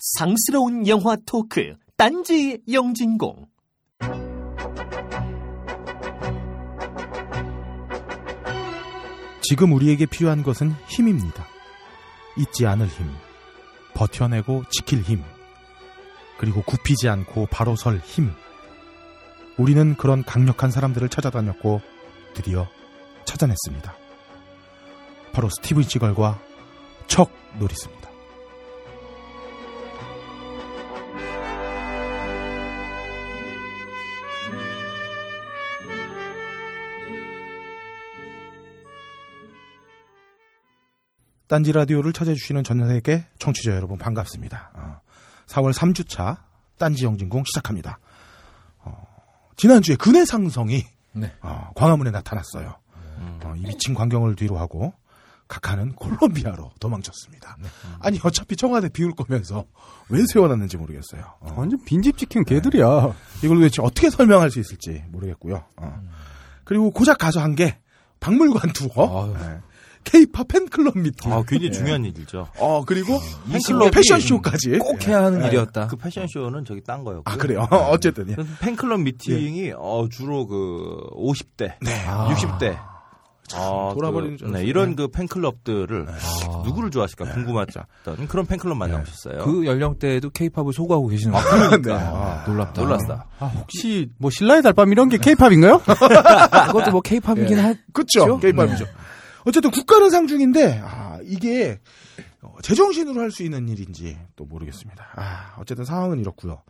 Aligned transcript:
상스러운 0.00 0.88
영화 0.88 1.16
토크 1.26 1.76
딴지 1.96 2.58
영진공 2.72 3.46
지금 9.42 9.72
우리에게 9.72 10.06
필요한 10.06 10.42
것은 10.42 10.72
힘입니다. 10.86 11.44
잊지 12.38 12.66
않을 12.66 12.86
힘, 12.86 13.10
버텨내고 13.94 14.64
지킬 14.70 15.02
힘, 15.02 15.22
그리고 16.38 16.62
굽히지 16.62 17.08
않고 17.08 17.48
바로 17.50 17.74
설 17.74 17.98
힘. 17.98 18.32
우리는 19.58 19.96
그런 19.96 20.22
강력한 20.24 20.70
사람들을 20.70 21.08
찾아다녔고 21.08 21.80
드디어 22.32 22.68
찾아냈습니다. 23.24 23.94
바로 25.32 25.48
스티븐 25.50 25.82
시걸과 25.82 26.40
척 27.08 27.30
노리스입니다. 27.58 27.99
딴지 41.50 41.72
라디오를 41.72 42.12
찾아주시는 42.12 42.62
전 42.62 42.86
세계 42.86 43.24
청취자 43.40 43.72
여러분 43.72 43.98
반갑습니다. 43.98 44.70
어, 44.72 45.00
4월 45.48 45.72
3주차 45.72 46.36
딴지 46.78 47.04
영진공 47.04 47.42
시작합니다. 47.44 47.98
어, 48.78 49.04
지난주에 49.56 49.96
근해 49.96 50.24
상성이 50.24 50.84
네. 51.12 51.32
어, 51.42 51.72
광화문에 51.74 52.12
나타났어요. 52.12 52.76
어, 53.42 53.54
이 53.56 53.62
미친 53.62 53.94
광경을 53.94 54.36
뒤로 54.36 54.58
하고 54.58 54.94
각하는 55.48 55.92
콜롬비아로 55.96 56.70
도망쳤습니다. 56.78 57.56
아니 57.98 58.20
어차피 58.22 58.54
청와대 58.54 58.88
비울 58.88 59.12
거면서 59.16 59.64
왜 60.08 60.24
세워놨는지 60.32 60.76
모르겠어요. 60.76 61.34
어, 61.40 61.54
완전 61.56 61.84
빈집 61.84 62.16
지킨 62.16 62.44
개들이야. 62.44 63.12
이걸 63.42 63.56
도대체 63.56 63.82
어떻게 63.82 64.08
설명할 64.08 64.52
수 64.52 64.60
있을지 64.60 65.02
모르겠고요. 65.08 65.64
어. 65.78 66.00
그리고 66.62 66.92
고작 66.92 67.18
가서 67.18 67.40
한 67.40 67.56
게 67.56 67.76
박물관 68.20 68.72
투어. 68.72 69.34
네. 69.36 69.58
케이팝 70.04 70.48
팬클럽 70.48 70.98
미팅, 70.98 71.32
아, 71.32 71.42
굉장히 71.46 71.72
중요한 71.72 72.04
일이죠. 72.04 72.48
어 72.58 72.84
그리고 72.84 73.18
팬클럽이 73.50 73.90
패션쇼까지 73.90 74.78
꼭 74.78 75.06
해야 75.06 75.24
하는 75.24 75.40
네. 75.40 75.48
일이었다. 75.48 75.86
그 75.86 75.96
패션쇼는 75.96 76.64
저기 76.64 76.82
딴 76.82 77.04
거였고. 77.04 77.22
아 77.30 77.36
그래요. 77.36 77.66
어쨌든 77.90 78.30
예. 78.30 78.36
팬클럽 78.60 79.00
미팅이 79.00 79.72
어, 79.76 80.08
주로 80.10 80.46
그 80.46 81.06
50대, 81.14 81.74
네. 81.82 82.04
60대. 82.06 82.90
아, 83.52 83.90
돌아버리는 83.94 84.36
그, 84.36 84.38
줄 84.38 84.52
네. 84.52 84.64
이런 84.64 84.94
그 84.94 85.08
팬클럽들을 85.08 86.06
아. 86.08 86.62
누구를 86.64 86.90
좋아하실까 86.90 87.32
궁금했던 87.32 87.84
그런 88.28 88.46
팬클럽 88.46 88.76
만나보셨어요. 88.76 89.44
그 89.44 89.66
연령대에도 89.66 90.30
케이팝을 90.30 90.72
소구하고 90.72 91.08
계시는 91.08 91.32
거 91.32 91.40
네. 91.82 91.92
아, 91.92 92.44
놀랍다. 92.46 92.80
놀랐어. 92.82 93.24
아, 93.40 93.46
혹시 93.46 94.08
뭐 94.18 94.30
신라의 94.30 94.62
달밤 94.62 94.92
이런 94.92 95.08
게 95.08 95.18
케이팝인가요? 95.18 95.82
그것도 96.68 96.90
뭐 96.92 97.00
케이팝이긴 97.00 97.58
하. 97.58 97.74
그쵸. 97.92 98.38
게임팝이죠. 98.38 98.86
어쨌든 99.50 99.70
국가는 99.72 100.08
상중인데, 100.10 100.80
아, 100.84 101.18
이게, 101.24 101.80
어, 102.40 102.54
제정신으로 102.62 103.20
할 103.20 103.30
수 103.32 103.42
있는 103.42 103.68
일인지 103.68 104.16
또 104.36 104.44
모르겠습니다. 104.44 105.08
아, 105.16 105.54
어쨌든 105.58 105.84
상황은 105.84 106.18
이렇고요 106.20 106.62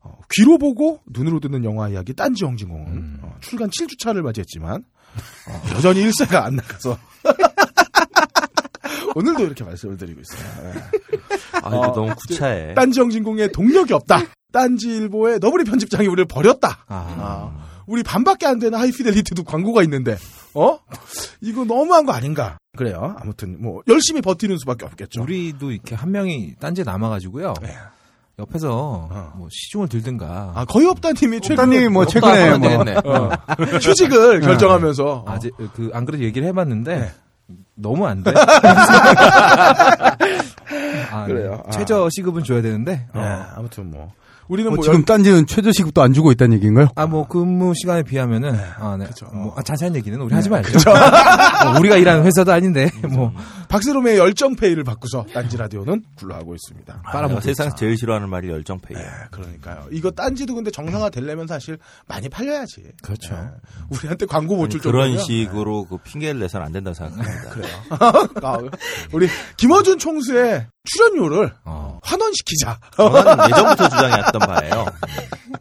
어, 0.00 0.18
귀로 0.34 0.58
보고 0.58 1.00
눈으로 1.06 1.40
듣는 1.40 1.64
영화 1.64 1.88
이야기 1.88 2.12
딴지 2.14 2.44
영진공은 2.44 3.20
어, 3.22 3.36
출간 3.40 3.70
7주차를 3.70 4.22
맞이했지만, 4.22 4.84
어, 5.48 5.62
여전히 5.74 6.00
일세가 6.02 6.44
안 6.44 6.56
나가서. 6.56 6.98
오늘도 9.14 9.44
이렇게 9.44 9.64
말씀을 9.64 9.96
드리고 9.96 10.20
있어요. 10.20 10.72
예. 10.74 11.18
아, 11.62 11.68
이거 11.68 11.92
너무 11.94 12.14
구차해. 12.14 12.74
딴지 12.74 13.00
영진공에 13.00 13.48
동력이 13.48 13.92
없다. 13.92 14.22
딴지 14.52 14.88
일보의 14.88 15.38
너브리 15.40 15.64
편집장이 15.64 16.06
우리를 16.06 16.26
버렸다. 16.26 16.84
아. 16.88 17.67
아, 17.88 17.90
우리 17.90 18.02
반밖에 18.02 18.46
안 18.46 18.58
되는 18.58 18.78
하이피델리티도 18.78 19.44
광고가 19.44 19.82
있는데, 19.84 20.16
어? 20.54 20.78
이거 21.40 21.64
너무한 21.64 22.04
거 22.06 22.12
아닌가? 22.12 22.58
그래요. 22.76 23.16
아무튼, 23.18 23.56
뭐, 23.60 23.82
열심히 23.88 24.20
버티는 24.20 24.58
수밖에 24.58 24.84
없겠죠. 24.86 25.22
우리도 25.22 25.72
이렇게 25.72 25.94
한 25.94 26.12
명이 26.12 26.56
딴지에 26.60 26.84
남아가지고요. 26.84 27.54
네. 27.62 27.74
옆에서 28.40 29.08
어. 29.10 29.32
뭐 29.36 29.48
시중을 29.50 29.88
들든가. 29.88 30.52
아, 30.54 30.64
거의 30.64 30.86
없다님이 30.86 31.40
최근에 31.40 31.60
없다님이 31.60 31.88
뭐 31.88 32.02
없다 32.02 32.12
최근에 32.12 32.50
뭐 32.56 32.84
되겠네. 32.84 33.00
어, 33.04 33.30
휴직을 33.82 34.40
결정하면서. 34.42 35.04
어, 35.04 35.24
아직 35.26 35.52
그안 35.74 36.04
그래도 36.04 36.22
얘기를 36.22 36.46
해봤는데 36.46 36.98
네. 37.00 37.10
너무 37.74 38.06
안 38.06 38.22
돼. 38.22 38.30
아, 41.10 41.26
그래요. 41.26 41.64
아. 41.66 41.70
최저 41.70 42.08
시급은 42.10 42.44
줘야 42.44 42.62
되는데. 42.62 43.08
네, 43.12 43.20
어. 43.20 43.46
아무튼 43.56 43.90
뭐. 43.90 44.12
우리는 44.48 44.70
뭐 44.70 44.76
뭐, 44.76 44.84
지금 44.84 45.04
딴지는 45.04 45.46
최저 45.46 45.70
시급도 45.72 46.00
안 46.02 46.12
주고 46.12 46.32
있다는 46.32 46.56
얘기인가요? 46.56 46.88
아, 46.94 47.06
뭐, 47.06 47.26
근무 47.28 47.74
시간에 47.74 48.02
비하면은, 48.02 48.58
아, 48.78 48.96
네. 48.96 49.06
그쵸. 49.06 49.26
뭐, 49.32 49.54
아, 49.56 49.62
자세한 49.62 49.94
얘기는 49.96 50.18
우리 50.20 50.34
하지 50.34 50.48
말죠. 50.48 50.70
뭐 51.64 51.78
우리가 51.80 51.96
일하는 51.96 52.24
회사도 52.24 52.52
아닌데, 52.52 52.90
뭐, 53.10 53.32
박세롬의 53.68 54.16
열정 54.16 54.56
페이를 54.56 54.84
바꾸서 54.84 55.26
딴지 55.34 55.56
라디오는 55.58 56.02
굴러가고 56.16 56.54
있습니다. 56.54 57.02
아, 57.04 57.10
빨아먹고 57.10 57.40
세상에서 57.42 57.74
있죠. 57.74 57.80
제일 57.80 57.96
싫어하는 57.98 58.28
말이 58.30 58.48
열정 58.48 58.78
페이예요. 58.80 59.06
네, 59.06 59.12
그러니까요. 59.30 59.86
이거 59.90 60.10
딴지도 60.10 60.54
근데 60.54 60.70
정상화 60.70 61.10
되려면 61.10 61.46
사실 61.46 61.78
많이 62.06 62.28
팔려야지. 62.30 62.82
그렇죠. 63.02 63.34
네. 63.34 63.40
우리한테 63.90 64.24
광고 64.26 64.56
못줄 64.56 64.80
그런 64.80 65.08
정도면. 65.16 65.24
식으로 65.26 65.84
그 65.84 65.98
핑계를 65.98 66.40
내서는 66.40 66.64
안 66.66 66.72
된다고 66.72 66.94
생각합니다. 66.94 67.50
그래요. 67.50 67.68
아, 68.42 68.58
우리 69.12 69.28
김어준 69.58 69.98
총수의 69.98 70.66
출연료를 70.84 71.52
어. 71.64 71.98
환원시키자. 72.02 72.78
예전부터 72.98 73.88
주장해왔던 73.90 74.37
바예요. 74.38 74.86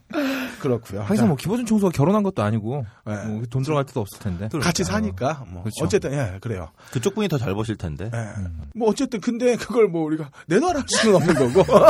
그렇고요. 0.60 1.02
하기서 1.04 1.26
뭐, 1.28 1.36
기본적인 1.36 1.68
청소가 1.68 1.92
결혼한 1.92 2.24
것도 2.24 2.42
아니고, 2.42 2.86
네. 3.06 3.26
뭐, 3.26 3.44
돈 3.50 3.62
들어갈 3.64 3.86
때도 3.86 4.02
없을 4.02 4.20
텐데. 4.20 4.50
같이 4.60 4.84
사니까 4.84 5.46
뭐 5.50 5.64
그렇죠. 5.64 5.86
어쨌든 5.86 6.14
예 6.14 6.38
그래요. 6.42 6.70
그쪽 6.92 7.16
분이 7.16 7.28
더잘 7.28 7.54
버실 7.54 7.76
텐데. 7.76 8.10
예. 8.14 8.28
뭐 8.74 8.90
어쨌든 8.90 9.22
근데 9.22 9.56
그걸 9.56 9.88
뭐 9.88 10.04
우리가 10.06 10.30
내놔라 10.48 10.80
할 10.80 10.86
수는 10.88 11.16
없는 11.16 11.54
거고. 11.54 11.64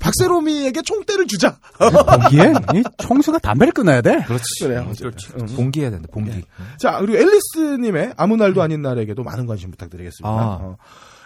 박세롬이에게 0.00 0.82
총대를 0.82 1.26
주자. 1.26 1.56
보기에 1.78 2.52
이 2.78 2.82
총수가 2.98 3.38
담배를 3.38 3.72
끊어야 3.72 4.00
돼. 4.02 4.22
그렇지. 4.24 4.44
그래요. 4.62 4.90
그렇지. 4.98 5.28
음. 5.40 5.46
봉기해야 5.56 5.90
된다, 5.90 6.08
봉기. 6.12 6.44
자 6.78 6.98
그리고 6.98 7.18
앨리스님의 7.18 8.14
아무 8.16 8.36
날도 8.36 8.62
아닌 8.62 8.82
날에게도 8.82 9.22
많은 9.22 9.46
관심 9.46 9.70
부탁드리겠습니다. 9.70 10.28
아. 10.28 10.58
어. 10.60 10.76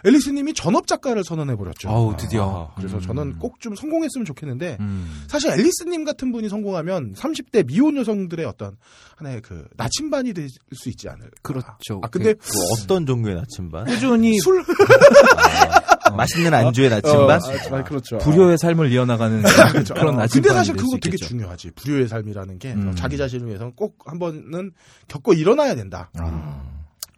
앨리스님이 0.05 0.55
전업 0.55 0.87
작가를 0.87 1.25
선언해 1.25 1.57
버렸죠. 1.57 1.89
아우, 1.89 2.17
드디어. 2.17 2.73
그래서 2.77 3.01
저는 3.01 3.39
꼭 3.39 3.59
좀 3.61 3.75
성공했으면 3.75 4.25
좋겠는데 4.25 4.77
음. 4.79 5.25
사실 5.27 5.51
앨리스님 5.51 6.05
같은 6.05 6.31
분이 6.31 6.49
성공하면 6.49 7.15
30대 7.15 7.67
미혼 7.67 7.97
여성들의 7.97 8.47
어떤 8.47 8.77
하나의 9.17 9.43
그 9.43 9.67
나침반이 9.77 10.33
될 10.33 10.49
수 10.73 10.89
있지 10.91 11.09
않을까. 11.09 11.31
그렇죠. 11.43 12.01
아 12.03 12.09
근데 12.09 12.35
그 12.35 12.47
어떤 12.73 13.05
종류의 13.07 13.35
나침반? 13.37 13.85
꾸준히 13.87 14.39
술 14.39 14.63
아, 16.05 16.11
맛있는 16.11 16.53
안주의 16.55 16.89
나침반? 16.89 17.41
어, 17.43 17.77
아, 17.77 17.85
그렇죠. 17.85 18.19
불효의 18.19 18.59
삶을 18.59 18.93
이어나가는 18.93 19.43
그렇죠. 19.73 19.95
그런 19.95 20.15
어, 20.15 20.19
나침반이 20.19 20.43
근데 20.43 20.55
사실 20.55 20.77
그거 20.77 20.97
되게 21.01 21.09
있겠죠. 21.17 21.27
중요하지. 21.29 21.71
불효의 21.73 22.09
삶이라는 22.09 22.59
게 22.59 22.73
음. 22.75 22.95
자기 22.95 23.17
자신을 23.17 23.47
위해서는 23.47 23.73
꼭 23.75 23.97
한 24.07 24.19
번은 24.19 24.73
겪고 25.09 25.35
일어나야 25.35 25.75
된다. 25.75 26.11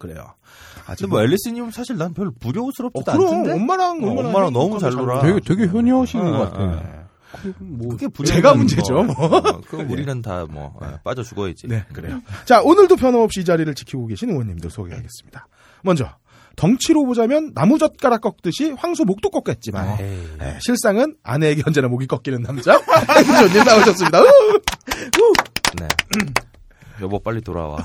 아. 0.00 0.06
그래요. 0.06 0.34
근데 0.86 1.06
뭐 1.06 1.22
앨리스님은 1.22 1.70
사실 1.70 1.96
난 1.96 2.14
별로 2.14 2.32
불효스럽지도 2.40 3.10
어, 3.10 3.14
그럼 3.14 3.26
않던데. 3.28 3.52
엄마랑 3.52 4.02
어, 4.02 4.10
엄마랑 4.20 4.52
너무 4.52 4.78
잘 4.78 4.92
놀아. 4.92 5.20
되게 5.22 5.38
되게 5.40 5.66
효녀신 5.66 6.20
어, 6.20 6.24
것 6.24 6.36
어, 6.36 6.38
같아. 6.50 6.62
어. 6.62 7.00
뭐 7.60 7.96
그게 7.96 8.08
제가 8.24 8.54
문제죠, 8.54 9.04
뭐. 9.04 9.14
어, 9.14 9.60
그럼 9.68 9.88
우리는 9.90 10.20
다 10.20 10.46
뭐 10.50 10.74
빠져 11.04 11.22
죽어야지. 11.22 11.68
네, 11.68 11.84
그래요. 11.92 12.20
자, 12.44 12.60
오늘도 12.60 12.96
변함없이 12.96 13.40
이 13.40 13.44
자리를 13.44 13.72
지키고 13.74 14.06
계신 14.08 14.30
의원님들 14.30 14.68
소개하겠습니다. 14.70 15.46
먼저 15.82 16.08
덩치로 16.56 17.04
보자면 17.06 17.52
나무젓가락 17.54 18.20
꺾듯이 18.22 18.72
황소 18.76 19.04
목도 19.04 19.30
꺾겠지만. 19.30 19.96
네, 19.98 20.58
실상은 20.60 21.14
아내에게 21.22 21.62
언제나 21.66 21.86
목이 21.88 22.06
꺾이는 22.08 22.42
남자 22.42 22.72
행주님 23.16 23.64
나오셨습니다. 23.64 24.20
우! 24.22 24.26
네. 25.78 25.86
여보 27.00 27.18
빨리 27.18 27.40
돌아와. 27.40 27.78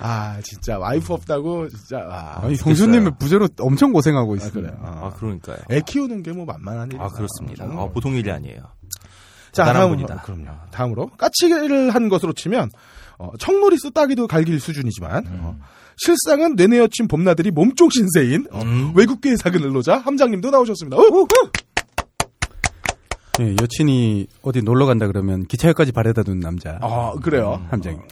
아 0.00 0.38
진짜 0.42 0.78
와이프 0.78 1.12
없다고 1.12 1.68
진짜 1.70 1.98
아, 2.08 2.40
아니 2.42 2.54
형수님의 2.56 3.12
부재로 3.18 3.48
엄청 3.60 3.92
고생하고 3.92 4.34
아, 4.34 4.36
있어요. 4.36 4.52
그래요. 4.52 4.72
아 4.82 5.10
그러니까요. 5.16 5.56
애 5.70 5.80
키우는 5.80 6.22
게 6.22 6.28
뭐 6.32 6.44
만만한 6.44 6.88
일이 6.92 6.98
아 7.00 7.08
그렇습니다. 7.08 7.64
아, 7.64 7.88
보통 7.92 8.14
일이 8.14 8.30
아니에요. 8.30 8.60
자, 9.50 9.64
다음으로, 9.64 9.88
분이다. 9.96 10.22
그럼요. 10.22 10.46
다음으로 10.70 11.08
까치를 11.16 11.90
한 11.90 12.08
것으로 12.08 12.32
치면 12.32 12.70
어, 13.18 13.30
청놀이스 13.40 13.90
따기도 13.92 14.28
갈길 14.28 14.60
수준이지만 14.60 15.26
음. 15.26 15.38
어, 15.42 15.56
실상은 15.96 16.54
뇌내 16.54 16.78
여친 16.78 17.08
봄나들이 17.08 17.50
몸쪽 17.50 17.92
신세인 17.92 18.46
어, 18.52 18.60
음. 18.62 18.92
외국계의 18.94 19.36
사근 19.38 19.64
을로자 19.64 19.96
함장님도 19.98 20.50
나오셨습니다. 20.50 20.96
우, 20.96 21.00
우, 21.00 21.20
우. 21.22 21.26
예, 23.40 23.54
여친이 23.60 24.26
어디 24.42 24.62
놀러 24.62 24.86
간다 24.86 25.06
그러면 25.06 25.46
기차역까지 25.46 25.92
바래다 25.92 26.22
둔 26.22 26.40
남자 26.40 26.78
아 26.80 27.12
그래요. 27.22 27.64
함장님. 27.70 28.02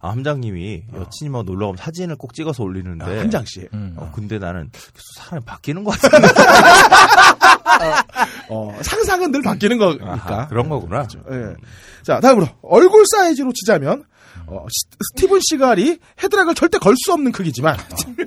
아, 0.00 0.10
함장님이 0.10 0.84
여친님하고 0.94 1.44
놀러 1.44 1.66
가면 1.66 1.76
사진을 1.78 2.16
꼭 2.16 2.34
찍어서 2.34 2.62
올리는데. 2.62 3.04
아, 3.04 3.20
한 3.20 3.30
장씩. 3.30 3.70
음. 3.72 3.94
어, 3.96 4.12
근데 4.14 4.38
나는 4.38 4.68
계속 4.72 5.06
사람이 5.16 5.44
바뀌는 5.46 5.82
것 5.82 5.98
같은데. 5.98 6.28
어, 8.50 8.78
상상은 8.82 9.32
늘 9.32 9.42
바뀌는 9.42 9.78
거니까. 9.78 10.12
아하, 10.12 10.46
그런 10.48 10.68
거구나. 10.68 11.06
예. 11.30 11.54
자, 12.02 12.20
다음으로 12.20 12.46
얼굴 12.62 13.04
사이즈로 13.06 13.50
치자면 13.54 14.04
어, 14.46 14.66
시- 14.70 14.86
스티븐 15.16 15.40
시갈이 15.48 15.98
헤드락을 16.22 16.54
절대 16.54 16.76
걸 16.78 16.94
수 16.96 17.12
없는 17.14 17.32
크기지만 17.32 17.76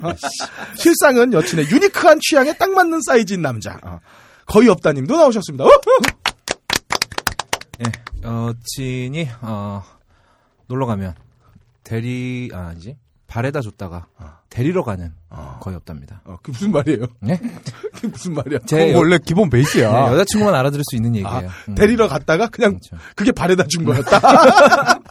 어, 0.02 0.12
실상은 0.76 1.32
여친의 1.32 1.68
유니크한 1.70 2.20
취향에 2.28 2.58
딱 2.58 2.72
맞는 2.72 3.02
사이즈인 3.06 3.44
남자. 3.44 3.80
어, 4.48 4.52
거의 4.52 4.70
없다님도 4.70 5.18
나오셨습니다. 5.18 5.66
어? 5.66 5.70
예, 7.86 7.92
여친이 8.24 9.28
어, 9.42 9.84
놀러 10.68 10.86
가면 10.86 11.14
대리 11.84 12.50
아, 12.54 12.68
아니지 12.70 12.98
발에다 13.28 13.62
줬다가 13.62 14.08
데리러 14.50 14.84
가는 14.84 15.14
거의 15.60 15.76
없답니다. 15.76 16.22
어, 16.26 16.38
그게 16.42 16.54
무슨 16.54 16.72
말이에요? 16.72 17.06
네? 17.20 17.40
그게 17.94 18.08
무슨 18.08 18.34
말이야? 18.34 18.60
제 18.66 18.94
여, 18.94 18.98
원래 18.98 19.18
기본 19.24 19.50
베이스야. 19.50 19.92
네, 19.92 20.14
여자친구만 20.14 20.56
알아들을 20.56 20.84
수 20.90 20.96
있는 20.96 21.16
얘기예요. 21.16 21.50
아, 21.50 21.52
음. 21.68 21.76
데리러 21.76 22.08
갔다가 22.08 22.48
그냥 22.48 22.80
그렇죠. 22.80 22.98
그게 23.16 23.32
발에다 23.32 23.66
준 23.68 23.84
거였다. 23.84 24.18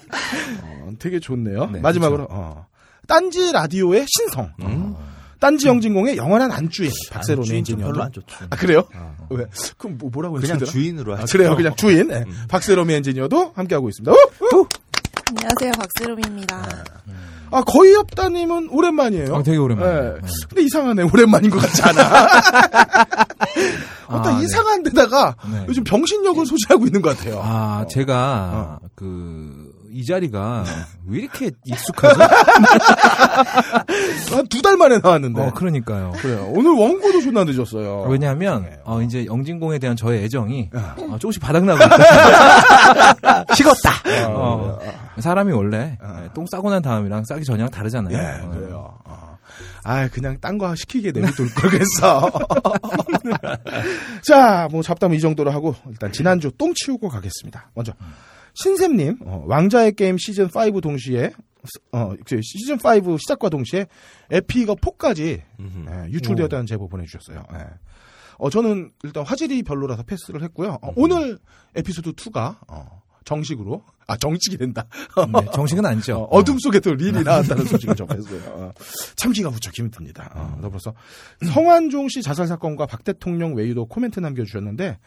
어, 0.64 0.92
되게 0.98 1.20
좋네요. 1.20 1.66
네, 1.66 1.80
마지막으로 1.80 2.26
어, 2.30 2.66
딴지 3.06 3.52
라디오의 3.52 4.06
신성. 4.08 4.52
음. 4.62 4.96
딴지 5.38 5.68
영진공의 5.68 6.16
영원한 6.16 6.50
안주인 6.50 6.90
박세롬 7.10 7.44
주인 7.44 7.64
좀 7.64 7.74
엔지니어도 7.74 7.92
별로 7.92 8.04
안 8.04 8.12
좋죠. 8.12 8.36
아 8.50 8.56
그래요? 8.56 8.84
왜? 9.30 9.44
그럼 9.76 9.98
뭐, 9.98 10.10
뭐라고 10.10 10.36
그냥 10.36 10.54
했더라? 10.54 10.70
주인으로 10.70 11.14
아, 11.14 11.18
하죠. 11.20 11.32
그래요, 11.38 11.56
그냥 11.56 11.74
주인. 11.76 12.08
네. 12.08 12.24
박세롬 12.48 12.90
엔지니어도 12.90 13.52
함께 13.54 13.74
하고 13.74 13.88
있습니다. 13.88 14.12
어? 14.12 14.14
어? 14.14 14.68
안녕하세요, 15.28 15.72
박세롬입니다. 15.72 16.84
아 17.50 17.62
거의 17.62 17.94
없다님은 17.94 18.68
오랜만이에요. 18.70 19.36
아, 19.36 19.42
되게 19.42 19.56
오랜만이에요. 19.56 20.14
네. 20.14 20.20
네. 20.20 20.28
근데 20.48 20.62
이상하네, 20.62 21.02
오랜만인 21.04 21.50
것 21.50 21.58
같지 21.60 21.82
않아? 21.82 22.26
어떤 24.08 24.34
아, 24.34 24.38
네. 24.38 24.44
이상한 24.44 24.82
데다가 24.82 25.36
네. 25.50 25.64
요즘 25.68 25.84
병신력을 25.84 26.44
소지하고 26.46 26.86
있는 26.86 27.02
것 27.02 27.16
같아요. 27.16 27.40
아, 27.42 27.82
어. 27.84 27.86
제가 27.88 28.78
그 28.94 29.72
이 29.90 30.04
자리가 30.04 30.64
왜 31.06 31.20
이렇게 31.20 31.50
익숙하죠? 31.64 32.20
한두달 34.34 34.76
만에 34.76 34.98
나왔는데. 34.98 35.40
어, 35.40 35.52
그러니까요. 35.52 36.12
그래요. 36.16 36.50
오늘 36.54 36.72
원고도 36.72 37.22
존나 37.22 37.44
늦었어요. 37.44 38.02
왜냐하면 38.08 38.64
네. 38.64 38.78
어, 38.84 39.02
이제 39.02 39.26
영진공에 39.26 39.78
대한 39.78 39.96
저의 39.96 40.24
애정이 40.24 40.70
아. 40.74 40.94
어, 40.98 41.18
조금씩 41.18 41.40
바닥나고 41.42 41.78
있어요. 41.84 43.44
식었다. 43.54 44.28
어, 44.28 44.78
아, 45.16 45.20
사람이 45.20 45.52
원래 45.52 45.96
아. 46.00 46.22
예, 46.24 46.28
똥 46.34 46.46
싸고 46.46 46.70
난 46.70 46.82
다음이랑 46.82 47.24
싸기 47.24 47.44
전이랑 47.44 47.70
다르잖아요. 47.70 48.16
예, 48.16 48.44
어. 48.44 48.50
그래요. 48.50 48.98
어. 49.04 49.36
아, 49.84 50.08
그냥 50.08 50.38
딴 50.40 50.58
거 50.58 50.74
시키게 50.74 51.12
걸 51.12 51.22
그랬어. 51.70 52.28
자, 54.22 54.66
뭐 54.70 54.82
잡담은 54.82 55.16
이 55.16 55.20
정도로 55.20 55.52
하고 55.52 55.74
일단 55.88 56.10
지난주 56.10 56.50
똥 56.58 56.72
치우고 56.74 57.08
가겠습니다. 57.08 57.70
먼저 57.74 57.92
신샘님 58.56 59.18
어, 59.24 59.44
왕자의 59.46 59.92
게임 59.92 60.16
시즌 60.18 60.46
5 60.46 60.80
동시에 60.80 61.32
어, 61.92 62.14
그 62.24 62.40
시즌 62.42 62.76
5 62.76 63.18
시작과 63.18 63.48
동시에 63.48 63.86
에피가 64.30 64.74
4까지 64.74 65.42
음흠. 65.60 65.86
예, 65.90 66.10
유출되었다는 66.12 66.66
제보 66.66 66.88
보내주셨어요. 66.88 67.44
예. 67.54 67.58
어, 68.38 68.50
저는 68.50 68.92
일단 69.02 69.24
화질이 69.24 69.62
별로라서 69.62 70.02
패스를 70.02 70.42
했고요. 70.42 70.78
어, 70.82 70.92
오늘 70.96 71.38
에피소드 71.74 72.12
2가 72.12 72.56
어, 72.68 73.02
정식으로 73.24 73.82
아 74.06 74.16
정식이 74.16 74.56
된다. 74.56 74.86
네, 75.16 75.50
정식은 75.52 75.84
아니죠. 75.84 76.28
어, 76.30 76.44
둠 76.44 76.58
속에 76.58 76.80
또 76.80 76.94
릴이 76.94 77.12
나왔다는 77.24 77.64
소식을 77.64 77.96
접했어요. 77.96 78.40
어, 78.46 78.72
참기가 79.16 79.50
무척 79.50 79.76
힘듭니다. 79.76 80.30
어, 80.34 80.58
더불어서 80.62 80.94
성환종 81.52 82.08
씨 82.08 82.22
자살 82.22 82.46
사건과 82.46 82.86
박 82.86 83.02
대통령 83.04 83.54
외유도 83.54 83.86
코멘트 83.86 84.20
남겨주셨는데 84.20 84.98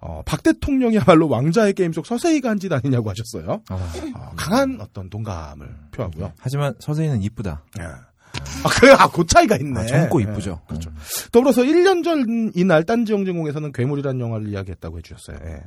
어, 0.00 0.22
박 0.24 0.42
대통령이야말로 0.42 1.28
왕자의 1.28 1.72
게임 1.74 1.92
속 1.92 2.06
서세이가 2.06 2.50
한짓 2.50 2.72
아니냐고 2.72 3.10
하셨어요. 3.10 3.62
아, 3.68 3.74
어, 4.14 4.32
강한 4.36 4.78
어떤 4.80 5.08
동감을 5.10 5.68
표하고요. 5.92 6.32
하지만 6.38 6.74
서세이는 6.78 7.22
이쁘다. 7.22 7.62
예. 7.80 7.84
아, 7.84 8.68
그래, 8.80 8.92
아, 8.92 9.08
그 9.08 9.24
차이가 9.26 9.56
있네. 9.56 9.80
아, 9.80 9.86
젊고 9.86 10.20
예, 10.20 10.24
이쁘죠. 10.24 10.60
그렇죠. 10.68 10.90
음. 10.90 10.96
더불어서 11.32 11.62
1년 11.62 12.04
전 12.04 12.52
이날 12.54 12.84
딴지영진공에서는 12.84 13.72
괴물이라는 13.72 14.20
영화를 14.20 14.48
이야기했다고 14.48 14.98
해주셨어요. 14.98 15.38
예. 15.44 15.62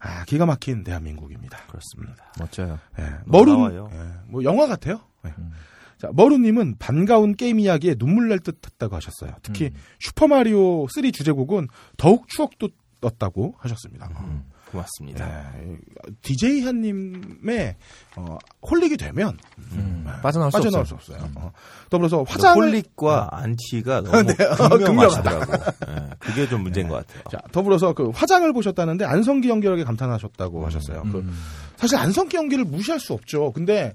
아, 0.00 0.24
기가 0.24 0.46
막힌 0.46 0.82
대한민국입니다. 0.84 1.58
그렇습니다. 1.68 2.32
멋져요. 2.38 2.78
예. 2.98 3.04
머룬, 3.26 3.58
나와요. 3.58 3.90
예. 3.92 3.98
뭐 4.26 4.42
영화 4.42 4.66
같아요. 4.66 5.00
예. 5.26 5.34
음. 5.38 5.52
자, 5.98 6.10
머루님은 6.12 6.76
반가운 6.80 7.36
게임 7.36 7.60
이야기에 7.60 7.94
눈물 7.94 8.28
날 8.28 8.40
듯 8.40 8.58
했다고 8.64 8.96
하셨어요. 8.96 9.36
특히 9.42 9.66
음. 9.66 9.78
슈퍼마리오 10.00 10.88
3 10.88 11.12
주제곡은 11.12 11.68
더욱 11.96 12.26
추억도 12.28 12.70
떴다고 13.02 13.54
하셨습니다. 13.58 14.08
음, 14.20 14.44
고맙습니다. 14.70 15.52
예. 15.58 15.76
DJ 16.22 16.62
한님의 16.62 17.76
어, 18.16 18.38
홀릭이 18.62 18.96
되면 18.96 19.36
음, 19.72 20.06
예. 20.08 20.22
빠져나올 20.22 20.50
수 20.50 20.56
빠져나올 20.56 20.82
없어요. 20.82 20.98
수 21.00 21.12
없어요. 21.12 21.30
어. 21.34 21.52
더불어서 21.90 22.22
화장을 22.22 22.56
홀릭과 22.56 23.28
안티가 23.32 24.00
너무 24.06 24.22
네, 24.22 24.44
어, 24.44 24.68
극명하시더라고. 24.68 25.52
예, 25.88 26.10
그게 26.20 26.48
좀 26.48 26.62
문제인 26.62 26.88
것 26.88 26.94
같아요. 27.06 27.24
자, 27.30 27.38
더불어서 27.52 27.92
그 27.92 28.08
화장을 28.10 28.50
보셨다는데 28.52 29.04
안성기 29.04 29.48
연기력에 29.48 29.84
감탄하셨다고 29.84 30.64
하셨어요. 30.64 31.02
그 31.10 31.18
음. 31.18 31.36
사실 31.76 31.98
안성기 31.98 32.36
연기를 32.36 32.64
무시할 32.64 33.00
수 33.00 33.12
없죠. 33.12 33.52
근데 33.52 33.94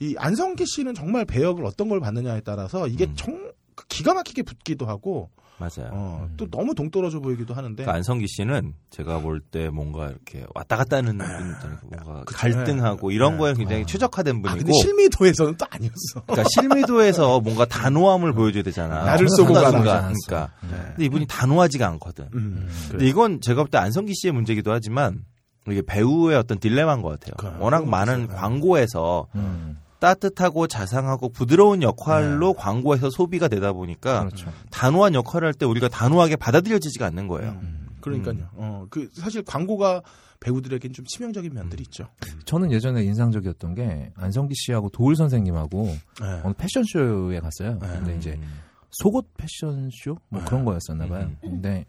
이 0.00 0.16
안성기 0.18 0.64
씨는 0.66 0.94
정말 0.94 1.24
배역을 1.26 1.64
어떤 1.64 1.88
걸 1.88 2.00
받느냐에 2.00 2.40
따라서 2.40 2.88
이게 2.88 3.04
음. 3.04 3.12
정 3.16 3.52
기가 3.88 4.14
막히게 4.14 4.42
붙기도 4.42 4.86
하고 4.86 5.30
맞아요. 5.58 5.88
어, 5.92 6.28
또 6.36 6.46
너무 6.50 6.74
동떨어져 6.74 7.20
보이기도 7.20 7.54
하는데 7.54 7.74
그러니까 7.76 7.96
안성기 7.96 8.26
씨는 8.28 8.74
제가 8.90 9.20
볼 9.20 9.40
때 9.40 9.70
뭔가 9.70 10.08
이렇게 10.08 10.44
왔다 10.54 10.76
갔다 10.76 10.98
하는 10.98 11.16
분 11.16 11.26
있잖아요. 11.26 11.78
뭔가 11.82 12.24
갈등하고 12.26 13.10
이런 13.10 13.32
네. 13.32 13.38
거에 13.38 13.54
굉장히 13.54 13.86
최적화된 13.86 14.36
아, 14.36 14.40
분이고 14.42 14.58
근데 14.58 14.72
실미도에서는 14.82 15.56
또 15.56 15.66
아니었어. 15.70 16.22
그러니까 16.26 16.48
실미도에서 16.54 17.40
뭔가 17.46 17.64
단호함을 17.64 18.32
보여줘야 18.34 18.62
되잖아. 18.62 19.04
나를 19.04 19.28
쏘고. 19.30 19.54
순간, 19.54 19.70
그러니까. 19.82 20.10
그러니까. 20.26 20.52
근데 20.60 21.04
이분이 21.04 21.26
단호하지가 21.26 21.86
않거든. 21.88 22.28
음, 22.34 22.68
근데 22.90 23.06
이건 23.06 23.40
제가 23.40 23.62
볼 23.62 23.70
때 23.70 23.78
안성기 23.78 24.12
씨의 24.14 24.32
문제기도 24.32 24.72
하지만 24.72 25.24
이게 25.68 25.82
배우의 25.84 26.36
어떤 26.36 26.58
딜레마인 26.58 27.02
것 27.02 27.08
같아요. 27.18 27.34
그래요. 27.38 27.56
워낙 27.60 27.78
그런 27.78 27.90
많은 27.90 28.26
것 28.26 28.34
같아요. 28.34 28.40
광고에서 28.40 29.26
음, 29.34 29.78
따뜻하고 30.06 30.68
자상하고 30.68 31.30
부드러운 31.30 31.82
역할로 31.82 32.52
광고에서 32.54 33.10
소비가 33.10 33.48
되다 33.48 33.72
보니까 33.72 34.20
그렇죠. 34.20 34.52
단호한 34.70 35.14
역할을 35.14 35.46
할 35.48 35.52
때 35.56 35.64
우리가 35.66 35.88
단호하게 35.88 36.36
받아들여지지가 36.36 37.06
않는 37.06 37.26
거예요. 37.28 37.52
음, 37.62 37.88
그러니까요. 38.00 38.48
어, 38.52 38.86
그 38.90 39.08
사실 39.14 39.42
광고가 39.42 40.02
배우들에겐 40.38 40.92
좀 40.92 41.04
치명적인 41.06 41.52
면들이 41.54 41.82
있죠. 41.84 42.08
저는 42.44 42.70
예전에 42.70 43.02
인상적이었던 43.02 43.74
게 43.74 44.12
안성기 44.16 44.54
씨하고 44.54 44.90
도울 44.90 45.16
선생님하고 45.16 45.84
네. 46.20 46.40
어느 46.44 46.52
패션쇼에 46.52 47.40
갔어요. 47.40 47.78
네. 47.80 47.88
근데 47.88 48.16
이제 48.16 48.32
음. 48.34 48.60
속옷 48.90 49.26
패션쇼 49.38 50.18
뭐 50.28 50.44
그런 50.44 50.64
거였었나 50.64 51.06
봐요. 51.08 51.30
근데 51.40 51.84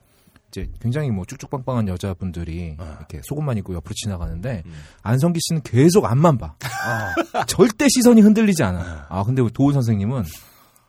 이제 0.58 0.70
굉장히 0.82 1.12
뭐 1.12 1.24
쭉쭉빵빵한 1.26 1.88
여자분들이 1.88 2.76
이렇게 2.98 3.22
속옷만 3.24 3.58
입고 3.60 3.76
옆으로 3.76 3.94
지나가는데 3.96 4.64
음. 4.66 4.74
안성기 5.04 5.40
씨는 5.42 5.62
계속 5.62 6.06
앞만 6.06 6.38
봐. 6.40 6.56
절대 7.48 7.88
시선이 7.88 8.22
흔들리지 8.22 8.64
않아. 8.64 9.06
아 9.10 9.24
근데 9.24 9.44
도울 9.54 9.74
선생님은 9.74 10.24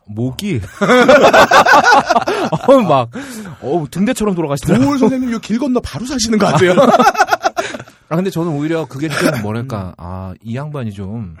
목이 0.07 0.59
어, 2.67 2.77
막 2.81 3.11
어, 3.61 3.85
등대처럼 3.91 4.33
돌아가시더라고요. 4.33 4.87
도울 4.87 4.99
선생님 4.99 5.31
요길 5.33 5.59
건너 5.59 5.79
바로 5.81 6.05
사시는 6.05 6.39
것 6.39 6.47
같아요. 6.47 6.73
아 8.09 8.15
근데 8.15 8.31
저는 8.31 8.51
오히려 8.53 8.85
그게 8.85 9.07
좀 9.07 9.41
뭐랄까 9.43 9.93
아이 9.97 10.55
양반이 10.55 10.93
좀 10.93 11.35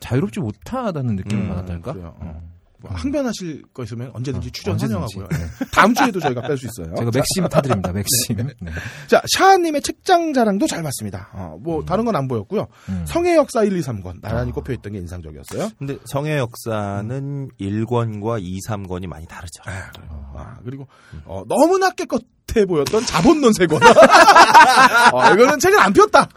자유롭지 0.00 0.40
못하다는 0.40 1.14
느낌을 1.14 1.44
음, 1.44 1.48
받았달까? 1.48 1.94
어. 1.96 2.42
뭐 2.80 2.90
항변하실 2.94 3.62
거 3.74 3.82
있으면 3.84 4.10
언제든지 4.14 4.50
출연 4.52 4.74
언제든지. 4.74 4.94
환영하고요. 5.16 5.28
네. 5.30 5.66
다음 5.72 5.94
주에도 5.94 6.20
저희가 6.20 6.42
뺄 6.42 6.56
수 6.56 6.66
있어요. 6.66 6.94
제가 6.96 7.10
맥심 7.12 7.48
타드립니다. 7.48 7.92
맥심. 7.92 8.36
네. 8.60 8.70
자, 9.08 9.20
샤아님의 9.36 9.82
책장 9.82 10.32
자랑도 10.32 10.66
잘 10.68 10.82
봤습니다. 10.82 11.28
어, 11.32 11.56
뭐 11.60 11.84
다른 11.84 12.04
건 12.04 12.14
안 12.14 12.28
보였고요. 12.28 12.66
음. 12.88 13.04
성의 13.06 13.36
역사 13.36 13.62
1, 13.64 13.76
2, 13.76 13.80
3권 13.80 14.20
나란히 14.22 14.50
꼽혀 14.52 14.72
있던 14.74 14.92
게 14.92 14.98
인상적이었어요. 15.00 15.70
근데 15.78 15.98
성의 16.06 16.38
역사는 16.38 17.48
1권과 17.60 18.38
2, 18.42 18.58
3권이 18.66 19.06
많이 19.06 19.26
다르죠. 19.26 19.62
아, 19.66 20.56
그리고 20.64 20.86
어, 21.24 21.42
너무나 21.48 21.90
깨끗 21.90 22.22
해 22.56 22.64
보였던 22.64 23.04
자본론 23.04 23.52
세 23.52 23.66
권. 23.66 23.78
어, 25.12 25.32
이거는 25.34 25.58
책을 25.58 25.78
안 25.78 25.92
폈다. 25.92 26.28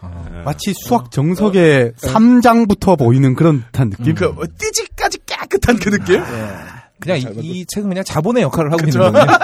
마치 0.43 0.73
수학 0.85 1.09
정석의 1.09 1.93
3장부터 1.93 2.97
보이는 2.99 3.33
그런 3.33 3.63
듯한 3.71 3.89
느낌. 3.91 4.15
그 4.15 4.25
어, 4.25 4.43
띠지까지 4.57 5.19
깨끗한 5.51 5.77
그 5.79 5.89
느낌. 5.91 6.15
예. 6.15 6.55
그냥 6.99 7.17
이, 7.17 7.23
이 7.61 7.65
책은 7.65 7.89
그냥 7.89 8.03
자본의 8.03 8.43
역할을 8.43 8.71
하고 8.71 8.83
그쵸. 8.85 8.99
있는 8.99 9.11
거군요. 9.11 9.37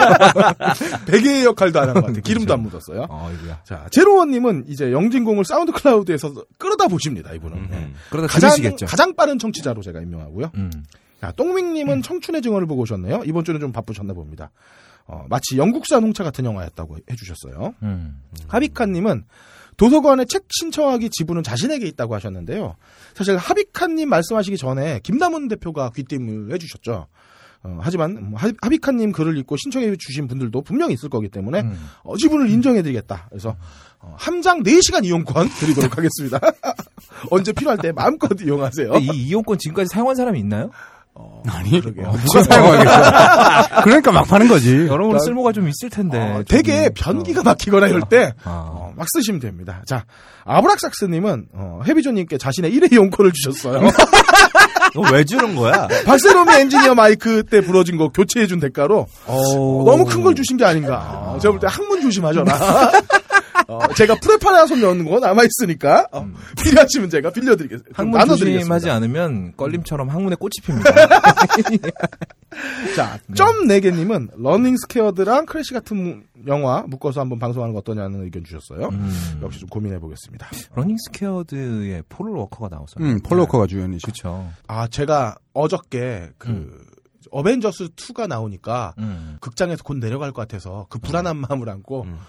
베개의 1.08 1.44
역할도 1.46 1.80
안 1.80 1.88
한 1.90 1.94
것 1.96 2.06
같아요. 2.06 2.22
기름도 2.22 2.54
안 2.54 2.62
묻었어요. 2.62 3.08
어이구야. 3.10 3.62
자, 3.64 3.88
제로원님은 3.92 4.66
이제 4.68 4.92
영진공을 4.92 5.44
SoundCloud에서 5.44 6.34
끌어다 6.60 6.88
보십니다, 6.88 7.34
이분은. 7.34 7.58
음. 7.58 7.68
네. 7.72 7.92
그러다 8.12 8.28
가장, 8.28 8.52
들으시겠죠. 8.52 8.86
가장 8.86 9.16
빠른 9.16 9.40
청취자로 9.40 9.82
제가 9.82 10.02
임명하고요. 10.02 10.52
음. 10.54 10.72
자, 11.20 11.32
똥밍님은 11.32 12.04
청춘의 12.04 12.44
증언을 12.44 12.68
보고 12.68 12.84
오셨네요. 12.84 13.24
이번 13.26 13.44
주는 13.44 13.60
좀 13.60 13.72
바쁘셨나 13.72 14.14
봅니다. 14.14 14.52
어, 15.08 15.26
마치 15.28 15.58
영국산 15.58 16.04
홍차 16.04 16.24
같은 16.24 16.46
영화였다고 16.46 16.98
해주셨어요. 17.10 17.74
음. 17.82 18.22
하비카님은 18.50 19.24
도서관에 19.78 20.26
책 20.26 20.46
신청하기 20.50 21.10
지분은 21.12 21.44
자신에게 21.44 21.86
있다고 21.88 22.16
하셨는데요. 22.16 22.76
사실 23.16 23.38
하비카님 23.38 24.10
말씀하시기 24.10 24.58
전에 24.58 25.00
김남훈 25.04 25.48
대표가 25.48 25.92
귀띔을 25.96 26.52
해주셨죠. 26.54 27.08
어, 27.64 27.78
하지만 27.82 28.30
뭐 28.32 28.40
하- 28.40 28.52
하비카님 28.62 29.12
글을 29.12 29.38
읽고 29.40 29.56
신청해 29.58 29.96
주신 29.98 30.28
분들도 30.28 30.62
분명히 30.62 30.94
있을 30.94 31.10
거기 31.10 31.28
때문에 31.30 31.62
음. 31.62 31.80
어, 32.04 32.16
지분을 32.18 32.50
인정해드리겠다. 32.50 33.28
그래서 33.30 33.56
어, 34.00 34.16
함장 34.18 34.62
4시간 34.64 35.06
이용권 35.06 35.50
드리도록 35.60 35.98
하겠습니다. 35.98 36.40
언제 37.32 37.52
필요할 37.54 37.78
때 37.80 37.92
마음껏 37.92 38.30
이용하세요. 38.40 38.94
이 38.98 39.06
이용권 39.28 39.58
지금까지 39.60 39.90
사용한 39.92 40.16
사람이 40.16 40.40
있나요? 40.40 40.70
아니, 41.50 41.80
그러게요. 41.80 42.12
누가 42.26 42.44
사용하겠어. 42.44 43.82
그러니까 43.84 44.12
막 44.12 44.28
파는 44.28 44.48
거지. 44.50 44.86
여러모로 44.88 45.20
쓸모가 45.20 45.52
좀 45.54 45.68
있을 45.70 45.90
텐데. 45.90 46.18
어. 46.20 46.44
되게 46.48 46.90
변기가 46.94 47.44
막히거나 47.44 47.88
이럴 47.88 48.02
때 48.10 48.34
아. 48.44 48.66
어, 48.70 48.92
막 48.96 49.08
쓰시면 49.14 49.40
됩니다. 49.40 49.82
자, 49.88 50.04
아브락삭스님은 50.46 51.48
어, 51.54 51.80
해비조님께 51.88 52.38
자신의 52.38 52.72
1회 52.74 52.92
이용권을 52.92 53.32
주셨어요. 53.34 53.82
왜 55.14 55.24
주는 55.26 55.56
거야? 55.56 55.88
박세롬이 56.06 56.52
엔지니어 56.54 56.96
마이크 56.96 57.44
때 57.44 57.62
부러진 57.62 57.98
거 57.98 58.10
교체해준 58.10 58.60
대가로 58.60 59.06
어, 59.28 59.84
너무 59.86 60.06
큰 60.06 60.24
걸 60.24 60.34
주신 60.36 60.58
게 60.58 60.66
아닌가. 60.66 60.98
어, 61.36 61.40
제가 61.40 61.52
볼 61.52 61.60
때 61.60 61.68
항문 61.70 62.02
조심하셔라. 62.02 62.92
어, 63.68 63.94
제가 63.94 64.16
프레파라숀 64.22 64.82
여는 64.82 65.06
거 65.06 65.20
남아있으니까 65.20 66.08
어, 66.12 66.28
필요하시면 66.64 67.10
제가 67.10 67.32
빌려드리겠습니다. 67.32 68.02
항문 68.02 68.28
조심하지 68.28 68.90
않으면 68.90 69.54
껄림처럼 69.58 70.10
항문에 70.10 70.36
꽃이 70.36 70.52
핍니다. 70.64 70.90
자, 72.96 73.20
점 73.36 73.68
4개님은 73.68 74.30
Running 74.38 74.78
Scared랑 74.78 75.46
Crash 75.46 75.74
같은 75.74 76.24
영화 76.48 76.84
묶어서 76.88 77.22
한번 77.22 77.40
방송하는 77.40 77.74
거 77.74 77.80
어떠냐는 77.80 78.24
의견 78.24 78.44
주셨어요. 78.44 78.88
음. 78.88 79.40
역시 79.44 79.60
좀 79.60 79.70
고민해 79.70 80.00
보겠습니다. 80.00 80.48
Running 80.76 80.96
Scared에 81.08 82.04
폴 82.10 82.30
워커가 82.30 82.70
나왔어요. 82.70 83.06
응, 83.06 83.20
폴 83.22 83.34
워커가 83.34 83.68
주연이죠. 83.68 84.06
그렇죠. 84.06 84.50
아, 84.68 84.88
제가 84.88 85.36
어저께 85.54 86.30
그 86.38 86.50
음. 86.50 86.80
어벤져스 87.32 87.90
2가 87.90 88.28
나오니까 88.28 88.94
음. 89.00 89.38
극장에서 89.42 89.84
곧 89.84 89.98
내려갈 89.98 90.32
것 90.32 90.42
같아서 90.42 90.88
그 90.90 91.00
불안한 91.00 91.38
마음을 91.38 91.70
안고 91.70 92.04
음. 92.04 92.14
어, 92.14 92.20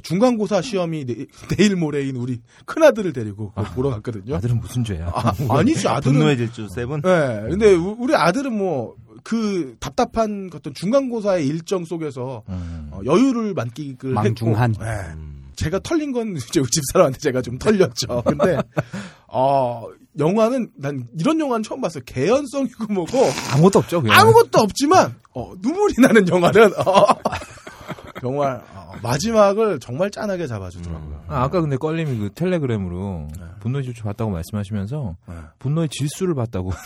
중간고사 0.00 0.62
시험이 0.62 1.04
내, 1.04 1.26
내일 1.56 1.76
모레인 1.76 2.16
우리 2.16 2.40
큰아들을 2.66 3.12
데리고 3.12 3.50
그거 3.54 3.62
보러 3.74 3.90
갔거든요. 3.90 4.36
아들은 4.36 4.60
무슨 4.60 4.84
죄야? 4.84 5.10
아, 5.14 5.32
아니지, 5.50 5.86
아들은. 5.88 6.14
분노의 6.14 6.36
질주 6.38 6.68
seven? 6.74 7.02
네, 7.02 7.42
근데 7.50 7.74
우- 7.74 7.96
우리 7.98 8.14
아들은 8.14 8.56
뭐, 8.56 8.94
그 9.24 9.76
답답한 9.80 10.50
어떤 10.54 10.74
중간고사의 10.74 11.46
일정 11.46 11.84
속에서 11.84 12.42
음. 12.48 12.88
어, 12.90 13.00
여유를 13.04 13.54
만끽을 13.54 14.12
망중한. 14.14 14.70
했고, 14.72 14.84
네, 14.84 14.90
음. 15.14 15.42
제가 15.54 15.78
털린 15.80 16.12
건 16.12 16.34
이제 16.36 16.60
우리 16.60 16.68
집사람한테 16.70 17.18
제가 17.18 17.42
좀 17.42 17.58
털렸죠. 17.58 18.22
근데, 18.26 18.58
어, 19.28 19.84
영화는, 20.18 20.70
난 20.76 21.06
이런 21.18 21.38
영화는 21.38 21.62
처음 21.62 21.80
봤어요. 21.80 22.02
개연성이고 22.06 22.92
뭐고, 22.92 23.18
아무것도 23.52 23.78
없죠. 23.80 24.00
그냥. 24.02 24.18
아무것도 24.18 24.58
없지만, 24.60 25.14
어, 25.34 25.52
눈물이 25.60 25.94
나는 26.00 26.26
영화는, 26.26 26.72
어, 26.78 27.06
정말, 28.22 28.62
어, 28.72 28.92
마지막을 29.02 29.80
정말 29.80 30.08
짠하게 30.08 30.46
잡아주더라고요. 30.46 31.24
아, 31.26 31.42
아까 31.42 31.60
근데 31.60 31.76
껄림이 31.76 32.18
그 32.18 32.30
텔레그램으로 32.34 33.26
분노의 33.60 33.84
질주 33.84 34.04
봤다고 34.04 34.30
말씀하시면서 34.30 35.16
네. 35.26 35.34
분노의 35.58 35.88
질수를 35.88 36.36
봤다고. 36.36 36.70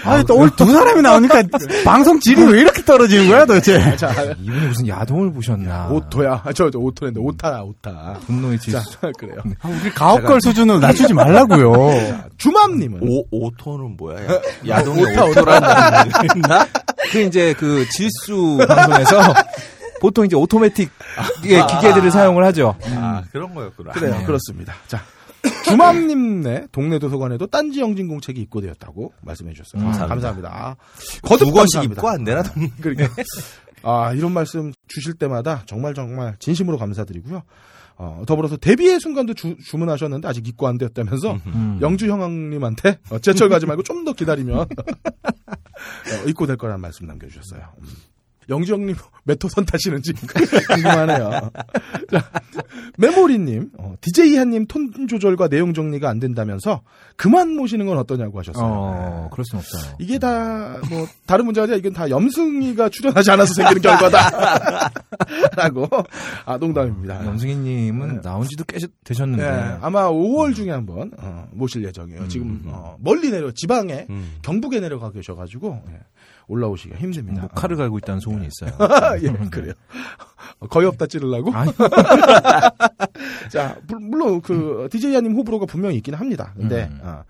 아니, 0.04 0.24
또 0.24 0.34
오늘 0.34 0.50
두 0.56 0.70
사람이 0.70 1.02
나오니까 1.02 1.42
방송 1.84 2.18
질이 2.20 2.42
왜 2.44 2.60
이렇게 2.60 2.82
떨어지는 2.82 3.28
거야, 3.28 3.44
도대체? 3.44 3.96
자, 3.96 4.12
이분이 4.38 4.66
무슨 4.66 4.88
야동을 4.88 5.32
보셨나? 5.32 5.88
오토야. 5.88 6.42
아, 6.44 6.52
저, 6.52 6.70
저 6.70 6.78
오토인데, 6.78 7.20
오타야, 7.20 7.60
오타. 7.60 8.14
분노의 8.26 8.58
자, 8.58 8.80
질수. 8.80 8.98
그래요. 9.18 9.36
아, 9.60 9.68
우리 9.68 9.90
가옥걸 9.90 10.40
수준으로 10.40 10.78
낮추지 10.78 11.12
말라고요. 11.14 11.72
주맘님은. 12.38 13.00
오, 13.02 13.24
오토는 13.30 13.96
뭐야? 13.96 14.26
야, 14.26 14.40
야동이 14.68 15.02
오타, 15.02 15.24
오토라는 15.24 16.04
게 16.04 16.28
있나? 16.36 16.66
그 17.10 17.20
이제 17.20 17.54
그 17.54 17.86
질수 17.88 18.58
방송에서 18.66 19.34
보통 20.00 20.24
이제 20.24 20.36
오토매틱 20.36 20.90
예, 21.44 21.60
기계들을 21.66 22.10
사용을 22.10 22.44
하죠. 22.46 22.76
아, 22.96 23.22
그런 23.32 23.54
거였구나. 23.54 23.92
그래요. 23.92 24.16
네. 24.18 24.24
그렇습니다. 24.24 24.74
자. 24.86 25.02
주맘님네 25.64 26.66
동네 26.70 26.98
도서관에도 26.98 27.46
딴지 27.46 27.80
영진공 27.80 28.20
책이 28.20 28.40
입고되었다고 28.42 29.14
말씀해 29.22 29.54
주셨어요. 29.54 29.88
아, 29.88 30.06
감사합니다. 30.06 30.50
아, 30.52 30.76
거듭 31.22 31.46
두 31.46 31.52
권씩 31.52 31.80
감사합니다. 31.80 32.00
입고 32.00 32.08
안 32.08 32.24
되나? 32.24 32.42
그러니까 32.82 33.22
아 33.82 34.12
이런 34.12 34.32
말씀 34.32 34.72
주실 34.88 35.14
때마다 35.14 35.62
정말 35.66 35.94
정말 35.94 36.36
진심으로 36.40 36.76
감사드리고요. 36.76 37.42
어, 38.02 38.22
더불어서 38.26 38.56
데뷔의 38.56 38.98
순간도 38.98 39.34
주, 39.34 39.54
문하셨는데 39.74 40.26
아직 40.26 40.48
입고 40.48 40.66
안 40.66 40.78
되었다면서 40.78 41.38
음. 41.46 41.78
영주 41.82 42.08
형님한테 42.08 42.98
어, 43.10 43.18
제철 43.18 43.50
가지 43.50 43.66
말고 43.66 43.82
좀 43.82 44.00
더 44.00 44.14
기다리면 44.14 44.56
어, 44.64 46.26
입고 46.26 46.46
될 46.46 46.56
거라는 46.56 46.80
말씀 46.80 47.06
남겨주셨어요. 47.06 47.60
음. 47.78 47.88
영주 48.48 48.72
형님 48.72 48.96
메토선 49.24 49.64
타시는지 49.66 50.12
궁금하네요. 50.68 51.50
자, 52.10 52.30
메모리님, 52.96 53.70
어, 53.78 53.94
DJ 54.00 54.36
한님 54.36 54.66
톤 54.66 54.90
조절과 55.08 55.48
내용 55.48 55.74
정리가 55.74 56.08
안 56.08 56.18
된다면서 56.18 56.82
그만 57.16 57.54
모시는 57.54 57.86
건 57.86 57.98
어떠냐고 57.98 58.38
하셨어요. 58.38 58.64
어, 58.64 59.28
그럴 59.30 59.44
순 59.44 59.58
없어요. 59.58 59.94
이게 59.98 60.18
다, 60.18 60.78
뭐, 60.88 61.06
다른 61.26 61.44
문제가 61.44 61.64
아니라 61.64 61.78
이건 61.78 61.92
다 61.92 62.08
염승이가 62.08 62.88
출연하지 62.88 63.30
않아서 63.30 63.54
생기는 63.54 63.82
결과다. 63.82 64.90
라고. 65.56 65.88
아, 66.46 66.56
농담입니다. 66.56 67.24
염승희님은 67.26 68.22
나온 68.22 68.48
지도 68.48 68.64
꽤 68.64 68.78
되셨는데. 69.04 69.50
네, 69.50 69.76
아마 69.80 70.08
5월 70.08 70.54
중에 70.54 70.70
한번, 70.70 71.12
어, 71.18 71.46
모실 71.52 71.84
예정이에요. 71.84 72.26
지금, 72.28 72.62
어, 72.66 72.96
멀리 73.00 73.30
내려, 73.30 73.52
지방에, 73.52 74.06
음. 74.08 74.36
경북에 74.42 74.80
내려가 74.80 75.10
계셔가지고, 75.12 75.82
예, 75.90 75.98
올라오시기가 76.50 76.98
힘듭니다. 76.98 77.42
목칼을 77.42 77.76
갈고 77.76 77.98
있다는 77.98 78.20
소문이 78.20 78.46
있어요. 78.48 78.76
예, 79.22 79.48
그래요. 79.50 79.72
어, 80.58 80.66
거의 80.66 80.86
없다 80.88 81.06
찌르려고? 81.06 81.52
자, 83.50 83.76
물- 83.86 84.00
물론 84.00 84.40
그, 84.40 84.88
DJ 84.90 85.14
한님 85.14 85.34
호불호가 85.36 85.66
분명히 85.66 85.96
있긴 85.96 86.14
합니다. 86.14 86.52
근데, 86.56 86.88
음. 86.90 87.00
어, 87.02 87.22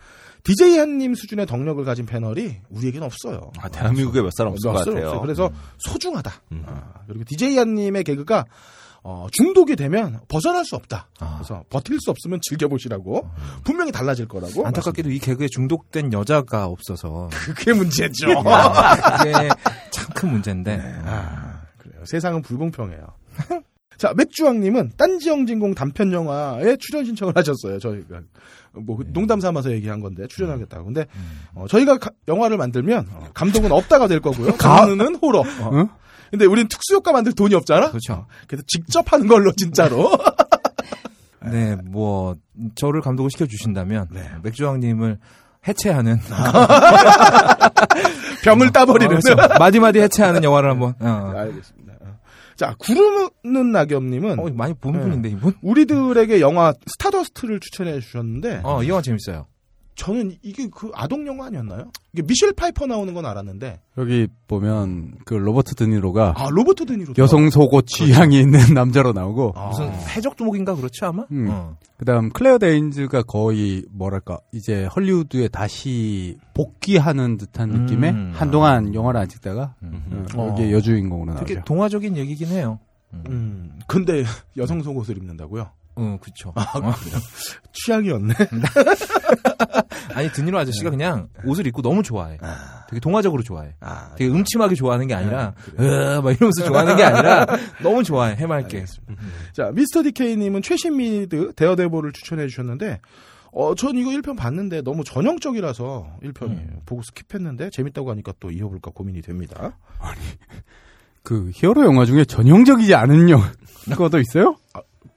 DJ 0.42 0.78
한님 0.78 1.14
수준의 1.14 1.46
덕력을 1.46 1.84
가진 1.84 2.06
패널이 2.06 2.56
우리에겐 2.70 3.02
없어요. 3.02 3.52
아, 3.58 3.68
대한민국에 3.68 4.22
몇 4.22 4.30
사람 4.34 4.52
없을 4.52 4.72
것 4.72 4.78
같아요. 4.78 5.06
없어요. 5.06 5.20
그래서 5.20 5.50
소중하다. 5.78 6.32
음. 6.52 6.64
아, 6.66 6.92
그리고 7.06 7.24
DJ 7.24 7.58
한님의 7.58 8.04
개그가 8.04 8.44
어, 9.02 9.26
중독이 9.32 9.76
되면 9.76 10.20
벗어날 10.28 10.64
수 10.64 10.76
없다. 10.76 11.08
아. 11.20 11.34
그래서 11.38 11.64
버틸 11.70 11.98
수 12.00 12.10
없으면 12.10 12.38
즐겨보시라고 12.42 13.28
분명히 13.64 13.92
달라질 13.92 14.28
거라고. 14.28 14.66
안타깝게도 14.66 15.10
이 15.10 15.18
개그에 15.18 15.48
중독된 15.50 16.12
여자가 16.12 16.66
없어서. 16.66 17.28
그게 17.32 17.72
문제죠. 17.72 18.26
그게 18.26 19.48
참 19.90 20.10
큰 20.14 20.30
문제인데. 20.32 20.78
아, 21.06 21.62
그래요. 21.78 22.02
세상은 22.04 22.42
불공평해요. 22.42 23.06
자, 23.96 24.12
맥주왕님은 24.16 24.92
딴지영진공 24.96 25.74
단편 25.74 26.12
영화에 26.12 26.76
출연 26.80 27.04
신청을 27.04 27.34
하셨어요. 27.36 27.78
저희가 27.78 28.20
뭐 28.72 28.98
농담 29.08 29.40
삼아서 29.40 29.70
얘기한 29.72 30.00
건데 30.00 30.26
출연하겠다고. 30.26 30.84
근데 30.86 31.06
어, 31.54 31.66
저희가 31.68 31.98
가- 31.98 32.10
영화를 32.28 32.56
만들면 32.56 33.08
어, 33.12 33.28
감독은 33.34 33.70
없다가 33.72 34.08
될 34.08 34.20
거고요. 34.20 34.56
감독은 34.56 35.16
호러. 35.16 35.40
어. 35.40 35.70
응? 35.74 35.88
근데 36.30 36.46
우린 36.46 36.68
특수효과 36.68 37.12
만들 37.12 37.32
돈이 37.32 37.54
없잖아. 37.54 37.90
그렇죠. 37.90 38.26
그래서 38.46 38.64
직접 38.66 39.12
하는 39.12 39.26
걸로 39.26 39.52
진짜로. 39.52 40.10
네, 41.50 41.76
뭐 41.84 42.34
저를 42.74 43.00
감독을 43.00 43.30
시켜 43.30 43.46
주신다면 43.46 44.08
네. 44.12 44.28
맥주왕님을 44.42 45.18
해체하는 45.66 46.18
병을 48.44 48.70
따버리는. 48.72 49.16
어, 49.16 49.20
그렇죠. 49.20 49.58
마디마디 49.58 50.00
해체하는 50.00 50.44
영화를 50.44 50.70
한번. 50.70 50.94
어. 51.00 51.32
알겠습니다. 51.36 51.92
어. 52.00 52.18
자, 52.56 52.74
구름은 52.78 53.72
낙엽님은 53.72 54.38
어, 54.38 54.48
많이 54.54 54.74
본 54.74 54.94
네. 54.94 55.00
분인데 55.00 55.28
이분? 55.30 55.54
우리들에게 55.62 56.40
영화 56.40 56.72
Stardust를 56.86 57.60
추천해 57.60 57.98
주셨는데 58.00 58.60
어, 58.62 58.82
이 58.82 58.88
영화 58.88 59.02
재밌어요. 59.02 59.46
저는 60.00 60.32
이게 60.40 60.66
그 60.74 60.90
아동 60.94 61.26
영화 61.26 61.46
아니었나요? 61.46 61.90
이게 62.14 62.22
미셸 62.22 62.54
파이퍼 62.54 62.86
나오는 62.86 63.12
건 63.12 63.26
알았는데 63.26 63.80
여기 63.98 64.28
보면 64.48 65.16
그 65.26 65.34
로버트 65.34 65.74
드니로가 65.74 66.32
아 66.38 66.48
로버트 66.50 66.86
드니로 66.86 67.12
여성 67.18 67.50
속옷 67.50 67.86
취향이 67.86 68.40
있는 68.40 68.58
남자로 68.72 69.12
나오고 69.12 69.52
아. 69.54 69.66
무슨 69.68 69.92
해적 69.92 70.36
두목인가 70.36 70.74
그렇지 70.74 71.04
아마? 71.04 71.26
음. 71.30 71.48
어. 71.50 71.76
그다음 71.98 72.30
클레어 72.30 72.56
데인즈가 72.56 73.24
거의 73.24 73.84
뭐랄까 73.90 74.38
이제 74.52 74.86
헐리우드에 74.86 75.48
다시 75.48 76.38
복귀하는 76.54 77.36
듯한 77.36 77.68
느낌의 77.68 78.10
음. 78.10 78.32
한동안 78.34 78.94
영화를 78.94 79.20
안 79.20 79.28
찍다가 79.28 79.74
음. 79.82 80.26
어, 80.34 80.48
여기에 80.48 80.72
여주인공으로 80.72 81.34
되게 81.34 81.56
나오죠. 81.56 81.64
동화적인 81.66 82.16
얘기긴 82.16 82.48
해요. 82.48 82.78
음 83.12 83.78
근데 83.86 84.24
여성 84.56 84.82
속옷을 84.82 85.18
입는다고요? 85.18 85.68
어, 85.96 86.18
그쵸. 86.20 86.52
아, 86.54 86.64
취향이었네. 87.72 88.34
아니, 90.14 90.30
드니로 90.32 90.58
아저씨가 90.58 90.90
그냥 90.90 91.28
옷을 91.44 91.66
입고 91.66 91.82
너무 91.82 92.02
좋아해. 92.02 92.38
아, 92.40 92.86
되게 92.88 93.00
동화적으로 93.00 93.42
좋아해. 93.42 93.74
아, 93.80 94.14
되게 94.16 94.30
음침하게 94.30 94.74
좋아하는 94.74 95.06
게 95.06 95.14
아니라, 95.14 95.52
으, 95.78 96.20
막 96.22 96.30
이러면서 96.32 96.64
좋아하는 96.64 96.96
게 96.96 97.04
아니라, 97.04 97.46
너무 97.82 98.02
좋아해, 98.02 98.36
해맑게. 98.36 98.84
자 99.52 99.70
미스터 99.72 100.02
디케이님은 100.04 100.62
최신 100.62 100.96
미드 100.96 101.52
Daredevil을 101.54 102.12
추천해 102.12 102.46
주셨는데 102.46 103.00
어, 103.52 103.74
전 103.74 103.96
이거 103.96 104.10
1편 104.10 104.36
봤는데 104.36 104.82
너무 104.82 105.02
전형적이라서 105.04 106.18
1편이 106.22 106.86
보고 106.86 107.02
skip했는데 107.02 107.72
재밌다고 107.72 108.10
하니까 108.12 108.32
또 108.40 108.50
이어볼까 108.50 108.92
고민이 108.92 109.22
됩니다. 109.22 109.76
그 111.22 111.50
hero 111.52 111.84
영화 111.84 112.04
중에 112.06 112.24
전형적이지 112.24 112.94
않은 112.94 113.28
영화도 113.28 114.18
있어요? 114.20 114.56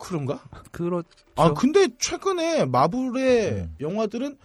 그런가? 0.03 0.43
그렇, 0.71 1.03
아 1.35 1.53
근데 1.53 1.87
최근에 1.99 2.65
마블의 2.65 3.51
음. 3.51 3.75
영화들은 3.79 4.37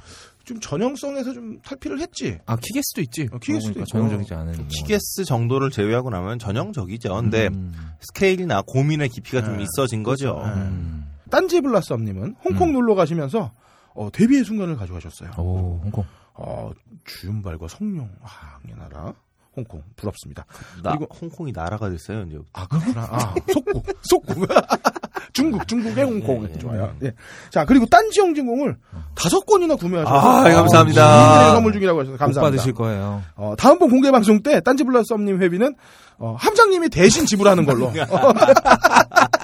좀 0.45 0.61
전형성에서 0.61 1.35
좀 1.35 1.61
탈피를 1.61 2.01
했지. 2.01 2.39
아, 2.47 2.57
Kick-Ass도 2.57 3.03
있지. 3.03 3.29
어, 3.31 3.39
Kick-Ass도 3.39 3.81
있고. 3.81 3.85
전형적이지 3.85 4.33
않은. 4.33 4.57
뭐. 4.57 4.67
Kick-Ass 4.69 5.25
정도를 5.27 5.71
제외하고 5.71 6.09
나면 6.09 6.39
전형적이죠. 6.39 7.15
근데 7.15 7.49
음. 7.49 7.75
스케일이나 8.01 8.63
고민의 8.63 9.11
깊이가 9.11 9.45
좀 9.45 9.59
네. 9.59 9.65
있어진 9.65 10.03
거죠. 10.03 10.37
그렇죠. 10.37 10.49
네. 10.55 10.63
음. 10.63 11.11
딴지 11.31 11.61
블라썸님은 11.61 12.37
홍콩 12.45 12.69
음. 12.69 12.73
놀러 12.73 12.95
가시면서 12.95 13.53
어, 13.95 14.09
데뷔의 14.11 14.45
순간을 14.45 14.77
가져가셨어요. 14.77 15.33
오, 15.37 15.81
홍콩. 15.83 16.05
어, 16.35 16.71
주윤발과 17.05 17.69
성룡, 17.69 18.09
아, 18.23 18.59
이 18.67 18.73
나라. 18.79 19.13
홍콩 19.59 19.83
부럽습니다. 19.97 20.45
나, 20.83 20.97
그리고- 20.97 21.15
홍콩이 21.21 21.53
나라가 21.53 21.91
됐어요. 21.91 22.23
이제 22.29 22.39
아 22.53 22.67
그렇구나. 22.67 23.09
아 23.11 23.35
속국, 23.53 23.85
속국. 24.03 24.49
중국, 25.35 25.69
중국의 25.69 26.05
홍콩 26.05 26.45
예, 26.49 26.55
예. 26.55 26.59
좋아요. 26.59 26.93
예. 27.05 27.13
자 27.51 27.65
그리고 27.65 27.87
딴지 27.87 28.19
영진공을 28.21 28.77
다섯 29.15 29.45
건이나 29.45 29.77
구매하셔서 29.77 30.17
아, 30.17 30.43
감사합니다. 30.51 31.23
시민들에게 31.23 31.51
선물 31.55 31.73
중이라고 31.73 32.01
하셔서 32.01 32.13
못 32.13 32.19
감사합니다. 32.19 32.41
받으실 32.51 32.73
거예요. 32.73 33.23
어, 33.37 33.55
다음 33.59 33.79
번 33.79 33.91
공개 33.91 34.11
방송 34.11 34.43
때 34.43 34.61
딴지 34.61 34.85
블라썸님 34.85 35.41
회비는 35.43 35.75
어, 36.19 36.35
함장님이 36.39 36.89
대신 36.89 37.27
지불하는 37.27 37.65
걸로. 37.67 37.93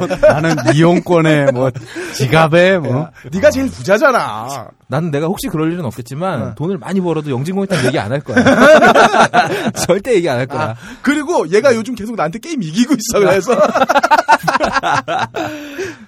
어, 0.00 0.06
나는 0.32 0.56
이용권에 0.74 1.50
뭐 1.52 1.70
지갑에 2.14 2.78
뭐 2.78 3.08
네가 3.32 3.50
제일 3.50 3.70
부자잖아. 3.70 4.68
나는 4.88 5.10
내가 5.10 5.26
혹시 5.26 5.48
그럴 5.48 5.72
일은 5.72 5.84
없겠지만 5.84 6.42
어. 6.42 6.54
돈을 6.54 6.78
많이 6.78 7.00
벌어도 7.00 7.30
영진공했다는 7.30 7.86
얘기 7.86 7.98
안 7.98 8.10
할 8.12 8.20
거야. 8.20 8.36
절대 9.86 10.14
얘기 10.14 10.28
안 10.28 10.38
할 10.38 10.46
거야. 10.46 10.60
아, 10.70 10.74
그리고 11.02 11.48
얘가 11.50 11.74
요즘 11.74 11.94
계속 11.94 12.16
나한테 12.16 12.38
게임 12.38 12.62
이기고 12.62 12.94
있어. 12.94 13.20
그래서. 13.20 13.52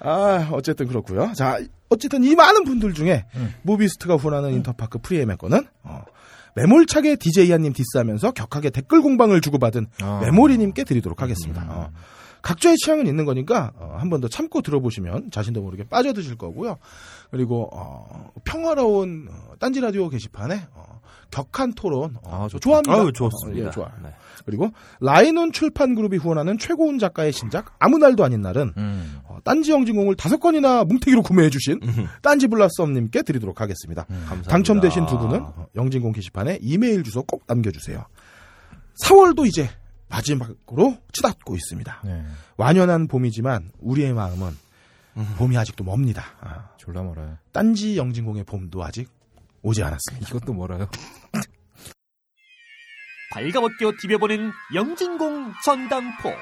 아, 0.03 0.47
어쨌든 0.51 0.87
그렇고요. 0.87 1.31
자, 1.35 1.59
어쨌든 1.89 2.23
이 2.23 2.35
많은 2.35 2.63
분들 2.63 2.93
중에 2.93 3.25
음. 3.35 3.53
무비스트가 3.63 4.15
후원하는 4.15 4.53
인터파크 4.53 4.99
프리 4.99 5.37
예매권은 5.37 5.65
어, 5.83 6.01
매몰차게 6.55 7.17
DJ야님 7.17 7.73
디스하면서 7.73 8.31
격하게 8.31 8.69
댓글 8.71 9.01
공방을 9.01 9.41
주고받은 9.41 9.87
어. 10.03 10.19
메모리님께 10.23 10.83
드리도록 10.85 11.21
하겠습니다. 11.21 11.61
음. 11.63 11.67
어, 11.69 11.89
각자의 12.41 12.75
취향은 12.77 13.07
있는 13.07 13.25
거니까 13.25 13.71
어, 13.77 13.95
한 13.99 14.09
번 14.09 14.21
더 14.21 14.27
참고 14.27 14.61
들어보시면 14.61 15.31
자신도 15.31 15.61
모르게 15.61 15.83
빠져드실 15.87 16.37
거고요. 16.37 16.77
그리고 17.31 17.69
어, 17.73 18.31
평화로운 18.43 19.27
어, 19.31 19.53
딴지 19.59 19.79
라디오 19.79 20.09
게시판에 20.09 20.67
어, 20.73 21.01
격한 21.31 21.73
토론 21.73 22.15
어, 22.23 22.47
아. 22.53 22.59
좋아합니다. 22.59 22.93
아유, 22.93 23.11
좋습니다. 23.13 23.63
어, 23.63 23.67
예, 23.67 23.71
좋아요. 23.71 23.91
네. 24.03 24.09
그리고 24.45 24.71
라이논 24.99 25.51
출판 25.51 25.93
그룹이 25.95 26.17
후원하는 26.17 26.57
최고운 26.57 26.97
작가의 26.99 27.31
신작 27.31 27.75
아무 27.79 27.99
날도 27.99 28.23
아닌 28.23 28.41
날은 28.41 28.73
음. 28.75 29.19
어, 29.25 29.37
딴지 29.43 29.71
영진공을 29.71 30.15
다섯 30.15 30.39
건이나 30.39 30.83
뭉태기로 30.83 31.21
구매해 31.21 31.49
주신 31.49 31.79
딴지 32.23 32.47
블라썸님께 32.47 33.21
드리도록 33.21 33.61
하겠습니다. 33.61 34.03
감사합니다. 34.05 34.49
당첨되신 34.49 35.05
두 35.05 35.17
분은 35.19 35.39
어, 35.41 35.67
영진공 35.75 36.11
게시판에 36.11 36.57
이메일 36.61 37.03
주소 37.03 37.23
꼭 37.23 37.43
남겨주세요. 37.47 38.03
4월도 39.03 39.45
이제 39.47 39.69
마지막으로 40.11 40.97
치닫고 41.13 41.55
있습니다. 41.55 42.01
네. 42.03 42.25
완연한 42.57 43.07
봄이지만 43.07 43.71
우리의 43.79 44.13
마음은 44.13 44.55
봄이 45.37 45.57
아직도 45.57 45.83
멉니다. 45.83 46.23
아, 46.41 46.69
졸라 46.77 47.03
멀어요. 47.03 47.37
딴지 47.51 47.97
영진공의 47.97 48.43
봄도 48.43 48.83
아직 48.83 49.09
오지 49.61 49.83
않았습니다. 49.83 50.27
이것도 50.27 50.53
멀어요. 50.53 50.89
발가벗겨 53.31 53.93
디벼보는 54.01 54.51
영진공 54.73 55.53
전당포. 55.63 56.33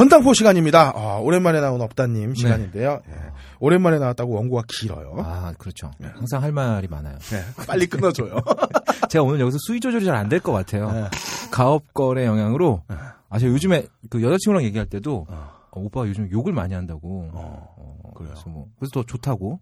전당포 0.00 0.32
시간입니다. 0.32 0.92
아, 0.96 1.18
오랜만에 1.20 1.60
나온 1.60 1.82
업다님 1.82 2.34
시간인데요. 2.34 3.02
예. 3.06 3.14
오랜만에 3.58 3.98
나왔다고 3.98 4.32
원고가 4.32 4.62
길어요. 4.66 5.14
아, 5.18 5.52
그렇죠. 5.58 5.90
항상 6.14 6.42
할 6.42 6.52
말이 6.52 6.88
많아요. 6.88 7.18
네, 7.18 7.42
빨리 7.66 7.86
끊어줘요. 7.86 8.36
제가 9.10 9.22
오늘 9.24 9.40
여기서 9.40 9.58
수위 9.60 9.78
조절이 9.78 10.06
잘 10.06 10.14
안 10.14 10.30
될 10.30 10.40
것 10.40 10.52
같아요. 10.52 10.90
네. 10.90 11.04
가업 11.50 11.92
거래 11.92 12.24
영향으로. 12.24 12.82
네. 12.88 12.96
아, 13.28 13.38
제가 13.38 13.52
요즘에 13.52 13.88
그 14.08 14.22
여자친구랑 14.22 14.64
얘기할 14.64 14.86
때도 14.86 15.26
어. 15.28 15.50
어, 15.72 15.80
오빠가 15.80 16.08
요즘 16.08 16.28
욕을 16.32 16.52
많이 16.52 16.74
한다고. 16.74 17.30
어. 17.32 17.68
어, 17.76 18.10
그래요? 18.16 18.32
그래서 18.34 18.48
뭐 18.50 18.66
그래서 18.78 18.90
더 18.92 19.02
좋다고. 19.04 19.60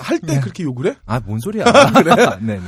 할때 0.00 0.40
그렇게 0.40 0.62
욕을 0.64 0.86
해? 0.86 0.94
아, 1.06 1.20
뭔 1.24 1.38
소리야. 1.40 1.64
그래? 1.64 2.14
네네. 2.40 2.60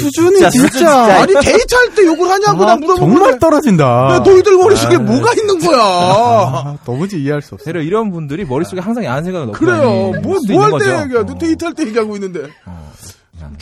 수준이 0.00 0.36
진짜, 0.36 0.50
진짜, 0.50 0.68
진짜. 0.70 1.22
아니 1.22 1.32
데이트할 1.34 1.94
때 1.94 2.06
욕을 2.06 2.28
하냐고 2.30 2.64
나 2.64 2.76
물어보는데 2.76 2.98
정말 2.98 3.38
떨어진다. 3.38 4.14
야, 4.14 4.18
너희들 4.20 4.56
머릿속에 4.56 4.98
뭐가 4.98 5.32
있는 5.34 5.58
거야? 5.58 5.78
아, 5.80 6.78
도무지 6.84 7.20
이해할 7.22 7.42
수 7.42 7.54
없어. 7.54 7.64
세려 7.64 7.82
이런 7.82 8.10
분들이 8.10 8.44
머릿속에 8.44 8.80
항상 8.80 9.04
야한 9.04 9.24
생각을 9.24 9.46
넣고 9.48 9.58
그래요. 9.58 10.12
뭐 10.22 10.38
뭐 10.48 10.62
할 10.62 10.70
때. 10.78 11.02
얘기야? 11.04 11.24
너 11.26 11.32
어. 11.32 11.38
데이트할 11.38 11.74
때 11.74 11.86
얘기하고 11.86 12.14
있는데 12.16 12.44
어, 12.66 12.92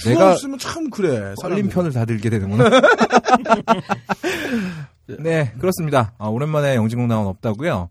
내가 0.05 0.33
없으면 0.33 0.59
참 0.59 0.89
그래. 0.91 1.35
썰린 1.43 1.69
편을 1.69 1.93
다 1.93 2.05
들게 2.05 2.31
되는구나. 2.31 2.71
네, 5.19 5.53
그렇습니다. 5.59 6.13
아, 6.19 6.29
오랜만에 6.29 6.77
영진공 6.77 7.09
나온 7.09 7.27
없다고요. 7.27 7.89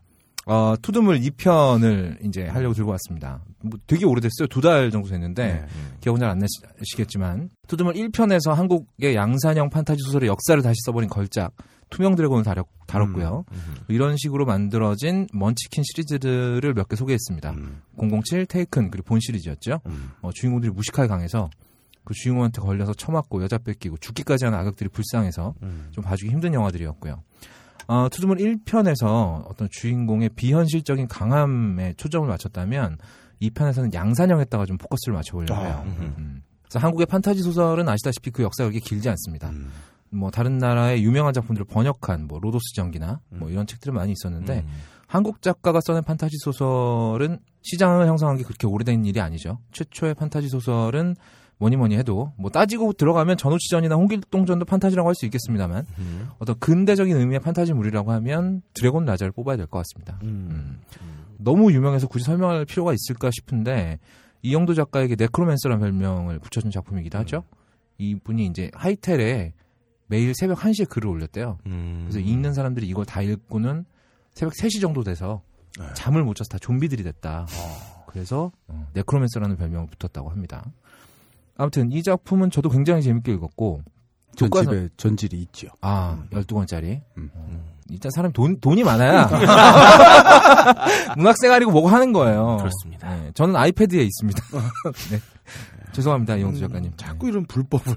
어, 0.50 0.76
투드물 0.82 1.20
2편을 1.20 2.26
이제 2.26 2.46
하려고 2.48 2.74
들고 2.74 2.92
왔습니다. 2.92 3.42
뭐 3.62 3.78
되게 3.86 4.06
오래됐어요. 4.06 4.48
두 4.48 4.62
달 4.62 4.92
정도 4.92 5.10
됐는데 5.10 5.66
기억은 6.00 6.20
잘 6.22 6.30
안 6.30 6.40
나시겠지만 6.40 7.50
투드물 7.68 7.96
1편에서 7.96 8.54
한국의 8.54 9.16
양산형 9.16 9.70
판타지 9.70 10.00
소설의 10.06 10.30
역사를 10.30 10.62
다시 10.62 10.76
써버린 10.86 11.10
걸작 11.10 11.52
투명 11.90 12.16
드래곤을 12.16 12.44
다뤘, 12.46 12.66
다뤘고요. 12.86 13.44
이런 13.90 14.16
식으로 14.18 14.46
만들어진 14.46 15.28
먼치킨 15.34 15.84
시리즈들을 15.86 16.74
몇 16.74 16.88
개 16.88 16.96
소개했습니다. 16.96 17.54
007, 17.98 18.46
테이큰 18.46 18.90
그리고 18.92 19.06
본 19.06 19.20
시리즈였죠. 19.20 19.82
어, 20.22 20.30
주인공들이 20.34 20.72
무식하게 20.72 21.08
강해서 21.10 21.50
그 22.08 22.14
주인공한테 22.14 22.62
걸려서 22.62 22.94
처맞고 22.94 23.44
여자 23.44 23.58
뺏기고 23.58 23.98
죽기까지 23.98 24.46
하는 24.46 24.58
악역들이 24.60 24.90
불쌍해서 24.90 25.56
좀 25.92 26.04
봐주기 26.06 26.32
힘든 26.32 26.54
영화들이었고요. 26.54 27.22
어, 27.88 28.08
투드물 28.10 28.38
1편에서 28.38 29.46
어떤 29.46 29.68
주인공의 29.70 30.30
비현실적인 30.30 31.10
강함에 31.10 31.96
초점을 31.98 32.26
맞췄다면 32.26 32.98
2편에서는 33.42 33.94
양산형에다가 33.94 34.66
좀 34.66 34.78
포커스를 34.78 35.16
맞춰보려고 35.16 35.62
해요. 35.62 35.84
아, 35.86 35.90
음. 36.00 36.44
그래서 36.62 36.80
한국의 36.80 37.08
판타지 37.08 37.42
소설은 37.42 37.90
아시다시피 37.90 38.32
그 38.32 38.42
역사가 38.42 38.70
그렇게 38.70 38.80
길지 38.80 39.10
않습니다. 39.10 39.50
음. 39.50 39.70
뭐 40.10 40.32
다른 40.32 40.58
나라의 40.60 41.04
유명한 41.04 41.34
작품들을 41.34 41.66
번역한 41.66 42.28
뭐 42.28 42.40
로도스 42.40 42.74
전기나 42.74 43.20
뭐 43.32 43.50
이런 43.50 43.68
책들이 43.68 43.94
많이 43.94 44.14
있었는데 44.14 44.66
한국 45.08 45.42
작가가 45.42 45.82
써낸 45.82 46.04
판타지 46.04 46.38
소설은 46.40 47.40
시장을 47.64 48.08
형성한 48.08 48.38
게 48.38 48.44
그렇게 48.44 48.66
오래된 48.66 49.04
일이 49.04 49.20
아니죠. 49.20 49.60
최초의 49.74 50.14
판타지 50.14 50.48
소설은 50.48 51.18
뭐니 51.60 51.76
뭐니 51.76 51.98
해도 51.98 52.34
뭐 52.38 52.52
따지고 52.52 52.94
들어가면 52.94 53.38
전우치전이나 53.38 53.96
홍길동전도 53.96 54.66
판타지라고 54.66 55.08
할 55.10 55.16
수 55.16 55.26
있겠습니다만 55.26 55.86
어떤 56.40 56.60
근대적인 56.60 57.16
의미의 57.18 57.40
판타지물이라고 57.40 58.12
하면 58.12 58.62
드래곤 58.74 59.06
라자를 59.06 59.32
뽑아야 59.32 59.58
될 59.58 59.66
것 59.68 59.80
같습니다. 59.80 60.20
음. 60.24 60.80
너무 61.38 61.72
유명해서 61.72 62.08
굳이 62.08 62.26
설명할 62.26 62.66
필요가 62.66 62.94
있을까 62.94 63.30
싶은데 63.32 64.00
이영도 64.44 64.74
작가에게 64.76 65.16
necromancer라는 65.18 65.82
별명을 65.82 66.40
붙여준 66.40 66.70
작품이기도 66.72 67.18
하죠. 67.20 67.44
이분이 67.98 68.46
이제 68.46 68.70
하이텔에 68.76 69.54
매일 70.06 70.34
새벽 70.36 70.60
1시에 70.60 70.88
글을 70.88 71.10
올렸대요. 71.10 71.58
음. 71.66 72.06
그래서 72.08 72.20
읽는 72.26 72.54
사람들이 72.54 72.88
이걸 72.88 73.06
다 73.06 73.22
읽고는 73.24 73.86
새벽 74.34 74.54
3시 74.54 74.80
정도 74.80 75.04
돼서 75.04 75.42
잠을 75.96 76.24
못 76.24 76.36
자서 76.36 76.50
다 76.50 76.58
좀비들이 76.60 77.04
됐다. 77.04 77.48
그래서 78.08 78.52
어, 78.68 78.88
네크로맨서라는 78.94 79.58
별명을 79.58 79.88
붙었다고 79.88 80.30
합니다. 80.30 80.64
아무튼 81.58 81.92
이 81.92 82.04
작품은 82.04 82.52
저도 82.52 82.70
굉장히 82.70 83.02
재밌게 83.02 83.34
읽었고 83.34 83.82
전 84.36 84.50
교과서- 84.50 84.64
집에 84.66 84.90
전질이 84.98 85.42
있죠. 85.44 85.68
아 85.82 86.24
12권짜리 86.32 87.02
음. 87.18 87.32
일단 87.90 88.12
사람 88.14 88.32
돈, 88.34 88.60
돈이 88.60 88.84
많아야 88.84 89.28
문학생활이고 91.18 91.72
뭐고 91.72 91.88
하는 91.88 92.12
거예요. 92.14 92.58
그렇습니다. 92.58 93.10
네, 93.16 93.32
저는 93.34 93.56
아이패드에 93.56 94.04
있습니다. 94.04 94.44
네. 95.12 95.20
죄송합니다 95.94 96.36
이영수 96.36 96.60
작가님. 96.60 96.92
자꾸 96.98 97.28
이런 97.30 97.46
불법을. 97.46 97.96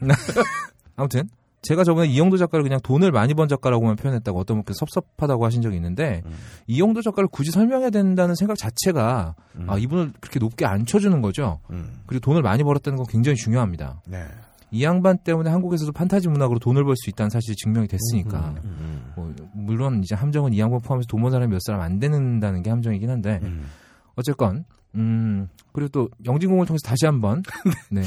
아무튼 0.97 1.29
제가 1.63 1.85
저번에 1.85 2.09
이영도 2.09 2.37
작가를 2.39 2.63
그냥 2.63 2.81
돈을 2.83 3.13
많이 3.13 3.35
번 3.35 3.47
작가라고만 3.49 3.97
표현했다고 3.97 4.39
어떤 4.39 4.57
분께서 4.59 4.79
섭섭하다고 4.79 5.45
하신 5.45 5.61
적이 5.61 5.77
있는데 5.77 6.23
음. 6.25 6.33
이영도 6.67 7.03
작가를 7.03 7.29
굳이 7.31 7.51
설명해야 7.51 7.91
된다는 7.91 8.35
생각 8.35 8.57
자체가 8.57 9.35
음. 9.57 9.67
아, 9.69 9.77
이분을 9.77 10.13
그렇게 10.21 10.39
높게 10.39 10.65
안 10.65 10.87
쳐주는 10.87 11.21
거죠. 11.21 11.61
음. 11.71 12.01
그리고 12.07 12.21
돈을 12.21 12.41
많이 12.43 12.63
벌었다는 12.65 12.97
건 12.97 13.07
굉장히 13.09 13.37
중요합니다. 13.37 14.01
네. 14.07 14.25
이 14.71 14.85
양반 14.85 15.19
때문에 15.19 15.51
한국에서도 15.51 15.91
판타지 15.93 16.29
문학으로 16.29 16.61
돈을 16.61 16.85
벌 16.85 16.95
수 16.97 17.11
있다는 17.11 17.29
사실이 17.29 17.57
증명이 17.57 17.89
됐으니까 17.89 18.55
음. 18.65 19.13
뭐, 19.17 19.35
물론 19.53 20.01
이제 20.03 20.15
함정은 20.15 20.53
이 20.55 20.61
양반 20.61 20.81
포함해서 20.81 21.09
돈 21.09 21.21
번 21.21 21.31
사람이 21.33 21.51
몇 21.53 21.61
사람 21.61 21.81
안 21.83 21.99
되는다는 21.99 22.63
게 22.63 22.71
함정이긴 22.71 23.11
한데 23.11 23.41
음. 23.43 23.67
어쨌건 24.15 24.65
음 24.97 25.49
그리고 25.73 25.89
또 25.91 26.09
영진공을 26.25 26.67
통해서 26.67 26.83
다시 26.85 27.07
한번 27.07 27.43
네 27.91 28.03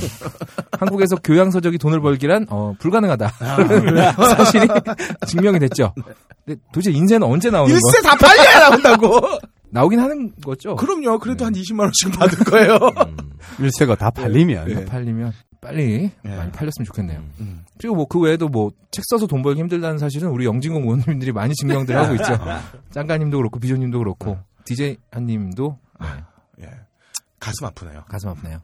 한국에서 0.79 1.15
교양 1.17 1.49
서적이 1.51 1.77
돈을 1.77 2.01
벌기란 2.01 2.45
어 2.49 2.73
불가능하다 2.79 3.27
사실이 4.35 4.67
증명이 5.27 5.59
됐죠. 5.59 5.93
근데 6.45 6.59
도대체 6.73 6.91
인쇄는 6.91 7.25
언제 7.25 7.49
나오는 7.49 7.73
거? 7.73 7.75
일세 7.75 8.01
다 8.01 8.15
팔려야 8.17 8.69
나온다고. 8.69 9.21
나오긴 9.69 9.99
하는 9.99 10.31
거죠. 10.43 10.75
그럼요. 10.75 11.17
그래도 11.17 11.45
한 11.45 11.53
20만 11.53 11.79
원씩 11.79 12.11
받을 12.19 12.37
거예요. 12.45 12.75
음. 12.75 13.17
일세가 13.59 13.95
다 13.95 14.11
팔리면 14.11 14.67
네. 14.67 14.85
팔리면 14.85 15.31
빨리 15.61 16.11
네. 16.21 16.35
많이 16.35 16.51
팔렸으면 16.51 16.85
좋겠네요. 16.85 17.23
음. 17.39 17.63
그리고 17.79 17.95
뭐 17.95 18.05
그 18.05 18.19
외에도 18.19 18.49
뭐 18.49 18.71
책 18.91 19.03
써서 19.09 19.25
돈 19.25 19.41
벌기 19.41 19.59
힘들다는 19.61 19.97
사실은 19.97 20.29
우리 20.29 20.45
영진공 20.45 20.83
의원님들이 20.83 21.31
많이 21.31 21.55
증명들 21.55 21.95
하고 21.97 22.13
있죠. 22.15 22.37
짱가님도 22.91 23.37
그렇고 23.37 23.59
비조님도 23.59 23.97
그렇고 23.97 24.37
DJ 24.65 24.97
한님도 25.09 25.79
네, 26.01 26.07
예. 26.61 26.69
가슴 27.39 27.65
아프네요. 27.65 28.03
가슴 28.07 28.29
아프네요. 28.29 28.59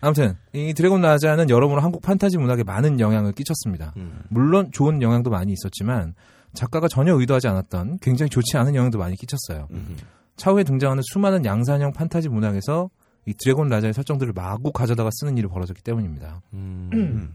아무튼 0.00 0.36
이 0.52 0.74
드래곤 0.74 1.00
라자는 1.00 1.48
여러모로 1.48 1.80
한국 1.80 2.02
판타지 2.02 2.38
문학에 2.38 2.64
많은 2.64 3.00
영향을 3.00 3.32
끼쳤습니다. 3.32 3.92
음. 3.96 4.22
물론 4.28 4.70
좋은 4.72 5.00
영향도 5.00 5.30
많이 5.30 5.52
있었지만 5.52 6.14
작가가 6.52 6.88
전혀 6.88 7.14
의도하지 7.14 7.48
않았던 7.48 7.98
굉장히 8.00 8.30
좋지 8.30 8.56
않은 8.56 8.74
영향도 8.74 8.98
많이 8.98 9.16
끼쳤어요. 9.16 9.68
음. 9.70 9.96
차후에 10.36 10.64
등장하는 10.64 11.02
수많은 11.12 11.44
양산형 11.44 11.92
판타지 11.92 12.28
문학에서 12.28 12.90
이 13.26 13.34
드래곤 13.34 13.68
라자의 13.68 13.94
설정들을 13.94 14.32
마구 14.34 14.70
가져다가 14.70 15.10
쓰는 15.12 15.36
일이 15.36 15.48
벌어졌기 15.48 15.82
때문입니다. 15.82 16.42
음. 16.52 17.34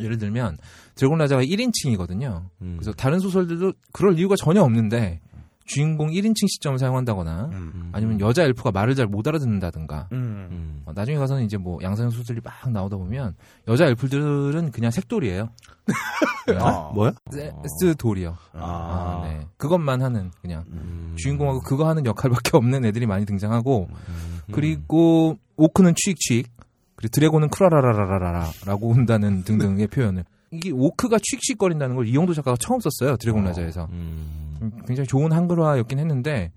예를 0.00 0.18
들면 0.18 0.58
드래곤 0.94 1.18
라자가 1.18 1.42
1인칭이거든요. 1.42 2.44
음. 2.62 2.76
그래서 2.76 2.92
다른 2.92 3.18
소설들도 3.18 3.72
그럴 3.92 4.18
이유가 4.18 4.34
전혀 4.36 4.62
없는데 4.62 5.20
주인공 5.64 6.08
1인칭 6.10 6.48
시점을 6.48 6.78
사용한다거나 6.78 7.48
음. 7.52 7.90
아니면 7.92 8.20
여자 8.20 8.42
엘프가 8.44 8.70
말을 8.70 8.94
잘 8.94 9.06
못 9.06 9.26
알아듣는다든가 9.26 10.08
음. 10.12 10.48
음. 10.50 10.82
어, 10.86 10.92
나중에 10.94 11.16
가서는 11.18 11.44
이제 11.44 11.56
뭐 11.56 11.78
양산형 11.82 12.10
소설이 12.10 12.40
막 12.42 12.70
나오다 12.70 12.96
보면 12.96 13.34
여자 13.68 13.86
엘프들은 13.86 14.72
그냥 14.72 14.90
색돌이에요. 14.90 15.48
네. 16.48 16.56
아, 16.58 16.90
뭐야? 16.94 17.12
세스 17.30 17.94
돌이요. 17.96 18.36
아. 18.52 19.22
아, 19.24 19.28
네. 19.28 19.46
그것만 19.56 20.02
하는 20.02 20.30
그냥 20.42 20.64
음. 20.68 21.14
주인공하고 21.16 21.60
그거 21.60 21.88
하는 21.88 22.04
역할밖에 22.04 22.50
없는 22.56 22.84
애들이 22.84 23.06
많이 23.06 23.24
등장하고 23.24 23.88
음. 23.90 24.40
그리고 24.52 25.38
오크는 25.56 25.94
취익 25.96 26.18
취익 26.18 26.50
그리고 26.96 27.10
dragon은 27.12 27.48
크라라라라라라라고 27.50 28.88
운다는 28.88 29.42
등등의 29.44 29.86
표현을 29.88 30.24
이게 30.50 30.70
오크가 30.72 31.18
취익취익거린다는 31.20 31.96
걸 31.96 32.06
이영도 32.06 32.32
작가가 32.34 32.56
처음 32.60 32.78
썼어요 32.80 33.16
드래곤 33.16 33.44
라자에서 33.44 33.88
음. 33.90 34.43
음, 34.62 34.72
굉장히 34.86 35.06
좋은 35.06 35.32
한글화였긴 35.32 35.98
했는데 35.98 36.52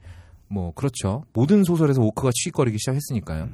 뭐 0.47 0.71
그렇죠 0.73 1.23
모든 1.33 1.63
소설에서 1.63 2.01
오크가 2.01 2.31
취익거리기 2.33 2.77
시작했으니까요 2.79 3.49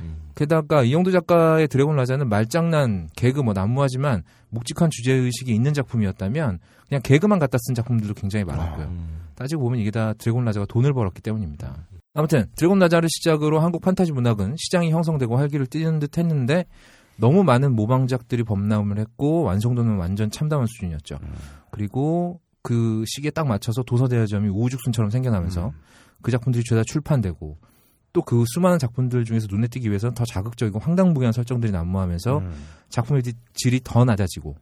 음. 0.00 0.16
게다가 0.34 0.82
이영도 0.82 1.10
작가의 1.10 1.68
드래곤 1.68 1.96
라자는 1.96 2.28
말장난 2.28 3.08
개그 3.16 3.40
뭐 3.40 3.52
난무하지만 3.54 4.22
묵직한 4.50 4.90
주제 4.90 5.12
의식이 5.12 5.54
있는 5.54 5.72
작품이었다면 5.74 6.58
그냥 6.88 7.02
개그만 7.02 7.38
갖다 7.38 7.58
쓴 7.60 7.74
작품들도 7.74 8.14
굉장히 8.14 8.44
많았고요 8.44 8.86
음. 8.86 9.22
따지고 9.34 9.62
보면 9.62 9.80
이게 9.80 9.90
다 9.90 10.12
드래곤 10.14 10.44
라자가 10.44 10.66
돈을 10.66 10.92
벌었기 10.92 11.20
때문입니다. 11.22 11.86
아무튼 12.14 12.46
드래곤 12.56 12.78
라자를 12.78 13.08
시작으로 13.08 13.60
한국 13.60 13.82
판타지 13.82 14.12
문학은 14.12 14.56
시장이 14.56 14.90
형성되고 14.90 15.36
활기를 15.36 15.66
띠는 15.66 15.98
듯 15.98 16.18
했는데 16.18 16.66
너무 17.16 17.42
많은 17.42 17.74
모방작들이 17.74 18.44
범람을 18.44 18.98
했고 18.98 19.42
완성도는 19.42 19.96
완전 19.96 20.30
참담한 20.30 20.66
수준이었죠. 20.66 21.18
그리고 21.70 22.40
그 22.62 23.04
시기에 23.06 23.30
딱 23.30 23.46
맞춰서 23.46 23.82
도서대여점이 23.82 24.48
우후죽순처럼 24.48 25.10
생겨나면서 25.10 25.72
그 26.22 26.30
작품들이 26.30 26.64
죄다 26.64 26.82
출판되고 26.84 27.58
또 28.12 28.22
그 28.22 28.44
수많은 28.46 28.78
작품들 28.78 29.24
중에서 29.24 29.46
눈에 29.50 29.68
띄기 29.68 29.88
위해서는 29.88 30.14
더 30.14 30.24
자극적이고 30.24 30.78
황당무계한 30.78 31.32
설정들이 31.32 31.72
난무하면서 31.72 32.38
음. 32.38 32.52
작품의 32.90 33.22
질이 33.54 33.80
더 33.82 34.04
낮아지고 34.04 34.54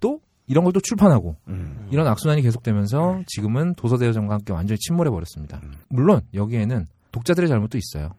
또 0.00 0.20
이런 0.46 0.62
걸 0.64 0.72
또 0.72 0.80
출판하고 0.80 1.36
음. 1.48 1.88
이런 1.90 2.06
악순환이 2.06 2.42
계속되면서 2.42 3.24
지금은 3.26 3.74
도서대여점과 3.74 4.34
함께 4.34 4.52
완전히 4.52 4.78
침몰해 4.78 5.10
버렸습니다. 5.10 5.60
물론 5.88 6.20
여기에는 6.34 6.86
독자들의 7.12 7.48
잘못도 7.48 7.78
있어요. 7.78 8.14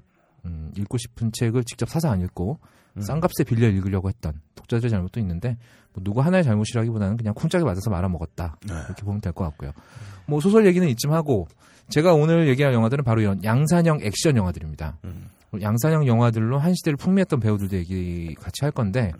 음, 0.45 0.71
읽고 0.77 0.97
싶은 0.97 1.31
책을 1.31 1.63
직접 1.63 1.89
사서 1.89 2.09
안 2.09 2.21
읽고 2.21 2.59
싼 3.01 3.19
값에 3.19 3.43
빌려 3.45 3.67
읽으려고 3.67 4.09
했던 4.09 4.39
독자들의 4.55 4.89
잘못도 4.89 5.19
있는데 5.19 5.57
뭐 5.93 6.03
누구 6.03 6.21
하나의 6.21 6.43
잘못이라기보다는 6.43 7.17
그냥 7.17 7.33
쿵짝에 7.33 7.63
맞아서 7.63 7.89
말아먹었다 7.89 8.57
이렇게 8.87 9.03
보면 9.03 9.21
될 9.21 9.33
것 9.33 9.43
같고요. 9.45 9.71
뭐 10.27 10.39
소설 10.39 10.65
얘기는 10.65 10.87
이쯤 10.87 11.11
하고 11.11 11.47
제가 11.89 12.13
오늘 12.13 12.47
얘기할 12.47 12.73
영화들은 12.73 13.03
바로 13.03 13.21
이런 13.21 13.43
양산형 13.43 13.99
액션 14.01 14.35
영화들입니다. 14.37 14.97
음. 15.03 15.27
양산형 15.61 16.07
영화들로 16.07 16.57
한 16.57 16.73
시대를 16.73 16.97
풍미했던 16.97 17.39
배우들도 17.39 17.75
얘기 17.77 18.33
같이 18.35 18.63
할 18.63 18.71
건데 18.71 19.11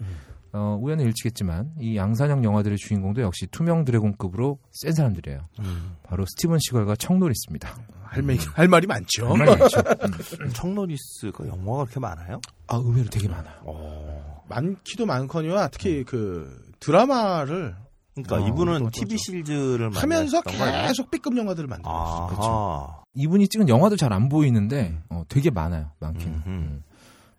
어, 0.52 0.78
우연히 0.82 1.04
일치겠지만 1.04 1.72
이 1.80 1.96
양산형 1.98 2.44
영화들의 2.44 2.78
주인공도 2.78 3.22
역시 3.22 3.46
투명 3.48 3.84
드래곤급으로 3.86 4.58
센 4.72 4.94
사람들이에요. 4.94 5.40
음. 5.60 5.96
바로 6.04 6.26
스티븐 6.26 6.58
시걸과 6.60 6.96
청노리스입니다. 6.96 7.70
할, 8.16 8.24
말, 8.24 8.38
할 8.54 8.68
말이 8.68 8.88
많죠. 8.88 9.28
정말 9.28 9.48
많죠. 9.58 9.82
청노리스가 10.54 11.48
영화가 11.48 11.84
그렇게 11.86 12.00
많아요? 12.00 12.42
아 12.68 12.78
의외로 12.78 13.10
되게 13.10 13.28
많아요. 13.28 13.56
어, 13.66 14.44
많기도 14.50 15.06
많거니와 15.06 15.68
특히 15.70 16.04
그 16.04 16.72
드라마를 16.80 17.76
그러니까 18.14 18.36
어, 18.38 18.48
이분은 18.48 18.80
또 18.80 18.90
TV 18.92 19.10
그거죠. 19.10 19.18
시리즈를 19.24 19.92
하면서? 19.96 20.42
계속 20.42 21.12
B급 21.12 21.38
영화들을 21.38 21.68
있어요. 21.68 21.82
아, 21.86 23.02
이분이 23.14 23.48
찍은 23.50 23.68
영화도 23.70 23.96
잘 23.98 24.14
안 24.14 24.30
보이는데 24.30 24.98
어, 25.10 25.24
되게 25.28 25.50
많아요. 25.50 25.92
많긴. 26.00 26.28
음흠. 26.30 26.44
음. 26.48 26.84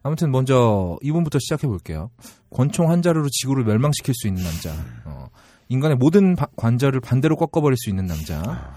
아무튼 0.02 0.30
먼저 0.30 0.98
이분부터 1.02 1.38
시작해 1.40 1.66
볼게요. 1.66 2.10
권총 2.50 2.90
한 2.90 3.02
자루로 3.02 3.28
지구를 3.30 3.64
멸망시킬 3.64 4.14
수 4.14 4.28
있는 4.28 4.42
남자. 4.44 4.72
어, 5.04 5.28
인간의 5.68 5.96
모든 5.96 6.36
바- 6.36 6.46
관절을 6.56 7.00
반대로 7.00 7.36
꺾어버릴 7.36 7.76
수 7.76 7.88
있는 7.90 8.06
남자. 8.06 8.74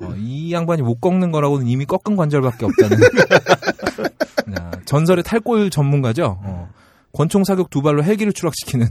어, 0.00 0.14
이 0.16 0.52
양반이 0.52 0.82
못 0.82 1.00
꺾는 1.00 1.30
거라고는 1.32 1.66
이미 1.66 1.84
꺾은 1.86 2.16
관절밖에 2.16 2.64
없다는 2.66 2.98
야, 4.58 4.70
전설의 4.84 5.24
탈골 5.24 5.70
전문가죠. 5.70 6.38
어, 6.42 6.70
권총 7.12 7.44
사격 7.44 7.70
두 7.70 7.80
발로 7.82 8.02
헬기를 8.02 8.32
추락시키는 8.32 8.86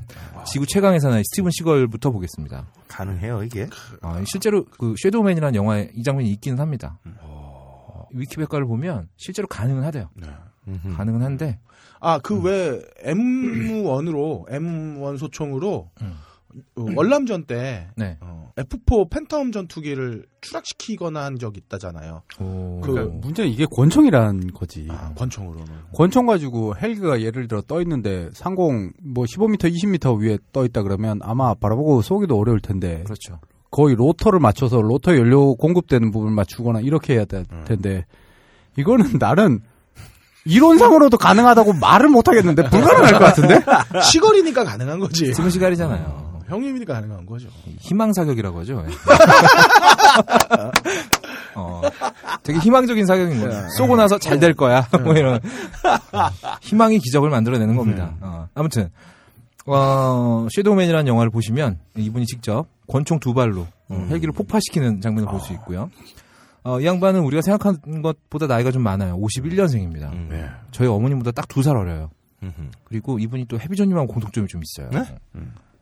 지구 0.45 0.65
최강의 0.65 0.99
사나이 0.99 1.23
스티븐 1.25 1.51
시걸부터 1.51 2.12
보겠습니다. 2.12 2.65
가능해요 2.88 3.43
이게? 3.43 3.67
아, 4.01 4.21
실제로 4.25 4.65
그 4.65 4.95
섀도우맨이라는 4.97 5.56
영화에 5.56 5.89
이 5.95 6.03
장면이 6.03 6.29
있기는 6.32 6.60
합니다. 6.60 6.99
어, 7.21 8.06
위키백과를 8.13 8.65
보면 8.65 9.10
실제로 9.17 9.47
가능은 9.47 9.84
하대요. 9.84 10.10
음흠. 10.67 10.95
가능은 10.95 11.21
한데 11.21 11.60
아, 11.99 12.19
그 12.19 12.36
왜 12.41 12.82
M1으로 13.06 14.47
M1 14.49 15.17
소총으로 15.17 15.89
음. 16.01 16.13
어, 16.76 16.86
월남전 16.96 17.46
때 17.46 17.88
네. 17.96 18.18
어, 18.22 18.52
F4 18.58 19.10
팬텀 19.10 19.52
전투기를 19.54 20.26
추락시키거나 20.42 21.24
한적 21.26 21.58
있다잖아요. 21.58 22.22
오, 22.39 22.82
그러니까 22.82 23.16
문제는 23.18 23.50
이게 23.50 23.66
권총이란 23.66 24.52
거지. 24.54 24.88
아, 24.89 25.12
권총으로는. 25.16 25.66
권총 25.96 26.26
가지고 26.26 26.76
헬기가 26.76 27.22
예를 27.22 27.48
들어 27.48 27.62
떠 27.62 27.82
있는데 27.82 28.30
상공 28.34 28.92
뭐 29.04 29.26
15m, 29.26 29.74
20m 29.74 30.20
위에 30.20 30.38
떠 30.52 30.66
있다 30.66 30.84
그러면 30.84 31.20
아마 31.24 31.54
바라보고 31.54 32.02
쏘기도 32.02 32.38
어려울 32.38 32.60
텐데 32.60 33.04
그렇죠. 33.04 33.39
거의 33.72 33.96
로터를 33.96 34.39
맞춰서 34.39 34.82
로터 34.82 35.16
연료 35.18 35.56
공급되는 35.56 36.12
부분을 36.12 36.34
맞추거나 36.36 36.82
이렇게 36.82 37.16
해야 37.16 37.26
될 37.26 37.46
텐데 37.66 38.06
이거는 38.78 39.18
나는 39.20 39.62
이론상으로도 40.46 41.18
가능하다고 41.18 41.74
말을 41.74 42.10
못 42.10 42.28
하겠는데 42.28 42.70
불가능할 42.70 43.13
것 43.13 43.20
같은데? 43.20 43.62
시골이니까 44.04 44.66
가능한 44.66 45.00
거지. 45.00 45.34
스무 45.34 45.50
시간이잖아요. 45.50 46.33
어, 46.47 46.56
형님이니까 46.56 46.93
가능한 46.93 47.25
거죠. 47.25 47.49
희망 47.79 48.13
사격이라고 48.13 48.60
하죠. 48.62 48.86
예. 48.88 48.93
어, 51.56 51.82
되게 52.43 52.60
희망적인 52.60 53.06
사격인 53.06 53.41
거예요. 53.41 53.67
쏘고 53.77 53.95
나서 53.95 54.17
잘 54.17 54.39
될 54.39 54.53
거야. 54.53 54.88
뭐 55.03 55.13
이런 55.13 55.39
희망의 56.62 56.99
기적을 56.99 57.29
만들어내는 57.29 57.75
겁니다. 57.75 58.15
어, 58.21 58.47
아무튼 58.56 58.89
어, 59.65 60.47
섀도우맨이라는 60.51 61.08
영화를 61.08 61.29
보시면 61.29 61.79
이분이 61.95 62.25
직접 62.25 62.67
권총 62.88 63.19
두 63.19 63.34
발로 63.34 63.67
어, 63.89 64.08
헬기를 64.10 64.34
폭파시키는 64.34 65.01
장면을 65.01 65.29
볼 65.29 65.39
수 65.39 65.53
있고요. 65.53 65.89
어, 66.63 66.79
이 66.79 66.86
양반은 66.86 67.21
우리가 67.21 67.41
생각하는 67.41 68.01
것보다 68.01 68.47
나이가 68.47 68.71
좀 68.71 68.82
많아요. 68.84 69.17
51년생입니다. 69.17 70.12
음. 70.13 70.27
네. 70.32 70.49
저희 70.71 70.88
어머니보다 70.88 71.32
딱 71.32 71.47
두 71.47 71.62
살 71.62 71.75
어려요. 71.77 72.10
음흠. 72.41 72.53
그리고 72.86 73.19
이분이 73.19 73.45
또 73.45 73.60
해비조님하고 73.60 74.08
공통점이 74.08 74.47
좀 74.47 74.62
있어요. 74.63 74.89
네? 74.91 75.15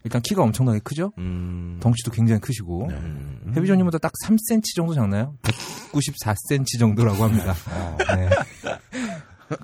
일단 0.04 0.22
키가 0.22 0.42
엄청나게 0.44 0.80
크죠? 0.80 1.14
음. 1.18 1.78
덩치도 1.82 2.12
굉장히 2.12 2.42
크시고 2.42 2.88
음. 2.90 3.54
해비조님보다 3.56 4.00
딱 4.00 4.12
3cm 4.26 4.76
정도 4.76 4.94
작나요? 4.94 5.36
194cm 5.44 6.80
정도라고 6.80 7.24
합니다. 7.24 7.54
네. 8.16 8.30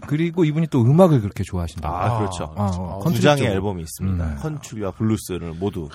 그리고 0.06 0.44
이분이 0.44 0.68
또 0.68 0.82
음악을 0.82 1.22
그렇게 1.22 1.44
좋아하신다. 1.44 1.88
아, 1.88 2.18
그렇죠. 2.18 2.54
아, 2.58 2.66
어, 2.66 3.00
두 3.00 3.04
컨트리 3.06 3.22
장르 3.22 3.46
쪽. 3.46 3.50
앨범이 3.54 3.82
있습니다. 3.84 4.26
음. 4.26 4.36
컨츄리와 4.42 4.92
블루스를 4.92 5.54
모두 5.54 5.88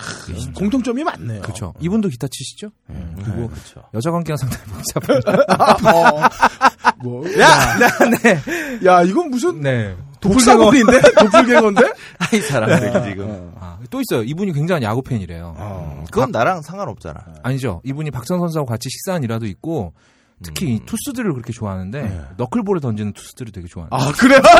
공통점이 0.55 1.03
많네요. 1.03 1.41
그렇죠. 1.41 1.73
이분도 1.79 2.09
기타 2.09 2.27
치시죠? 2.27 2.71
음, 2.89 3.13
네, 3.17 3.23
그리고 3.23 3.49
그렇죠. 3.49 3.83
여자 3.93 4.09
관계가 4.09 4.37
상당히 4.37 4.63
복잡해요. 4.65 5.19
뭐, 7.03 7.23
야, 7.39 7.77
네. 8.23 8.85
야, 8.85 9.03
이건 9.03 9.29
무슨 9.29 9.61
네. 9.61 9.95
독사물인데? 10.23 11.01
도플갱어인데? 11.19 11.81
이 12.33 12.39
사람들이 12.41 13.09
지금 13.11 13.51
아, 13.59 13.77
또 13.89 14.01
있어요. 14.01 14.23
이분이 14.23 14.53
굉장한 14.53 14.81
야구 14.83 15.01
팬이래요. 15.01 15.55
어. 15.57 16.03
그건 16.11 16.31
나랑 16.31 16.61
상관없잖아. 16.61 17.19
아니죠. 17.43 17.81
이분이 17.83 18.11
박선 18.11 18.39
선수하고 18.39 18.67
같이 18.67 18.89
식사한 18.89 19.23
일화도 19.23 19.45
있고 19.47 19.93
특히 20.41 20.75
이 20.75 20.79
투수들을 20.85 21.31
그렇게 21.33 21.53
좋아하는데 21.53 22.29
너클볼을 22.37 22.81
던지는 22.81 23.13
투수들을 23.13 23.51
되게 23.51 23.67
좋아해요. 23.67 23.89
아, 23.91 24.11
그래요? 24.11 24.41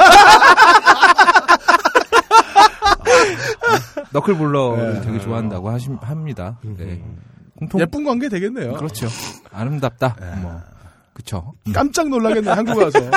너클볼러를 4.12 5.02
되게 5.02 5.20
좋아한다고 5.20 5.70
하시, 5.70 5.90
합니다. 6.02 6.58
네. 6.64 7.04
공통 7.58 7.82
예쁜 7.82 8.04
관계 8.04 8.30
되겠네요. 8.30 8.74
그렇죠. 8.74 9.08
아름답다. 9.52 10.16
뭐 10.42 10.62
그쵸. 11.14 11.54
깜짝 11.74 12.10
놀라겠네, 12.10 12.50
한국 12.52 12.78
와서. 12.80 13.00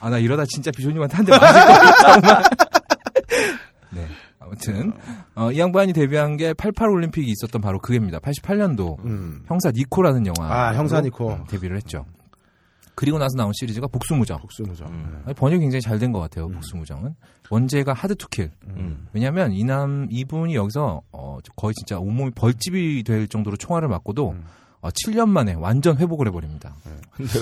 아나 0.00 0.18
이러다 0.18 0.44
진짜 0.46 0.70
비조님한테 0.70 1.16
한 1.16 1.26
대 1.26 1.32
맞을 1.32 1.48
거야 1.48 1.92
정말. 2.20 2.42
네. 3.90 4.06
아무튼 4.38 4.92
어, 5.34 5.50
이 5.52 5.58
양반이 5.58 5.92
데뷔한 5.92 6.36
게 6.36 6.54
88 6.54 6.88
올림픽이 6.88 7.30
있었던 7.30 7.60
바로 7.60 7.78
그해입니다. 7.80 8.18
88년도 8.20 9.04
음. 9.04 9.42
형사 9.46 9.70
니코라는 9.74 10.26
영화. 10.26 10.52
아, 10.68 10.74
형사 10.74 11.00
니코. 11.00 11.38
데뷔를 11.48 11.76
했죠. 11.76 12.06
그리고 12.94 13.18
나서 13.18 13.36
나온 13.36 13.52
시리즈가 13.54 13.86
복수무정. 13.86 14.38
복수무정. 14.40 15.22
아니, 15.24 15.34
번역이 15.34 15.60
굉장히 15.60 15.80
잘 15.82 15.98
된 16.00 16.10
것 16.12 16.18
같아요. 16.20 16.48
복수무정은 16.48 17.14
원제가 17.50 17.92
하드투킬. 17.92 18.50
음. 18.68 19.06
왜냐하면 19.12 19.52
이남 19.52 20.08
이분이 20.10 20.54
여기서 20.56 21.02
어, 21.12 21.38
거의 21.54 21.74
진짜 21.74 21.98
온몸이 21.98 22.32
벌집이 22.32 23.04
될 23.04 23.28
정도로 23.28 23.56
총알을 23.56 23.88
맞고도 23.88 24.34
어, 24.80 24.90
7년 24.90 25.28
만에 25.28 25.54
완전 25.54 25.96
회복을 25.98 26.26
해버립니다. 26.28 26.74
근데 27.12 27.32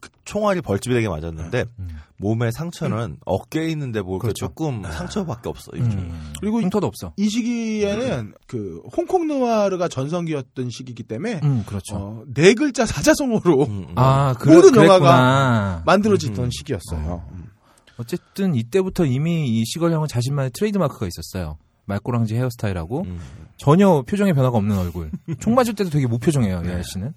그 0.00 0.10
총알이 0.26 0.60
벌집이 0.60 0.94
되게 0.94 1.08
맞았는데 1.08 1.64
음. 1.78 1.88
몸의 2.18 2.52
상처는 2.52 3.16
어깨에 3.24 3.68
있는데 3.70 4.00
뭐 4.02 4.12
이렇게 4.16 4.26
그렇죠. 4.26 4.46
조금 4.46 4.82
상처밖에 4.82 5.48
없어. 5.48 5.70
이분이. 5.74 5.94
음. 5.94 6.32
그리고 6.40 6.60
이- 6.60 6.64
흉터도 6.64 6.86
없어. 6.86 7.12
이 7.16 7.28
시기에는 7.28 8.34
그 8.46 8.82
홍콩 8.96 9.26
느와르가 9.26 9.88
전성기였던 9.88 10.68
시기이기 10.70 11.04
때문에 11.04 11.40
음, 11.42 11.64
그렇죠. 11.66 11.96
어, 11.96 12.22
네 12.34 12.52
글자 12.54 12.84
사자성어로 12.86 13.62
음, 13.64 13.86
음. 13.88 13.92
아, 13.96 14.34
그, 14.34 14.50
모든 14.50 14.72
그랬구나. 14.72 14.84
영화가 14.94 15.82
만들어지던 15.86 16.50
시기였어요. 16.52 17.24
음. 17.32 17.44
어쨌든 17.96 18.54
이때부터 18.54 19.04
이미 19.06 19.46
이 19.48 19.64
시걸형은 19.64 20.08
자신만의 20.08 20.50
트레이드마크가 20.52 21.06
있었어요. 21.06 21.56
말꼬랑지 21.86 22.34
헤어스타일하고 22.36 23.02
음. 23.02 23.18
전혀 23.56 24.02
표정의 24.02 24.32
변화가 24.34 24.56
없는 24.58 24.76
얼굴. 24.78 25.10
총 25.40 25.54
맞을 25.54 25.74
때도 25.74 25.90
되게 25.90 26.06
무표정해요, 26.06 26.62
이 26.64 26.68
아저씨는. 26.68 27.14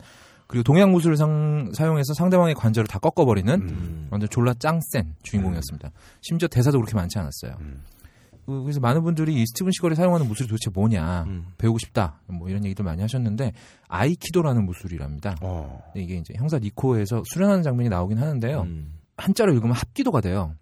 그리고 0.47 0.63
동양 0.63 0.91
무술을 0.91 1.17
상- 1.17 1.71
사용해서 1.73 2.13
상대방의 2.13 2.53
관절을 2.55 2.87
다 2.87 2.99
꺾어버리는 2.99 3.53
음. 3.53 4.07
완전 4.11 4.29
졸라 4.29 4.53
짱센 4.53 5.15
주인공이었습니다. 5.23 5.91
심지어 6.21 6.47
대사도 6.47 6.77
그렇게 6.79 6.95
많지 6.95 7.19
않았어요. 7.19 7.57
그- 8.45 8.63
그래서 8.63 8.79
많은 8.79 9.03
분들이 9.03 9.33
이 9.35 9.45
스티븐 9.45 9.71
시걸이 9.73 9.95
사용하는 9.95 10.25
무술이 10.25 10.47
도대체 10.47 10.69
뭐냐 10.73 11.23
음. 11.27 11.47
배우고 11.57 11.79
싶다 11.79 12.21
뭐 12.27 12.47
이런 12.47 12.63
얘기들 12.63 12.85
많이 12.85 13.01
하셨는데 13.01 13.51
아이키도라는 13.89 14.65
무술이랍니다. 14.65 15.35
어. 15.41 15.81
근데 15.91 16.03
이게 16.05 16.15
이제 16.15 16.33
형사 16.37 16.57
니코에서 16.59 17.23
수련하는 17.25 17.61
장면이 17.63 17.89
나오긴 17.89 18.17
하는데요. 18.17 18.61
음. 18.61 18.93
한자로 19.17 19.51
읽으면 19.53 19.75
합기도가 19.75 20.21
돼요. 20.21 20.53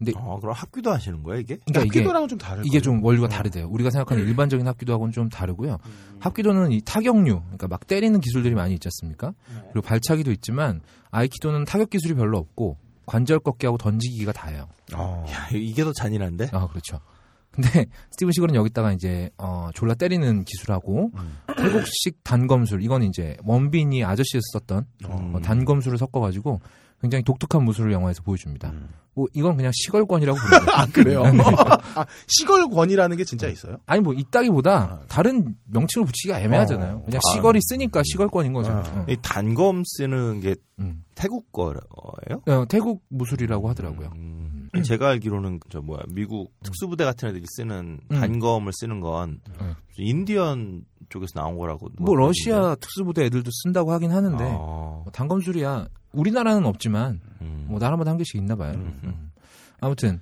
근데 0.00 0.12
어, 0.16 0.38
그럼 0.40 0.54
학교도 0.54 0.90
하시는 0.90 1.22
거야 1.22 1.38
이게? 1.38 1.58
그러니까 1.66 1.84
이게 1.84 1.98
학기도랑은 1.98 2.28
좀 2.28 2.38
다를 2.38 2.62
이게 2.64 2.80
거예요. 2.80 2.82
좀 2.82 3.04
원류가 3.04 3.28
다르대요. 3.28 3.68
우리가 3.68 3.90
생각하는 3.90 4.26
일반적인 4.26 4.66
합기도하고는 4.66 5.12
좀 5.12 5.28
다르고요. 5.28 5.78
합기도는 6.20 6.72
이 6.72 6.80
타격류, 6.80 7.40
그러니까 7.42 7.68
막 7.68 7.86
때리는 7.86 8.18
기술들이 8.18 8.54
많이 8.54 8.72
있지 8.74 8.88
않습니까? 8.88 9.34
그리고 9.72 9.82
발차기도 9.82 10.32
있지만 10.32 10.80
아이키도는 11.10 11.66
타격 11.66 11.90
기술이 11.90 12.14
별로 12.14 12.38
없고 12.38 12.78
관절 13.04 13.40
꺾기하고 13.40 13.76
던지기가 13.76 14.32
다예요. 14.32 14.68
어. 14.94 15.26
야, 15.30 15.48
이게 15.52 15.84
더 15.84 15.92
잔인한데? 15.92 16.48
아 16.52 16.66
그렇죠. 16.68 17.00
근데 17.50 17.86
스티븐 18.12 18.32
시걸은 18.32 18.54
여기다가 18.54 18.92
이제 18.92 19.28
어 19.36 19.68
졸라 19.74 19.94
때리는 19.94 20.44
기술하고 20.44 21.10
태국식 21.56 22.22
단검술 22.24 22.82
이건 22.82 23.02
이제 23.02 23.36
원빈이 23.44 24.02
아저씨에서 24.04 24.42
썼던 24.52 24.86
음. 25.06 25.34
어, 25.34 25.40
단검술을 25.40 25.98
섞어가지고 25.98 26.60
굉장히 27.00 27.24
독특한 27.24 27.64
무술을 27.64 27.92
영화에서 27.92 28.22
보여줍니다. 28.22 28.72
뭐 29.14 29.26
이건 29.32 29.56
그냥 29.56 29.72
시걸권이라고 29.74 30.38
부르죠. 30.38 30.70
아, 30.70 30.86
그래요? 30.86 31.22
아, 31.96 32.06
시걸권이라는 32.26 33.16
게 33.16 33.24
진짜 33.24 33.48
있어요? 33.48 33.78
아니 33.86 34.00
뭐 34.00 34.14
있다기보다 34.14 35.00
다른 35.08 35.56
명칭을 35.66 36.06
붙이기가 36.06 36.40
애매하잖아요. 36.40 37.02
그냥 37.04 37.20
시걸이 37.32 37.58
쓰니까 37.62 38.02
시걸권인 38.04 38.52
거죠. 38.52 38.70
아. 38.72 38.80
어. 38.80 39.06
이 39.08 39.16
단검 39.22 39.82
쓰는 39.84 40.40
게 40.40 40.54
음. 40.78 41.04
태국 41.14 41.50
거예요? 41.52 42.42
어, 42.46 42.64
태국 42.68 43.02
무술이라고 43.08 43.68
하더라고요. 43.70 44.10
음. 44.14 44.68
제가 44.84 45.08
알기로는 45.08 45.60
저 45.68 45.80
뭐야 45.80 46.02
미국 46.08 46.52
특수부대 46.62 47.04
같은 47.04 47.28
애들이 47.28 47.44
쓰는 47.48 47.98
음. 48.10 48.20
단검을 48.20 48.72
쓰는 48.74 49.00
건 49.00 49.40
음. 49.60 49.74
인디언 49.98 50.84
쪽에서 51.10 51.32
나온 51.38 51.58
거라고. 51.58 51.88
뭐 51.98 52.16
러시아 52.16 52.74
특수부대 52.76 53.24
애들도 53.26 53.50
쓴다고 53.62 53.92
하긴 53.92 54.10
하는데 54.12 54.42
어. 54.44 55.02
뭐 55.04 55.12
단검술이야 55.12 55.86
우리나라는 56.12 56.64
없지만 56.66 57.20
음. 57.42 57.66
뭐 57.68 57.78
나라마다 57.78 58.10
한 58.12 58.18
개씩 58.18 58.36
있나 58.36 58.56
봐요. 58.56 58.72
음. 58.74 59.30
아무튼 59.80 60.20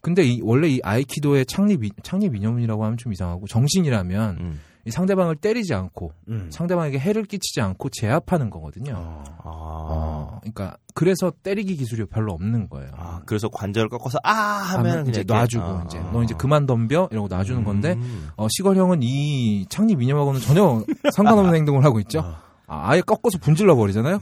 근데 0.00 0.22
이 0.22 0.40
원래 0.42 0.68
이 0.68 0.80
아이키도의 0.82 1.46
창립 1.46 1.82
이- 1.84 1.90
창립 2.02 2.34
이념이라고 2.36 2.84
하면 2.84 2.98
좀 2.98 3.12
이상하고 3.12 3.46
정신이라면 3.46 4.36
음. 4.38 4.60
이 4.60 4.73
상대방을 4.90 5.36
때리지 5.36 5.72
않고 5.74 6.12
음. 6.28 6.48
상대방에게 6.50 6.98
해를 6.98 7.24
끼치지 7.24 7.60
않고 7.60 7.88
제압하는 7.90 8.50
거거든요. 8.50 8.94
어. 8.96 9.24
아. 9.42 9.50
어, 9.86 10.38
그러니까 10.42 10.76
그래서 10.94 11.32
때리기 11.42 11.76
기술이 11.76 12.04
별로 12.06 12.32
없는 12.34 12.68
거예요. 12.68 12.90
아, 12.96 13.20
그래서 13.26 13.48
관절을 13.48 13.88
꺾어서 13.88 14.18
아 14.22 14.32
하면 14.32 14.92
하면 14.92 15.06
이제 15.08 15.24
놔주고 15.26 15.64
아. 15.64 15.84
이제 15.86 15.98
너 16.12 16.22
이제 16.22 16.34
그만 16.36 16.66
덤벼 16.66 17.08
이러고 17.10 17.28
놔주는 17.28 17.64
건데 17.64 17.94
음. 17.94 18.28
어, 18.36 18.46
시걸형은 18.50 19.00
이 19.02 19.66
창립 19.68 20.00
이념하고는 20.02 20.40
전혀 20.40 20.84
상관없는 21.14 21.54
행동을 21.54 21.84
하고 21.84 21.98
있죠. 22.00 22.20
아, 22.66 22.90
아예 22.90 23.00
꺾어서 23.02 23.38
분질러 23.38 23.76
버리잖아요. 23.76 24.18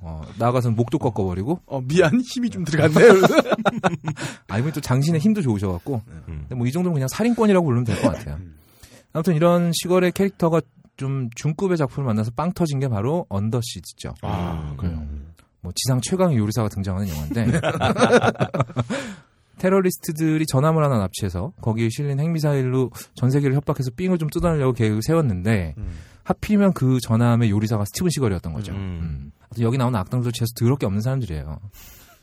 어, 0.00 0.22
나가서는 0.38 0.76
목도 0.76 0.98
꺾어 0.98 1.24
버리고 1.24 1.60
어, 1.66 1.80
미안, 1.80 2.20
힘이 2.20 2.48
좀 2.50 2.64
들어갔네요. 2.64 3.14
아 4.48 4.58
이분이 4.58 4.72
또 4.72 4.80
장신의 4.80 5.20
힘도 5.20 5.42
좋으셔갖고 5.42 6.02
음. 6.06 6.22
근데 6.48 6.54
뭐 6.54 6.66
이 6.66 6.70
정도면 6.72 6.94
그냥 6.94 7.08
살인권이라고 7.08 7.64
부르면 7.64 7.84
될 7.84 8.00
것 8.02 8.12
같아요. 8.12 8.38
아무튼 9.12 9.34
이런 9.34 9.72
시걸의 9.72 10.12
캐릭터가 10.12 10.60
좀 10.96 11.28
중급의 11.34 11.76
작품을 11.76 12.06
만나서 12.06 12.32
빵 12.36 12.52
터진 12.52 12.78
게 12.78 12.88
바로 12.88 13.26
언더시즈죠. 13.28 14.14
아, 14.22 14.74
그래요. 14.76 15.06
뭐 15.60 15.72
지상 15.74 16.00
최강의 16.00 16.36
요리사가 16.38 16.68
등장하는 16.68 17.08
영화인데 17.08 17.46
테러리스트들이 19.58 20.44
전함을 20.46 20.82
하나 20.82 20.98
납치해서 20.98 21.52
거기에 21.60 21.88
실린 21.88 22.18
핵미사일로 22.18 22.90
전 23.14 23.30
세계를 23.30 23.54
협박해서 23.56 23.92
삥을 23.96 24.18
좀 24.18 24.28
뜯어내려고 24.28 24.72
계획을 24.72 25.02
세웠는데 25.02 25.74
하필이면 26.24 26.72
그 26.72 26.98
전함의 27.00 27.50
요리사가 27.50 27.84
스티븐 27.86 28.10
시걸이었던 28.10 28.52
거죠. 28.52 28.72
음. 28.72 28.76
음. 28.76 29.32
여기 29.60 29.78
나오는 29.78 29.98
악당들도 29.98 30.32
재수 30.32 30.54
더럽게 30.54 30.86
없는 30.86 31.00
사람들이에요. 31.00 31.58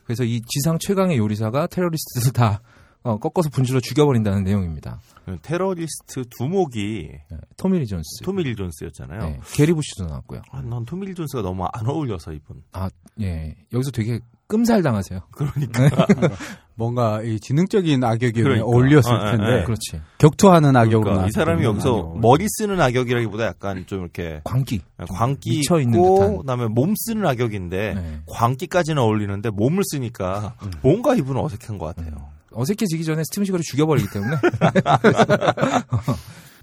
그래서 0.04 0.24
이 0.24 0.42
지상 0.42 0.80
최강의 0.80 1.18
요리사가 1.18 1.68
테러리스트들 1.68 2.34
다 2.34 2.62
어, 3.04 3.18
꺾어서 3.18 3.50
분질러 3.50 3.80
죽여버린다는 3.80 4.44
내용입니다. 4.44 5.00
그 5.26 5.38
테러리스트 5.42 6.26
두목이 6.30 7.10
네, 7.32 7.38
토미 7.58 7.80
리 7.80 7.88
존스. 7.88 8.24
토미 8.24 8.44
리 8.44 8.56
존스였잖아요. 8.56 9.20
네, 9.22 9.40
게리 9.54 9.74
부시도 9.74 10.06
나왔고요. 10.06 10.42
아, 10.52 10.62
난 10.62 10.84
토미 10.86 11.08
리 11.08 11.16
존스가 11.16 11.42
너무 11.42 11.66
안 11.72 11.88
어울려서 11.88 12.34
이분. 12.34 12.62
아, 12.74 12.90
예. 13.22 13.56
여기서 13.72 13.92
되게 13.92 14.20
끔살 14.48 14.82
당하세요. 14.82 15.22
그러니까 15.32 16.08
뭔가 16.76 17.22
이 17.22 17.40
지능적인 17.40 18.04
악역이 18.04 18.42
그러니까. 18.42 18.66
어울렸을 18.66 19.14
어, 19.14 19.16
어, 19.16 19.32
텐데 19.32 19.62
어, 19.62 19.64
그렇지. 19.66 20.02
격투하는 20.18 20.76
악역으로 20.76 21.02
그러니까 21.04 21.28
이 21.28 21.32
사람이. 21.32 21.64
여기서 21.64 21.90
악역으로. 21.90 22.20
머리 22.20 22.48
쓰는 22.50 22.82
악역이라기보다 22.82 23.46
약간 23.46 23.86
좀 23.86 24.02
이렇게 24.02 24.42
광기. 24.44 24.82
광기 25.10 25.50
미쳐 25.60 25.80
있는 25.80 26.02
듯한. 26.02 26.38
그다음에 26.40 26.68
몸 26.68 26.96
쓰는 26.98 27.26
악역인데 27.28 27.94
네. 27.94 28.20
광기까지는 28.28 29.02
어울리는데 29.02 29.52
몸을 29.52 29.84
쓰니까 29.86 30.56
뭔가 30.82 31.16
이분은 31.16 31.40
어색한 31.42 31.78
것 31.78 31.96
같아요. 31.96 32.30
어색해지기 32.52 33.04
전에 33.04 33.24
스티븐 33.26 33.46
시거를 33.46 33.64
죽여버리기 33.64 34.10
때문에. 34.12 34.38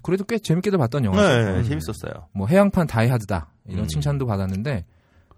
그래도 0.03 0.23
꽤 0.23 0.39
재밌게도 0.39 0.77
봤던 0.77 1.05
영화죠. 1.05 1.27
네, 1.27 1.59
음. 1.59 1.63
재밌었어요. 1.63 2.27
뭐 2.33 2.47
해양판 2.47 2.87
다이하드다 2.87 3.51
이런 3.67 3.81
음. 3.81 3.87
칭찬도 3.87 4.25
받았는데 4.25 4.85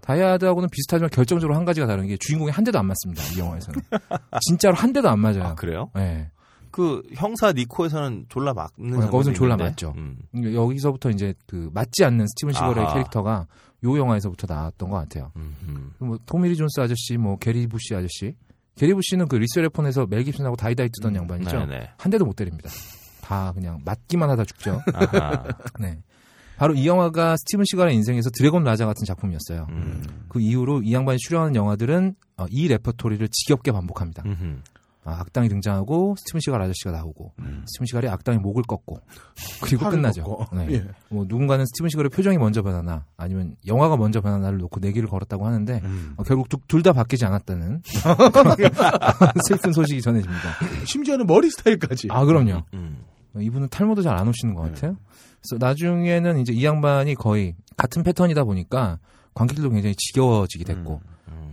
다이하드하고는 0.00 0.68
비슷하지만 0.70 1.10
결정적으로 1.10 1.56
한 1.56 1.64
가지가 1.64 1.86
다른 1.86 2.06
게 2.06 2.16
주인공이 2.18 2.50
한 2.50 2.64
대도 2.64 2.78
안 2.78 2.86
맞습니다. 2.86 3.22
이 3.34 3.38
영화에서는 3.38 3.80
진짜로 4.46 4.76
한 4.76 4.92
대도 4.92 5.08
안 5.08 5.18
맞아요. 5.18 5.44
아 5.44 5.54
그래요? 5.54 5.90
네. 5.94 6.30
그 6.70 7.02
형사 7.14 7.52
니코에서는 7.52 8.26
졸라 8.28 8.54
맞는 8.54 9.02
어, 9.02 9.10
거기서는 9.10 9.10
장면이 9.10 9.34
졸라. 9.34 9.56
맞죠. 9.56 9.92
음. 9.96 10.18
여기서부터 10.54 11.10
이제 11.10 11.34
그 11.46 11.68
맞지 11.74 12.04
않는 12.04 12.26
스티븐 12.28 12.54
시걸의. 12.54 12.86
캐릭터가 12.92 13.46
요 13.84 13.98
영화에서부터 13.98 14.46
나왔던 14.52 14.88
것 14.88 14.96
같아요. 14.98 15.32
음, 15.36 15.56
음. 15.62 15.92
뭐 15.98 16.18
토미리 16.26 16.54
존스 16.54 16.80
아저씨, 16.80 17.16
뭐 17.16 17.38
게리 17.38 17.66
부시 17.66 17.94
아저씨. 17.94 18.36
게리 18.76 18.94
부시는 18.94 19.28
그 19.28 19.36
Lethal 19.36 19.58
Weapon에서 19.58 20.06
멜 20.06 20.22
깁슨하고 20.22 20.56
다이다이 20.56 20.88
뜨던 20.90 21.14
양반이죠. 21.16 21.66
네네. 21.66 21.90
한 21.96 22.10
대도 22.10 22.24
못 22.24 22.36
때립니다. 22.36 22.70
다 23.20 23.52
그냥 23.52 23.80
맞기만 23.84 24.28
하다 24.30 24.44
죽죠. 24.44 24.80
네. 25.80 25.98
바로 26.56 26.74
이 26.74 26.86
영화가 26.86 27.36
스티븐 27.38 27.64
시걸의 27.64 27.94
인생에서 27.94 28.28
드래곤 28.30 28.64
라자 28.64 28.84
같은 28.84 29.04
작품이었어요. 29.06 29.66
음. 29.70 30.02
그 30.28 30.40
이후로 30.40 30.82
이 30.82 30.92
양반이 30.92 31.18
출연하는 31.18 31.54
영화들은 31.54 32.14
어, 32.36 32.46
이 32.50 32.68
레퍼토리를 32.68 33.26
지겹게 33.30 33.72
반복합니다. 33.72 34.22
음흠. 34.26 34.60
아, 35.02 35.18
악당이 35.20 35.48
등장하고 35.48 36.14
스티븐 36.18 36.40
시갈 36.40 36.60
아저씨가 36.60 36.90
나오고 36.90 37.32
음. 37.38 37.62
스티븐 37.66 37.86
시갈이 37.86 38.08
악당의 38.08 38.40
목을 38.40 38.62
꺾고 38.64 39.00
그리고 39.62 39.88
끝나죠. 39.88 40.22
꺾고. 40.24 40.56
네. 40.56 40.66
예. 40.72 40.86
뭐 41.08 41.24
누군가는 41.26 41.64
스티븐 41.66 41.88
시갈의 41.88 42.10
표정이 42.10 42.36
먼저 42.38 42.62
변하나 42.62 43.06
아니면 43.16 43.56
영화가 43.66 43.96
먼저 43.96 44.20
변하나를 44.20 44.58
놓고 44.58 44.80
내기를 44.80 45.08
걸었다고 45.08 45.46
하는데 45.46 45.80
음. 45.84 46.14
어, 46.16 46.22
결국 46.22 46.48
둘 46.68 46.82
다 46.82 46.92
바뀌지 46.92 47.24
않았다는 47.26 47.82
슬픈 49.48 49.72
소식이 49.72 50.00
전해집니다. 50.02 50.84
심지어는 50.84 51.26
머리 51.26 51.50
스타일까지. 51.50 52.08
아 52.10 52.24
그럼요. 52.24 52.62
음. 52.74 53.04
이분은 53.38 53.68
탈모도 53.68 54.02
잘 54.02 54.16
안 54.18 54.26
오시는 54.28 54.54
것 54.54 54.62
같아요. 54.62 54.96
그래서 55.40 55.64
나중에는 55.64 56.38
이제 56.40 56.52
이 56.52 56.64
양반이 56.64 57.14
거의 57.14 57.54
같은 57.76 58.02
패턴이다 58.02 58.44
보니까 58.44 58.98
관객들도 59.34 59.70
굉장히 59.70 59.94
지겨워지게 59.96 60.64
됐고 60.64 61.00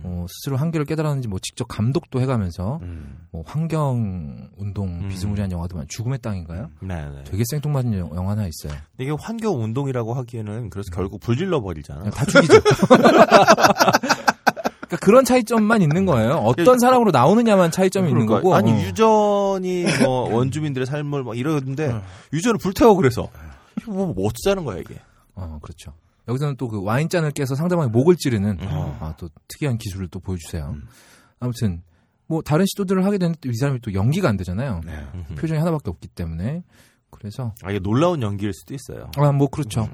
음. 0.08 0.18
어, 0.22 0.26
스스로 0.28 0.56
한계를 0.56 0.84
깨달았는지 0.86 1.28
뭐 1.28 1.38
직접 1.40 1.66
감독도 1.68 2.20
해가면서 2.20 2.78
음. 2.82 3.26
뭐 3.30 3.42
환경 3.46 4.48
운동 4.56 4.88
음. 4.88 5.08
비스무리한 5.08 5.52
영화도 5.52 5.76
많 5.76 5.86
죽음의 5.88 6.18
땅인가요? 6.20 6.70
네네. 6.80 7.24
되게 7.24 7.42
생뚱맞은 7.50 7.92
영- 7.98 8.10
영화 8.14 8.32
하나 8.32 8.46
있어요. 8.46 8.78
이게 8.98 9.10
환경 9.18 9.62
운동이라고 9.62 10.14
하기에는 10.14 10.70
그래서 10.70 10.90
결국 10.92 11.20
불질러 11.20 11.60
버리잖아. 11.60 12.10
다 12.10 12.24
죽이죠. 12.24 12.54
그러니까 14.88 15.04
그런 15.04 15.24
차이점만 15.24 15.82
있는 15.82 16.06
거예요. 16.06 16.36
어떤 16.36 16.78
사람으로 16.78 17.10
나오느냐만 17.10 17.70
차이점이 17.70 18.08
있는 18.08 18.24
그러니까 18.26 18.42
거고. 18.48 18.54
아니 18.54 18.72
어. 18.72 18.80
유전이 18.86 19.84
뭐 20.02 20.28
원주민들의 20.34 20.86
삶을 20.86 21.24
막 21.24 21.36
이러는데 21.36 22.00
유전을 22.32 22.58
불태워 22.58 22.94
그래서 22.94 23.28
이거 23.82 23.92
뭐 23.92 24.14
어쩌자는 24.26 24.64
거야 24.64 24.78
이게. 24.78 24.98
어, 25.34 25.58
그렇죠. 25.62 25.92
여기서는 26.28 26.56
또 26.56 26.68
그 26.68 26.82
와인잔을 26.82 27.30
깨서 27.32 27.54
상대방의 27.54 27.90
목을 27.90 28.16
찌르는 28.16 28.58
음. 28.60 28.68
아, 29.00 29.14
또 29.16 29.28
특이한 29.48 29.78
기술을 29.78 30.08
또 30.08 30.20
보여주세요. 30.20 30.74
아무튼 31.40 31.82
뭐 32.26 32.42
다른 32.42 32.66
시도들을 32.66 33.04
하게 33.06 33.16
되는데 33.18 33.48
이 33.48 33.54
사람이 33.54 33.80
또 33.80 33.94
연기가 33.94 34.28
안 34.28 34.36
되잖아요. 34.36 34.80
음흠. 35.14 35.34
표정이 35.36 35.58
하나밖에 35.58 35.88
없기 35.90 36.08
때문에 36.08 36.62
그래서 37.10 37.54
아 37.62 37.70
이게 37.70 37.78
놀라운 37.80 38.20
연기일 38.20 38.52
수도 38.52 38.74
있어요. 38.74 39.10
아 39.16 39.32
뭐 39.32 39.48
그렇죠. 39.48 39.88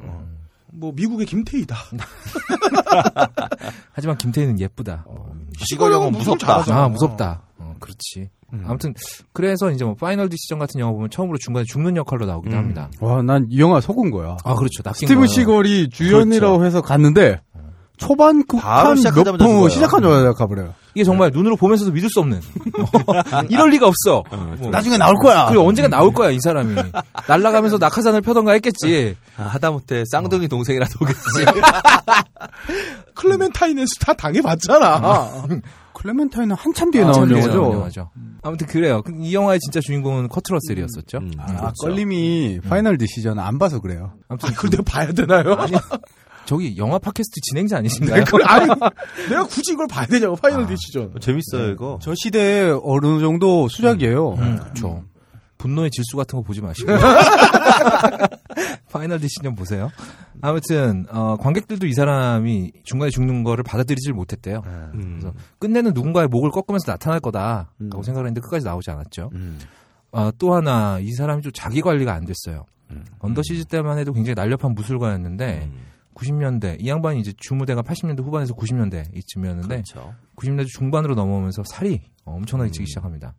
뭐 0.72 0.90
미국의 0.92 1.26
김태희다. 1.26 1.76
하지만 3.92 4.18
김태희는 4.18 4.58
예쁘다. 4.58 5.04
뭐. 5.06 5.32
시걸 5.58 5.79
형은 5.79 6.10
무섭다. 6.12 6.64
아 6.74 6.88
무섭다. 6.88 7.43
어, 7.84 7.86
그렇지. 7.86 8.30
음. 8.52 8.64
아무튼 8.66 8.94
그래서 9.32 9.70
이제 9.70 9.84
뭐 9.84 9.94
Final 9.94 10.28
Decision 10.28 10.58
같은 10.58 10.80
영화 10.80 10.92
보면 10.92 11.10
처음으로 11.10 11.38
중간에 11.38 11.64
죽는 11.68 11.96
역할로 11.96 12.24
나오기도 12.26 12.54
음. 12.56 12.58
합니다. 12.58 12.88
와, 13.00 13.22
난 13.22 13.46
이 13.50 13.58
영화 13.60 13.80
속은 13.80 14.10
거야. 14.10 14.36
아 14.44 14.54
그렇죠. 14.54 14.82
스티븐. 14.94 15.26
시걸이 15.26 15.88
주연이라고 15.90 16.64
해서 16.64 16.80
갔는데 16.80 17.40
초반 17.96 18.44
극한 18.46 18.96
시작하자마자 18.96 19.32
몇번 19.32 19.48
죽어요. 19.48 19.68
시작하자마자 19.68 20.32
가버려요. 20.32 20.74
이게 20.96 21.04
정말 21.04 21.30
눈으로 21.32 21.56
보면서도 21.56 21.90
믿을 21.92 22.08
수 22.08 22.20
없는 22.20 22.40
이럴 23.50 23.70
리가 23.70 23.86
없어. 23.88 24.22
뭐, 24.58 24.70
나중에 24.70 24.96
나올 24.96 25.14
거야. 25.16 25.46
그리고 25.46 25.66
언젠가 25.66 25.88
나올 25.88 26.12
거야 26.12 26.30
이 26.30 26.38
사람이 26.40 26.74
날아가면서 27.28 27.78
낙하산을 27.78 28.20
펴던가 28.20 28.52
했겠지. 28.52 29.16
아, 29.36 29.42
하다못해 29.44 30.04
쌍둥이 30.10 30.46
동생이라도 30.48 30.92
오겠지. 31.02 31.20
클레멘타인에서 33.14 33.90
다 34.00 34.12
당해봤잖아. 34.14 35.46
클레멘타인은 35.94 36.56
한참 36.56 36.90
뒤에 36.90 37.02
아, 37.02 37.10
나온 37.10 37.28
뒤에 37.28 37.38
영화죠. 37.38 37.72
영화죠. 37.72 38.10
아무튼 38.42 38.66
그래요. 38.66 39.02
이 39.20 39.34
영화의 39.34 39.58
진짜 39.60 39.80
주인공은 39.80 40.28
커트 40.28 40.52
러셀이었었죠. 40.52 41.18
음. 41.18 41.32
아, 41.38 41.72
껄림이 41.80 42.60
파이널 42.68 42.98
디시전 42.98 43.38
안 43.38 43.58
봐서 43.58 43.80
그래요. 43.80 44.12
아무튼 44.28 44.50
아, 44.50 44.52
근데 44.56 44.78
봐야 44.82 45.10
되나요? 45.12 45.54
아니, 45.54 45.72
저기 46.44 46.76
영화 46.76 46.98
팟캐스트 46.98 47.40
진행자 47.42 47.78
아니신가요? 47.78 48.24
그, 48.24 48.36
아니, 48.44 48.66
내가 49.30 49.44
굳이 49.46 49.72
이걸 49.72 49.86
봐야 49.86 50.04
되냐고, 50.06 50.36
파이널 50.36 50.66
디시전. 50.66 51.14
재밌어요 51.20 51.70
이거. 51.70 51.98
저 52.02 52.12
시대에 52.14 52.70
어느 52.82 53.20
정도 53.20 53.68
수작이에요. 53.68 54.32
음, 54.34 54.58
그렇죠. 54.58 55.04
분노의 55.56 55.90
질수 55.90 56.16
같은 56.18 56.38
거 56.38 56.42
보지 56.42 56.60
마시고 56.60 56.92
파이널 58.90 59.20
디시전 59.20 59.54
보세요. 59.54 59.90
아무튼 60.40 61.06
어, 61.10 61.36
관객들도 61.36 61.86
이 61.86 61.92
사람이 61.92 62.72
중간에 62.84 63.10
죽는 63.10 63.44
거를 63.44 63.64
받아들이질 63.64 64.12
못했대요. 64.12 64.62
음. 64.66 65.18
그래서 65.18 65.34
끝내는 65.58 65.92
누군가의 65.94 66.28
목을 66.28 66.50
꺾으면서 66.50 66.90
나타날 66.92 67.20
거다라고 67.20 67.68
음. 67.80 68.02
생각을 68.02 68.26
했는데 68.26 68.40
끝까지 68.40 68.64
나오지 68.64 68.90
않았죠. 68.90 69.30
음. 69.34 69.58
어, 70.12 70.30
또 70.38 70.54
하나 70.54 70.98
이 71.00 71.12
사람이 71.12 71.42
좀 71.42 71.52
자기 71.52 71.80
관리가 71.80 72.12
안 72.12 72.24
됐어요. 72.24 72.66
언더시즈 73.18 73.64
때만 73.64 73.98
해도 73.98 74.12
굉장히 74.12 74.34
날렵한 74.34 74.74
무술가였는데 74.74 75.68
음. 75.72 75.94
90년대 76.14 76.76
이 76.80 76.88
양반이 76.88 77.20
이제 77.20 77.32
주무대가 77.36 77.82
80년대 77.82 78.22
후반에서 78.22 78.54
90년대 78.54 79.16
이쯤이었는데 79.16 79.82
그렇죠. 79.82 80.14
90년대 80.36 80.66
중반으로 80.68 81.14
넘어오면서 81.14 81.64
살이 81.66 82.02
엄청나게 82.24 82.70
찌기 82.70 82.86
시작합니다. 82.86 83.34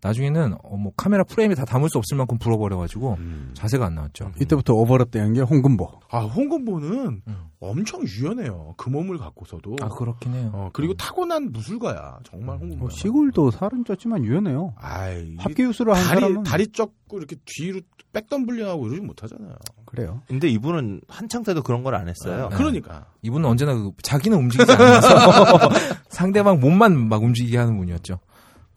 나중에는 0.00 0.54
어, 0.62 0.76
뭐 0.76 0.92
카메라 0.96 1.24
프레임에 1.24 1.54
다 1.54 1.64
담을 1.64 1.88
수 1.90 1.98
없을 1.98 2.16
만큼 2.16 2.38
불어버려가지고 2.38 3.16
음. 3.18 3.50
자세가 3.54 3.86
안 3.86 3.94
나왔죠. 3.94 4.32
이때부터 4.40 4.74
오버랩된 4.74 5.34
게 5.34 5.40
홍금보. 5.40 5.90
아, 6.10 6.20
홍건보는 6.20 7.22
음. 7.26 7.36
엄청 7.60 8.02
유연해요. 8.06 8.74
그 8.76 8.88
몸을 8.88 9.18
갖고서도. 9.18 9.76
아 9.82 9.88
그렇긴 9.88 10.34
해요. 10.34 10.50
어, 10.54 10.70
그리고 10.72 10.94
타고난 10.94 11.50
무술가야. 11.52 12.20
정말 12.24 12.58
홍건보. 12.58 12.86
어, 12.86 12.90
시골도 12.90 13.50
살은 13.50 13.84
쪘지만 13.84 14.24
유연해요. 14.24 14.74
아이. 14.76 15.34
합기우수를 15.38 15.94
한 15.94 16.02
다리, 16.04 16.20
사람은 16.20 16.42
다리 16.44 16.68
쩍고 16.68 17.18
이렇게 17.18 17.36
뒤로 17.44 17.80
백덤블링하고 18.12 18.86
이러지 18.86 19.00
못하잖아요. 19.02 19.54
그래요. 19.84 20.22
근데 20.28 20.48
이분은 20.48 21.00
한창 21.08 21.42
때도 21.42 21.62
그런 21.62 21.82
걸 21.82 21.94
안 21.94 22.08
했어요. 22.08 22.48
네. 22.50 22.56
그러니까. 22.56 23.06
이분은 23.22 23.48
언제나 23.48 23.74
그 23.74 23.90
자기는 24.02 24.36
움직이지 24.38 24.70
않으면서 24.70 25.08
상대방 26.08 26.60
몸만 26.60 27.08
막 27.08 27.22
움직이게 27.22 27.58
하는 27.58 27.76
분이었죠. 27.76 28.18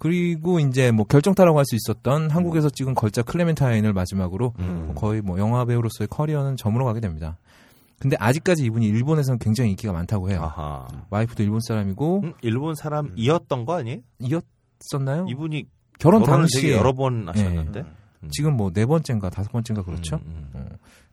그리고 0.02 0.60
이제 0.60 0.90
뭐 0.90 1.06
결정타라고 1.06 1.60
할 1.60 1.66
수 1.66 1.76
있었던 1.76 2.32
한국에서 2.32 2.72
찍은 2.72 2.96
걸작 2.96 3.28
클레멘타인을 3.28 3.94
마지막으로 3.94 4.54
음. 4.58 4.94
거의 4.96 5.22
뭐 5.22 5.38
영화 5.38 5.64
배우로서의 5.64 6.08
커리어는 6.08 6.58
저물어 6.58 6.86
가게 6.86 7.00
됩니다. 7.00 7.38
근데 8.00 8.18
아직까지 8.20 8.64
이분이 8.66 8.88
일본에서는 8.88 9.38
굉장히 9.38 9.70
인기가 9.70 9.94
많다고 9.94 10.32
해요. 10.32 10.42
아하. 10.42 10.88
와이프도 11.12 11.44
일본 11.44 11.60
사람이고 11.62 12.22
음, 12.24 12.34
일본 12.42 12.74
사람이었던 12.74 13.66
거 13.66 13.76
아니에요? 13.76 14.00
이었었나요? 14.18 15.28
이분이 15.30 15.66
결혼 16.00 16.24
당시에 16.24 16.76
여러 16.76 16.94
번 16.94 17.30
하셨는데. 17.30 17.82
음. 17.82 18.30
지금 18.32 18.58
뭐 18.58 18.72
네 18.72 18.88
번째인가 18.88 19.30
다섯 19.30 19.52
번째인가 19.52 19.84
그렇죠. 19.84 20.16
음, 20.26 20.50
음. 20.56 20.70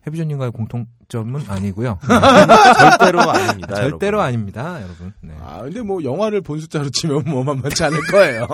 해비전님과의 0.06 0.52
공통점은 0.52 1.42
아니고요. 1.48 1.98
절대로 2.78 3.20
아닙니다. 3.30 3.74
절대로 3.76 4.06
여러분. 4.18 4.20
아닙니다, 4.20 4.82
여러분. 4.82 5.12
네. 5.20 5.34
아, 5.40 5.62
근데 5.62 5.82
뭐 5.82 6.02
영화를 6.02 6.40
본 6.40 6.60
숫자로 6.60 6.90
치면 6.90 7.24
뭐 7.26 7.42
만만치 7.44 7.84
않을 7.84 8.00
거예요. 8.10 8.46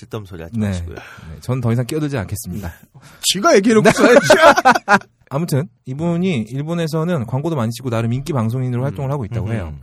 쓸데없는 0.00 0.26
소리 0.26 0.42
하지 0.42 0.58
네. 0.58 0.68
마시고요. 0.68 0.96
네, 0.96 1.40
전더 1.40 1.72
이상 1.72 1.86
끼어들지 1.86 2.16
않겠습니다. 2.18 2.72
지가 3.22 3.54
얘기해놓고 3.56 3.90
써야지. 3.90 4.26
아무튼 5.30 5.68
이분이 5.86 6.46
일본에서는 6.48 7.26
광고도 7.26 7.56
많이 7.56 7.70
찍고 7.72 7.90
나름 7.90 8.12
인기 8.12 8.32
방송인으로 8.32 8.82
활동을 8.84 9.10
하고 9.10 9.24
있다고 9.24 9.48
음. 9.48 9.52
해요. 9.52 9.74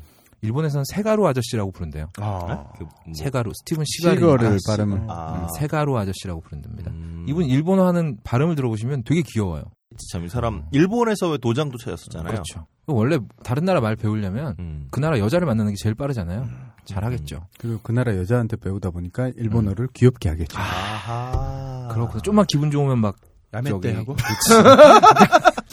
일본에서는 0.41 0.83
세가루 0.93 1.25
아저씨라고 1.27 1.71
부른대요. 1.71 2.09
아. 2.19 2.65
그 2.77 2.83
뭐- 2.83 2.91
세가루 3.15 3.51
스티븐 3.55 3.83
아, 3.83 4.57
발음을. 4.67 5.01
아. 5.07 5.47
세가루 5.57 5.97
아저씨라고 5.97 6.41
부른답니다. 6.41 6.91
음. 6.91 7.25
이분 7.27 7.45
일본어 7.45 7.87
하는 7.87 8.17
발음을 8.23 8.55
들어보시면 8.55 9.03
되게 9.05 9.23
귀여워요. 9.23 9.63
참 10.11 10.23
이 10.25 10.29
사람 10.29 10.65
일본에서 10.71 11.29
왜 11.31 11.37
도장도 11.37 11.77
찾았었잖아요. 11.77 12.31
그렇죠. 12.31 12.67
원래 12.87 13.17
다른 13.43 13.65
나라 13.65 13.81
말 13.81 13.95
배우려면 13.95 14.55
음. 14.59 14.87
그 14.91 14.99
나라 14.99 15.17
여자를 15.19 15.45
만나는 15.47 15.71
게 15.71 15.75
제일 15.77 15.95
빠르잖아요. 15.95 16.47
잘하겠죠. 16.85 17.47
그리고 17.57 17.79
그 17.81 17.91
나라 17.91 18.15
여자한테 18.15 18.57
배우다 18.57 18.91
보니까 18.91 19.31
일본어를 19.35 19.87
귀엽게 19.93 20.29
하겠죠. 20.29 20.57
아하. 20.59 21.87
그렇고 21.93 22.19
좀만 22.21 22.45
기분 22.47 22.69
좋으면 22.71 22.99
막 22.99 23.15
야매떼 23.53 23.93
하고. 23.95 24.15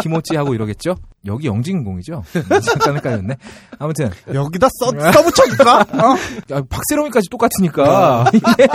키모찌 0.02 0.36
하고 0.36 0.54
이러겠죠. 0.54 0.96
여기 1.26 1.46
영진공이죠. 1.46 2.24
잠깐 2.64 2.96
헷갈렸네. 2.96 3.36
아무튼 3.78 4.10
여기다 4.32 4.68
써, 4.80 4.90
써붙여줄까? 5.12 5.80
어? 5.80 6.16
아, 6.56 6.62
박세롬이까지 6.68 7.28
똑같으니까 7.30 8.24
이게 8.34 8.68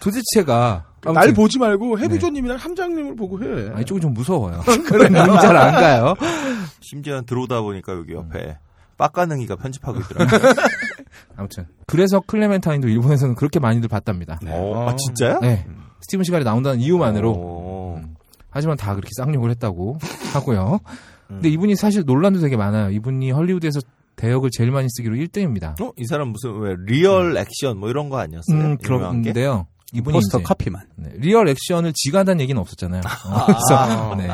도대체가 0.00 0.86
아무튼, 1.04 1.12
날 1.20 1.32
보지 1.34 1.58
말고 1.58 1.98
해비조님이랑 1.98 2.56
함장님을 2.56 3.14
보고 3.14 3.40
해. 3.42 3.70
아, 3.74 3.80
이쪽은 3.80 4.00
좀 4.00 4.14
무서워요. 4.14 4.62
그래 4.86 5.08
눈이 5.08 5.40
잘안 5.40 5.72
가요. 5.74 6.14
심지어 6.80 7.22
들어오다 7.22 7.60
보니까 7.60 7.92
여기 7.92 8.14
옆에 8.14 8.58
빡가능이가 8.96 9.56
편집하고 9.56 10.00
있더라고요. 10.00 10.52
아무튼 11.36 11.66
그래서 11.86 12.20
클레멘타인도 12.26 12.88
일본에서는 12.88 13.34
그렇게 13.34 13.60
많이들 13.60 13.88
봤답니다. 13.88 14.38
어, 14.46 14.88
아, 14.88 14.96
진짜요? 14.96 15.40
네. 15.40 15.66
스티븐 16.00 16.24
시갈이 16.24 16.44
나온다는 16.44 16.80
이유만으로 16.80 17.32
오. 17.32 17.63
음. 18.54 18.56
하지만 18.56 18.76
다 18.76 18.94
그렇게 18.94 19.10
쌍욕을 19.16 19.50
했다고 19.50 19.98
하고요. 20.32 20.80
근데 21.28 21.48
이분이 21.48 21.74
사실 21.76 22.04
논란도 22.06 22.40
되게 22.40 22.56
많아요. 22.56 22.90
이분이 22.90 23.30
헐리우드에서 23.32 23.80
대역을 24.16 24.50
제일 24.52 24.70
많이 24.70 24.86
쓰기로 24.90 25.16
1등입니다. 25.16 25.80
어? 25.80 25.90
이 25.96 26.06
사람 26.06 26.28
무슨 26.28 26.58
왜 26.60 26.76
리얼 26.86 27.36
액션 27.36 27.78
뭐 27.78 27.88
이런 27.90 28.08
거 28.08 28.18
아니었어요? 28.18 28.56
음? 28.56 28.76
그런데요. 28.78 29.66
이분이 29.92 30.14
포스터 30.14 30.38
이제 30.38 30.44
카피만. 30.44 30.82
네, 30.96 31.10
리얼 31.18 31.48
액션을 31.48 31.92
지가 31.94 32.20
한다는 32.20 32.40
얘기는 32.40 32.60
없었잖아요. 32.60 33.00
어, 33.00 33.46
그래서 33.46 34.14
네. 34.16 34.28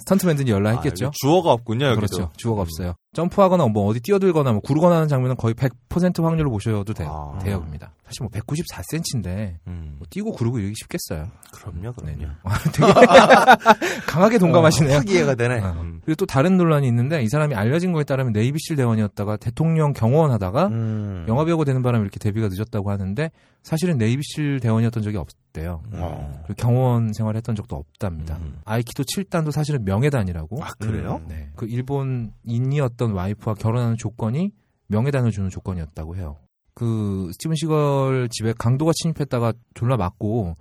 스턴트맨들이 0.00 0.50
연락했겠죠. 0.50 1.06
아, 1.06 1.10
주어가 1.14 1.52
없군요, 1.52 1.86
여기도. 1.86 2.00
그렇죠. 2.06 2.30
주어가 2.36 2.62
없어요. 2.62 2.94
점프하거나 3.12 3.66
뭐 3.66 3.86
어디 3.86 4.00
뛰어들거나 4.00 4.52
뭐 4.52 4.60
구르거나 4.60 4.96
하는 4.96 5.08
장면은 5.08 5.36
거의 5.36 5.54
100% 5.54 6.22
확률로 6.22 6.50
보셔도 6.50 6.94
돼요. 6.94 7.34
아. 7.34 7.38
대역입니다. 7.40 7.92
사실 8.04 8.22
뭐 8.22 8.30
194cm인데 8.30 9.56
음, 9.66 9.94
뭐 9.98 10.06
뛰고 10.10 10.32
구르고 10.32 10.58
이러기 10.58 10.74
쉽겠어요. 10.76 11.28
그럼요, 11.52 11.92
네. 12.04 12.14
그럼요. 12.14 12.34
아, 12.44 12.58
되게 12.72 12.86
강하게 14.06 14.38
동감하시네요. 14.38 14.96
확 14.96 15.08
이해가 15.08 15.34
되네. 15.34 15.60
어. 15.60 15.76
음. 15.80 16.00
그리고 16.04 16.16
또 16.16 16.26
다른 16.26 16.56
논란이 16.56 16.86
있는데 16.88 17.22
이 17.22 17.28
사람이 17.28 17.54
알려진 17.54 17.92
거에 17.92 18.04
따르면 18.04 18.32
네이비실 18.32 18.76
대원이었다가 18.76 19.36
대통령 19.36 19.92
경호원 19.92 20.30
하다가 20.30 20.68
음. 20.68 21.24
영화 21.28 21.44
배우가 21.44 21.64
되는 21.64 21.82
바람에 21.82 22.02
이렇게 22.02 22.18
데뷔가 22.18 22.48
늦었다고 22.48 22.90
하는데 22.90 23.30
사실은 23.62 23.98
네이비실 23.98 24.60
대원이었던 24.60 25.02
적이 25.02 25.18
없대요. 25.18 25.82
어. 25.92 26.42
그리고 26.46 26.56
경호원 26.62 27.12
생활했던 27.12 27.54
적도 27.54 27.76
없답니다. 27.76 28.38
음. 28.38 28.60
아이키도 28.64 29.02
7단도 29.04 29.52
사실은 29.52 29.84
명예단이라고. 29.84 30.64
아, 30.64 30.70
그래요? 30.78 31.20
네. 31.28 31.50
그 31.56 31.66
일본 31.66 32.32
인이었 32.44 32.96
던 33.00 33.12
와이프와 33.12 33.54
결혼하는 33.54 33.96
조건이 33.96 34.52
명예단을 34.88 35.30
주는 35.30 35.48
조건이었다고 35.48 36.16
해요. 36.16 36.36
그 36.74 37.30
스티븐 37.32 37.56
시걸 37.56 38.28
집에 38.30 38.52
강도가 38.58 38.92
침입했다가 38.94 39.54
졸라 39.74 39.96
맞고 39.96 40.54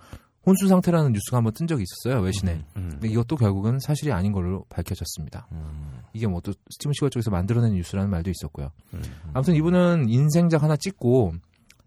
혼수 0.46 0.68
상태라는 0.70 1.12
뉴스가 1.12 1.38
한번 1.38 1.54
뜬 1.54 1.68
적이 1.68 1.84
있었어요 1.84 2.22
외신에. 2.24 2.64
음. 2.78 2.90
근데 2.92 3.10
이것도 3.10 3.36
결국은 3.36 3.78
사실이 3.80 4.12
아닌 4.14 4.32
걸로 4.32 4.64
밝혀졌습니다. 4.70 5.48
음. 5.52 6.00
이게 6.14 6.28
뭐 6.28 6.40
또 6.42 6.54
스티븐 6.72 6.94
시걸 6.94 7.10
쪽에서 7.10 7.30
만들어낸 7.30 7.74
뉴스라는 7.74 8.10
말도 8.10 8.30
있었고요. 8.32 8.72
음. 8.94 9.02
아무튼 9.34 9.56
이분은 9.56 10.08
인생작 10.10 10.64
하나 10.64 10.78
찍고 10.78 11.34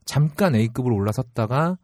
잠깐 0.05 0.55
A급으로 0.55 0.95
올라섰다가 0.97 1.79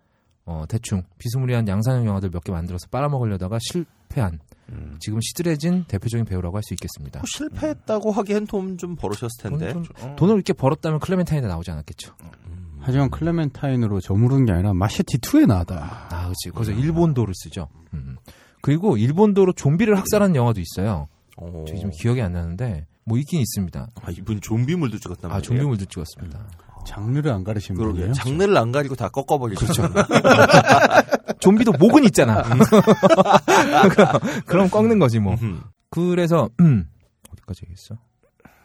어, 0.44 0.64
대충 0.68 1.02
비스무리한 1.18 1.66
양산형 1.68 2.06
영화들 2.06 2.30
몇 2.30 2.42
개 2.44 2.52
만들어서 2.52 2.86
빨아먹으려다가 2.90 3.58
실패한 3.60 4.40
음. 4.70 4.96
지금 5.00 5.20
시들해진 5.20 5.84
대표적인 5.88 6.24
배우라고 6.26 6.56
할 6.56 6.62
수 6.62 6.74
있겠습니다. 6.74 7.20
뭐 7.20 7.26
실패했다고 7.26 8.12
하기엔 8.12 8.46
돈 8.46 8.76
좀 8.78 8.96
벌으셨을 8.96 9.30
텐데. 9.42 9.72
돈, 9.72 9.82
돈, 9.84 10.16
돈을 10.16 10.34
이렇게 10.34 10.52
벌었다면 10.52 11.00
클레멘타인에 11.00 11.46
나오지 11.46 11.70
않았겠죠. 11.70 12.12
음. 12.22 12.78
하지만 12.80 13.10
클레멘타인으로 13.10 14.00
저무르는 14.00 14.44
게 14.44 14.52
아니라 14.52 14.72
마셰티 14.74 15.18
2에 15.18 15.46
나왔다. 15.46 16.08
아, 16.10 16.22
그렇지. 16.24 16.50
거기서 16.50 16.72
일본도를 16.72 17.34
쓰죠. 17.36 17.68
음. 17.94 18.16
그리고 18.62 18.96
일본도로 18.96 19.52
좀비를 19.54 19.96
학살하는 19.96 20.36
영화도 20.36 20.60
있어요. 20.60 21.08
오. 21.38 21.64
저기 21.66 21.80
좀 21.80 21.90
기억이 21.90 22.20
안 22.20 22.32
나는데 22.32 22.86
뭐 23.04 23.16
있긴 23.18 23.40
있습니다. 23.40 23.88
아, 24.02 24.10
이분 24.10 24.40
좀비물도 24.40 24.98
찍었단 24.98 25.30
아, 25.30 25.34
말이에요. 25.34 25.42
좀비물도 25.42 25.84
찍었습니다. 25.86 26.46
장르를 26.86 27.30
안 27.32 27.44
가르신 27.44 27.74
그러게. 27.74 27.92
분이에요. 28.00 28.12
장르를 28.14 28.56
안 28.56 28.72
가리고 28.72 28.94
다 28.96 29.08
꺾어버리죠. 29.08 29.60
그렇죠. 29.66 29.82
좀비도 31.40 31.72
목은 31.72 32.04
있잖아. 32.04 32.42
그럼, 33.90 34.20
그럼 34.46 34.70
꺾는 34.70 34.98
거지 34.98 35.18
뭐. 35.18 35.34
음. 35.42 35.62
그래서 35.90 36.48
음, 36.60 36.88
어디까지 37.32 37.62
얘기했어? 37.64 37.96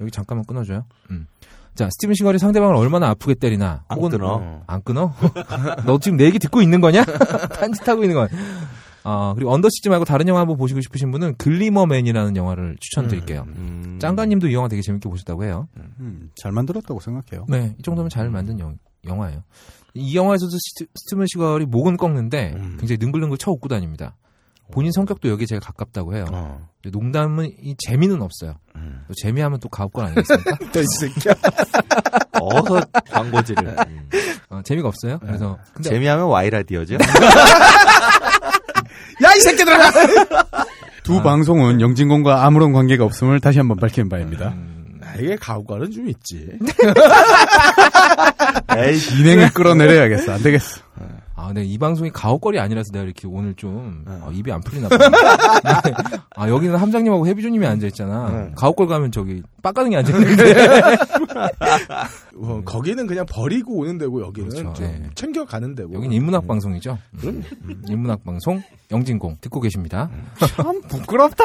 여기 0.01 0.11
잠깐만 0.11 0.45
끊어줘요. 0.45 0.85
음. 1.11 1.27
자, 1.75 1.89
스티븐 1.89 2.13
시걸이 2.13 2.37
상대방을 2.37 2.75
얼마나 2.75 3.09
아프게 3.09 3.33
때리나. 3.33 3.85
안 3.87 3.99
끊어. 3.99 4.61
안 4.67 4.83
끊어? 4.83 5.13
너 5.85 5.97
지금 5.99 6.17
내 6.17 6.25
얘기 6.25 6.37
듣고 6.37 6.61
있는 6.61 6.81
거냐? 6.81 7.03
딴짓하고 7.59 8.03
있는 8.03 8.15
거야. 8.15 8.27
아, 9.03 9.33
그리고 9.35 9.51
언더시즈 9.51 9.89
말고 9.89 10.05
다른 10.05 10.27
영화 10.27 10.41
한번 10.41 10.55
보시고 10.57 10.81
싶으신 10.81 11.11
분은 11.11 11.35
글리머맨이라는 11.37 12.37
영화를 12.37 12.77
추천드릴게요. 12.79 13.45
음. 13.47 13.97
짱가님도 13.99 14.47
이 14.47 14.53
영화 14.53 14.67
되게 14.67 14.81
재밌게 14.81 15.09
보셨다고 15.09 15.43
해요. 15.43 15.67
음, 15.99 16.29
잘 16.35 16.51
만들었다고 16.51 16.99
생각해요. 16.99 17.45
네, 17.49 17.75
이 17.77 17.81
정도면 17.81 18.09
잘 18.09 18.29
만든 18.29 18.59
영, 18.59 18.77
영화예요. 19.05 19.43
이 19.95 20.15
영화에서도 20.15 20.51
스티, 20.51 20.87
스티븐 20.95 21.25
시걸이 21.27 21.65
목은 21.65 21.97
꺾는데 21.97 22.53
음. 22.55 22.77
굉장히 22.79 22.97
능글능글 22.99 23.37
쳐 23.37 23.51
웃고 23.51 23.67
다닙니다. 23.69 24.15
본인 24.71 24.91
성격도 24.91 25.29
여기에 25.29 25.45
제일 25.45 25.61
가깝다고 25.61 26.15
해요. 26.15 26.25
어. 26.31 26.67
농담은 26.91 27.51
이 27.61 27.75
재미는 27.77 28.21
없어요. 28.21 28.55
음. 28.75 29.03
또 29.07 29.13
재미하면 29.13 29.59
또 29.59 29.69
가옥권 29.69 30.05
아니겠습니까? 30.05 30.57
이 30.79 30.83
새끼야. 30.99 31.35
어서 32.41 32.81
광고지를. 33.11 33.75
음. 33.87 34.09
어, 34.49 34.61
재미가 34.63 34.87
없어요. 34.87 35.19
그래서 35.19 35.57
근데 35.73 35.89
재미하면 35.89 36.25
와이라디오죠. 36.25 36.95
야, 39.23 39.33
이 39.35 39.39
새끼들아! 39.41 39.91
두 41.03 41.21
방송은 41.21 41.79
영진공과 41.81 42.45
아무런 42.45 42.73
관계가 42.73 43.03
없음을 43.05 43.39
다시 43.41 43.59
한번 43.59 43.77
밝힌 43.77 44.09
바입니다. 44.09 44.49
음, 44.49 44.69
아, 44.69 44.72
이게 45.19 45.35
가오가는 45.35 45.91
좀 45.91 46.07
있지. 46.09 46.49
에이, 48.77 48.97
진행을 48.97 49.49
끌어내려야겠어. 49.53 50.33
안 50.33 50.43
되겠어. 50.43 50.81
아, 51.43 51.51
네, 51.51 51.65
이 51.65 51.77
방송이 51.77 52.09
가옥거리 52.09 52.57
아니라서 52.57 52.91
내가 52.93 53.03
이렇게 53.03 53.27
오늘 53.27 53.53
좀 53.55 54.05
네. 54.07 54.13
어, 54.21 54.31
입이 54.31 54.49
안 54.49 54.61
풀리나 54.61 54.87
봐. 54.87 54.97
아, 56.37 56.47
여기는 56.47 56.73
함장님하고 56.73 57.27
해비조님이 57.27 57.65
앉아 57.67 57.87
있잖아. 57.87 58.29
네. 58.29 58.51
가옥걸 58.55 58.87
가면 58.87 59.11
저기 59.11 59.43
빡가능이 59.61 59.97
앉아 59.97 60.17
있는데. 60.17 60.53
어, 62.37 62.61
거기는 62.63 63.05
그냥 63.07 63.25
버리고 63.29 63.79
오는 63.79 63.97
데고, 63.97 64.21
여기는 64.21 64.49
그렇죠. 64.49 64.73
좀 64.73 64.85
네. 64.85 65.09
챙겨가는 65.15 65.75
데고. 65.75 65.93
여기는 65.95 66.15
인문학 66.15 66.47
방송이죠. 66.47 66.97
음, 67.25 67.43
인문학 67.89 68.23
방송 68.23 68.63
영진공 68.89 69.37
듣고 69.41 69.59
계십니다. 69.59 70.09
참 70.55 70.81
부끄럽다. 70.83 71.43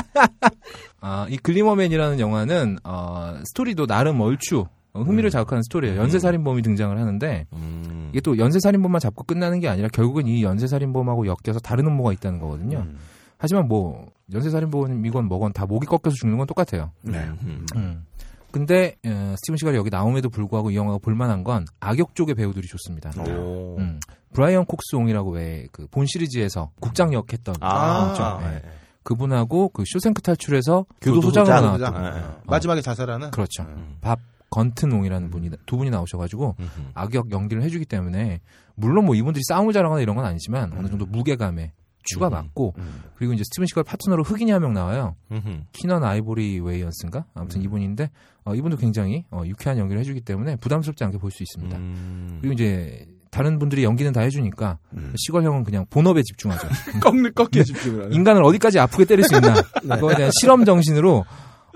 아, 1.02 1.26
이 1.28 1.36
글리머맨이라는 1.36 2.20
영화는 2.20 2.78
어, 2.84 3.34
스토리도 3.44 3.86
나름 3.86 4.22
얼추 4.22 4.60
어, 4.60 4.68
흥미를 5.02 5.30
자극하는 5.30 5.62
스토리예요. 5.64 6.00
연쇄살인범이 6.00 6.62
등장을 6.62 6.96
하는데 6.96 7.46
음. 7.52 8.08
이게 8.12 8.20
또 8.20 8.38
연쇄살인범만 8.38 9.00
잡고 9.00 9.24
끝나는 9.24 9.58
게 9.60 9.68
아니라 9.68 9.88
결국은 9.88 10.26
이 10.28 10.42
연쇄살인범하고 10.44 11.26
엮여서 11.26 11.58
다른 11.60 11.86
음모가 11.86 12.12
있다는 12.12 12.38
거거든요. 12.38 12.78
음. 12.78 12.98
하지만 13.38 13.66
뭐 13.66 14.06
연쇄살인범이건 14.32 15.26
뭐건 15.26 15.52
다 15.52 15.66
목이 15.66 15.86
꺾여서 15.86 16.14
죽는 16.14 16.38
건 16.38 16.46
똑같아요. 16.46 16.92
네. 17.02 17.18
음. 17.42 17.66
음. 17.74 18.06
근데 18.52 18.94
어, 19.04 19.34
스티븐 19.36 19.56
시갈이 19.56 19.76
여기 19.76 19.90
나옴에도 19.90 20.30
불구하고 20.30 20.70
이 20.70 20.76
영화가 20.76 20.98
볼만한 20.98 21.42
건 21.42 21.66
악역 21.80 22.14
쪽의 22.14 22.36
배우들이 22.36 22.68
좋습니다. 22.68 23.10
오. 23.18 23.76
음. 23.78 23.98
브라이언 24.32 24.64
콕스옹이라고 24.66 25.30
왜 25.32 25.66
그 25.72 25.88
본 25.90 26.06
시리즈에서 26.06 26.70
국장 26.80 27.12
역했던 27.12 27.56
아, 27.60 28.10
있죠. 28.12 28.38
네. 28.48 28.60
네. 28.62 28.62
그분하고 29.02 29.68
그 29.70 29.82
쇼생크 29.86 30.22
탈출에서 30.22 30.86
교도소장으로 31.00 31.54
교도소장. 31.72 31.92
나왔던 31.94 32.14
네. 32.14 32.26
마지막에 32.46 32.80
자살하는? 32.80 33.30
그렇죠. 33.32 33.64
음. 33.64 33.96
밥 34.00 34.18
건튼옹이라는 34.54 35.30
분이 35.30 35.50
두 35.66 35.76
분이 35.76 35.90
나오셔가지고 35.90 36.54
음. 36.60 36.68
악역 36.94 37.32
연기를 37.32 37.62
해주기 37.64 37.84
때문에 37.86 38.40
물론 38.76 39.04
뭐 39.04 39.14
이분들이 39.16 39.42
싸움을 39.48 39.72
잘하거나 39.72 40.00
이런 40.00 40.14
건 40.14 40.24
아니지만 40.24 40.72
어느 40.78 40.86
정도 40.88 41.06
무게감에 41.06 41.72
추가 42.04 42.28
음. 42.28 42.32
맞고 42.32 42.74
음. 42.78 43.02
그리고 43.16 43.32
이제 43.32 43.42
스티븐 43.44 43.66
시걸 43.66 43.82
파트너로 43.84 44.22
흑인이 44.22 44.50
한 44.52 44.60
명 44.62 44.72
나와요. 44.74 45.16
음. 45.32 45.64
키넌 45.72 46.04
아이보리 46.04 46.60
웨이언스인가 46.60 47.24
아무튼 47.34 47.62
이분인데 47.62 48.10
어, 48.44 48.54
이분도 48.54 48.76
굉장히 48.76 49.24
어, 49.30 49.42
유쾌한 49.46 49.78
연기를 49.78 50.00
해주기 50.00 50.20
때문에 50.20 50.56
부담스럽지 50.56 51.02
않게 51.02 51.18
볼 51.18 51.30
수 51.30 51.42
있습니다. 51.42 51.76
음. 51.76 52.38
그리고 52.40 52.52
이제 52.54 53.06
다른 53.30 53.58
분들이 53.58 53.82
연기는 53.82 54.12
다 54.12 54.20
해주니까 54.20 54.78
음. 54.92 55.12
시걸 55.16 55.42
형은 55.42 55.64
그냥 55.64 55.86
본업에 55.90 56.22
집중하죠. 56.22 56.68
꺾는 57.02 57.32
꺾게 57.34 57.64
집중을 57.64 58.02
하는. 58.04 58.12
인간을 58.12 58.44
어디까지 58.44 58.78
아프게 58.78 59.04
때릴 59.06 59.24
수 59.24 59.34
있나 59.34 59.54
그거에 59.96 60.14
대한 60.14 60.30
실험 60.40 60.64
정신으로 60.64 61.24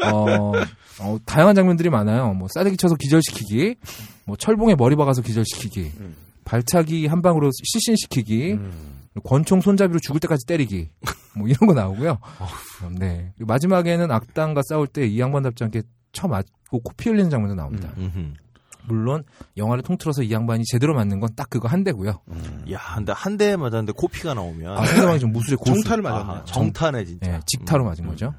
어, 0.04 0.52
어, 1.00 1.18
다양한 1.24 1.54
장면들이 1.54 1.90
많아요. 1.90 2.32
뭐 2.34 2.48
싸대기 2.52 2.76
쳐서 2.76 2.94
기절시키기, 2.96 3.76
뭐 4.24 4.36
철봉에 4.36 4.74
머리 4.76 4.96
박아서 4.96 5.22
기절시키기, 5.22 5.92
발차기 6.44 7.06
한 7.06 7.22
방으로 7.22 7.50
실신시키기, 7.52 8.52
음. 8.52 8.72
권총 9.24 9.60
손잡이로 9.60 9.98
죽을 10.00 10.20
때까지 10.20 10.46
때리기, 10.46 10.88
뭐 11.36 11.48
이런 11.48 11.66
거 11.66 11.74
나오고요. 11.74 12.18
네. 12.98 13.32
그리고 13.36 13.46
마지막에는 13.52 14.10
악당과 14.10 14.62
싸울 14.68 14.86
때 14.86 15.06
이 15.06 15.18
양반 15.20 15.42
답지 15.42 15.64
않게 15.64 15.82
쳐 16.12 16.26
맞고 16.28 16.80
코피 16.80 17.10
흘리는 17.10 17.28
장면도 17.30 17.54
나옵니다. 17.54 17.90
음. 17.98 18.34
물론 18.86 19.22
영화를 19.58 19.82
통틀어서 19.82 20.22
이 20.22 20.32
양반이 20.32 20.64
제대로 20.64 20.94
맞는 20.94 21.20
건 21.20 21.28
딱 21.36 21.50
그거 21.50 21.68
한 21.68 21.84
대고요. 21.84 22.20
야, 22.72 22.80
근데 22.96 23.12
한대 23.14 23.54
맞았는데 23.56 23.92
코피가 23.92 24.32
나오면 24.32 24.78
아, 24.78 24.84
상대방이 24.86 25.18
좀 25.20 25.30
무술의 25.32 25.58
고수. 25.58 25.74
정타를 25.82 26.02
맞았네. 26.02 26.22
아하, 26.32 26.44
정타네 26.44 27.04
진짜. 27.04 27.30
예, 27.34 27.40
직타로 27.46 27.84
맞은 27.84 28.06
거죠. 28.06 28.32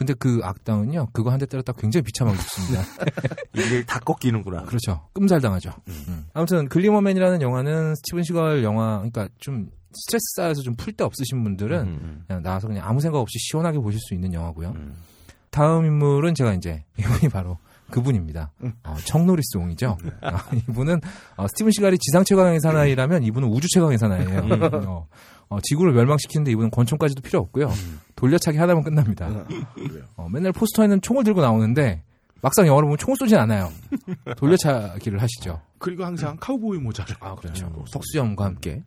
근데 0.00 0.14
그 0.14 0.40
악당은요, 0.42 1.08
그거 1.12 1.30
한 1.30 1.38
대 1.38 1.44
때렸다 1.46 1.72
굉장히 1.74 2.02
비참하게 2.04 2.38
죽습니다. 2.38 2.82
이게 3.54 3.84
다 3.84 3.98
꺾이는구나. 4.00 4.62
그렇죠. 4.62 5.06
끔살 5.12 5.40
당하죠. 5.42 5.72
음. 5.88 6.24
아무튼 6.32 6.68
글리머맨이라는 6.68 7.42
영화는 7.42 7.94
스티븐 7.96 8.22
시갈 8.22 8.62
영화, 8.64 8.96
그러니까 8.98 9.28
좀 9.38 9.68
스트레스 9.92 10.22
쌓여서 10.36 10.62
좀 10.62 10.74
풀 10.76 10.92
데 10.96 11.04
없으신 11.04 11.42
분들은 11.42 11.80
음, 11.86 12.24
그냥 12.26 12.42
나와서 12.42 12.68
그냥 12.68 12.86
아무 12.88 13.00
생각 13.00 13.18
없이 13.18 13.38
시원하게 13.40 13.78
보실 13.78 14.00
수 14.00 14.14
있는 14.14 14.32
영화고요. 14.32 14.70
음. 14.70 14.94
다음 15.50 15.84
인물은 15.84 16.34
제가 16.34 16.54
이제 16.54 16.84
이분이 16.98 17.28
바로 17.30 17.58
그분입니다. 17.90 18.52
어, 18.84 18.96
청노리스 19.04 19.56
옹이죠. 19.58 19.98
아, 20.22 20.44
이분은 20.68 21.00
어, 21.36 21.46
스티븐 21.48 21.72
시갈이 21.72 21.98
지상 21.98 22.22
최강의 22.24 22.60
사나이라면 22.60 23.24
이분은 23.24 23.48
우주 23.48 23.66
최강의 23.74 23.98
사나이예요. 23.98 24.40
어, 24.86 25.08
어, 25.50 25.58
지구를 25.60 25.92
멸망시키는데 25.92 26.52
이분은 26.52 26.70
권총까지도 26.70 27.20
필요 27.22 27.40
없고요. 27.40 27.70
돌려차기 28.16 28.56
하나면 28.56 28.84
끝납니다. 28.84 29.28
어, 30.16 30.28
맨날 30.28 30.52
포스터에는 30.52 31.02
총을 31.02 31.24
들고 31.24 31.40
나오는데 31.42 32.02
막상 32.40 32.66
영화를 32.66 32.86
보면 32.86 32.96
총을 32.98 33.16
쏘진 33.16 33.36
않아요. 33.36 33.70
돌려차기를 34.36 35.20
하시죠. 35.20 35.60
그리고 35.78 36.04
항상 36.04 36.36
카우보이 36.40 36.78
모자를. 36.78 37.14
아, 37.20 37.34
그렇죠. 37.34 37.70
석수염과 37.88 38.44
함께. 38.44 38.82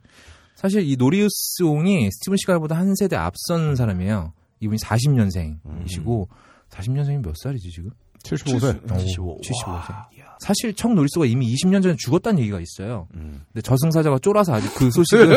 사실 0.54 0.88
이 0.88 0.96
노리우스 0.96 1.62
옹이 1.62 2.10
스티븐 2.10 2.36
시갈보다 2.38 2.76
한 2.76 2.94
세대 2.96 3.16
앞선 3.16 3.76
사람이에요. 3.76 4.32
이분이 4.60 4.78
40년생이시고 4.78 6.26
40년생이 6.70 7.22
몇 7.22 7.34
살이지 7.36 7.70
지금? 7.70 7.90
75세. 8.24 8.88
75. 8.88 9.38
75세. 9.42 9.94
사실 10.40 10.74
청 10.74 10.94
노리스가 10.94 11.24
이미 11.26 11.54
20년 11.54 11.82
전에 11.82 11.94
죽었다는 11.96 12.40
얘기가 12.40 12.58
있어요. 12.60 13.06
음. 13.14 13.42
근데 13.52 13.62
저승사자가 13.62 14.18
쫄아서 14.18 14.54
아직 14.54 14.74
그 14.74 14.90
소식을 14.90 15.28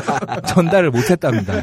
전달을 0.48 0.90
못했답니다. 0.90 1.62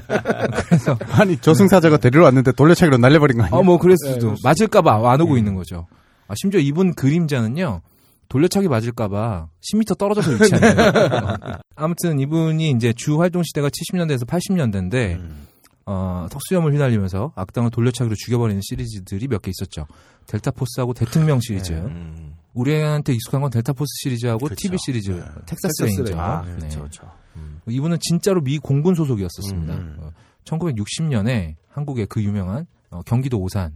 그래서 0.68 0.98
아니 1.12 1.36
저승사자가 1.38 1.98
데리러 1.98 2.24
왔는데 2.26 2.52
돌려차기로 2.54 2.98
날려버린 2.98 3.38
거 3.38 3.44
아니야? 3.46 3.58
어뭐 3.58 3.80
그랬을 3.80 4.14
수도 4.14 4.36
맞을까봐 4.44 5.12
안 5.12 5.20
오고 5.20 5.38
있는 5.38 5.56
거죠. 5.56 5.88
아, 6.28 6.34
심지어 6.38 6.60
이분 6.60 6.94
그림자는요 6.94 7.82
돌려차기 8.30 8.68
맞을까봐 8.68 9.48
10m 9.74 9.98
떨어져서 9.98 10.32
위치한대요. 10.32 11.58
아무튼 11.76 12.20
이분이 12.20 12.70
이제 12.72 12.94
주 12.94 13.20
활동 13.20 13.44
시대가 13.44 13.70
70년대에서 13.70 14.26
80년대인데 14.28 15.20
어, 15.88 16.28
턱수염을 16.32 16.74
휘날리면서 16.74 17.34
악당을 17.36 17.70
돌려차기로 17.72 18.16
죽여버리는 18.16 18.60
시리즈들이 18.64 19.28
몇 19.28 19.42
개 19.42 19.52
있었죠. 19.52 19.86
델타포스하고 20.28 20.94
대통령 20.94 21.40
시리즈. 21.40 21.74
음. 21.74 22.34
우리한테 22.54 23.14
익숙한 23.14 23.42
건 23.42 23.52
델타포스 23.52 23.88
시리즈하고 24.04 24.40
그렇죠. 24.46 24.56
TV 24.56 24.78
시리즈 24.84 25.12
네. 25.12 25.18
텍사스 25.46 25.46
텍사스 25.46 25.84
레인저. 25.84 26.20
아, 26.20 26.42
네. 26.44 26.56
그렇죠, 26.56 26.80
그렇죠. 26.80 27.12
음. 27.36 27.60
이분은 27.68 27.98
진짜로 28.02 28.42
미 28.42 28.58
공군 28.58 28.96
소속이었었습니다. 28.96 29.74
음. 29.76 29.98
어, 30.00 30.12
1960년에 30.46 31.56
한국의 31.70 32.08
그 32.08 32.24
유명한 32.24 32.66
어, 32.90 33.02
경기도 33.06 33.40
오산에 33.40 33.72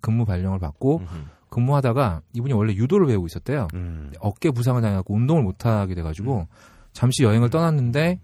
근무 0.00 0.24
발령을 0.24 0.58
받고 0.58 0.98
음. 0.98 1.26
근무하다가 1.48 2.22
이분이 2.34 2.52
원래 2.54 2.72
유도를 2.74 3.06
배우고 3.08 3.26
있었대요. 3.26 3.68
음. 3.74 4.12
어깨 4.20 4.50
부상을 4.50 4.80
당해갖고 4.80 5.14
운동을 5.14 5.42
못하게 5.42 5.94
돼가지고 5.94 6.46
잠시 6.92 7.24
여행을 7.24 7.50
떠났는데 7.50 8.20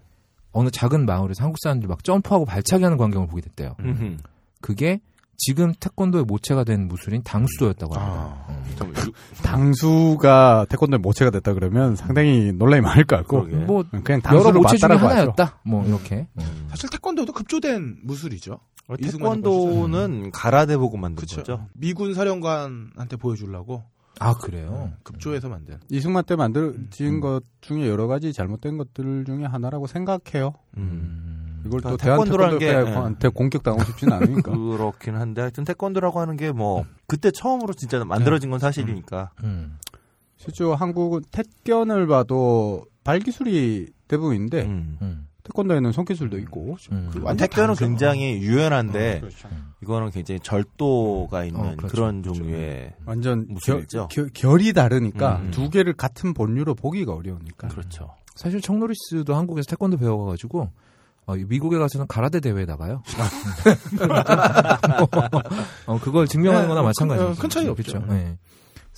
어느 0.51 0.69
작은 0.69 1.05
마을에서 1.05 1.43
한국 1.43 1.57
사람들이 1.61 1.87
막 1.87 2.03
점프하고 2.03 2.45
발차기 2.45 2.83
하는 2.83 2.97
광경을 2.97 3.27
보게 3.27 3.41
됐대요. 3.41 3.75
음. 3.79 4.19
그게 4.61 4.99
지금 5.37 5.73
태권도의 5.79 6.25
모체가 6.25 6.65
된 6.65 6.87
무술인 6.87 7.23
당수도였다고 7.23 7.95
합니다. 7.95 8.45
아, 8.47 8.63
음. 8.81 9.13
당수가 9.41 10.65
태권도에 10.69 10.97
모체가 10.97 11.31
됐다 11.31 11.53
그러면 11.53 11.95
상당히 11.95 12.51
논란이 12.51 12.81
많을 12.81 13.05
것 13.05 13.15
같고 13.17 13.45
그러게. 13.45 13.63
뭐 13.65 13.83
그냥 14.03 14.21
여러 14.25 14.43
당수를 14.43 14.61
모체 14.61 14.77
중에 14.77 14.87
맞다라고 14.89 15.07
하죠. 15.07 15.15
하나였다. 15.19 15.59
뭐 15.63 15.85
이렇게. 15.85 16.27
음. 16.37 16.67
사실 16.69 16.89
태권도도 16.89 17.31
급조된 17.31 17.99
무술이죠. 18.03 18.59
어, 18.89 18.97
태권도는 18.97 20.31
가라데 20.31 20.75
보고 20.75 20.97
만든 20.97 21.15
그렇죠. 21.17 21.37
거죠. 21.37 21.67
미군 21.73 22.13
사령관한테 22.13 23.15
보여주려고 23.15 23.83
아 24.19 24.35
그래요. 24.35 24.91
급조해서 25.03 25.49
만든. 25.49 25.77
이승만 25.89 26.23
때 26.25 26.35
만들어진 26.35 27.07
음. 27.15 27.19
것 27.21 27.43
중에 27.61 27.87
여러 27.87 28.07
가지 28.07 28.33
잘못된 28.33 28.77
것들 28.77 29.25
중에 29.25 29.45
하나라고 29.45 29.87
생각해요. 29.87 30.53
음. 30.77 30.81
음. 30.81 31.63
이걸 31.65 31.81
또 31.81 31.89
아, 31.89 31.97
대한 31.97 32.17
태권도라는 32.19 32.59
게, 32.59 32.67
태권도한테 32.73 33.27
공격당하고 33.29 33.83
싶지는 33.85 34.13
않으니까. 34.13 34.51
그렇긴 34.55 35.15
한데 35.15 35.41
하여튼 35.41 35.63
태권도라고 35.65 36.19
하는 36.19 36.37
게 36.37 36.51
뭐 36.51 36.85
그때 37.07 37.31
처음으로 37.31 37.73
진짜 37.73 38.03
만들어진 38.05 38.49
건 38.49 38.59
사실이니까. 38.59 39.31
음. 39.43 39.77
실제로 40.37 40.73
한국은 40.75 41.21
태권을 41.31 42.07
봐도 42.07 42.85
발기술이 43.03 43.87
대부분인데 44.07 44.65
음. 44.65 45.27
음. 45.49 45.51
태권도에는 45.51 45.91
손기술도 45.91 46.37
있고 46.39 46.77
음. 46.91 47.09
그 47.11 47.19
아, 47.19 47.21
완전 47.25 47.47
태권은 47.47 47.67
다르죠. 47.75 47.85
굉장히 47.85 48.37
유연한데 48.39 49.17
어, 49.17 49.19
그렇죠. 49.21 49.47
이거는 49.81 50.11
굉장히 50.11 50.39
절도가 50.41 51.45
있는 51.45 51.59
어, 51.59 51.75
그렇죠. 51.75 51.87
그런 51.87 52.23
종류의 52.23 52.93
완전 53.05 53.47
결, 53.65 53.75
무술이죠. 53.77 54.07
결, 54.11 54.29
결 54.33 54.59
이 54.61 54.73
다르니까 54.73 55.37
음. 55.37 55.51
두 55.51 55.69
개를 55.69 55.93
같은 55.93 56.33
본류로 56.33 56.75
보기가 56.75 57.13
어려우니까. 57.13 57.69
그렇죠. 57.69 58.09
사실 58.35 58.61
청노리스도 58.61 59.35
한국에서 59.35 59.65
태권도 59.69 59.97
배워가지고 59.97 60.69
어, 61.25 61.35
미국에 61.35 61.77
가서는 61.77 62.07
가라데 62.07 62.39
대회에 62.39 62.65
나가요. 62.65 63.03
어, 65.85 65.99
그걸 65.99 66.27
증명하는 66.27 66.67
거나 66.67 66.81
네, 66.81 66.87
마찬가지죠. 66.87 67.27
큰- 67.33 67.41
큰 67.41 67.49
차이 67.49 67.67
없죠. 67.67 67.91
그렇죠. 67.99 68.13
네. 68.13 68.37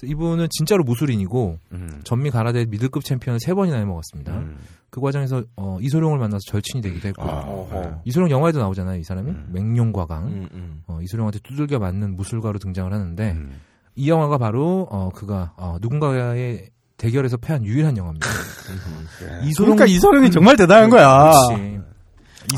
이분은 0.04 0.48
진짜로 0.52 0.84
무술인이고 0.84 1.58
음. 1.74 2.02
전미 2.04 2.32
가라데 2.32 2.66
미들급 2.66 3.04
챔피언을 3.04 3.40
세 3.40 3.54
번이나 3.54 3.78
해먹었습니다. 3.78 4.34
음. 4.34 4.58
그 4.90 5.00
과정에서 5.00 5.44
어, 5.56 5.78
이소룡을 5.80 6.18
만나서 6.18 6.40
절친이 6.48 6.82
되기도 6.82 7.08
했고 7.08 7.24
아, 7.24 7.40
어허. 7.42 8.02
이소룡 8.06 8.30
영화에도 8.30 8.60
나오잖아요. 8.60 9.00
이 9.00 9.04
사람이 9.04 9.32
음. 9.32 9.50
맹룡과강 9.52 10.28
음, 10.28 10.50
음. 10.54 10.84
어, 10.88 11.00
이소룡한테 11.02 11.40
두들겨 11.44 11.80
맞는 11.80 12.16
무술가로 12.16 12.60
등장을 12.60 12.92
하는데 12.92 13.32
음. 13.32 13.60
이 13.96 14.10
영화가 14.10 14.38
바로 14.38 14.88
어, 14.92 15.10
그가 15.14 15.54
어, 15.58 15.78
누군가의 15.82 16.70
대결에서 16.98 17.38
패한 17.38 17.66
유일한 17.66 17.96
영화입니다. 17.98 18.28
음. 18.70 19.48
이소룡 19.48 19.76
그러니까 19.76 19.86
이선웅이 19.86 20.30
정말 20.32 20.56
대단한 20.58 20.90
거야. 20.90 21.32
그렇지. 21.48 21.82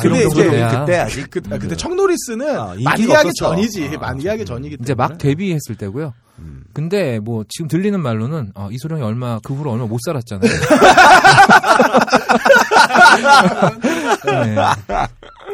근데 0.02 0.26
이소룡 0.26 0.54
이제 0.54 0.68
그때 0.80 0.98
아직 0.98 1.30
그, 1.30 1.42
아, 1.52 1.58
근데 1.58 1.76
청노리스는 1.76 2.50
아, 2.58 2.76
만기하기. 2.84 3.30
전이지. 3.38 3.92
아, 3.96 4.00
만기하기 4.00 4.46
전이기 4.46 4.78
때문에. 4.78 4.86
이제 4.86 4.96
막 4.96 5.18
데뷔했을 5.18 5.76
때고요. 5.76 6.14
음. 6.40 6.64
근데 6.74 7.20
뭐 7.20 7.44
지금 7.48 7.68
들리는 7.68 8.00
말로는 8.02 8.52
어, 8.56 8.70
이소룡이 8.72 9.02
얼마 9.02 9.40
그 9.44 9.54
후로 9.54 9.72
얼마 9.72 9.86
못 9.86 10.00
살았잖아요. 10.06 10.52
네. 14.26 14.56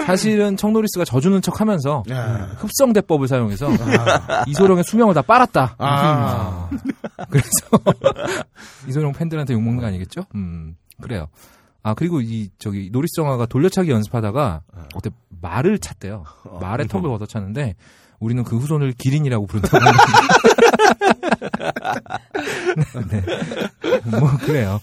사실은 0.05 0.55
청노리스가 0.57 1.03
져주는 1.05 1.41
척하면서 1.41 2.03
야. 2.11 2.49
흡성 2.57 2.93
대법을 2.93 3.27
사용해서 3.27 3.69
이소룡의 4.47 4.83
수명을 4.85 5.13
다 5.13 5.21
빨았다. 5.21 5.75
아. 5.77 6.69
그래서 7.29 7.49
이소룡 8.87 9.13
팬들한테 9.13 9.53
욕 9.53 9.61
먹는 9.61 9.81
거 9.81 9.87
아니겠죠? 9.87 10.21
음 10.35 10.75
그래요. 11.01 11.27
아 11.83 11.93
그리고 11.93 12.21
이 12.21 12.49
저기 12.59 12.89
노리스 12.91 13.19
영화가 13.19 13.45
돌려차기 13.45 13.91
연습하다가 13.91 14.61
어때 14.95 15.09
말을 15.41 15.79
찼대요. 15.79 16.23
말의 16.59 16.87
턱을 16.87 17.09
걷어찼는데 17.09 17.75
우리는 18.19 18.43
그 18.43 18.57
후손을 18.57 18.93
기린이라고 18.93 19.45
부른다고. 19.47 19.79
네. 23.09 23.21
뭐 24.19 24.29
그래요. 24.45 24.79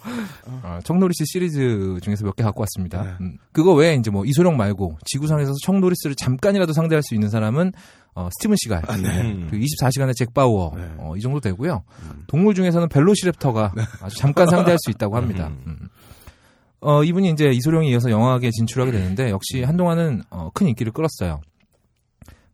어, 0.63 0.79
청노리스 0.85 1.25
시리즈 1.27 1.99
중에서 2.03 2.25
몇 2.25 2.35
개 2.37 2.43
갖고 2.43 2.61
왔습니다. 2.63 3.17
음, 3.21 3.39
그거 3.53 3.73
외에 3.75 3.95
이제 3.95 4.11
뭐 4.11 4.25
이소룡 4.25 4.57
말고 4.57 4.99
지구상에서 5.07 5.53
청노리스를 5.65 6.15
잠깐이라도 6.17 6.73
상대할 6.73 7.03
수 7.03 7.15
있는 7.15 7.29
사람은 7.31 7.73
어, 8.15 8.29
스티븐 8.39 8.57
시갈, 8.63 8.83
음. 8.89 9.49
그리고 9.51 9.65
24시간의 9.67 10.15
잭 10.17 10.33
바우어 10.33 10.73
어, 10.99 11.15
이 11.17 11.21
정도 11.21 11.41
되고요. 11.41 11.83
동물 12.27 12.55
중에서는 12.55 12.89
벨로시랩터가 12.89 13.73
아주 14.03 14.17
잠깐 14.17 14.47
상대할 14.47 14.79
수 14.81 14.91
있다고 14.91 15.17
합니다. 15.17 15.51
음. 15.67 15.89
어, 16.81 17.03
이분이 17.05 17.31
이제 17.31 17.47
이소룡에 17.51 17.89
이어서 17.89 18.11
영화계에 18.11 18.51
진출하게 18.51 18.93
되는데 18.93 19.31
역시 19.31 19.63
한동안은 19.63 20.23
어, 20.31 20.51
큰 20.55 20.69
인기를 20.69 20.93
끌었어요. 20.93 21.41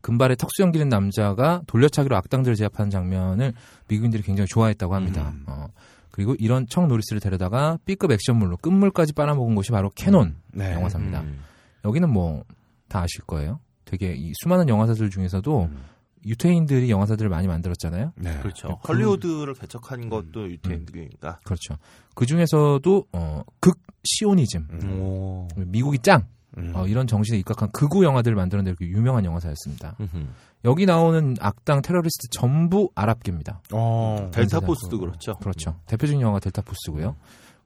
금발에 0.02 0.34
턱수염 0.34 0.72
기른 0.72 0.88
남자가 0.88 1.62
돌려차기로 1.66 2.14
악당들을 2.16 2.56
제압하는 2.56 2.90
장면을 2.90 3.54
미국인들이 3.88 4.22
굉장히 4.22 4.46
좋아했다고 4.48 4.94
합니다. 4.94 5.32
어, 5.46 5.68
그리고 6.10 6.34
이런 6.38 6.66
청 6.68 6.88
노리스를 6.88 7.20
데려다가 7.20 7.78
B급 7.86 8.10
액션물로 8.12 8.58
끝물까지 8.58 9.14
빨아먹은 9.14 9.54
곳이 9.54 9.70
바로 9.70 9.90
캐논 9.94 10.36
네. 10.52 10.72
영화사입니다. 10.74 11.22
음. 11.22 11.40
여기는 11.84 12.10
뭐 12.10 12.44
다 12.92 13.00
아실 13.00 13.22
거예요. 13.22 13.58
되게 13.86 14.14
이 14.14 14.32
수많은 14.42 14.68
영화사들 14.68 15.08
중에서도 15.08 15.62
음. 15.62 15.82
유태인들이 16.26 16.90
영화사들을 16.90 17.30
많이 17.30 17.48
만들었잖아요. 17.48 18.12
네. 18.16 18.38
그렇죠. 18.40 18.78
헐리우드를 18.86 19.54
개척한 19.54 20.10
것도 20.10 20.50
유태인들이니까. 20.50 21.40
그렇죠. 21.42 21.78
그 22.14 22.26
중에서도 22.26 23.06
어, 23.12 23.42
극 23.60 23.80
시오니즘, 24.04 25.00
오. 25.00 25.48
미국이 25.56 25.98
짱 25.98 26.26
음. 26.58 26.72
어, 26.74 26.86
이런 26.86 27.06
정신에 27.06 27.38
입각한 27.38 27.70
극우 27.72 28.04
영화들을 28.04 28.34
만들어낸 28.36 28.74
그 28.76 28.84
유명한 28.86 29.24
영화사였습니다. 29.24 29.96
음흠. 30.00 30.26
여기 30.64 30.86
나오는 30.86 31.34
악당 31.40 31.82
테러리스트 31.82 32.28
전부 32.30 32.90
아랍계입니다. 32.94 33.60
어. 33.72 34.30
델타 34.32 34.60
그- 34.60 34.66
포스도 34.66 34.98
그렇죠. 34.98 35.34
그렇죠. 35.38 35.76
대표적인 35.86 36.20
영화가 36.20 36.40
델타 36.40 36.62
포스고요. 36.62 37.16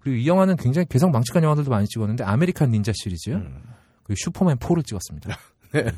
그리고 0.01 0.18
이 0.18 0.26
영화는 0.28 0.57
굉장히 0.57 0.87
괴상 0.89 1.11
망측한 1.11 1.43
영화들도 1.43 1.68
많이 1.70 1.87
찍었는데 1.87 2.22
아메리칸 2.24 2.70
닌자 2.70 2.93
시리즈 2.95 3.30
음. 3.30 3.62
그리고 4.05 4.16
슈퍼맨 4.22 4.59
4를 4.59 4.87
찍었습니다. 4.87 5.37
네. 5.74 5.84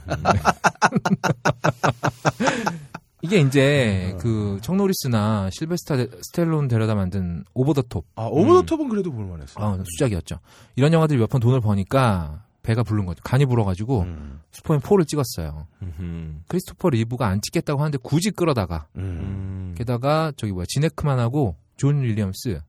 이게 3.20 3.40
이제 3.40 4.16
그 4.20 4.58
척노리스나 4.62 5.50
실베스타 5.52 5.96
데- 5.96 6.06
스텔론 6.22 6.68
데려다 6.68 6.94
만든 6.94 7.44
오버 7.52 7.72
더 7.74 7.82
톱 7.82 8.06
아, 8.14 8.26
오버 8.30 8.54
더 8.54 8.62
톱은 8.62 8.88
그래도 8.88 9.10
볼만했어. 9.12 9.54
아, 9.60 9.76
수작이었죠. 9.84 10.38
이런 10.76 10.92
영화들이 10.92 11.18
몇 11.18 11.28
번 11.28 11.40
돈을 11.40 11.60
버니까 11.60 12.44
배가 12.68 12.82
부른 12.82 13.06
거죠. 13.06 13.22
간이 13.24 13.46
불어가지고 13.46 14.02
음. 14.02 14.40
슈퍼맨 14.50 14.82
4를 14.82 15.08
찍었어요. 15.08 15.66
음흠. 15.82 16.40
크리스토퍼 16.48 16.90
리브가 16.90 17.26
안 17.26 17.40
찍겠다고 17.40 17.80
하는데 17.80 17.96
굳이 18.02 18.30
끌어다가 18.30 18.88
음. 18.96 19.00
음. 19.00 19.74
게다가 19.74 20.32
저기 20.36 20.52
뭐야 20.52 20.66
지네크만하고 20.68 21.56
존 21.78 22.02
윌리엄스 22.02 22.60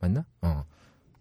맞나? 0.00 0.24
어 0.40 0.64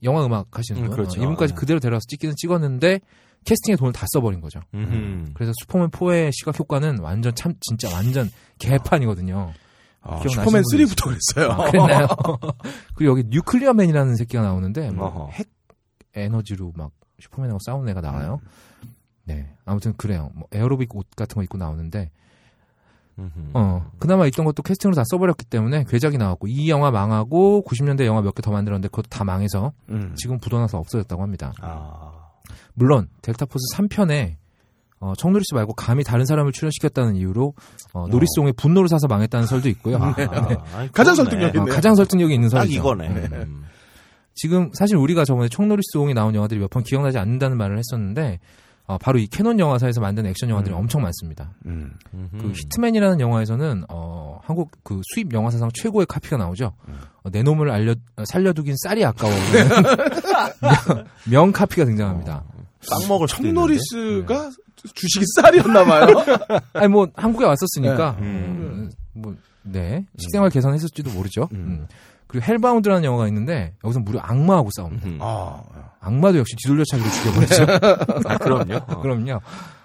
영화 0.03 0.25
음악 0.25 0.57
하시는 0.57 0.82
음, 0.82 0.88
분 0.88 0.95
그렇죠. 0.95 1.19
어, 1.19 1.23
이분까지 1.23 1.53
아. 1.53 1.55
그대로 1.57 1.82
데려와서 1.82 2.05
찍기는 2.07 2.36
찍었는데 2.38 3.01
캐스팅에 3.43 3.75
돈을 3.75 3.91
다 3.91 4.05
써버린 4.13 4.39
거죠. 4.39 4.61
음흠. 4.73 5.34
그래서 5.34 5.51
슈퍼맨 5.59 5.89
4의 5.89 6.32
시각 6.32 6.57
효과는 6.57 6.99
완전 6.99 7.36
참 7.36 7.53
진짜 7.59 7.93
완전 7.93 8.32
개판이거든요. 8.59 9.51
아, 10.03 10.21
슈퍼맨 10.25 10.63
분이 10.71 10.86
3부터 10.86 11.03
그랬어요. 11.03 11.51
아, 11.51 11.69
그랬나요? 11.69 12.07
그리고 12.95 13.19
여기 13.19 13.23
뉴클리어맨이라는 13.27 14.15
새끼가 14.15 14.41
나오는데 14.41 14.89
뭐. 14.91 15.29
핵 15.32 15.49
에너지로 16.13 16.73
막 16.75 16.91
슈퍼맨하고 17.22 17.59
싸우는 17.65 17.89
애가 17.89 18.01
나와요. 18.01 18.39
네 19.26 19.47
아무튼 19.65 19.93
그래요. 19.97 20.32
뭐 20.34 20.47
에어로빅 20.51 20.95
옷 20.95 21.07
같은 21.15 21.36
거 21.36 21.43
입고 21.43 21.57
나오는데. 21.57 22.11
어, 23.53 23.86
그나마 23.99 24.26
있던 24.28 24.45
것도 24.45 24.63
캐스팅으로 24.63 24.95
다 24.95 25.03
써버렸기 25.05 25.45
때문에 25.45 25.84
괴작이 25.88 26.17
나왔고, 26.17 26.47
이 26.47 26.67
영화 26.72 26.89
망하고, 26.89 27.63
90년대 27.67 28.05
영화 28.05 28.22
몇 28.24 28.34
개 28.34 28.41
더 28.41 28.49
만들었는데, 28.49 28.88
그것도 28.88 29.09
다 29.09 29.24
망해서, 29.24 29.74
음. 29.89 30.15
지금 30.17 30.39
부도나서 30.39 30.80
없어졌다고 30.80 31.22
합니다. 31.22 31.53
아. 31.61 32.32
물론, 32.74 33.09
Delta 33.22 33.49
Force 33.49 33.76
3편에, 33.76 34.38
어, 35.01 35.13
척 35.16 35.29
노리스 35.29 35.53
말고 35.53 35.74
감히 35.74 36.03
다른 36.03 36.26
사람을 36.26 36.51
출연시켰다는 36.51 37.15
이유로, 37.15 37.53
어, 37.93 38.07
노리스 38.07 38.34
옹의 38.34 38.53
분노를 38.53 38.89
사서 38.89 39.05
망했다는 39.07 39.45
설도 39.45 39.69
있고요. 39.69 39.97
아, 39.97 40.15
네. 40.17 40.26
아니, 40.74 40.91
가장 40.91 41.13
그렇네. 41.13 41.15
설득력이 41.15 41.57
어. 41.59 41.65
가장 41.65 41.93
설득력이 41.93 42.34
있는 42.34 42.49
딱 42.49 42.61
설이죠. 42.61 42.80
이거네. 42.80 43.07
네. 43.09 43.28
음. 43.38 43.65
지금, 44.36 44.71
사실 44.73 44.95
우리가 44.97 45.25
저번에 45.25 45.49
척 45.49 45.67
노리스 45.67 45.96
옹이 45.96 46.14
나온 46.13 46.36
영화들이 46.36 46.59
몇 46.59 46.69
번 46.69 46.84
기억나지 46.84 47.17
않는다는 47.17 47.57
말을 47.57 47.77
했었는데, 47.77 48.39
어, 48.88 48.97
바로 48.97 49.19
이 49.19 49.27
캐논 49.27 49.59
영화사에서 49.59 50.01
만든 50.01 50.25
액션 50.25 50.49
영화들이 50.49 50.73
음. 50.75 50.79
엄청 50.79 51.01
많습니다. 51.01 51.51
음. 51.65 51.91
그 52.38 52.51
Hitman이라는 52.53 53.22
영화에서는 53.21 53.86
어, 53.89 54.39
한국 54.43 54.71
그 54.84 54.99
수입 55.13 55.32
영화 55.34 55.49
사상 55.49 55.69
최고의 55.73 56.07
카피가 56.07 56.36
나오죠. 56.38 56.73
어, 57.23 57.29
내 57.32 57.41
놈을 57.43 57.69
알려 57.71 57.93
어, 58.17 58.23
살려두긴 58.25 58.75
쌀이 58.77 59.05
아까워. 59.05 59.32
명, 60.61 61.05
명 61.29 61.51
카피가 61.51 61.86
등장합니다. 61.86 62.43
빵 62.89 63.07
먹을. 63.07 63.27
척 63.28 63.65
노리스가 63.65 64.49
주식이 64.93 65.25
쌀이었나 65.36 65.86
봐요. 65.86 66.07
아니 66.73 66.88
뭐 66.88 67.07
한국에 67.15 67.45
왔었으니까 67.45 68.17
네. 68.19 68.25
음, 68.25 68.91
뭐 69.13 69.36
네. 69.63 70.05
식생활 70.17 70.49
개선했을지도 70.49 71.11
모르죠. 71.11 71.47
음. 71.53 71.86
음. 72.32 72.39
그리고 72.39 72.45
Hellbound라는 72.45 73.03
영화가 73.03 73.27
있는데 73.27 73.73
여기서 73.84 73.99
무려 73.99 74.19
악마하고 74.21 74.69
싸웁니다. 74.71 75.07
음흠. 75.07 75.17
아. 75.21 75.61
악마도 75.99 76.39
역시 76.39 76.55
뒤돌려차기로 76.57 77.09
죽여버리죠. 77.09 77.63
아, 78.29 78.38
그럼요. 78.38 78.75
어. 78.75 78.99
그럼요. 79.01 79.39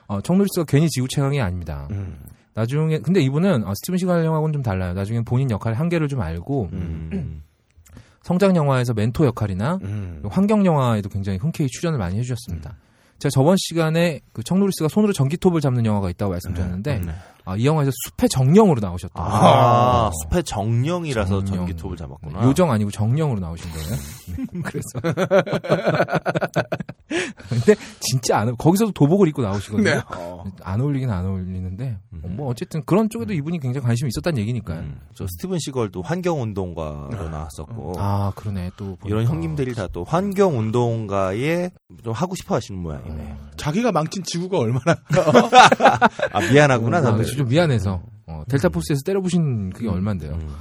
어, 0.06 0.20
척 0.20 0.34
노리스가 0.34 0.64
괜히 0.64 0.88
지구 0.88 1.08
최강이 1.08 1.40
아닙니다. 1.40 1.88
음. 1.90 2.18
나중에 2.54 3.00
근데 3.00 3.20
이분은 3.20 3.66
어, 3.66 3.74
스티븐 3.74 3.98
시걸 3.98 4.24
영화하고는 4.24 4.52
좀 4.54 4.62
달라요. 4.62 4.94
나중에 4.94 5.20
본인 5.22 5.50
역할의 5.50 5.76
한계를 5.76 6.08
좀 6.08 6.20
알고 6.22 6.70
음. 6.72 7.42
성장 8.22 8.56
영화에서 8.56 8.94
멘토 8.94 9.26
역할이나 9.26 9.78
음. 9.82 10.22
환경 10.30 10.64
영화에도 10.64 11.08
굉장히 11.08 11.38
흔쾌히 11.38 11.68
출연을 11.68 11.98
많이 11.98 12.16
해주셨습니다. 12.18 12.76
제가 13.18 13.30
저번 13.30 13.56
시간에 13.58 14.20
그 14.32 14.42
청노리스가 14.42 14.88
손으로 14.88 15.12
전기톱을 15.12 15.60
잡는 15.60 15.86
영화가 15.86 16.10
있다고 16.10 16.32
말씀드렸는데 16.32 17.00
네. 17.00 17.12
아, 17.48 17.54
이 17.56 17.64
영화에서 17.64 17.92
숲의 18.08 18.28
정령으로 18.28 18.80
나오셨다. 18.80 19.22
아, 19.22 20.10
숲의 20.24 20.42
정령이라서 20.42 21.44
정령. 21.44 21.66
전기톱을 21.66 21.96
잡았구나. 21.96 22.42
요정 22.42 22.72
아니고 22.72 22.90
정령으로 22.90 23.38
나오신 23.38 23.70
거예요. 23.70 23.88
네, 24.36 24.60
그래서 24.64 24.88
근데 27.08 27.74
진짜 28.00 28.38
안 28.38 28.48
어울- 28.48 28.56
거기서도 28.56 28.92
도복을 28.92 29.28
입고 29.28 29.42
나오시거든요. 29.42 29.88
네. 29.90 30.00
어. 30.16 30.44
안 30.62 30.80
어울리긴 30.80 31.08
안 31.10 31.24
어울리는데 31.24 31.98
어, 32.22 32.28
뭐 32.28 32.48
어쨌든 32.48 32.82
그런 32.84 33.08
쪽에도 33.08 33.32
이분이 33.32 33.60
굉장히 33.60 33.84
관심이 33.86 34.08
있었다는 34.08 34.38
얘기니까요. 34.40 34.80
음. 34.80 35.00
저 35.14 35.26
스티븐 35.28 35.58
시걸도 35.60 36.02
환경 36.02 36.42
운동가로 36.42 37.28
나왔었고. 37.30 37.94
아 37.98 38.32
그러네 38.34 38.72
또 38.76 38.96
이런 39.04 39.18
보니까. 39.24 39.32
형님들이 39.32 39.74
다 39.74 39.86
또 39.92 40.02
환경 40.04 40.58
운동가에 40.58 41.70
좀 42.02 42.12
하고 42.12 42.34
싶어 42.34 42.56
하시는 42.56 42.80
모양이네. 42.80 43.36
자기가 43.56 43.92
망친 43.92 44.24
지구가 44.24 44.58
얼마나 44.58 44.96
아, 46.32 46.40
미안하구나, 46.52 46.98
아, 46.98 47.00
다들. 47.02 47.18
그렇죠. 47.18 47.36
좀 47.36 47.48
미안해서 47.48 48.02
어, 48.26 48.42
델타 48.48 48.68
포스에서 48.70 49.00
때려부신 49.04 49.70
그게 49.70 49.88
얼만데요. 49.88 50.32
음. 50.32 50.54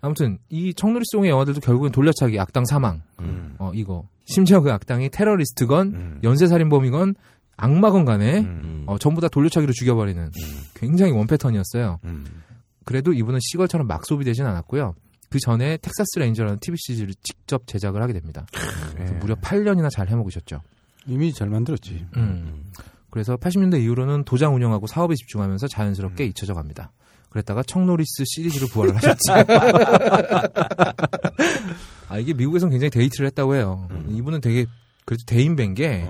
아무튼 0.00 0.38
이 0.48 0.72
청누리송의 0.72 1.28
영화들도 1.30 1.60
결국엔 1.60 1.92
돌려차기, 1.92 2.40
악당 2.40 2.64
사망, 2.64 3.02
음. 3.20 3.54
어 3.58 3.70
이거 3.74 4.04
심지어 4.30 4.60
그 4.60 4.70
악당이 4.70 5.10
테러리스트건 5.10 5.86
음. 5.88 6.20
연쇄살인범이건 6.22 7.16
악마건 7.56 8.04
간에 8.04 8.38
음. 8.38 8.84
어, 8.86 8.96
전부 8.96 9.20
다 9.20 9.28
돌려차기로 9.28 9.72
죽여버리는 9.72 10.30
굉장히 10.74 11.12
one 11.12 11.26
pattern이었어요. 11.26 11.98
음. 12.04 12.24
그래도 12.84 13.12
이분은 13.12 13.40
시걸처럼 13.42 13.86
막 13.86 14.06
소비되진 14.06 14.46
않았고요. 14.46 14.94
그 15.28 15.38
전에 15.40 15.76
텍사스 15.78 16.18
레인저라는 16.18 16.60
TV 16.60 16.76
시리즈를 16.78 17.12
직접 17.22 17.66
제작을 17.66 18.02
하게 18.02 18.12
됩니다. 18.12 18.46
그래서 18.94 19.14
무려 19.14 19.34
8년이나 19.34 19.90
잘 19.90 20.08
해먹으셨죠. 20.08 20.62
이미 21.06 21.32
잘 21.32 21.48
만들었지. 21.48 22.06
음. 22.16 22.72
그래서 23.10 23.36
80년대 23.36 23.82
이후로는 23.82 24.24
도장 24.24 24.54
운영하고 24.54 24.86
사업에 24.86 25.14
집중하면서 25.14 25.68
자연스럽게 25.68 26.24
잊혀져 26.24 26.54
갑니다. 26.54 26.92
그랬다가 27.30 27.62
척 27.62 27.84
노리스 27.84 28.24
시리즈로 28.26 28.66
부활을 28.68 28.96
하셨죠. 28.96 29.32
아, 32.10 32.18
이게 32.18 32.34
미국에서는 32.34 32.70
굉장히 32.70 32.90
대히트를 32.90 33.26
했다고 33.28 33.54
해요. 33.54 33.88
이분은 34.08 34.40
되게, 34.40 34.66
그래도 35.06 35.22
대인배인 35.26 35.74
게, 35.74 36.06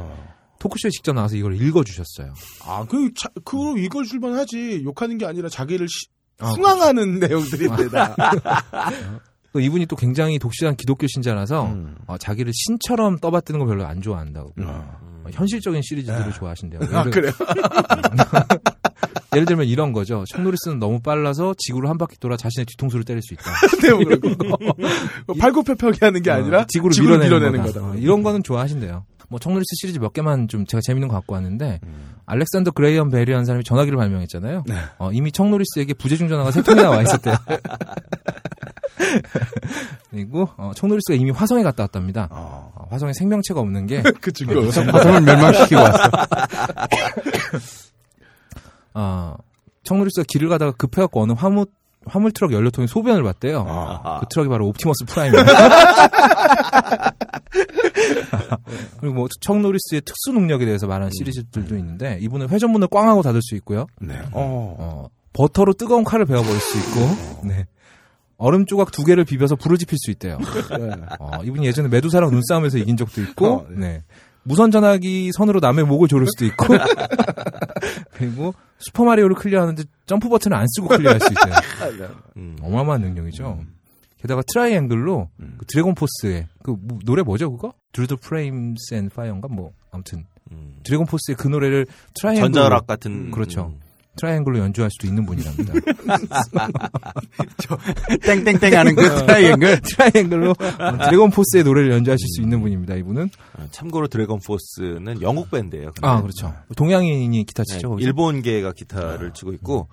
토크쇼에 0.59 0.91
직접 0.91 1.13
나와서 1.13 1.37
이걸 1.37 1.61
읽어주셨어요. 1.61 2.35
아, 2.65 2.85
그, 2.89 3.13
자, 3.15 3.29
그로 3.45 3.77
이걸 3.79 4.05
줄만 4.05 4.35
하지. 4.35 4.83
욕하는 4.85 5.17
게 5.19 5.27
아니라 5.27 5.49
자기를 5.49 5.87
시- 5.89 6.07
아, 6.39 6.49
흥황하는 6.53 7.19
내용들인데, 7.19 7.89
다. 7.91 8.17
또 9.53 9.61
이분이 9.61 9.87
또 9.87 9.97
굉장히 9.97 10.39
독실한 10.39 10.77
기독교 10.77 11.07
신자라서, 11.07 11.67
음. 11.67 11.97
어, 12.07 12.17
자기를 12.17 12.53
신처럼 12.55 13.19
떠받드는 13.19 13.59
거 13.61 13.67
별로 13.67 13.85
안 13.87 14.01
좋아한다고. 14.01 14.53
음. 14.59 14.65
어, 14.67 15.29
현실적인 15.33 15.83
시리즈들을 15.83 16.33
좋아하신대요. 16.33 16.81
아, 16.93 17.05
그래요? 17.05 17.33
예를 19.35 19.47
들면 19.47 19.67
이런 19.67 19.93
거죠. 19.93 20.25
청노리스는 20.29 20.79
너무 20.79 21.01
빨라서 21.01 21.55
지구를 21.59 21.89
한 21.89 21.99
바퀴 21.99 22.19
돌아 22.19 22.37
자신의 22.37 22.67
뒤통수를 22.67 23.05
때릴 23.05 23.23
수 23.23 23.35
있다. 23.35 23.51
네, 23.83 23.91
뭐 23.93 24.05
그런 24.05 24.39
거. 24.39 24.57
발굽혀펴기 25.39 25.99
하는 26.03 26.23
게 26.23 26.31
아니라 26.31 26.61
어, 26.63 26.67
지구를, 26.69 26.93
지구를 26.95 27.19
밀어내는, 27.19 27.53
밀어내는 27.53 27.67
거다. 27.67 27.81
거다. 27.81 27.93
어, 27.93 27.95
이런 27.97 28.23
거는 28.23 28.43
좋아하신대요. 28.43 29.05
뭐 29.29 29.39
청노리스 29.39 29.67
시리즈 29.81 29.99
몇 30.01 30.13
개만 30.13 30.49
좀 30.49 30.67
제가 30.67 30.81
재밌는 30.85 31.07
거 31.07 31.15
갖고 31.15 31.35
왔는데 31.35 31.79
알렉산더 32.27 32.73
그레이엄 32.73 33.11
벨이라는 33.11 33.45
사람이 33.45 33.63
전화기를 33.63 33.97
발명했잖아요. 33.97 34.65
네. 34.67 34.75
어, 34.99 35.13
이미 35.13 35.31
척 35.31 35.49
노리스에게 35.49 35.95
부재중 35.95 36.29
전화가 36.29 36.51
세 36.51 36.63
통이나 36.63 36.91
와 36.91 37.01
있었대요. 37.03 37.37
그리고 40.11 40.49
어, 40.57 40.73
척 40.75 40.87
노리스가 40.87 41.15
이미 41.15 41.31
화성에 41.31 41.63
갔다 41.63 41.85
왔답니다. 41.85 42.27
어. 42.33 42.73
어, 42.75 42.89
화성에 42.91 43.13
생명체가 43.13 43.61
없는 43.61 43.87
게 43.87 44.03
그 44.21 44.33
증거. 44.33 44.61
화성을 44.65 45.21
멸망시키고 45.21 45.81
왔어. 45.81 46.11
어, 48.95 49.37
척 49.85 49.97
노리스가 49.97 50.25
길을 50.29 50.49
가다가 50.49 50.73
급해갖고 50.73 51.23
어느 51.23 51.33
화물 51.33 51.67
화물 52.07 52.33
트럭 52.33 52.53
연료통에 52.53 52.87
소변을 52.87 53.23
봤대요. 53.23 53.67
아. 53.69 54.21
그 54.21 54.27
트럭이 54.31 54.49
바로 54.49 54.67
옵티머스 54.69 55.05
프라임입니다. 55.05 55.53
그리고 59.01 59.15
뭐 59.15 59.29
척 59.41 59.60
노리스의 59.60 60.03
특수 60.03 60.33
능력에 60.33 60.65
대해서 60.65 60.87
말하는 60.87 61.11
시리즈들도 61.13 61.77
있는데 61.77 62.19
이분은 62.23 62.49
회전문을 62.49 62.89
꽝 62.89 63.09
하고 63.09 63.23
닫을 63.23 63.41
수 63.43 63.55
있고요. 63.57 63.87
네. 64.01 64.19
어. 64.33 64.77
어, 64.79 65.09
버터로 65.33 65.75
뜨거운 65.75 66.05
칼을 66.05 66.25
베어버릴 66.25 66.61
수 66.61 66.79
있고, 66.79 67.47
네. 67.47 67.67
얼음 68.37 68.67
조각 68.67 68.91
두 68.91 69.05
개를 69.05 69.25
비벼서 69.25 69.57
불을 69.57 69.79
지필 69.79 69.97
수 69.99 70.11
있대요. 70.11 70.39
네. 70.39 70.45
어, 71.19 71.43
이분이 71.45 71.67
예전에 71.67 71.89
메두사랑 71.89 72.31
눈싸움에서 72.31 72.79
이긴 72.79 72.97
적도 72.97 73.21
있고, 73.23 73.47
어, 73.47 73.67
네. 73.71 74.03
네. 74.43 74.49
무선 74.49 74.71
전화기 74.71 75.33
선으로 75.33 75.61
남의 75.61 75.85
목을 75.87 76.09
조를 76.09 76.27
수도 76.27 76.45
있고, 76.47 76.67
그리고 78.13 78.55
슈퍼 78.79 79.05
마리오를 79.05 79.37
clear하는데 79.37 79.83
점프 80.07 80.29
버튼을 80.29 80.57
안 80.57 80.67
쓰고 80.69 80.89
clear할 80.89 81.21
수 81.21 81.29
있대요. 81.33 82.09
음. 82.37 82.57
어마어마한 82.63 83.01
능력이죠. 83.03 83.65
게다가 84.19 84.43
트라이앵글로 84.53 85.31
그 85.59 85.65
드래곤 85.67 85.95
포스의 85.95 86.47
그 86.63 86.77
뭐- 86.79 86.99
노래 87.05 87.23
뭐죠 87.23 87.51
그거? 87.51 87.73
The 87.93 88.07
Flames 88.23 88.93
and 88.93 89.11
Fire인가 89.13 89.49
뭐 89.49 89.73
아무튼 89.91 90.27
음. 90.53 90.77
드래곤 90.83 91.07
포스의 91.07 91.37
그 91.37 91.49
노래를 91.49 91.87
트라이앵글로 92.15 92.53
전자오락 92.53 92.87
같은 92.87 93.31
그렇죠. 93.31 93.75
음. 94.13 94.17
트라이앵글로 94.17 94.59
연주할 94.59 94.91
수도 94.91 95.07
있는 95.07 95.25
분이랍니다. 95.25 95.73
땡땡땡 98.23 98.77
하는 98.79 98.95
그 98.95 99.03
트라이앵글. 99.03 99.81
트라이앵글로 99.83 100.55
드래곤 101.05 101.31
포스의 101.31 101.65
노래를 101.65 101.93
연주하실 101.93 102.27
수 102.29 102.43
있는 102.43 102.61
분입니다. 102.61 102.95
이분은 102.97 103.31
어, 103.59 103.67
참고로 103.71 104.09
드래곤 104.09 104.41
포스는 104.47 105.23
영국 105.23 105.51
밴드예요. 105.51 105.93
근데. 105.95 106.07
아 106.07 106.21
그렇죠. 106.21 106.53
동양인이 106.77 107.45
기타 107.45 107.63
네, 107.65 107.75
치죠. 107.75 107.91
거기서. 107.91 108.07
일본계가 108.07 108.73
기타를 108.73 109.33
치고 109.33 109.53
있고, 109.55 109.89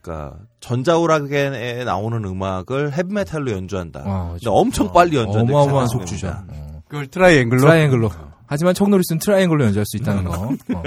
그러니까 0.00 0.38
전자오락에 0.60 1.82
나오는 1.84 2.24
음악을 2.24 2.92
헤비메탈로 2.96 3.52
연주한다. 3.52 4.02
아, 4.04 4.28
그렇죠. 4.30 4.52
엄청 4.52 4.92
빨리 4.92 5.16
연주한다. 5.16 5.52
어마어마한 5.52 5.88
속주죠. 5.88 6.28
어. 6.28 6.82
그걸 6.88 7.06
트라이앵글로. 7.08 7.60
트라이앵글로. 7.60 8.10
하지만 8.46 8.72
척 8.74 8.86
노리스는 8.86 9.18
트라이앵글로 9.18 9.64
연주할 9.66 9.84
수 9.86 9.96
있다는 9.98 10.24
거. 10.24 10.54
어. 10.74 10.82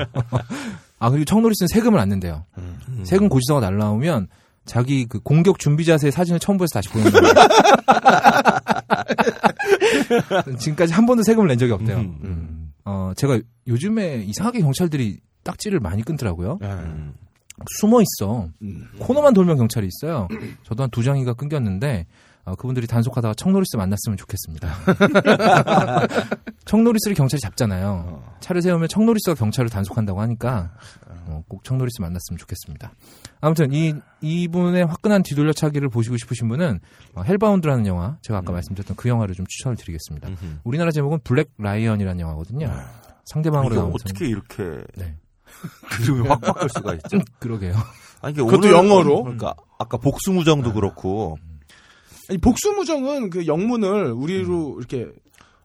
아 1.01 1.09
그리고 1.09 1.25
척 1.25 1.36
노리스는 1.36 1.67
세금을 1.67 1.99
안 1.99 2.09
낸대요. 2.09 2.45
음. 2.59 2.77
세금 3.03 3.27
고지서가 3.27 3.59
날라오면 3.59 4.27
자기 4.65 5.07
그 5.07 5.19
공격 5.19 5.57
준비 5.57 5.83
자세 5.83 6.11
사진을 6.11 6.39
첨부해서 6.39 6.69
다시 6.75 6.89
보낸다. 6.89 7.19
지금까지 10.59 10.93
한 10.93 11.05
번도 11.07 11.23
세금을 11.23 11.47
낸 11.47 11.57
적이 11.57 11.71
없대요. 11.73 11.97
음. 11.97 12.19
음. 12.23 12.71
어 12.85 13.13
제가 13.15 13.39
요즘에 13.67 14.23
이상하게 14.27 14.61
경찰들이 14.61 15.19
딱지를 15.43 15.79
많이 15.79 16.03
끊더라고요. 16.03 16.59
음. 16.61 17.13
숨어 17.79 17.99
있어. 18.01 18.49
음. 18.61 18.87
코너만 18.99 19.33
돌면 19.33 19.57
경찰이 19.57 19.87
있어요. 19.87 20.27
저도 20.63 20.83
한 20.83 20.89
두 20.91 21.01
장이가 21.03 21.33
끊겼는데 21.33 22.05
어, 22.43 22.55
그분들이 22.55 22.87
단속하다가 22.87 23.35
척 23.35 23.50
노리스 23.50 23.77
만났으면 23.77 24.17
좋겠습니다. 24.17 24.73
척 26.65 26.78
노리스를 26.78 27.15
경찰이 27.15 27.39
잡잖아요. 27.39 28.23
차를 28.39 28.61
세우면 28.61 28.87
척 28.87 29.02
노리스가 29.02 29.35
경찰을 29.35 29.69
단속한다고 29.69 30.21
하니까 30.21 30.71
어, 31.27 31.43
꼭 31.47 31.63
척 31.63 31.77
노리스 31.77 32.01
만났으면 32.01 32.37
좋겠습니다. 32.37 32.91
아무튼 33.41 33.71
이 33.71 33.93
이분의 34.21 34.85
화끈한 34.85 35.23
뒤돌려차기를 35.23 35.89
보시고 35.89 36.17
싶으신 36.17 36.47
분은 36.49 36.79
어, 37.15 37.21
Hellbound라는 37.23 37.85
영화 37.87 38.17
제가 38.21 38.39
아까 38.39 38.51
말씀드렸던 38.51 38.95
그 38.95 39.09
영화를 39.09 39.35
좀 39.35 39.45
추천을 39.47 39.77
드리겠습니다. 39.77 40.29
음흠. 40.29 40.59
우리나라 40.63 40.91
제목은 40.91 41.19
Black 41.23 41.51
Lion이라는 41.57 42.19
영화거든요. 42.19 42.71
상대방으로 43.25 43.67
이게 43.67 43.75
나오는 43.75 43.93
어떻게 43.93 44.27
이렇게 44.27 44.83
네. 44.95 45.15
이름이 46.01 46.27
확 46.27 46.41
바뀔 46.41 46.69
수가 46.69 46.93
있죠? 46.95 47.19
그러게요. 47.39 47.75
아니, 48.21 48.33
이게 48.33 48.43
그것도 48.43 48.71
영어로? 48.71 49.23
그러니까 49.23 49.55
아까 49.77 49.97
복수무정도 49.97 50.73
그렇고 50.73 51.37
아니, 52.31 52.37
복수무정은 52.37 53.29
그 53.29 53.45
영문을 53.45 54.13
우리로 54.13 54.77
이렇게 54.79 55.09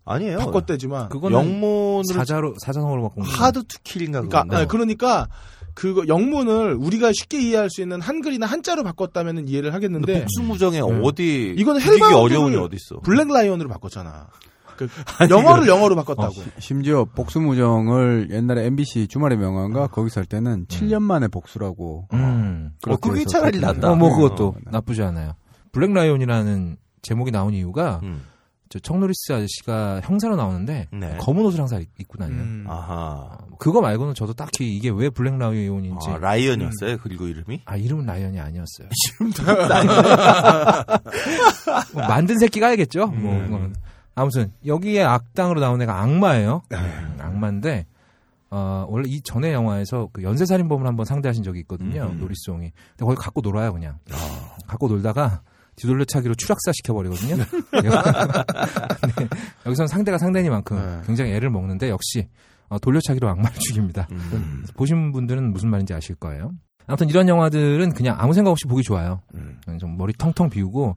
아니에요. 0.04 0.38
바꿨대지만. 0.38 1.10
영문으로 1.30 2.02
사자로 2.12 2.54
사자성어로 2.60 3.02
바꾼 3.02 3.22
거예요. 3.22 3.36
Hard 3.36 3.62
to 3.68 3.78
Kill인가 3.84 4.18
그러니까, 4.20 4.42
그건데. 4.42 4.56
아니, 4.56 4.68
그러니까 4.68 5.28
그거 5.74 6.08
영문을 6.08 6.74
우리가 6.74 7.12
쉽게 7.12 7.40
이해할 7.40 7.70
수 7.70 7.82
있는 7.82 8.00
한글이나 8.00 8.46
한자로 8.46 8.82
바꿨다면 8.82 9.46
이해를 9.46 9.74
하겠는데 9.74 10.22
복수무정에 10.22 10.80
네. 10.80 11.00
어디 11.02 11.54
이거는 11.56 11.80
이게 11.80 11.90
Hellbound를 11.90 12.16
어려운 12.16 12.50
게 12.50 12.56
어디 12.58 12.76
있어? 12.76 13.00
Black 13.00 13.28
Lion으로 13.28 13.68
바꿨잖아. 13.68 14.26
그 14.76 14.88
영어를 15.30 15.68
영어로 15.68 15.94
바꿨다고. 15.96 16.34
심지어 16.58 17.04
복수무정을 17.04 18.28
옛날에 18.30 18.66
MBC 18.66 19.06
주말의 19.08 19.38
명환가 19.38 19.86
거기서 19.86 20.20
할 20.20 20.26
때는 20.26 20.66
7년 20.66 21.02
만에 21.02 21.28
복수라고. 21.28 22.08
음. 22.12 22.70
어, 22.86 22.96
그렇게 22.96 23.08
그게 23.10 23.24
차라리. 23.24 23.60
낫다. 23.60 23.92
어, 23.92 23.96
뭐 23.96 24.14
그것도 24.14 24.48
어, 24.48 24.54
나쁘지 24.70 25.02
않아요. 25.02 25.32
Black 25.76 25.92
Lion이라는 25.92 26.78
제목이 27.02 27.30
나온 27.30 27.52
이유가 27.52 28.00
음. 28.02 28.22
저 28.70 28.78
척 28.78 28.99
노리스 28.99 29.34
아저씨가 29.34 30.00
형사로 30.02 30.34
나오는데 30.34 30.88
네. 30.90 31.18
검은 31.20 31.44
옷을 31.44 31.60
항상 31.60 31.84
입고 32.00 32.16
다녀요. 32.16 32.40
음. 32.40 32.64
아하. 32.66 33.36
그거 33.58 33.82
말고는 33.82 34.14
저도 34.14 34.32
딱히 34.32 34.74
이게 34.74 34.88
왜 34.88 35.10
Black 35.10 35.36
Lion인지 35.36 36.08
아, 36.08 36.16
라이언이었어요. 36.16 36.96
그리고 37.02 37.26
이름이? 37.26 37.60
아 37.66 37.76
이름은 37.76 38.06
라이언이 38.06 38.40
아니었어요. 38.40 38.88
뭐 41.92 42.08
만든 42.08 42.38
새끼가 42.38 42.68
알겠죠. 42.68 43.08
뭐 43.08 43.34
음. 43.34 43.44
그거는. 43.44 43.74
아무튼 44.14 44.52
여기에 44.64 45.04
악당으로 45.04 45.60
나온 45.60 45.82
애가 45.82 46.00
악마예요. 46.00 46.62
음, 46.72 47.18
악마인데 47.20 47.84
어, 48.50 48.86
원래 48.88 49.10
이 49.10 49.20
전에 49.20 49.52
영화에서 49.52 50.08
그 50.10 50.22
연쇄살인범을 50.22 50.86
한번 50.86 51.04
상대하신 51.04 51.42
적이 51.42 51.60
있거든요. 51.60 52.04
음. 52.04 52.18
노리송이. 52.18 52.72
근데 52.96 53.04
거기 53.04 53.16
갖고 53.16 53.42
놀아요 53.42 53.74
그냥. 53.74 53.98
갖고 54.66 54.88
놀다가 54.88 55.42
뒤돌려차기로 55.76 56.34
추락사 56.34 56.72
시켜버리거든요. 56.72 57.36
네. 57.36 57.44
여기서는 59.66 59.88
상대가 59.88 60.18
상대니만큼 60.18 60.76
네. 60.76 61.02
굉장히 61.06 61.32
애를 61.32 61.50
먹는데 61.50 61.90
역시 61.90 62.28
어, 62.68 62.78
돌려차기로 62.78 63.28
악마를 63.28 63.56
죽입니다. 63.58 64.08
음. 64.10 64.64
보신 64.74 65.12
분들은 65.12 65.52
무슨 65.52 65.70
말인지 65.70 65.94
아실 65.94 66.16
거예요. 66.16 66.52
아무튼 66.86 67.08
이런 67.08 67.28
영화들은 67.28 67.92
그냥 67.92 68.16
아무 68.18 68.32
생각 68.32 68.50
없이 68.50 68.66
보기 68.66 68.82
좋아요. 68.82 69.20
음. 69.34 69.58
좀 69.78 69.96
머리 69.96 70.12
텅텅 70.12 70.50
비우고 70.50 70.96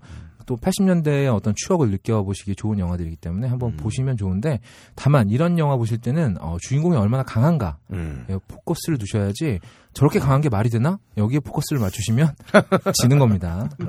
또 0.49 0.55
80년대의 0.55 1.32
어떤 1.34 1.53
추억을 1.55 1.91
느껴보시기 1.91 2.55
좋은 2.55 2.80
영화들이기 2.80 3.17
때문에 3.17 3.47
한번 3.47 3.73
음. 3.73 3.77
보시면 3.77 4.17
좋은데 4.17 4.59
다만 4.95 5.30
이런 5.30 5.59
영화 5.59 5.77
보실 5.77 5.99
때는 5.99 6.38
어, 6.41 6.57
주인공이 6.59 6.97
얼마나 6.97 7.21
강한가 7.21 7.77
음. 7.91 8.25
예, 8.32 8.38
포커스를 8.47 8.97
두셔야지 8.97 9.59
저렇게 9.93 10.19
강한 10.19 10.41
게 10.41 10.49
말이 10.49 10.69
되나? 10.69 10.99
여기에 11.17 11.39
포커스를 11.39 11.81
맞추시면 11.81 12.33
지는 13.01 13.19
겁니다. 13.19 13.69
네. 13.79 13.87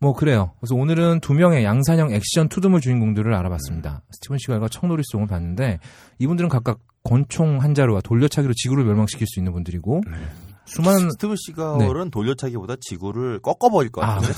뭐 0.00 0.12
그래요. 0.14 0.52
그래서 0.60 0.74
오늘은 0.74 1.20
두 1.20 1.34
명의 1.34 1.64
양산형 1.64 2.12
액션 2.12 2.48
투드물 2.48 2.80
주인공들을 2.80 3.34
알아봤습니다. 3.34 4.02
스티븐 4.12 4.38
시갈과 4.38 4.68
청노리송을 4.68 5.26
봤는데 5.26 5.80
이분들은 6.18 6.48
각각 6.48 6.78
권총 7.02 7.60
한 7.62 7.74
자루와 7.74 8.00
돌려차기로 8.02 8.52
지구를 8.54 8.84
멸망시킬 8.84 9.26
수 9.28 9.38
있는 9.40 9.52
분들이고 9.52 10.00
수많은 10.64 11.10
스티븐 11.12 11.36
시걸 11.36 11.73
옹은 11.73 12.10
돌려차기보다 12.10 12.74
지구를 12.80 13.40
꺾어버릴 13.40 13.92
것 13.92 14.06
같아요. 14.14 14.32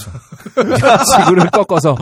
그렇죠. 0.55 0.85
지구를 1.25 1.51
꺾어서 1.51 1.97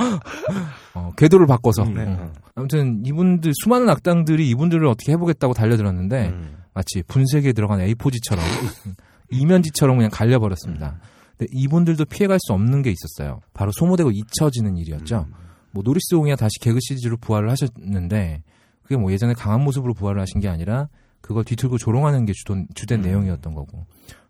어, 0.94 1.12
궤도를 1.16 1.46
바꿔서 1.46 1.84
음, 1.84 1.94
네. 1.94 2.04
어. 2.06 2.32
아무튼 2.56 3.02
이분들 3.04 3.52
수많은 3.62 3.88
악당들이 3.88 4.48
이분들을 4.50 4.84
어떻게 4.86 5.12
해보겠다고 5.12 5.54
달려들었는데 5.54 6.28
음. 6.30 6.56
마치 6.76 7.02
분쇄기에 7.02 7.54
들어간 7.54 7.78
A4지처럼 7.80 8.38
이면지처럼 9.30 9.96
그냥 9.96 10.10
갈려버렸습니다. 10.12 11.00
근데 11.38 11.50
이분들도 11.50 12.04
피해갈 12.04 12.38
수 12.38 12.52
없는 12.52 12.82
게 12.82 12.90
있었어요. 12.92 13.40
바로 13.54 13.72
소모되고 13.72 14.10
잊혀지는 14.10 14.76
일이었죠. 14.76 15.26
뭐 15.70 15.82
노리스 15.82 16.14
옹이야 16.14 16.36
다시 16.36 16.58
개그 16.60 16.78
시리즈로 16.82 17.16
부활을 17.16 17.50
하셨는데 17.50 18.42
그게 18.82 18.96
뭐 18.98 19.10
예전에 19.10 19.32
강한 19.32 19.62
모습으로 19.62 19.94
부활을 19.94 20.20
하신 20.20 20.42
게 20.42 20.48
아니라 20.48 20.88
그걸 21.22 21.44
뒤틀고 21.44 21.78
조롱하는 21.78 22.26
게 22.26 22.34
주된, 22.34 22.68
주된 22.74 23.00
내용이었던 23.00 23.54
거고 23.54 23.86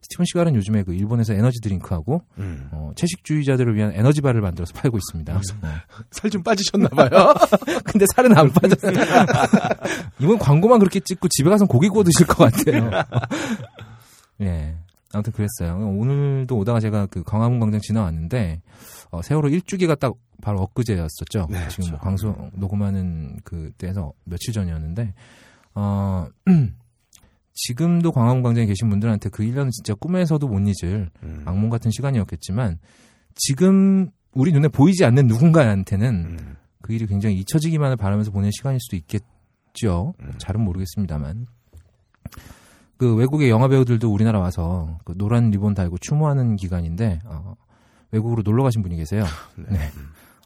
스티븐 0.06 0.24
시갈은 0.26 0.54
요즘에 0.54 0.84
그 0.84 0.94
일본에서 0.94 1.34
에너지 1.34 1.60
드링크하고 1.60 2.22
음. 2.38 2.68
어, 2.72 2.92
채식주의자들을 2.94 3.74
위한 3.74 3.92
에너지바를 3.92 4.40
만들어서 4.40 4.72
팔고 4.74 4.98
있습니다. 4.98 5.36
어. 5.36 5.40
살좀 6.12 6.42
빠지셨나 6.42 6.88
봐요. 6.90 7.34
근데 7.84 8.06
살은 8.14 8.36
안 8.36 8.50
빠졌어요. 8.50 8.92
이번 10.20 10.38
광고만 10.38 10.78
그렇게 10.78 11.00
찍고 11.00 11.28
집에 11.28 11.50
가서 11.50 11.66
고기 11.66 11.88
구워 11.88 12.04
드실 12.04 12.26
것 12.26 12.50
같아요. 12.50 12.90
예. 14.42 14.76
아무튼 15.12 15.32
그랬어요. 15.32 15.76
오늘도 15.76 16.56
오다가 16.56 16.78
제가 16.78 17.06
그 17.06 17.22
광화문 17.22 17.58
광장 17.58 17.80
지나왔는데, 17.80 18.60
어, 19.10 19.22
세월호 19.22 19.48
1주기가 19.48 19.98
딱 19.98 20.14
바로 20.42 20.60
엊그제였었죠. 20.60 21.46
네, 21.48 21.68
지금 21.68 21.90
뭐 21.90 21.98
그렇죠. 21.98 22.04
방송 22.04 22.50
녹음하는 22.54 23.38
그때에서 23.44 24.12
며칠 24.24 24.52
전이었는데, 24.52 25.14
어, 25.74 26.26
지금도 27.56 28.12
광화문 28.12 28.42
광장에 28.42 28.66
계신 28.66 28.88
분들한테 28.88 29.30
그 29.30 29.42
1년은 29.42 29.70
진짜 29.72 29.94
꿈에서도 29.94 30.46
못 30.46 30.60
잊을 30.60 31.10
음. 31.22 31.42
악몽 31.46 31.70
같은 31.70 31.90
시간이었겠지만, 31.90 32.78
지금 33.34 34.10
우리 34.32 34.52
눈에 34.52 34.68
보이지 34.68 35.04
않는 35.04 35.26
누군가한테는 35.26 36.14
음. 36.14 36.56
그 36.82 36.92
일이 36.92 37.06
굉장히 37.06 37.36
잊혀지기만을 37.38 37.96
바라면서 37.96 38.30
보낸 38.30 38.50
시간일 38.52 38.78
수도 38.80 38.96
있겠죠. 38.96 40.14
음. 40.20 40.34
잘은 40.38 40.60
모르겠습니다만. 40.60 41.46
그 42.98 43.14
외국의 43.14 43.50
영화 43.50 43.68
배우들도 43.68 44.10
우리나라 44.10 44.40
와서 44.40 44.98
그 45.04 45.14
노란 45.16 45.50
리본 45.50 45.74
달고 45.74 45.98
추모하는 45.98 46.56
기간인데 46.56 47.20
어, 47.24 47.54
외국으로 48.10 48.42
놀러 48.42 48.62
가신 48.62 48.82
분이 48.82 48.96
계세요. 48.96 49.24
네. 49.56 49.90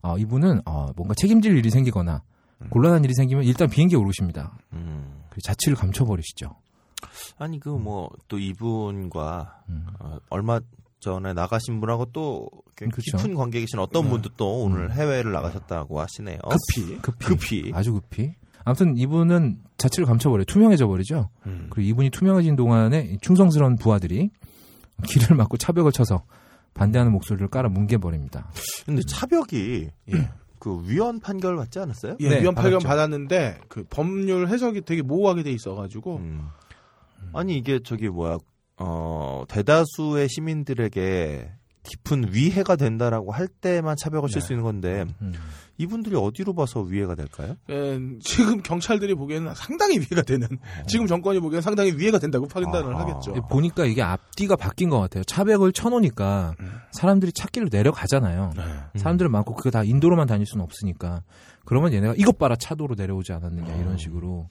어, 0.03 0.17
이분은 0.19 0.63
어, 0.65 0.89
뭔가 0.97 1.15
책임질 1.15 1.57
일이 1.57 1.71
생기거나 1.71 2.23
곤란한 2.71 3.05
일이 3.05 3.15
생기면 3.15 3.45
일단 3.45 3.69
비행기에 3.69 3.99
오르십니다. 3.99 4.59
음. 4.73 5.23
그 5.31 5.41
자취를 5.41 5.77
감춰버리시죠. 5.77 6.55
아니 7.39 7.59
그 7.61 7.71
뭐 7.79 8.11
또 8.29 8.39
이분과 8.39 9.63
음. 9.69 9.87
어, 9.99 10.19
얼마 10.31 10.61
전에 11.01 11.33
나가신 11.33 11.81
분하고 11.81 12.07
또꽤 12.13 12.87
그쵸. 12.93 13.17
깊은 13.17 13.35
관계 13.35 13.61
계신 13.61 13.79
어떤 13.79 14.05
네. 14.05 14.11
분도 14.11 14.29
또 14.37 14.63
오늘 14.63 14.93
해외를 14.93 15.33
나가셨다고 15.33 15.99
하시네요. 16.01 16.39
급히. 16.75 16.99
급히, 17.01 17.27
급히. 17.27 17.73
아주 17.75 17.93
급히. 17.95 18.35
아무튼 18.65 18.97
이분은 18.99 19.63
자취를 19.79 20.05
감춰버려요. 20.07 20.45
투명해져 20.45 20.87
버리죠. 20.87 21.31
음. 21.47 21.69
그리고 21.71 21.89
이분이 21.89 22.11
투명해진 22.11 22.57
동안에 22.57 23.01
이 23.13 23.19
충성스러운 23.23 23.77
부하들이 23.77 24.29
길을 25.07 25.37
막고 25.37 25.57
차벽을 25.57 25.93
쳐서 25.93 26.25
반대하는 26.75 27.11
목소리를 27.13 27.49
깔아 27.49 27.71
뭉개버립니다. 27.71 28.51
근데 28.85 29.01
차벽이 29.09 29.89
예, 30.13 30.31
그 30.59 30.83
위헌 30.87 31.21
판결 31.21 31.57
받지 31.57 31.79
않았어요? 31.79 32.17
예, 32.21 32.29
네, 32.29 32.41
위헌 32.43 32.55
판결 32.55 32.73
받았죠. 32.75 32.89
받았는데 32.89 33.61
그 33.69 33.85
법률 33.89 34.49
해석이 34.49 34.83
되게 34.83 35.01
모호하게 35.01 35.43
돼 35.45 35.51
있어가지고 35.53 36.17
음. 36.19 36.49
아니 37.33 37.57
이게 37.57 37.81
저기 37.85 38.09
뭐야 38.09 38.39
어 38.77 39.45
대다수의 39.49 40.29
시민들에게 40.29 41.53
깊은 41.83 42.35
위해가 42.35 42.77
된다라고 42.77 43.33
할 43.33 43.49
때만 43.49 43.97
차벽을 43.97 44.29
칠 44.29 44.43
수 44.43 44.53
있는 44.53 44.65
건데 44.65 45.07
음. 45.23 45.33
이분들이 45.79 46.15
어디로 46.15 46.55
봐서 46.55 46.81
위해가 46.83 47.15
될까요? 47.15 47.57
예, 47.71 47.99
지금 48.21 48.61
경찰들이 48.63 49.15
보기에는 49.15 49.55
상당히 49.55 49.97
위해가 49.99 50.21
되는 50.21 50.47
지금 50.87 51.07
정권이 51.07 51.41
보기에는 51.41 51.63
상당히 51.63 51.93
위해가 51.97 52.19
된다고 52.19 52.47
판단을 52.47 52.95
아하. 52.95 53.03
하겠죠. 53.09 53.33
보니까 53.49 53.87
이게 53.87 54.03
앞뒤가 54.03 54.57
바뀐 54.57 54.91
것 54.91 55.01
같아요. 55.01 55.25
차벽을 55.25 55.73
쳐놓으니까 55.73 56.55
사람들이 56.93 57.33
찾기를 57.33 57.69
내려가잖아요. 57.73 58.51
사람들은 58.97 59.31
많고 59.31 59.55
그거 59.55 59.71
다 59.71 59.83
인도로만 59.83 60.27
다닐 60.27 60.45
수는 60.47 60.63
없으니까. 60.63 61.23
그러면 61.65 61.95
얘네가 61.95 62.15
이것 62.19 62.37
봐라 62.39 62.57
차도로 62.57 62.95
내려오지 62.95 63.33
않았느냐 63.33 63.75
이런 63.77 63.97
식으로 63.97 64.51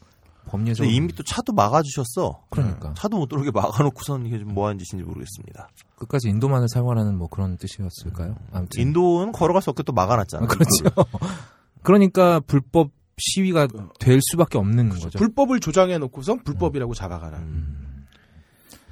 근데 0.83 0.95
이미 0.95 1.13
또 1.13 1.23
차도 1.23 1.53
막아주셨어. 1.53 2.45
그러니까 2.49 2.93
차도 2.95 3.17
못 3.17 3.27
들어오게 3.27 3.51
막아놓고선 3.51 4.25
이게 4.25 4.39
좀 4.39 4.53
뭐하는 4.53 4.77
짓인지 4.79 5.03
모르겠습니다. 5.03 5.69
끝까지 5.97 6.29
인도만을 6.29 6.67
사용하라는 6.69 7.17
뭐 7.17 7.27
그런 7.27 7.57
뜻이었을까요? 7.57 8.35
아무튼 8.51 8.81
인도는 8.81 9.31
걸어갈 9.31 9.61
수 9.61 9.69
없게 9.69 9.83
또 9.83 9.93
막아놨잖아. 9.93 10.43
아, 10.43 10.47
그렇죠. 10.47 10.83
그러니까 11.83 12.39
불법 12.41 12.91
시위가 13.17 13.67
될 13.99 14.19
수밖에 14.21 14.57
없는 14.57 14.89
거죠. 14.89 15.09
불법을 15.17 15.59
조장해 15.59 15.97
놓고선 15.97 16.43
불법이라고 16.43 16.93
잡아가라. 16.93 17.37
음. 17.37 18.05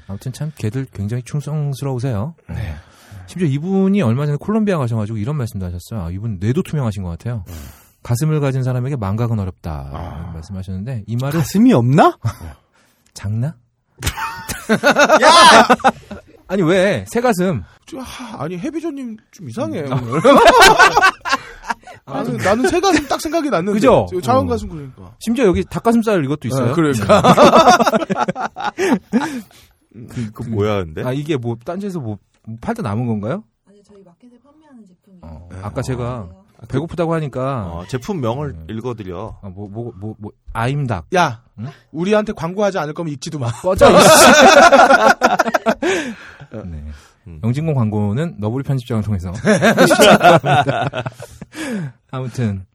아무튼 0.07 0.33
참 0.33 0.51
걔들 0.55 0.85
굉장히 0.85 1.23
충성스러우세요. 1.23 2.35
네. 2.49 2.75
심지어 3.27 3.47
이분이 3.47 4.01
얼마 4.01 4.25
전에 4.25 4.37
콜롬비아 4.39 4.77
가셔가지고 4.77 5.17
이런 5.17 5.35
말씀도 5.35 5.65
하셨어요. 5.65 6.07
아, 6.07 6.11
이분 6.11 6.37
뇌도 6.39 6.63
투명하신 6.63 7.03
것 7.03 7.09
같아요. 7.09 7.43
가슴을 8.03 8.39
가진 8.39 8.63
사람에게 8.63 8.95
망각은 8.95 9.37
어렵다 9.39 9.89
이런 9.91 10.33
말씀하셨는데 10.33 11.03
이 11.07 11.15
말을 11.17 11.39
가슴이 11.39 11.73
없나? 11.73 12.17
장나? 13.13 13.47
야! 15.23 15.67
아니 16.47 16.61
왜 16.63 17.03
새 17.09 17.19
가슴? 17.19 17.63
저, 17.85 17.97
하, 17.99 18.43
아니 18.43 18.57
해비조님 18.57 19.17
좀 19.31 19.49
이상해. 19.49 19.81
나는 22.05 22.37
나는 22.43 22.69
새 22.69 22.79
가슴 22.79 23.05
딱 23.07 23.19
생각이 23.19 23.49
났는데. 23.49 23.73
그죠? 23.73 24.05
자원 24.23 24.47
가슴 24.47 24.69
그러니까. 24.69 25.13
심지어 25.19 25.45
여기 25.45 25.65
닭가슴살 25.65 26.23
이것도 26.23 26.47
있어요. 26.47 26.69
아, 26.69 26.73
그러니까. 26.73 27.21
그, 30.09 30.31
그 30.31 30.43
뭐야 30.49 30.83
근데? 30.85 31.03
아 31.03 31.11
이게 31.11 31.35
뭐 31.37 31.57
딴지에서 31.65 31.99
뭐 31.99 32.17
팔다 32.61 32.81
남은 32.81 33.07
건가요? 33.07 33.43
아니 33.67 33.81
저희 33.83 34.03
마켓에 34.03 34.37
판매하는 34.43 34.85
제품이에요. 34.85 35.21
어, 35.23 35.49
네. 35.51 35.57
아까 35.63 35.81
제가 35.81 36.27
그래요. 36.27 36.43
배고프다고 36.67 37.13
하니까 37.13 37.65
어, 37.67 37.83
제품명을 37.87 38.49
음. 38.49 38.65
읽어드려. 38.69 39.37
아, 39.41 39.47
뭐, 39.49 39.69
뭐, 39.69 39.91
뭐, 39.95 40.15
뭐, 40.17 40.31
아임닭. 40.53 41.07
야, 41.15 41.43
응? 41.59 41.67
우리한테 41.91 42.33
광고하지 42.33 42.79
않을 42.79 42.93
거면 42.93 43.13
읽지도 43.13 43.39
마. 43.39 43.51
꺼져, 43.51 43.89
이씨. 43.91 44.09
네. 46.65 46.83
음. 47.27 47.39
영진공 47.43 47.75
광고는 47.75 48.35
너구리 48.39 48.63
편집장을 48.63 49.03
통해서. 49.03 49.31
아무튼, 52.11 52.65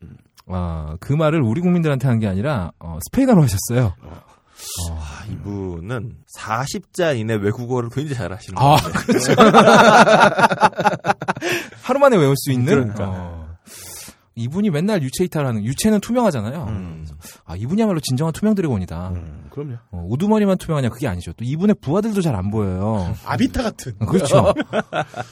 아, 0.47 0.97
그 1.01 1.13
말을 1.13 1.41
우리 1.41 1.61
국민들한테 1.61 2.07
한 2.09 2.19
게 2.21 2.27
아니라, 2.29 2.71
어, 2.79 2.99
스페인어로 3.07 3.43
하셨어요. 3.43 3.95
아, 4.91 5.25
이분은 5.31 6.17
40자 6.39 7.19
이내 7.19 7.35
외국어를 7.35 7.89
굉장히 7.89 8.15
잘하시는 8.17 8.57
아, 8.59 8.77
분이에요. 8.77 9.03
그렇죠. 9.07 9.35
하루 11.83 11.99
만에 11.99 12.17
외울 12.17 12.37
수 12.37 12.53
있는. 12.53 12.93
그러니까. 12.95 13.05
어, 13.09 13.52
이분이 14.35 14.71
맨날 14.71 15.03
유체 15.03 15.25
이탈하는, 15.25 15.63
유체는 15.65 16.01
투명하잖아요. 16.01 16.65
음. 16.69 17.07
아, 17.45 17.55
이분이야말로 17.55 18.01
진정한 18.01 18.33
투명 18.33 18.55
드래곤이다. 18.55 19.09
음, 19.11 19.45
그럼요. 19.51 19.75
어, 19.91 20.07
우두머리만 20.09 20.57
투명하냐 20.59 20.89
그게 20.89 21.07
아니죠. 21.07 21.33
또 21.35 21.45
이분의 21.45 21.77
부하들도 21.81 22.21
잘 22.23 22.35
안 22.35 22.51
보여요. 22.51 23.15
아비타 23.27 23.63
같은. 23.63 23.93
어, 24.01 24.07
그렇죠. 24.07 24.55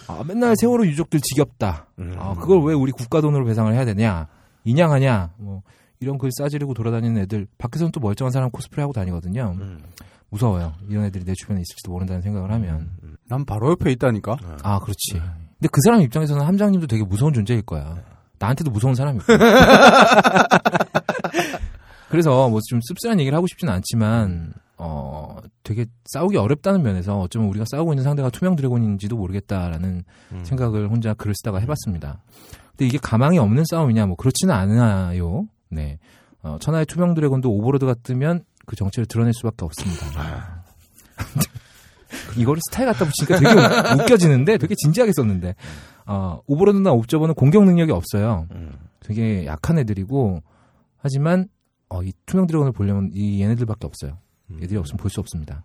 아, 0.07 0.23
맨날 0.27 0.55
세월호 0.57 0.87
유족들 0.87 1.21
지겹다. 1.23 1.87
아, 2.17 2.35
그걸 2.35 2.63
왜 2.65 2.75
우리 2.75 2.93
국가 2.93 3.21
돈으로 3.23 3.47
배상을 3.47 3.73
해야 3.73 3.85
되냐? 3.87 4.29
인양하냐? 4.65 5.31
뭐 5.39 5.63
이런 6.01 6.19
글 6.19 6.31
싸지르고 6.37 6.75
돌아다니는 6.75 7.23
애들 7.23 7.47
밖에서는 7.57 7.93
또 7.93 8.01
멀쩡한 8.01 8.31
사람 8.33 8.51
코스프레 8.51 8.83
하고 8.83 8.93
다니거든요. 8.93 9.57
무서워요. 10.29 10.75
이런 10.89 11.05
애들이 11.07 11.25
내 11.25 11.33
주변에 11.35 11.61
있을지도 11.61 11.91
모른다는 11.91 12.21
생각을 12.23 12.53
하면. 12.53 12.91
난 13.29 13.45
바로 13.47 13.71
옆에 13.71 13.91
있다니까. 13.93 14.37
아, 14.63 14.79
그렇지. 14.81 15.13
근데 15.15 15.69
그 15.73 15.81
사람 15.83 16.03
입장에서는 16.03 16.45
함장님도 16.45 16.87
되게 16.87 17.03
무서운 17.05 17.33
존재일 17.33 17.63
거야. 17.63 17.97
나한테도 18.41 18.71
무서운 18.73 18.95
사람이고. 18.97 19.25
그래서 22.11 22.49
뭐 22.49 22.59
좀 22.69 22.81
씁쓸한 22.83 23.21
얘기를 23.21 23.37
하고 23.37 23.47
싶지는 23.47 23.73
않지만 23.75 24.53
어 24.77 25.37
되게 25.63 25.87
싸우기 26.07 26.37
어렵다는 26.37 26.83
면에서 26.83 27.21
어쩌면 27.21 27.49
우리가 27.51 27.65
싸우고 27.71 27.93
있는 27.93 28.03
상대가 28.03 28.31
투명 28.31 28.57
드래곤인지도 28.57 29.17
모르겠다라는 29.17 30.03
음. 30.33 30.45
생각을 30.45 30.89
혼자 30.91 31.15
글을 31.15 31.35
쓰다가 31.37 31.59
해봤습니다. 31.59 32.21
근데 32.71 32.87
이게 32.87 32.99
가망이 33.01 33.39
없는 33.39 33.65
싸움이냐 33.71 34.07
뭐 34.07 34.17
그렇지는 34.17 34.55
않아요. 34.55 35.47
네. 35.69 35.99
어, 36.43 36.57
천하의 36.61 36.87
투명 36.87 37.15
드래곤도 37.15 37.51
overlord가 37.53 37.95
뜨면 38.03 38.43
그 38.67 38.75
정체를 38.75 39.07
드러낼 39.07 39.33
수밖에 39.35 39.65
없습니다. 39.67 40.63
이거를 42.37 42.61
스타를 42.71 42.87
갖다 42.93 43.05
붙이니까 43.05 43.39
되게 43.39 43.53
우- 43.53 44.03
웃겨지는데 44.03 44.59
되게 44.59 44.75
진지하게 44.75 45.13
썼는데 45.13 45.55
어, 46.13 46.41
overlord나 46.49 46.91
observer는 46.93 47.35
공격 47.35 47.65
능력이 47.65 47.93
없어요. 47.93 48.49
되게 48.99 49.47
약한 49.47 49.79
애들이고 49.79 50.43
하지만 50.97 51.47
어, 51.89 52.03
이 52.03 52.13
투명 52.27 52.47
드래곤을 52.49 52.73
보려면 52.73 53.11
이 53.15 53.41
얘네들밖에 53.41 53.87
없어요. 53.87 54.19
얘들이 54.61 54.77
없으면 54.77 54.97
볼 54.99 55.09
수 55.11 55.21
없습니다. 55.21 55.63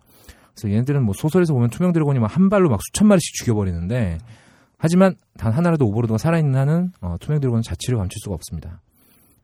그래서 0.54 0.72
얘네들은 0.72 1.02
뭐 1.02 1.12
소설에서 1.14 1.52
보면 1.52 1.70
투명 1.70 1.92
드래곤이 1.92 2.20
막 2.20 2.30
한 2.36 2.48
발로 2.48 2.68
막 2.70 2.80
수천 2.82 3.08
마리씩 3.08 3.34
죽여버리는데 3.34 4.18
하지만 4.78 5.16
단 5.36 5.52
하나라도 5.52 5.86
overlord가 5.88 6.18
살아있는 6.18 6.54
한은 6.58 6.92
어, 7.00 7.16
투명 7.20 7.40
드래곤은 7.40 7.62
자취를 7.62 7.98
감출 7.98 8.20
수가 8.22 8.34
없습니다. 8.36 8.80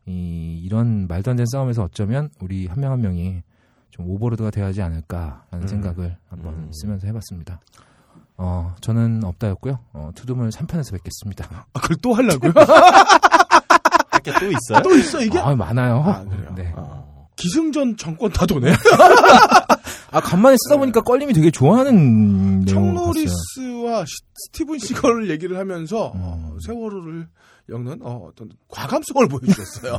이, 0.07 0.61
이런 0.64 1.07
말도 1.09 1.30
안 1.32 1.36
되는 1.36 1.46
싸움에서 1.46 1.82
어쩌면 1.84 2.30
우리 2.40 2.66
한 2.66 2.80
명한 2.80 3.00
명이 3.00 3.42
좀 3.90 4.09
overlord가 4.09 4.51
돼야 4.50 4.66
하지 4.66 4.82
않을까라는 4.82 5.66
생각을 5.68 6.16
한번 6.28 6.70
쓰면서 6.72 7.07
해봤습니다. 7.09 7.61
어, 8.45 8.74
저는 8.80 9.22
업다였고요. 9.24 9.78
어, 9.93 10.11
투드물 10.16 10.51
3편에서 10.51 10.93
뵙겠습니다. 10.93 11.66
아, 11.72 11.80
그걸 11.80 11.97
또 12.03 12.12
하려고요? 12.12 12.53
할게 14.11 14.32
또 14.38 14.47
있어요? 14.47 14.82
또 14.82 14.95
있어 14.97 15.20
이게? 15.22 15.38
아, 15.38 15.55
많아요. 15.55 16.03
아, 16.05 16.24
그래요? 16.24 16.53
네. 16.57 16.74
기승전 17.36 17.97
정권 17.97 18.32
다 18.32 18.45
도네. 18.47 18.72
아, 20.11 20.20
간만에 20.20 20.57
쓰다 20.64 20.76
보니까 20.76 21.01
껄림이 21.03 21.32
되게 21.32 21.51
좋아하는. 21.51 22.66
청노리스와 22.66 24.05
시- 24.07 24.16
스티븐 24.47 24.78
시걸 24.78 25.30
얘기를 25.30 25.59
하면서 25.59 26.12
어, 26.14 26.51
음. 26.53 26.59
세월호를 26.66 27.28
엮는 27.70 28.01
어, 28.03 28.28
어떤 28.28 28.51
과감성을 28.68 29.28
보여주셨어요. 29.28 29.99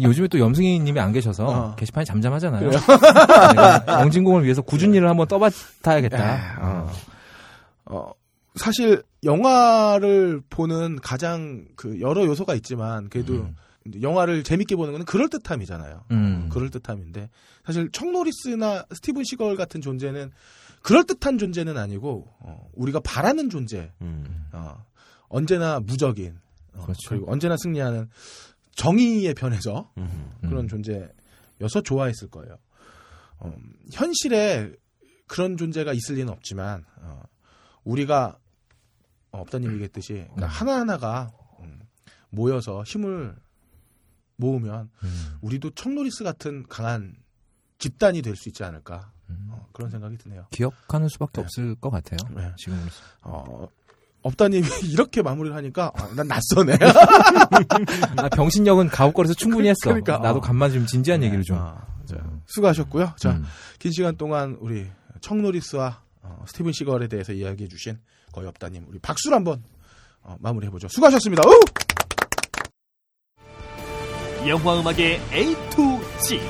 요즘에 0.00 0.28
또 0.28 0.38
염승희 0.38 0.78
님이 0.80 0.98
안 1.00 1.12
계셔서 1.12 1.44
어. 1.46 1.74
게시판이 1.76 2.06
잠잠하잖아요. 2.06 2.70
내가 2.70 3.84
영진공을 4.02 4.44
위해서 4.44 4.62
굳은 4.62 4.94
일을 4.94 5.08
한번 5.08 5.26
떠받아야겠다. 5.26 6.58
어. 6.60 6.90
어, 7.86 8.12
사실 8.54 9.02
영화를 9.24 10.42
보는 10.48 10.96
가장 11.00 11.66
그 11.76 12.00
여러 12.00 12.24
요소가 12.24 12.54
있지만 12.54 13.08
그래도 13.08 13.34
음. 13.34 13.56
영화를 14.00 14.42
재밌게 14.42 14.76
보는 14.76 14.92
건 14.92 15.04
그럴 15.04 15.28
듯함이잖아요. 15.28 16.04
음. 16.10 16.48
그럴 16.50 16.70
듯함인데 16.70 17.30
사실 17.64 17.90
청노리스나 17.90 18.86
스티븐 18.92 19.24
시걸 19.24 19.56
같은 19.56 19.80
존재는 19.80 20.32
그럴 20.82 21.04
듯한 21.04 21.38
존재는 21.38 21.76
아니고 21.76 22.26
어, 22.40 22.68
우리가 22.74 23.00
바라는 23.00 23.50
존재. 23.50 23.92
음. 24.00 24.46
어, 24.52 24.84
언제나 25.28 25.80
무적인 25.80 26.38
어, 26.74 26.82
그렇죠. 26.82 27.08
그리고 27.08 27.30
언제나 27.30 27.56
승리하는 27.56 28.08
정의의 28.74 29.34
편에서 29.34 29.90
음. 29.98 30.30
그런 30.42 30.64
음. 30.64 30.68
존재여서 30.68 31.82
좋아했을 31.84 32.28
거예요. 32.28 32.56
어, 33.38 33.54
현실에 33.92 34.72
그런 35.26 35.56
존재가 35.56 35.92
있을 35.92 36.16
리는 36.16 36.32
없지만 36.32 36.84
어, 37.00 37.22
우리가 37.86 38.36
어, 39.30 39.40
업다님 39.40 39.72
얘기했듯이 39.72 40.12
그러니까 40.34 40.46
음. 40.46 40.48
하나하나가 40.48 41.32
음, 41.60 41.80
모여서 42.30 42.82
힘을 42.82 43.34
모으면 44.36 44.90
음. 45.02 45.38
우리도 45.40 45.70
청노리스 45.70 46.24
같은 46.24 46.66
강한 46.68 47.14
집단이 47.78 48.22
될 48.22 48.36
수 48.36 48.48
있지 48.50 48.64
않을까 48.64 49.12
음. 49.30 49.48
어, 49.50 49.66
그런 49.72 49.90
생각이 49.90 50.18
드네요. 50.18 50.46
기억하는 50.50 51.08
수밖에 51.08 51.40
없을 51.40 51.74
것 51.76 51.90
같아요. 51.90 52.18
네. 52.34 52.52
지금 52.58 52.78
어, 53.22 53.66
업다님이 54.22 54.66
이렇게 54.92 55.22
마무리를 55.22 55.56
하니까 55.56 55.88
어, 55.88 56.14
난 56.14 56.26
낯서네. 56.28 56.76
아, 58.18 58.28
병신력은 58.30 58.88
가옥거리에서 58.88 59.34
충분히 59.34 59.68
했어. 59.68 59.76
그러니까, 59.84 60.18
나도 60.18 60.38
어. 60.38 60.40
간만 60.42 60.72
좀 60.72 60.86
진지한 60.86 61.22
얘기를 61.22 61.42
좀. 61.44 61.56
아, 61.58 61.86
자, 62.06 62.16
수고하셨고요. 62.46 63.14
자, 63.18 63.32
음. 63.32 63.44
긴 63.78 63.92
시간 63.92 64.16
동안 64.16 64.56
우리 64.60 64.86
청노리스와 65.20 66.02
어, 66.28 66.44
스티븐 66.46 66.72
시걸에 66.72 67.08
대해서 67.08 67.32
이야기해 67.32 67.68
주신 67.68 67.98
거의 68.32 68.48
없다님 68.48 68.84
우리 68.88 68.98
박수를 68.98 69.36
한번 69.36 69.62
어, 70.22 70.36
마무리해 70.40 70.70
보죠. 70.70 70.88
수고하셨습니다. 70.88 71.42
우! 71.46 71.60
영화 74.48 74.78
음악의 74.80 75.20
A 75.32 75.54
to 75.70 76.00
G 76.26 76.40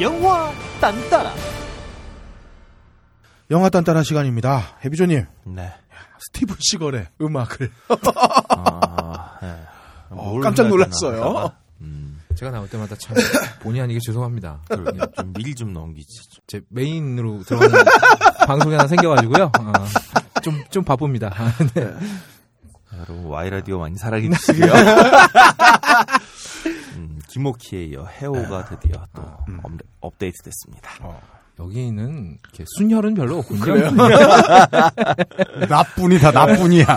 영화 0.00 0.52
딴따라 0.80 1.34
영화 3.50 3.68
딴따라 3.68 4.02
시간입니다. 4.04 4.78
해비조님, 4.84 5.26
네. 5.56 5.72
스티븐 6.20 6.54
시걸의 6.60 7.08
음악을 7.20 7.70
아, 8.50 9.38
네. 9.42 9.56
어, 10.10 10.30
뭘 10.30 10.42
깜짝 10.42 10.68
놀랐어요. 10.68 11.52
음, 11.80 12.20
제가 12.36 12.52
나올 12.52 12.68
때마다 12.68 12.94
참 12.96 13.16
본의 13.60 13.80
아니게 13.82 13.98
죄송합니다. 14.06 14.60
좀 15.16 15.32
미리 15.32 15.54
좀 15.56 15.72
넘기지. 15.72 16.08
제 16.46 16.60
메인으로 16.68 17.42
들어가는 17.42 17.84
방송이 18.50 18.74
하나 18.74 18.88
생겨가지고요. 18.88 19.52
아, 19.54 19.72
좀, 20.42 20.60
좀 20.70 20.82
바쁩니다. 20.82 21.32
아, 21.36 21.52
네. 21.72 21.88
여러분 22.94 23.26
와이라디오 23.26 23.78
많이 23.78 23.96
사랑해 23.96 24.28
주시고요. 24.28 24.72
음, 26.96 27.20
이어 27.72 28.06
해오가 28.06 28.64
드디어 28.64 29.06
또 29.14 29.22
업, 29.22 29.70
업데이트 30.00 30.42
됐습니다. 30.42 30.90
여기는 31.60 32.38
이렇게 32.42 32.64
순혈은 32.76 33.14
별로 33.14 33.38
없군요. 33.38 33.90
나뿐이다, 35.70 36.32
나뿐이야. 36.32 36.96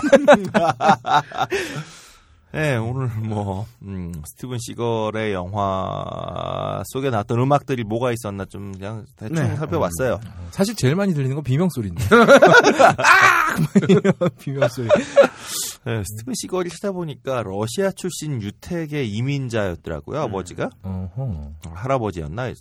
네, 2.54 2.76
오늘 2.76 3.08
뭐 3.08 3.66
음, 3.82 4.12
스티븐 4.24 4.58
시걸의 4.60 5.32
영화 5.32 6.84
속에 6.92 7.10
나왔던 7.10 7.40
음악들이 7.40 7.82
뭐가 7.82 8.12
있었나 8.12 8.44
좀 8.44 8.70
그냥 8.70 9.04
대충 9.16 9.34
네. 9.34 9.56
살펴봤어요. 9.56 10.20
사실 10.52 10.76
제일 10.76 10.94
많이 10.94 11.14
들리는 11.14 11.34
건 11.34 11.42
비명 11.42 11.68
소리인데. 11.68 12.04
아! 12.14 13.56
비명 14.38 14.68
소리. 14.68 14.86
네, 15.84 16.02
스티븐 16.04 16.34
시걸이 16.36 16.70
찾아보니까 16.70 17.42
러시아 17.42 17.90
출신 17.90 18.40
유택의 18.40 19.10
이민자였더라고요, 19.10 20.20
아버지가. 20.20 20.70
어허. 20.84 21.54
할아버지였나? 21.74 22.52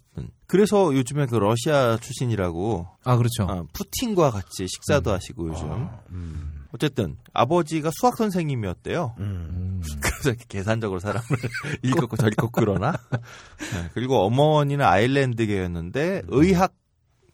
그래서 0.48 0.92
요즘에 0.96 1.28
그 1.28 1.36
러시아 1.36 1.98
출신이라고 1.98 2.88
아 3.04 3.16
그렇죠. 3.16 3.44
아, 3.44 3.64
푸틴과 3.74 4.32
같이 4.32 4.66
식사도 4.68 5.12
하시고 5.12 5.50
요즘. 5.50 5.88
어쨌든 6.74 7.18
아버지가 7.34 7.92
수학 7.94 8.18
선생님이었대요. 8.18 9.16
음. 9.20 9.82
그래서 10.02 10.30
이렇게 10.30 10.46
계산적으로 10.48 11.00
사람을 11.00 11.24
일꺾고 11.84 12.18
저리꺾고 12.18 12.52
그러나. 12.54 12.94
네, 13.12 13.90
그리고 13.94 14.26
어머니는 14.26 14.84
아일랜드계였는데 14.84 16.24
의학, 16.28 16.74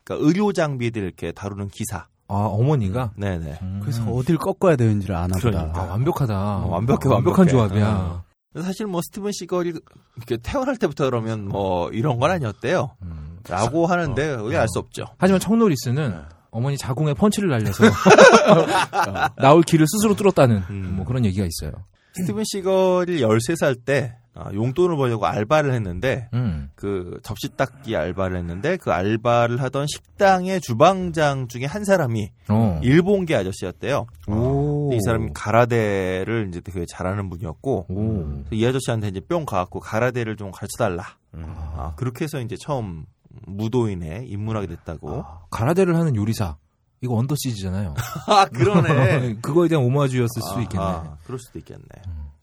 그러니까 0.04 0.28
의료 0.28 0.52
장비들 0.52 1.02
이렇게 1.04 1.32
다루는 1.32 1.70
기사. 1.70 2.08
아 2.28 2.34
어머니가. 2.36 3.14
네네. 3.16 3.60
음. 3.62 3.80
그래서 3.82 4.04
어딜 4.12 4.38
꺾어야 4.38 4.76
되는지를 4.76 5.16
아나 5.16 5.36
보다. 5.38 5.50
그러니까. 5.50 5.82
아, 5.82 5.86
완벽하다. 5.86 6.36
완벽해, 6.66 7.00
완벽한 7.10 7.48
완벽해. 7.48 7.50
조합이야. 7.50 8.24
사실 8.62 8.88
뭐 8.88 9.02
스티븐 9.02 9.32
시걸이 9.32 9.74
이렇게 10.18 10.38
태어날 10.38 10.76
때부터 10.78 11.06
그러면 11.06 11.48
뭐 11.48 11.90
이런 11.92 12.20
건 12.20 12.32
아니었대요. 12.32 12.96
음. 13.04 13.40
라고 13.48 13.86
하는데 13.88 14.34
우리 14.36 14.58
알수 14.58 14.80
없죠. 14.80 15.06
하지만 15.18 15.40
청노리스는 15.40 16.14
어머니 16.52 16.78
자궁에 16.78 17.14
펀치를 17.14 17.50
날려서 17.50 17.84
나올 19.38 19.62
길을 19.64 19.86
스스로 19.88 20.16
뚫었다는 20.16 20.64
음. 20.70 20.94
뭐 20.96 21.06
그런 21.06 21.26
얘기가 21.26 21.46
있어요. 21.46 21.72
스티븐 22.14 22.44
시걸이 22.46 23.22
13살 23.22 23.86
때 23.86 24.16
아, 24.34 24.52
용돈을 24.54 24.96
벌려고 24.96 25.26
알바를 25.26 25.74
했는데 25.74 26.30
음. 26.34 26.70
그 26.76 27.20
접시 27.24 27.50
닦기 27.58 27.96
알바를 27.96 28.38
했는데 28.38 28.78
그 28.78 28.92
알바를 28.92 29.62
하던 29.62 29.86
식당의 29.88 30.62
주방장 30.62 31.48
중에 31.48 31.66
한 31.66 31.84
사람이 31.84 32.32
어. 32.48 32.80
일본계 32.82 33.36
아저씨였대요. 33.36 34.06
오. 34.28 34.92
이 34.94 35.00
사람이 35.04 35.32
가라데를 35.34 36.48
이제 36.50 36.62
되게 36.62 36.86
잘하는 36.90 37.30
분이었고 37.30 38.46
이 38.52 38.66
아저씨한테 38.66 39.10
이제 39.10 39.20
뿅 39.20 39.46
가갖고 39.46 39.82
가라데를 39.82 40.38
좀 40.38 40.52
가르쳐 40.52 40.78
달라. 40.78 41.04
음. 41.34 41.44
아, 41.48 41.94
그렇게 41.96 42.24
해서 42.24 42.40
이제 42.40 42.56
처음 42.60 43.06
무도인에 43.46 44.26
입문하게 44.28 44.68
됐다고. 44.68 45.26
가라데를 45.50 45.96
하는 45.96 46.16
요리사. 46.16 46.58
이거 47.02 47.16
언더시즈잖아요. 47.16 47.96
아, 48.28 48.46
그러네. 48.46 49.38
그거에 49.42 49.68
대한 49.68 49.86
오마주였을 49.86 50.42
수도 50.42 50.62
있겠네. 50.62 50.84
아, 50.84 51.18
그럴 51.24 51.40
수도 51.40 51.60
있겠네. 51.60 51.84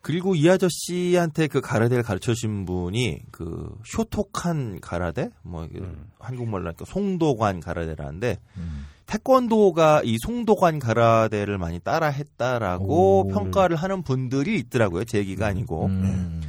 그리고 0.00 0.34
이 0.34 0.48
아저씨한테 0.48 1.48
그 1.48 1.60
가라데를 1.60 2.04
가르쳐 2.04 2.32
주신 2.32 2.64
분이 2.64 3.22
그 3.32 3.76
쇼톡한 3.84 4.80
가라데 4.80 5.30
뭐 5.42 5.64
이게 5.64 5.82
한국말로 6.20 6.66
하니까 6.66 6.84
송도관 6.86 7.58
가라데라는데 7.58 8.38
음. 8.56 8.86
태권도가 9.06 10.02
이 10.04 10.16
송도관 10.24 10.78
가라데를 10.78 11.58
많이 11.58 11.80
따라 11.80 12.06
했다라고 12.06 13.26
오. 13.26 13.28
평가를 13.28 13.76
하는 13.76 14.02
분들이 14.02 14.58
있더라고요. 14.58 15.04
제 15.04 15.18
얘기가 15.18 15.46
아니고. 15.46 15.86
음. 15.86 16.40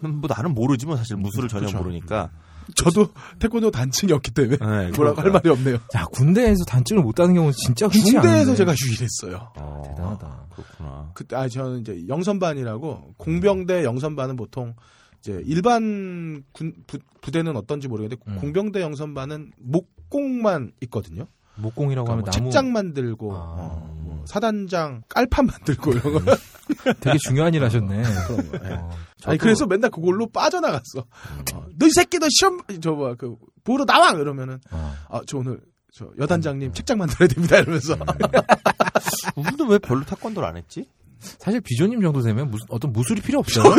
뭐 0.00 0.28
나는 0.34 0.54
모르지만 0.54 0.96
사실 0.96 1.16
무술을 1.16 1.48
전혀 1.48 1.66
그쵸. 1.66 1.78
모르니까. 1.78 2.30
저도 2.76 3.08
태권도 3.38 3.70
단층이었기 3.70 4.30
때문에 4.32 4.56
네, 4.56 4.90
뭐라고 4.96 5.20
할 5.20 5.30
그러니까. 5.30 5.32
말이 5.32 5.48
없네요. 5.50 5.74
야, 5.96 6.04
군대에서 6.12 6.64
단증을 6.64 7.02
못 7.02 7.14
따는 7.14 7.34
경우는 7.34 7.52
진짜 7.64 7.86
흔치 7.86 8.12
군대에서 8.12 8.52
않은데. 8.52 8.56
제가 8.56 8.74
유일했어요. 8.84 9.52
어, 9.56 9.82
대단하다. 9.86 10.46
그렇구나. 10.54 11.10
그때 11.14 11.36
아 11.36 11.48
저는 11.48 11.80
이제 11.80 12.04
영선반이라고 12.08 13.14
공병대 13.16 13.84
영선반은 13.84 14.36
보통 14.36 14.74
이제 15.20 15.42
일반 15.46 16.42
군 16.52 16.74
부, 16.86 16.98
부대는 17.20 17.56
어떤지 17.56 17.88
모르겠는데 17.88 18.22
음. 18.28 18.36
공병대 18.38 18.80
영선반은 18.80 19.52
목공만 19.58 20.72
있거든요. 20.82 21.26
목공이라고 21.60 22.06
그러니까 22.06 22.12
하면 22.12 22.24
뭐 22.24 22.30
나무 22.30 22.50
책장 22.50 22.72
만들고 22.72 23.32
아. 23.34 23.36
어, 23.38 23.96
뭐 24.02 24.24
사단장 24.26 25.02
깔판 25.08 25.46
만들고 25.46 25.92
이런 25.92 26.24
거. 26.24 26.36
되게 27.00 27.18
중요한 27.18 27.52
일 27.54 27.64
하셨네. 27.64 28.02
그런 28.28 28.50
거. 28.50 28.58
예. 28.68 28.72
어. 28.74 28.90
아니 29.24 29.38
그래서 29.38 29.66
맨날 29.66 29.90
그걸로 29.90 30.26
빠져나갔어. 30.28 31.00
어, 31.00 31.64
너이 31.78 31.90
새끼 31.90 32.18
너 32.18 32.26
시험 32.30 32.58
저 32.82 32.92
뭐야 32.92 33.14
그 33.16 33.34
보러 33.64 33.84
나와 33.84 34.10
이러면은 34.12 34.58
어. 34.70 34.94
아저 35.10 35.38
오늘 35.38 35.60
저 35.92 36.06
여단장님 36.18 36.72
책장 36.72 36.98
만들어야 36.98 37.28
됩니다 37.28 37.58
이러면서 37.58 37.96
우리도 39.36 39.66
왜 39.66 39.78
별로 39.78 40.04
태권도를 40.04 40.48
안 40.48 40.56
했지? 40.56 40.86
사실 41.38 41.60
비조님 41.60 42.00
정도 42.00 42.22
되면 42.22 42.48
무슨 42.50 42.64
어떤 42.70 42.92
무술이 42.92 43.20
필요 43.20 43.40
없죠. 43.40 43.62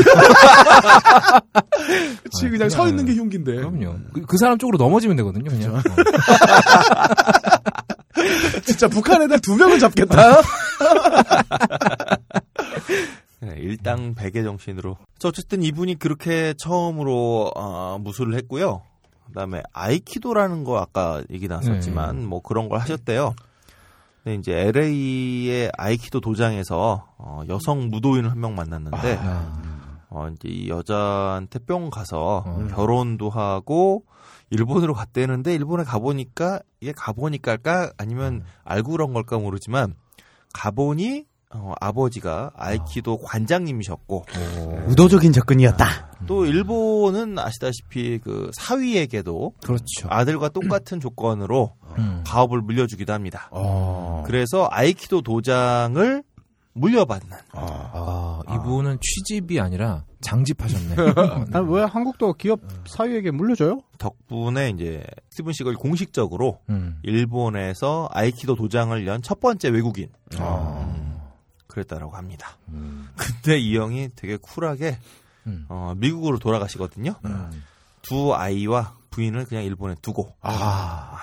그치 2.24 2.46
아, 2.46 2.50
그냥 2.52 2.70
서 2.70 2.84
그냥- 2.84 2.90
있는 2.90 3.06
게 3.06 3.14
흉기인데. 3.16 3.56
그럼요. 3.56 3.96
그, 4.14 4.22
그 4.28 4.38
사람 4.38 4.60
쪽으로 4.60 4.78
넘어지면 4.78 5.18
되거든요, 5.18 5.50
그냥. 5.50 5.76
어. 5.76 5.82
진짜 8.66 8.88
북한 8.88 9.22
애들 9.24 9.40
두 9.40 9.56
명을 9.56 9.80
잡겠다. 9.80 10.42
네, 13.40 13.56
일당 13.58 14.14
백의 14.14 14.44
정신으로. 14.44 14.98
어쨌든 15.24 15.64
이분이 15.64 15.96
그렇게 16.00 16.54
처음으로 16.58 17.52
어, 17.56 17.98
무술을 18.00 18.36
했고요. 18.36 18.82
그다음에 19.28 19.64
아이키도라는 19.74 20.64
거 20.64 20.78
아까 20.78 21.22
얘기 21.32 21.48
나왔었지만 21.48 22.26
뭐 22.26 22.42
그런 22.42 22.70
걸 22.70 22.80
하셨대요. 22.80 23.34
근데 24.24 24.36
이제 24.38 24.52
LA의 24.54 25.72
아이키도 25.78 26.20
도장에서 26.22 27.08
어, 27.18 27.42
여성 27.50 27.90
무도인을 27.90 28.30
한 28.30 28.38
명 28.40 28.54
만났는데 28.56 29.20
아, 29.24 29.62
어, 30.10 30.28
이제 30.30 30.48
이 30.50 30.70
여자한테 30.70 31.60
뿅 31.60 31.90
가서 31.90 32.44
음. 32.46 32.68
결혼도 32.76 33.30
하고 33.32 34.04
일본으로 34.52 34.94
갔대는데 34.94 35.56
일본에 35.56 35.84
가보니까 35.84 36.60
이게 36.82 36.92
가보니까일까 36.92 37.94
아니면 37.98 38.44
알고 38.64 38.92
그런 38.92 39.14
걸까 39.14 39.40
모르지만 39.40 39.96
가보니 40.54 41.26
어, 41.54 41.74
아버지가 41.82 42.52
아이키도 42.56 43.18
관장님이셨고 43.18 44.26
의도적인 44.88 45.34
접근이었다. 45.34 46.12
또 46.28 46.46
일본은 46.46 47.38
아시다시피 47.40 48.20
그 48.20 48.52
사위에게도 48.54 49.54
그렇죠. 49.62 50.08
아들과 50.10 50.50
똑같은 50.50 51.00
조건으로 51.02 51.76
음. 51.98 52.24
가업을 52.26 52.62
물려주기도 52.62 53.12
합니다. 53.12 53.50
어. 53.52 54.24
그래서 54.26 54.68
아이키도 54.72 55.24
도장을 55.24 56.24
물려받는 56.74 57.38
아, 57.54 58.40
이분은 58.50 59.00
취집이 59.02 59.60
아니라 59.60 60.06
장집하셨네. 60.22 60.96
아니, 61.54 61.68
왜 61.74 61.84
한국도 61.84 62.34
기업 62.34 62.60
사위에게 62.88 63.32
물려줘요? 63.32 63.82
덕분에 63.98 64.70
이제 64.70 65.04
스티븐 65.30 65.54
시걸 65.54 65.76
공식적으로 65.76 66.60
음. 66.70 67.00
일본에서 67.04 68.08
아이키도 68.12 68.56
도장을 68.56 69.06
연 69.08 69.22
첫 69.22 69.40
번째 69.40 69.70
외국인 69.70 70.10
아. 70.38 70.86
음, 70.96 71.20
그랬다라고 71.68 72.16
합니다. 72.16 72.58
근데 73.16 73.58
이 73.60 73.78
형이 73.78 74.10
되게 74.16 74.38
쿨하게 74.38 74.98
음. 75.48 75.66
어, 75.70 75.94
미국으로 75.98 76.40
돌아가시거든요. 76.40 77.16
음. 77.26 77.64
두 78.02 78.34
아이와 78.34 78.96
부인을 79.10 79.46
그냥 79.46 79.64
일본에 79.66 79.96
두고 80.02 80.34
아. 80.42 81.18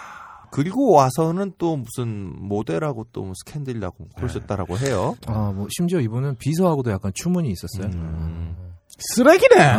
그리고 0.51 0.93
와서는 0.93 1.53
또 1.59 1.77
무슨 1.77 2.35
모델하고 2.41 3.07
또뭐 3.13 3.33
스캔들이라고 3.45 4.09
그러셨다라고 4.17 4.79
해요. 4.79 5.17
아, 5.27 5.53
뭐 5.55 5.67
심지어 5.71 6.01
이분은 6.01 6.37
비서하고도 6.37 6.91
약간 6.91 7.13
추문이 7.15 7.51
있었어요. 7.51 7.91
음. 7.93 8.68
쓰레기네. 8.99 9.57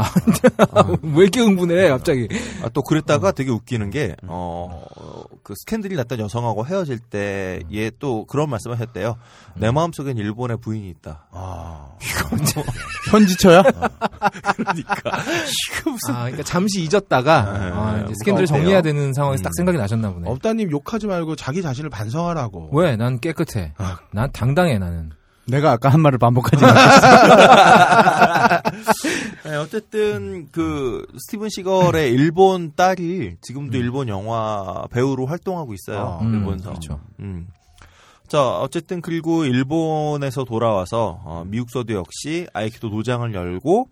왜 1.03 1.21
이렇게 1.23 1.41
흥분해 1.41 1.89
갑자기? 1.89 2.27
아, 2.63 2.69
또 2.69 2.81
그랬다가 2.81 3.31
되게 3.31 3.51
웃기는 3.51 3.89
게, 3.89 4.15
어, 4.23 4.83
그 5.43 5.53
스캔들이 5.57 5.95
났던 5.95 6.19
여성하고 6.19 6.65
헤어질 6.65 6.99
때, 6.99 7.61
얘 7.73 7.91
또 7.99 8.25
그런 8.25 8.49
말씀을 8.49 8.79
하셨대요. 8.79 9.17
내 9.55 9.71
마음속엔 9.71 10.17
일본의 10.17 10.57
부인이 10.61 10.87
있다. 10.89 11.25
현지처야? 13.11 13.59
아, 13.59 13.89
그러니까 16.23 16.43
잠시 16.43 16.81
잊었다가 16.83 17.41
네, 17.59 17.71
아, 17.73 17.95
네, 17.97 18.03
이제 18.05 18.13
스캔들을 18.19 18.45
어때요? 18.45 18.57
정리해야 18.57 18.81
되는 18.81 19.13
상황에서 19.13 19.41
음. 19.41 19.43
딱 19.43 19.51
생각이 19.55 19.77
나셨나 19.77 20.13
보네. 20.13 20.29
업다님 20.29 20.71
욕하지 20.71 21.07
말고 21.07 21.35
자기 21.35 21.61
자신을 21.61 21.89
반성하라고. 21.89 22.69
왜? 22.73 22.95
난 22.95 23.19
깨끗해. 23.19 23.73
난 24.11 24.31
당당해 24.31 24.77
나는. 24.77 25.11
내가 25.49 25.71
아까 25.71 25.89
한 25.89 26.01
말을 26.01 26.17
반복하지 26.19 26.63
마. 26.63 26.73
네, 29.45 29.55
어쨌든 29.55 30.47
그 30.51 31.05
스티븐 31.17 31.49
시걸의 31.49 32.11
일본 32.11 32.73
딸이 32.75 33.37
지금도 33.41 33.77
일본 33.77 34.07
영화 34.09 34.85
배우로 34.91 35.25
활동하고 35.25 35.73
있어요. 35.73 36.19
음, 36.21 36.35
일본서. 36.35 36.69
그렇죠. 36.69 36.99
음. 37.19 37.47
자, 38.27 38.59
어쨌든 38.59 39.01
그리고 39.01 39.43
일본에서 39.45 40.43
돌아와서 40.43 41.19
어, 41.23 41.43
미국서도 41.47 41.93
역시 41.93 42.47
아이키도 42.53 42.89
도장을 42.91 43.33
열고 43.33 43.87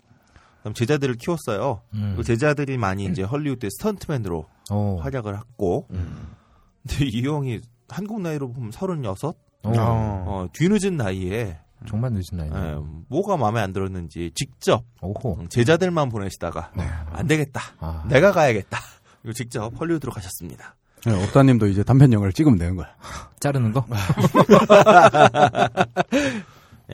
제자들을 0.74 1.14
키웠어요. 1.16 1.80
음. 1.94 2.14
그 2.16 2.22
제자들이 2.22 2.76
많이 2.78 3.06
이제 3.06 3.22
헐리우드의 3.22 3.70
스턴트맨으로 3.78 4.46
어. 4.70 4.98
활약을 5.00 5.36
했고, 5.36 5.86
근데 5.88 7.06
이 7.06 7.22
형이 7.26 7.60
한국 7.88 8.20
나이로 8.20 8.52
보면 8.52 8.70
36? 8.70 9.38
어. 9.62 9.72
어, 9.76 10.48
뒤늦은 10.52 10.96
나이에 10.96 11.58
정말 11.86 12.12
늦은 12.12 12.24
나이네. 12.32 12.56
예, 12.56 12.76
뭐가 13.08 13.36
마음에 13.36 13.60
안 13.60 13.72
들었는지 13.72 14.32
직접 14.34 14.84
오호. 15.00 15.34
음, 15.40 15.48
제자들만 15.48 16.08
보내시다가 16.08 16.72
안 17.12 17.26
되겠다. 17.26 17.60
아. 17.78 18.04
내가 18.08 18.32
가야겠다. 18.32 18.78
그리고 19.22 19.32
직접 19.34 19.72
헐리우드로 19.78 20.12
가셨습니다. 20.12 20.74
네, 21.06 21.24
업다님도 21.24 21.68
이제 21.68 21.84
단편 21.84 22.12
영화를 22.12 22.32
찍으면 22.32 22.58
되는 22.58 22.74
거야. 22.74 22.88
자르는 23.38 23.72
거? 23.72 23.86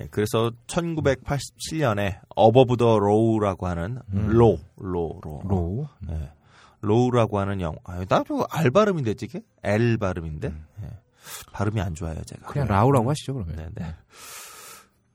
예, 0.00 0.08
그래서 0.10 0.50
1987년에 0.66 2.18
Above 2.34 2.76
the 2.76 2.98
Law라고 2.98 3.66
하는 3.66 4.00
로, 4.12 4.58
로, 4.76 5.20
로, 5.22 5.40
Law. 5.44 5.86
예, 6.10 6.32
Law라고 6.80 7.38
하는 7.38 7.60
영화. 7.60 7.76
아, 7.84 8.04
나도 8.08 8.46
R 8.50 8.70
발음인데 8.70 9.14
이게 9.22 9.40
L 9.62 9.96
발음인데 9.98 10.48
예, 10.82 10.90
발음이 11.52 11.80
안 11.80 11.94
좋아요 11.94 12.16
제가. 12.26 12.46
그냥 12.48 12.68
라우라고 12.68 13.08
하시죠 13.10 13.32
그러면. 13.34 13.56
네, 13.56 13.68
네. 13.74 13.94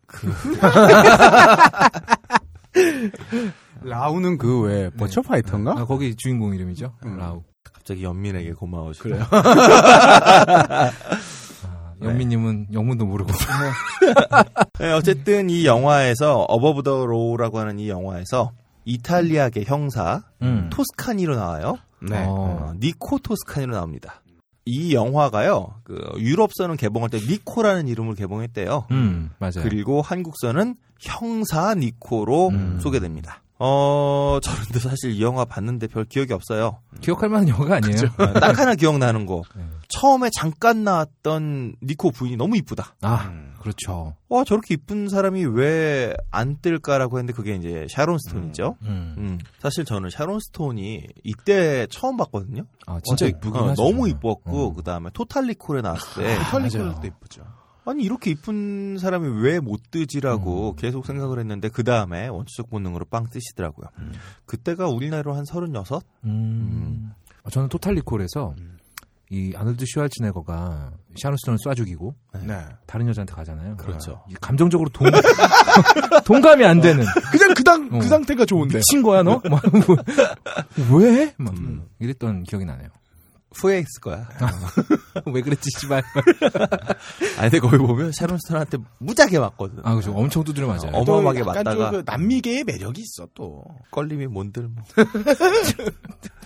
라우는 3.81 4.37
그 4.37 4.61
왜 4.63 4.89
Virtua 4.89 5.21
Fighter인가? 5.21 5.71
아, 5.71 5.85
거기 5.85 6.15
주인공 6.15 6.53
이름이죠. 6.53 6.93
라우. 7.01 7.43
갑자기 7.63 8.03
영민에게 8.03 8.53
고마워져. 8.53 9.03
그래요. 9.03 9.25
영민님은 12.01 12.67
영문도 12.73 13.05
모르고. 13.05 13.31
네, 14.79 14.91
어쨌든 14.93 15.49
이 15.49 15.65
영화에서 15.65 16.41
Above 16.43 16.83
the 16.83 17.05
Law라고 17.05 17.59
하는 17.59 17.79
이 17.79 17.89
영화에서 17.89 18.51
이탈리아계 18.85 19.63
형사 19.65 20.23
음. 20.41 20.69
토스카니로 20.71 21.35
나와요. 21.35 21.77
네. 22.01 22.25
어, 22.27 22.73
니코 22.79 23.19
토스카니로 23.19 23.73
나옵니다. 23.73 24.21
이 24.69 24.93
영화가요. 24.93 25.73
그 25.83 25.99
유럽서는 26.17 26.77
개봉할 26.77 27.09
때 27.09 27.19
니코라는 27.19 27.87
이름을 27.87 28.15
개봉했대요. 28.15 28.85
음, 28.91 29.31
맞아요. 29.39 29.63
그리고 29.63 30.01
한국서는 30.01 30.75
형사 30.99 31.73
니코로 31.73 32.49
음. 32.49 32.79
소개됩니다. 32.81 33.41
어, 33.57 34.39
저는데 34.41 34.79
사실 34.79 35.11
이 35.11 35.21
영화 35.21 35.43
봤는데 35.43 35.87
별 35.87 36.05
기억이 36.05 36.31
없어요. 36.31 36.79
기억할 37.01 37.29
만한 37.29 37.49
영화가 37.49 37.77
아니에요. 37.77 38.03
어, 38.17 38.33
딱 38.39 38.57
하나 38.57 38.75
기억나는 38.75 39.25
거. 39.25 39.41
네. 39.55 39.63
처음에 39.89 40.29
잠깐 40.33 40.83
나왔던 40.85 41.75
니코 41.83 42.11
부인이 42.11 42.37
너무 42.37 42.55
이쁘다. 42.55 42.95
아, 43.01 43.31
그렇죠. 43.61 44.15
와, 44.29 44.43
저렇게 44.43 44.75
이쁜 44.75 45.09
사람이 45.09 45.45
왜 45.45 46.13
안 46.31 46.57
뜰까라고 46.61 47.17
했는데 47.17 47.33
그게 47.33 47.55
이제 47.55 47.87
샤론 47.89 48.17
스톤이죠. 48.19 48.75
음. 48.83 49.15
음. 49.17 49.39
사실 49.59 49.83
저는 49.85 50.09
샤론 50.09 50.39
스톤이 50.39 51.07
이때 51.23 51.87
처음 51.89 52.17
봤거든요. 52.17 52.63
아, 52.85 52.99
진짜 53.03 53.25
어, 53.25 53.29
이쁘긴 53.29 53.55
어, 53.61 53.69
하죠. 53.69 53.83
너무 53.83 54.07
이뻤고 54.09 54.67
어. 54.67 54.73
그다음에 54.73 55.09
Total 55.13 55.41
Recall에 55.41 55.81
나왔을 55.81 56.23
때 56.23 56.37
Total 56.51 56.73
Recall도 56.73 57.07
이쁘죠. 57.07 57.43
아니 57.85 58.03
이렇게 58.03 58.29
이쁜 58.31 58.97
사람이 58.99 59.41
왜 59.41 59.59
못 59.59 59.81
뜨지라고 59.89 60.71
음. 60.71 60.75
계속 60.75 61.05
생각을 61.07 61.39
했는데 61.39 61.69
그 61.69 61.83
다음에 61.83 62.27
원초적 62.27 62.69
본능으로 62.69 63.05
빵 63.05 63.27
뜨시더라고요. 63.29 63.87
그때가 64.45 64.87
우리나라로 64.87 65.33
한 65.33 65.45
서른여섯? 65.45 66.03
음. 66.25 67.11
아, 67.43 67.49
저는 67.49 67.69
Total 67.69 67.95
Recall에서 67.95 68.53
이 69.31 69.53
아놀드 69.55 69.85
슈왈츠네거가 69.87 70.91
샤론 71.21 71.37
스톤을 71.37 71.59
쏴 71.63 71.75
죽이고 71.75 72.15
네. 72.43 72.65
다른 72.87 73.07
여자한테 73.07 73.33
가잖아요. 73.35 73.77
그렇죠. 73.77 74.23
이 74.27 74.33
감정적으로 74.41 74.89
동 74.89 75.07
동감이 76.25 76.65
안 76.65 76.81
되는 76.81 77.05
그냥 77.31 77.53
그, 77.53 77.63
당, 77.63 77.87
어. 77.91 77.99
그 77.99 78.07
상태가 78.07 78.45
좋은데. 78.45 78.79
미친 78.79 79.03
거야 79.03 79.21
너? 79.21 79.39
막 79.49 79.61
뭐, 79.71 79.97
왜? 80.99 81.33
막 81.37 81.53
이랬던 81.99 82.43
기억이 82.43 82.65
나네요. 82.65 82.89
후회했을 83.55 84.01
거야. 84.01 84.27
왜 85.33 85.41
그랬지 85.41 85.69
씨발. 85.79 86.03
아니 87.37 87.49
근데 87.49 87.59
거기 87.59 87.77
보면 87.77 88.11
샤론 88.11 88.37
스톤한테 88.39 88.77
무지하게 88.99 89.39
맞거든. 89.39 89.79
아 89.83 89.95
그죠. 89.95 90.13
엄청 90.13 90.43
두드려 90.43 90.67
맞아요. 90.67 90.91
어, 90.93 91.01
어마어마하게 91.01 91.43
맞다가 91.43 91.91
좀그 91.91 92.03
남미계의 92.05 92.63
매력이 92.65 93.01
있어 93.01 93.27
또. 93.33 93.63
껄림이 93.91 94.27
뭔들 94.27 94.67
뭐. 94.69 94.83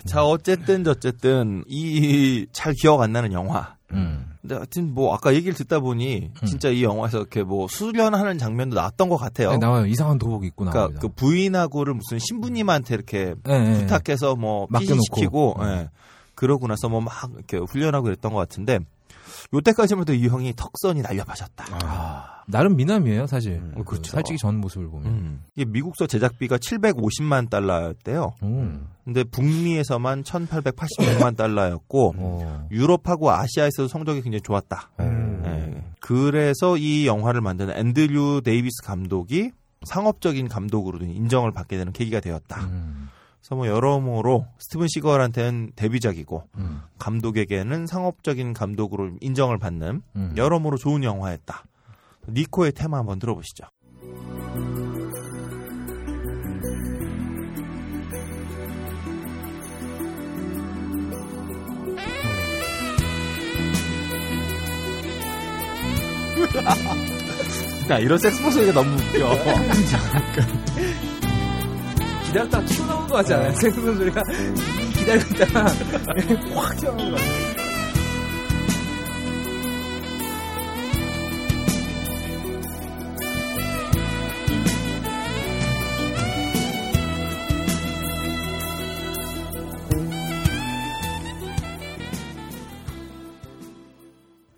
자 0.05 0.23
어쨌든 0.23 0.85
어쨌든 0.87 1.63
이 1.67 2.45
잘 2.51 2.73
기억 2.73 3.01
안 3.01 3.11
나는 3.11 3.31
영화. 3.33 3.75
음. 3.91 4.25
근데 4.41 4.55
하여튼 4.55 4.93
뭐 4.93 5.13
아까 5.13 5.33
얘기를 5.33 5.53
듣다 5.53 5.79
보니 5.79 6.31
진짜 6.45 6.69
이 6.69 6.83
영화에서 6.83 7.19
이렇게 7.19 7.43
뭐 7.43 7.67
수련하는 7.67 8.37
장면도 8.37 8.75
나왔던 8.75 9.07
것 9.07 9.17
같아요. 9.17 9.51
네, 9.51 9.57
나와요. 9.57 9.85
이상한 9.85 10.17
도복 10.17 10.45
입고 10.45 10.65
그러니까 10.65 10.79
나옵니다. 10.79 11.01
그 11.01 11.09
부인하고를 11.09 11.93
무슨 11.93 12.19
신부님한테 12.19 12.95
이렇게 12.95 13.35
네, 13.43 13.59
네. 13.59 13.79
부탁해서 13.79 14.35
뭐 14.35 14.67
맡겨놓고. 14.69 14.95
피신시키고 14.95 15.55
예. 15.61 15.89
그러고 16.43 16.67
나서 16.67 16.89
뭐 16.89 16.99
막 17.01 17.13
이렇게 17.35 17.57
훈련하고 17.57 18.03
그랬던 18.03 18.33
것 18.33 18.39
같은데 18.39 18.79
요때까지만 19.53 20.01
해도 20.01 20.13
이 20.13 20.27
형이 20.27 20.53
턱선이 20.55 21.01
날렵하셨다. 21.01 21.65
아, 21.83 22.43
나름 22.47 22.75
미남이에요, 22.75 23.27
사실. 23.27 23.53
음, 23.53 23.83
그렇죠. 23.85 24.11
살찌기 24.11 24.37
전 24.39 24.57
모습을 24.59 24.87
보면. 24.89 25.05
음. 25.07 25.43
이게 25.55 25.65
미국서 25.69 26.07
제작비가 26.07 26.57
750만 26.57 27.49
달러였대요. 27.49 28.33
음. 28.43 28.87
근데 29.05 29.23
북미에서만 29.23 30.23
1886만 30.23 31.35
달러였고 31.37 32.15
어. 32.17 32.67
유럽하고 32.71 33.31
아시아에서도 33.31 33.87
성적이 33.87 34.21
굉장히 34.21 34.41
좋았다. 34.41 34.89
음. 35.01 35.43
예. 35.45 35.83
그래서 35.99 36.75
이 36.77 37.05
영화를 37.05 37.41
만드는 37.41 37.75
앤드류 37.77 38.41
데이비스 38.43 38.81
감독이 38.83 39.51
상업적인 39.85 40.47
감독으로 40.47 40.99
인정을 41.05 41.51
받게 41.51 41.77
되는 41.77 41.91
계기가 41.93 42.21
되었다. 42.21 42.61
음. 42.65 43.02
그래서 43.43 43.55
뭐 43.55 43.67
여러모로 43.67 44.47
스티븐 44.57 44.87
시거한테는 44.87 45.73
데뷔작이고 45.75 46.47
음. 46.55 46.81
감독에게는 46.97 47.87
상업적인 47.87 48.53
감독으로 48.53 49.17
인정을 49.19 49.57
받는 49.57 50.01
음. 50.15 50.33
여러모로 50.37 50.77
좋은 50.77 51.03
영화였다. 51.03 51.65
니코의 52.29 52.71
테마 52.71 52.99
한번 52.99 53.19
들어보시죠. 53.19 53.65
나 67.89 67.99
이런 67.99 68.17
섹스폰 68.17 68.51
소리가 68.53 68.71
너무 68.71 68.95
웃겨. 68.95 69.35
기다렸다가 72.33 72.65
튀어나온 72.65 73.07
거 73.07 73.13
같지 73.15 73.33
않아요? 73.35 73.51
생선 73.53 73.95
소리가 73.95 74.23
기다렸다가 74.95 75.65
확 76.55 76.77
튀어나온 76.77 77.11
거 77.11 77.17
같아요. 77.17 77.53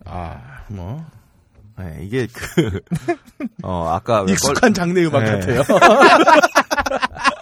아, 0.05 0.63
뭐. 0.69 1.03
네, 1.77 1.97
이게 2.03 2.25
그, 2.31 2.79
어, 3.63 3.89
아까 3.89 4.21
왜 4.21 4.31
익숙한 4.31 4.73
장르 4.73 4.97
음악 5.05 5.25
네. 5.25 5.31
같아요. 5.31 5.61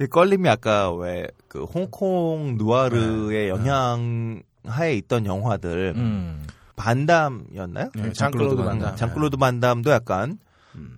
이 0.00 0.06
껄림이 0.06 0.48
아까 0.48 0.92
왜 0.92 1.26
그 1.48 1.64
홍콩 1.64 2.54
누아르의 2.56 3.48
영향 3.48 4.40
하에 4.64 4.94
있던 4.94 5.26
영화들 5.26 5.94
음. 5.96 6.46
반담이었나요? 6.76 7.90
네, 7.96 8.12
장클로드 8.12 8.62
반담. 8.62 8.94
장클로드 8.94 9.36
반담도 9.36 9.90
약간 9.90 10.38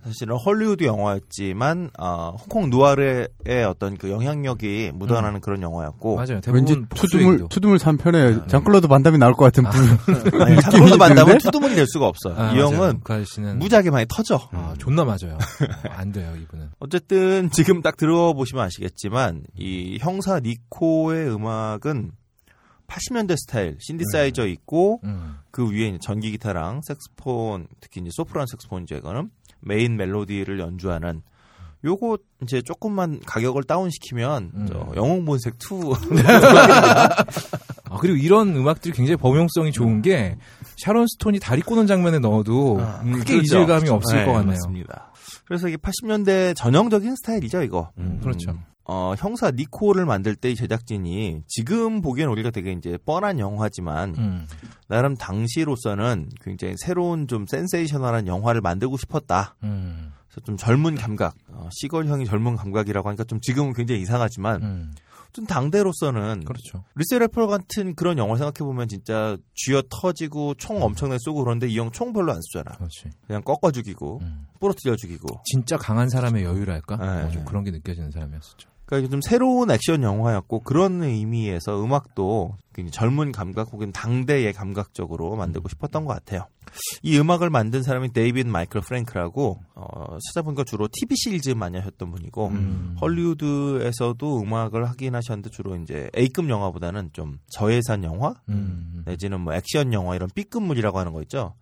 사실은 0.05 0.37
헐리우드 0.37 0.85
영화였지만 0.85 1.91
어, 1.99 2.37
홍콩 2.41 2.71
누아르의 2.71 3.29
어떤 3.69 3.97
그 3.97 4.11
영향력이 4.11 4.93
묻어나는 4.95 5.41
그런 5.41 5.63
영화였고 5.63 6.17
맞아요. 6.17 6.41
왠지 6.49 6.75
투드물 6.75 6.89
복수행동. 6.89 7.49
투드물 7.49 7.79
3편에 7.79 8.49
장클로드 8.49 8.89
반담이 8.89 9.19
나올 9.19 9.35
것 9.35 9.45
같은 9.45 9.65
분. 9.65 9.73
아니, 10.43 10.57
만나면 10.97 11.25
드는데? 11.25 11.39
투드물이 11.39 11.74
될 11.75 11.87
수가 11.87 12.07
없어요. 12.07 12.35
아, 12.37 12.53
이 12.53 12.57
맞아요. 12.57 12.75
형은 12.75 13.01
그 13.05 13.13
아저씨는 13.13 13.59
무지하게 13.59 13.91
많이 13.91 14.07
터져. 14.09 14.41
아, 14.53 14.75
존나 14.79 15.05
맞아요. 15.05 15.35
어, 15.35 15.89
안 15.91 16.13
돼요, 16.13 16.35
이분은. 16.43 16.71
어쨌든 16.81 17.51
지금 17.51 17.83
딱 17.83 17.97
들어보시면 17.97 18.65
아시겠지만 18.65 19.45
이 19.57 19.99
형사 20.01 20.41
니코의 20.41 21.33
음악은 21.35 22.13
80년대 22.93 23.37
스타일 23.39 23.79
신디사이저 23.81 24.47
있고 24.49 25.01
음. 25.05 25.37
그 25.51 25.71
위에 25.71 25.97
전기 26.01 26.31
기타랑 26.31 26.83
색소폰 26.82 27.69
특히 27.81 28.01
이제 28.01 28.11
소프라노 28.12 28.47
색소폰이죠 28.47 28.97
이거는 28.97 29.31
메인 29.62 29.97
멜로디를 29.97 30.59
연주하는 30.59 31.22
요거 31.84 32.18
이제 32.43 32.62
조금만 32.62 33.20
가격을 33.26 33.64
다운시키면 33.64 34.51
음. 34.55 34.66
저 34.68 34.93
영웅본색 34.94 35.55
2 35.55 35.93
아, 37.90 37.98
그리고 37.98 38.16
이런 38.16 38.55
음악들이 38.55 38.94
굉장히 38.94 39.16
범용성이 39.16 39.72
좋은 39.72 40.01
게 40.01 40.36
샤론 40.78 41.06
스톤이 41.09 41.40
다리 41.40 41.60
꼬는 41.60 41.86
장면에 41.86 42.18
넣어도 42.20 42.76
음, 42.76 43.12
크게 43.12 43.32
그렇죠. 43.32 43.43
이질감이 43.43 43.89
없을 43.89 44.18
네, 44.18 44.24
것 44.24 44.32
같네요. 44.32 44.52
맞습니다. 44.52 45.12
그래서 45.44 45.68
이게 45.68 45.76
80년대 45.76 46.55
전형적인 46.56 47.16
스타일이죠 47.16 47.62
이거. 47.62 47.90
음, 47.98 48.20
그렇죠. 48.22 48.55
어, 48.85 49.15
형사 49.17 49.51
니코를 49.51 50.05
만들 50.07 50.35
때이 50.35 50.55
제작진이 50.57 51.43
지금 51.47 52.01
보기엔 52.03 52.29
우리가 52.29 52.51
되게 52.51 52.73
이제 52.73 52.99
뻔한 53.05 53.39
영화지만 53.39 54.15
음. 54.19 54.47
나름 54.89 55.17
당시로서는 55.17 56.31
굉장히 56.41 56.75
새로운 56.79 57.29
좀 57.29 57.47
센세이셔널한 57.47 58.27
영화를 58.27 58.61
만들고 58.61 58.97
싶었다. 58.97 59.55
음. 59.63 60.13
그래서 60.29 60.41
좀 60.45 60.57
젊은 60.57 60.97
감각, 60.97 61.35
어, 61.49 61.69
시걸형이 61.73 62.27
젊은 62.27 62.57
감각이라고 62.57 63.09
하니까 63.09 63.25
좀 63.25 63.41
지금은 63.41 63.73
굉장히 63.75 64.01
이상하지만 64.01 64.63
음. 64.63 64.95
좀 65.33 65.47
당대로서는 65.47 66.45
그렇죠. 66.45 66.85
Lethal 66.94 67.19
Weapon 67.19 67.47
같은 67.47 67.95
그런 67.95 68.19
영화 68.19 68.37
생각해 68.37 68.59
보면 68.69 68.89
진짜 68.89 69.37
쥐어 69.55 69.83
터지고 69.89 70.53
총 70.55 70.83
엄청나게 70.83 71.19
쏘고 71.23 71.45
그런데 71.45 71.69
이 71.69 71.79
형 71.79 71.91
총 71.91 72.13
별로 72.13 72.33
안 72.33 72.41
쏘잖아. 72.43 72.77
그렇지. 72.77 73.05
그냥 73.27 73.43
꺾어 73.43 73.71
죽이고 73.71 74.19
음. 74.21 74.47
부러뜨려 74.61 74.97
죽이고. 74.97 75.41
진짜 75.47 75.79
강한 75.79 76.11
사람의 76.11 76.45
여유랄까? 76.45 76.97
네. 76.97 77.23
어, 77.23 77.31
좀 77.31 77.45
그런 77.47 77.65
게 77.65 77.71
느껴지는 77.71 78.11
사람이었었죠. 78.11 78.69
그러니까 78.93 79.10
좀 79.10 79.23
새로운 79.23 79.70
액션 79.70 80.02
영화였고 80.02 80.60
그런 80.60 81.02
의미에서 81.02 81.82
음악도 81.82 82.56
젊은 82.90 83.32
감각 83.32 83.73
혹은 83.73 83.90
당대의 83.90 84.52
감각적으로 84.52 85.35
만들고 85.35 85.70
싶었던 85.70 86.05
것 86.05 86.12
같아요. 86.12 86.47
이 87.02 87.19
음악을 87.19 87.48
만든 87.48 87.82
사람이 87.82 88.12
데이비드 88.12 88.48
마이클 88.48 88.82
프랭크라고 88.82 89.60
어, 89.74 90.19
찾아보니까 90.27 90.64
주로 90.64 90.89
TV 90.93 91.16
시리즈 91.16 91.51
많이 91.51 91.78
하셨던 91.78 92.10
분이고 92.10 92.48
음. 92.48 92.97
헐리우드에서도 93.01 94.43
음악을 94.43 94.86
하긴 94.90 95.14
하셨는데 95.14 95.48
주로 95.48 95.74
이제 95.77 96.10
A급 96.14 96.51
영화보다는 96.51 97.10
좀 97.14 97.39
저예산 97.48 98.05
영화 98.05 98.35
음. 98.51 99.05
내지는 99.06 99.40
뭐 99.40 99.55
액션 99.55 99.94
영화 99.94 100.16
이런 100.16 100.28
B급물이라고 100.35 100.98
하는 100.98 101.12
거 101.14 101.23
있죠. 101.23 101.55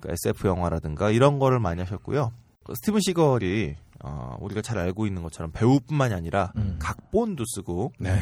그러니까 0.00 0.14
SF 0.24 0.48
영화라든가 0.48 1.12
이런 1.12 1.38
거를 1.38 1.60
많이 1.60 1.80
하셨고요. 1.82 2.32
그 2.64 2.74
스티븐 2.76 3.00
시걸이 3.00 3.76
어, 4.06 4.36
우리가 4.40 4.60
잘 4.60 4.78
알고 4.78 5.06
있는 5.06 5.22
것처럼 5.22 5.50
배우뿐만이 5.52 6.12
아니라 6.12 6.52
음. 6.56 6.76
각본도 6.78 7.44
쓰고 7.46 7.92
네. 7.98 8.20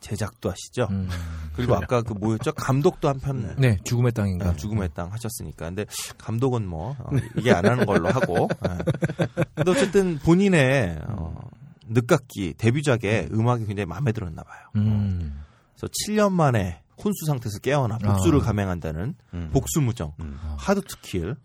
제작도 0.00 0.50
하시죠. 0.50 0.86
음. 0.90 1.08
그리고 1.54 1.74
아까 1.74 2.02
그 2.02 2.12
뭐였죠? 2.12 2.52
감독도 2.52 3.08
한편 3.08 3.56
네, 3.58 3.78
죽음의 3.84 4.12
땅인가. 4.12 4.54
죽음의 4.54 4.90
땅 4.94 5.10
하셨으니까. 5.12 5.66
근데 5.66 5.86
감독은 6.18 6.66
뭐 6.68 6.94
어, 6.98 7.10
이게 7.36 7.52
안 7.52 7.64
하는 7.64 7.86
걸로 7.86 8.08
하고. 8.08 8.48
예. 8.68 8.78
근데 9.54 9.70
어쨌든 9.70 10.18
본인의 10.18 11.00
어, 11.08 11.40
늦깎이 11.88 12.54
데뷔작의 12.58 13.30
음 13.32 13.48
악이 13.48 13.64
굉장히 13.64 13.86
마음에 13.86 14.12
들었나 14.12 14.42
봐요. 14.42 14.60
음. 14.76 15.42
그래서 15.74 15.90
7년 16.04 16.32
만에 16.32 16.82
혼수 17.02 17.24
상태에서 17.26 17.58
깨어나 17.60 17.98
복수를 17.98 18.40
아. 18.40 18.42
감행한다는 18.44 19.14
음. 19.34 19.50
복수무정 19.52 20.12
음. 20.20 20.38
하드 20.58 20.82
투킬 20.82 21.36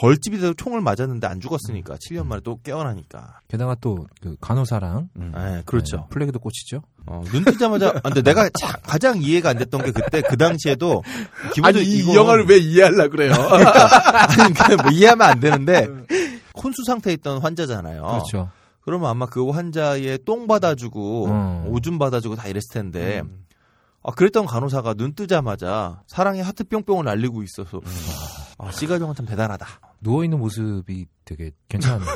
벌집이 0.00 0.38
돼서 0.38 0.52
총을 0.56 0.80
맞았는데 0.80 1.26
안 1.26 1.40
죽었으니까 1.40 1.96
7년 1.96 2.26
만에 2.26 2.40
또 2.44 2.58
깨어나니까 2.62 3.40
게다가 3.48 3.74
또 3.76 4.06
그 4.20 4.36
간호사랑 4.40 5.08
음. 5.16 5.32
네, 5.34 5.62
그렇죠 5.66 5.96
네, 5.98 6.02
플래그도 6.10 6.38
꽂히죠. 6.38 6.82
어, 7.06 7.22
눈 7.32 7.44
뜨자마자 7.44 7.88
아, 7.88 8.00
근데 8.00 8.22
내가 8.22 8.48
자- 8.60 8.78
가장 8.82 9.20
이해가 9.22 9.50
안 9.50 9.58
됐던 9.58 9.84
게 9.84 9.92
그때 9.92 10.20
그 10.22 10.36
당시에도 10.36 11.02
아니 11.06 11.52
기본적으로 11.54 11.82
이 11.82 11.98
이거- 11.98 12.14
영화를 12.14 12.46
왜 12.46 12.58
이해하려 12.58 13.08
그래요? 13.08 13.32
아니, 13.32 14.52
그뭐 14.54 14.90
이해하면 14.92 15.28
안 15.28 15.40
되는데 15.40 15.88
혼수 16.62 16.82
상태에 16.84 17.14
있던 17.14 17.40
환자잖아요 17.40 18.02
그렇죠. 18.02 18.50
그러면 18.80 19.10
아마 19.10 19.26
그 19.26 19.48
환자의 19.50 20.20
똥 20.24 20.46
받아주고 20.46 21.26
음. 21.26 21.64
오줌 21.68 21.98
받아주고 21.98 22.36
다 22.36 22.48
이랬을 22.48 22.62
텐데 22.72 23.22
아, 24.02 24.12
그랬던 24.12 24.46
간호사가 24.46 24.94
눈 24.94 25.14
뜨자마자 25.14 26.02
사랑의 26.06 26.42
하트 26.42 26.64
뿅뿅을 26.64 27.04
날리고 27.04 27.42
있어서 27.42 27.80
아, 28.60 28.72
시가병은 28.72 29.14
참 29.14 29.24
대단하다. 29.24 29.66
누워 30.00 30.24
있는 30.24 30.38
모습이 30.38 31.06
되게 31.24 31.52
괜찮았는데. 31.68 32.12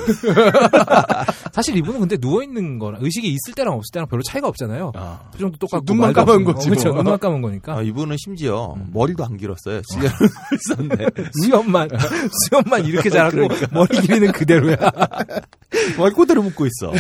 사실 1.53 1.77
이분은 1.77 2.01
근데 2.01 2.17
누워 2.17 2.43
있는 2.43 2.79
거랑 2.79 3.01
의식이 3.03 3.29
있을 3.29 3.55
때랑 3.55 3.75
없을 3.75 3.93
때랑 3.93 4.09
별로 4.09 4.23
차이가 4.23 4.49
없잖아요. 4.49 4.93
아. 4.95 5.31
표정도 5.33 5.59
똑같고 5.59 5.85
눈만 5.87 6.13
감은. 6.13 6.45
거지, 6.45 6.67
어, 6.67 6.71
그렇죠. 6.71 6.89
뭐. 6.89 7.03
눈만 7.03 7.19
감은 7.21 7.43
거니까. 7.43 7.77
아, 7.79 7.83
이분은 7.83 8.17
심지어 8.19 8.75
음. 8.77 8.91
머리도 8.93 9.25
안 9.25 9.37
길었어요. 9.37 9.83
시계를 9.85 10.11
썼네. 10.77 11.07
수염만 11.43 11.89
수염만 12.49 12.85
이렇게 12.87 13.09
자랐고 13.11 13.49
머리 13.73 14.01
길이는 14.01 14.33
그대로야. 14.33 14.77
머리 15.97 16.13
그대로 16.15 16.43
묶고 16.43 16.67
있어. 16.67 16.93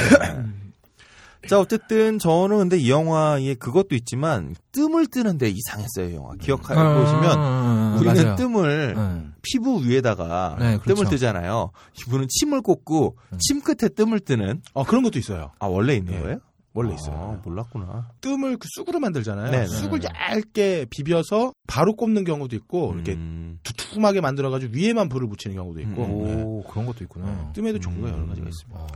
자, 1.49 1.59
어쨌든 1.59 2.19
저는 2.19 2.59
근데 2.59 2.79
이 2.79 2.91
영화에 2.91 3.55
그것도 3.55 3.95
있지만 3.97 4.55
뜸을 4.73 5.07
뜨는데 5.09 5.51
이상했어요, 5.51 6.09
이 6.11 6.15
영화. 6.15 6.35
기억해 6.41 6.63
보시면 6.63 7.99
우리는 7.99 8.17
음, 8.17 8.25
맞아요. 8.25 8.37
뜸을 8.37 8.95
네. 8.95 9.27
피부 9.43 9.83
위에다가 9.85 10.57
네, 10.59 10.79
그렇죠. 10.79 10.95
뜸을 10.95 11.11
뜨잖아요. 11.11 11.71
이분은 12.01 12.29
침을 12.29 12.63
꽂고 12.63 13.17
음. 13.33 13.39
침 13.39 13.61
끝에 13.61 13.89
뜸을 13.89 14.21
뜨는 14.21 14.63
어 14.75 14.85
그런 14.85 15.03
것도 15.03 15.19
있어요. 15.19 15.51
아 15.59 15.67
원래 15.67 15.95
있는 15.97 16.13
네. 16.15 16.21
거예요? 16.21 16.39
원래 16.75 16.93
아, 16.93 16.95
있어요. 16.95 17.41
몰랐구나. 17.45 18.09
뜸을 18.23 18.57
그 18.57 18.67
쑥으로 18.71 18.99
만들잖아요. 18.99 19.51
네, 19.51 19.61
네. 19.61 19.67
쑥을 19.67 20.01
얇게 20.05 20.87
비벼서 20.89 21.53
바로 21.67 21.95
꼽는 21.95 22.25
경우도 22.25 22.57
있고 22.57 22.93
이렇게 22.95 23.13
음. 23.13 23.59
두툼하게 23.63 24.23
만들어가지고 24.23 24.73
위에만 24.75 25.09
불을 25.11 25.29
붙이는 25.29 25.55
경우도 25.57 25.81
있고 25.81 26.05
음. 26.05 26.25
네. 26.25 26.43
오 26.43 26.63
그런 26.63 26.87
것도 26.87 27.05
있구나. 27.05 27.53
뜸에도 27.53 27.79
종류가 27.79 28.09
음. 28.09 28.15
여러 28.15 28.27
가지가 28.27 28.49
있습니다. 28.49 28.87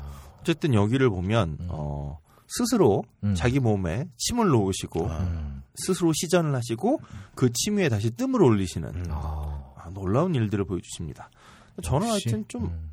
어쨌든 0.40 0.72
여기를 0.74 1.10
보면 1.10 1.56
음. 1.60 1.66
어, 1.68 2.18
스스로 2.48 3.04
음. 3.24 3.34
자기 3.34 3.60
몸에 3.60 4.08
침을 4.16 4.48
놓으시고 4.48 5.10
아. 5.10 5.18
음. 5.20 5.62
스스로 5.74 6.12
시전을 6.14 6.54
하시고 6.54 7.00
그 7.34 7.50
침 7.52 7.76
위에 7.76 7.88
다시 7.88 8.10
뜸을 8.10 8.42
올리시는 8.42 8.88
음. 8.88 9.04
아, 9.10 9.72
아, 9.76 9.90
놀라운 9.92 10.34
일들을 10.34 10.64
보여주십니다. 10.64 11.30
저는 11.82 12.08
역시, 12.08 12.28
하여튼 12.28 12.44
좀, 12.48 12.64
음. 12.64 12.92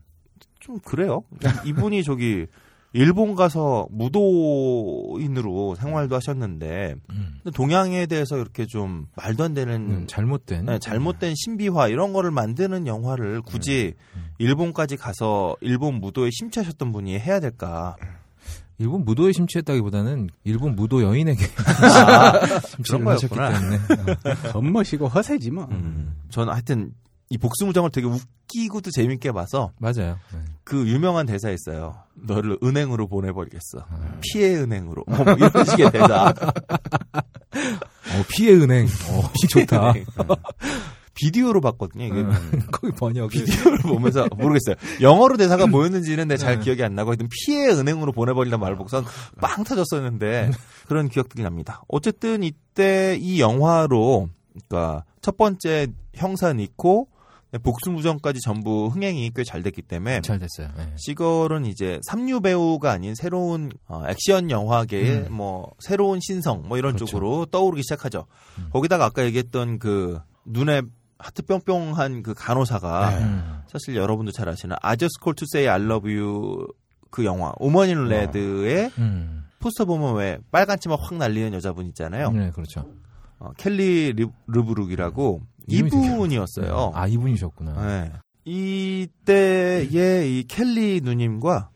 좀 0.59 0.79
그래요. 0.79 1.23
이분이 1.65 2.03
저기 2.05 2.47
일본 2.95 3.33
가서 3.35 3.87
무도인으로 3.89 5.75
생활도 5.75 6.15
하셨는데 6.15 6.95
음. 7.09 7.39
동양에 7.55 8.05
대해서 8.05 8.37
이렇게 8.37 8.65
좀 8.65 9.07
말도 9.15 9.43
안 9.43 9.53
되는 9.53 9.73
음, 9.75 10.07
잘못된 10.07 10.65
네, 10.65 10.79
잘못된 10.79 11.33
신비화 11.35 11.87
이런 11.87 12.13
거를 12.13 12.29
만드는 12.31 12.85
영화를 12.87 13.41
굳이 13.41 13.93
일본까지 14.37 14.97
가서 14.97 15.55
일본 15.61 15.95
무도에 15.95 16.29
심취하셨던 16.31 16.91
분이 16.91 17.17
해야 17.19 17.39
될까? 17.39 17.95
일본 18.79 19.05
무도에 19.05 19.31
심취했다기보다는 19.31 20.29
일본 20.43 20.75
무도 20.75 21.03
여인에게 21.03 21.45
심취를 22.67 22.99
그런 22.99 23.07
하셨기. 23.07 23.35
때문에 23.35 23.75
어. 24.47 24.51
겉멋이고 24.51 25.07
허세지 25.07 25.51
뭐. 25.51 25.65
음, 25.71 26.15
저는 26.29 26.53
하여튼 26.53 26.91
이 27.29 27.37
복수무정을 27.37 27.89
되게 27.91 28.05
웃기고도 28.07 28.91
재밌게 28.91 29.31
봐서 29.31 29.71
맞아요. 29.79 30.17
네. 30.33 30.39
그 30.63 30.87
유명한 30.87 31.25
대사 31.25 31.49
있어요. 31.49 31.95
너를 32.15 32.57
은행으로 32.63 33.07
보내버리겠어. 33.07 33.79
아. 33.89 34.19
피해 34.21 34.55
은행으로. 34.55 35.03
뭐 35.07 35.17
이런 35.37 35.65
식의 35.65 35.91
대사. 35.91 36.33
어, 37.55 38.23
피해 38.29 38.53
은행. 38.53 38.85
어, 38.85 39.31
피 39.33 39.47
좋다. 39.47 39.93
비디오로 41.15 41.61
봤거든요. 41.61 42.05
이게 42.05 42.23
거기 42.71 42.91
번역을. 42.93 43.29
비디오를 43.29 43.77
보면서 43.79 44.27
모르겠어요. 44.35 44.75
영어로 45.01 45.37
대사가 45.37 45.67
뭐였는지는 45.67 46.27
내 46.27 46.35
네. 46.35 46.37
잘 46.37 46.59
기억이 46.59 46.83
안 46.83 46.95
나고 46.95 47.11
하여튼 47.11 47.27
피해 47.29 47.67
은행으로 47.69 48.11
보내버린다 48.11 48.57
말을 48.57 48.75
보고선 48.77 49.05
빵 49.39 49.63
터졌었는데 49.63 50.51
그런 50.87 51.09
기억들이 51.09 51.43
납니다. 51.43 51.83
어쨌든 51.87 52.43
이때 52.43 53.17
이 53.19 53.39
영화로 53.39 54.29
그러니까 54.67 55.03
첫 55.21 55.37
번째 55.37 55.87
형사 56.15 56.51
니코 56.53 57.07
복수무정까지 57.61 58.39
전부 58.41 58.87
흥행이 58.87 59.29
꽤 59.35 59.43
잘 59.43 59.61
됐기 59.61 59.83
때문에 59.83 60.21
잘 60.21 60.39
됐어요. 60.39 60.69
네. 60.75 60.91
시걸은 60.97 61.65
이제 61.65 61.99
삼류 62.07 62.41
배우가 62.41 62.91
아닌 62.91 63.13
새로운 63.13 63.71
어, 63.87 64.03
액션 64.07 64.49
영화계의 64.49 65.27
음. 65.29 65.33
뭐 65.33 65.71
새로운 65.79 66.19
신성 66.21 66.63
뭐 66.67 66.79
이런 66.79 66.95
그렇죠. 66.95 67.05
쪽으로 67.11 67.45
떠오르기 67.45 67.83
시작하죠. 67.83 68.25
음. 68.57 68.69
거기다가 68.73 69.05
아까 69.05 69.23
얘기했던 69.25 69.77
그 69.77 70.19
눈에 70.45 70.81
하트 71.23 71.41
뿅뿅한 71.43 72.21
그 72.23 72.33
간호사가 72.33 73.09
네. 73.11 73.23
음. 73.23 73.61
사실 73.67 73.95
여러분도 73.95 74.31
잘 74.31 74.49
아시는 74.49 74.75
아저스 74.81 75.19
콜투 75.21 75.45
세이 75.47 75.67
I 75.69 75.81
love 75.81 76.13
you 76.13 76.67
그 77.09 77.23
영화 77.25 77.53
in 77.87 78.05
Red의 78.07 78.91
음. 78.97 79.45
포스터 79.59 79.85
보면 79.85 80.15
왜 80.15 80.37
빨간 80.51 80.77
치마 80.79 80.95
확 80.99 81.13
날리는 81.15 81.53
여자분 81.53 81.85
있잖아요. 81.87 82.31
네, 82.31 82.51
그렇죠. 82.51 82.89
어, 83.39 83.51
켈리 83.57 84.11
리, 84.13 84.27
르브룩이라고 84.47 85.41
되게 85.69 85.87
이분이었어요. 85.87 86.91
아, 86.93 87.07
이분이셨구나. 87.07 87.85
네. 87.87 88.11
이때에 88.45 90.27
이 90.29 90.43
켈리 90.47 90.99
누님과 91.01 91.69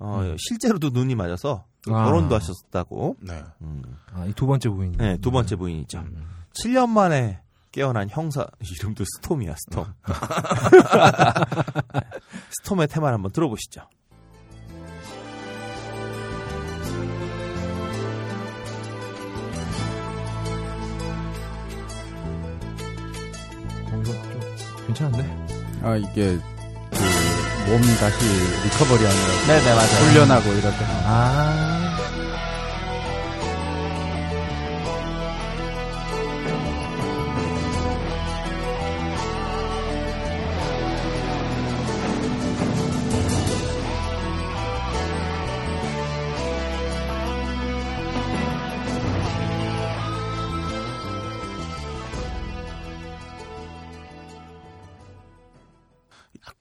어, 0.00 0.34
실제로도 0.38 0.90
눈이 0.90 1.14
맞아서 1.14 1.64
아. 1.88 2.04
결혼도 2.04 2.34
하셨다고. 2.34 3.16
네. 3.22 3.42
음. 3.62 3.82
아, 4.12 4.26
이 4.26 4.32
두 4.34 4.46
번째 4.46 4.68
부인. 4.68 4.92
네, 4.92 5.16
두 5.18 5.30
번째 5.30 5.56
부인이죠. 5.56 5.98
음. 6.00 6.26
7년 6.52 6.88
만에 6.90 7.40
깨어난 7.72 8.08
형사 8.10 8.46
이름도 8.60 9.04
스톰이야 9.04 9.54
스톰. 9.56 9.94
스톰의 12.62 12.88
테마를 12.88 13.14
한번 13.14 13.30
들어보시죠. 13.32 13.82
어, 23.92 24.00
이거 24.02 24.12
좀 24.12 24.86
괜찮은데? 24.86 25.46
아 25.82 25.96
이게 25.96 26.38
그 26.90 27.00
몸 27.70 27.80
다시 28.00 28.16
recovery하느라고 28.64 29.46
네네 29.46 29.74
맞아요. 29.74 30.10
훈련하고 30.10 30.50
이럴 30.54 30.72
때 30.72 30.78
아. 31.04 31.79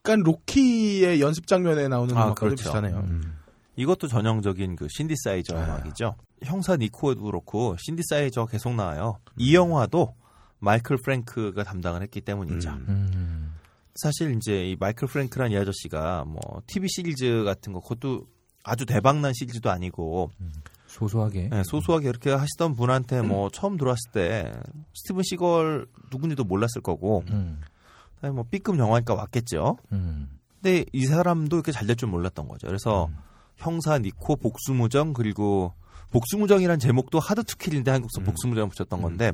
약간 0.09 0.23
로키의 0.23 1.21
연습 1.21 1.45
장면에 1.45 1.87
나오는 1.87 2.17
아, 2.17 2.25
음악과 2.25 2.33
그렇죠. 2.33 2.63
비슷하네요. 2.63 2.97
음. 2.97 3.37
이것도 3.75 4.07
전형적인 4.07 4.75
그 4.75 4.87
신디사이저 4.89 5.53
네. 5.53 5.63
음악이죠. 5.63 6.15
형사 6.43 6.75
니코도 6.75 7.21
그렇고 7.21 7.75
신디사이저 7.77 8.47
계속 8.47 8.73
나와요. 8.73 9.19
이 9.37 9.55
영화도 9.55 10.15
마이클 10.57 10.97
프랭크가 10.97 11.63
담당을 11.63 12.01
했기 12.01 12.21
때문이죠. 12.21 12.69
음. 12.71 12.85
음. 12.89 13.55
사실 13.95 14.35
이제 14.35 14.69
이 14.69 14.75
마이클 14.79 15.07
프랭크란 15.07 15.51
이 15.51 15.57
아저씨가 15.57 16.25
뭐 16.25 16.39
TV 16.65 16.89
시리즈 16.89 17.43
같은 17.43 17.71
거 17.71 17.79
그것도 17.79 18.25
아주 18.63 18.85
대박난 18.85 19.33
시리즈도 19.33 19.69
아니고 19.69 20.31
소소하게. 20.87 21.49
네, 21.49 21.63
소소하게 21.63 22.09
이렇게 22.09 22.31
하시던 22.31 22.75
분한테 22.75 23.21
뭐 23.21 23.49
처음 23.51 23.77
들어왔을 23.77 24.11
때 24.11 24.53
스티븐 24.95 25.21
시걸 25.23 25.87
누군지도 26.11 26.43
몰랐을 26.43 26.81
거고 26.81 27.23
음. 27.29 27.61
뭐 28.21 28.45
B급 28.49 28.77
영화니까 28.77 29.13
왔겠죠. 29.13 29.77
음. 29.91 30.29
근데 30.61 30.85
이 30.91 31.05
사람도 31.05 31.55
이렇게 31.57 31.71
잘 31.71 31.87
될 31.87 31.95
줄 31.95 32.09
몰랐던 32.09 32.47
거죠. 32.47 32.67
그래서 32.67 33.09
형사 33.55 33.97
니코 33.97 34.35
복수무정 34.37 35.13
그리고 35.13 35.73
복수무정이란 36.11 36.79
제목도 36.79 37.19
Hard 37.19 37.43
to 37.43 37.53
Kill인데 37.53 37.91
한국서 37.91 38.21
복수무정 38.21 38.69
붙였던 38.69 39.01
건데 39.01 39.31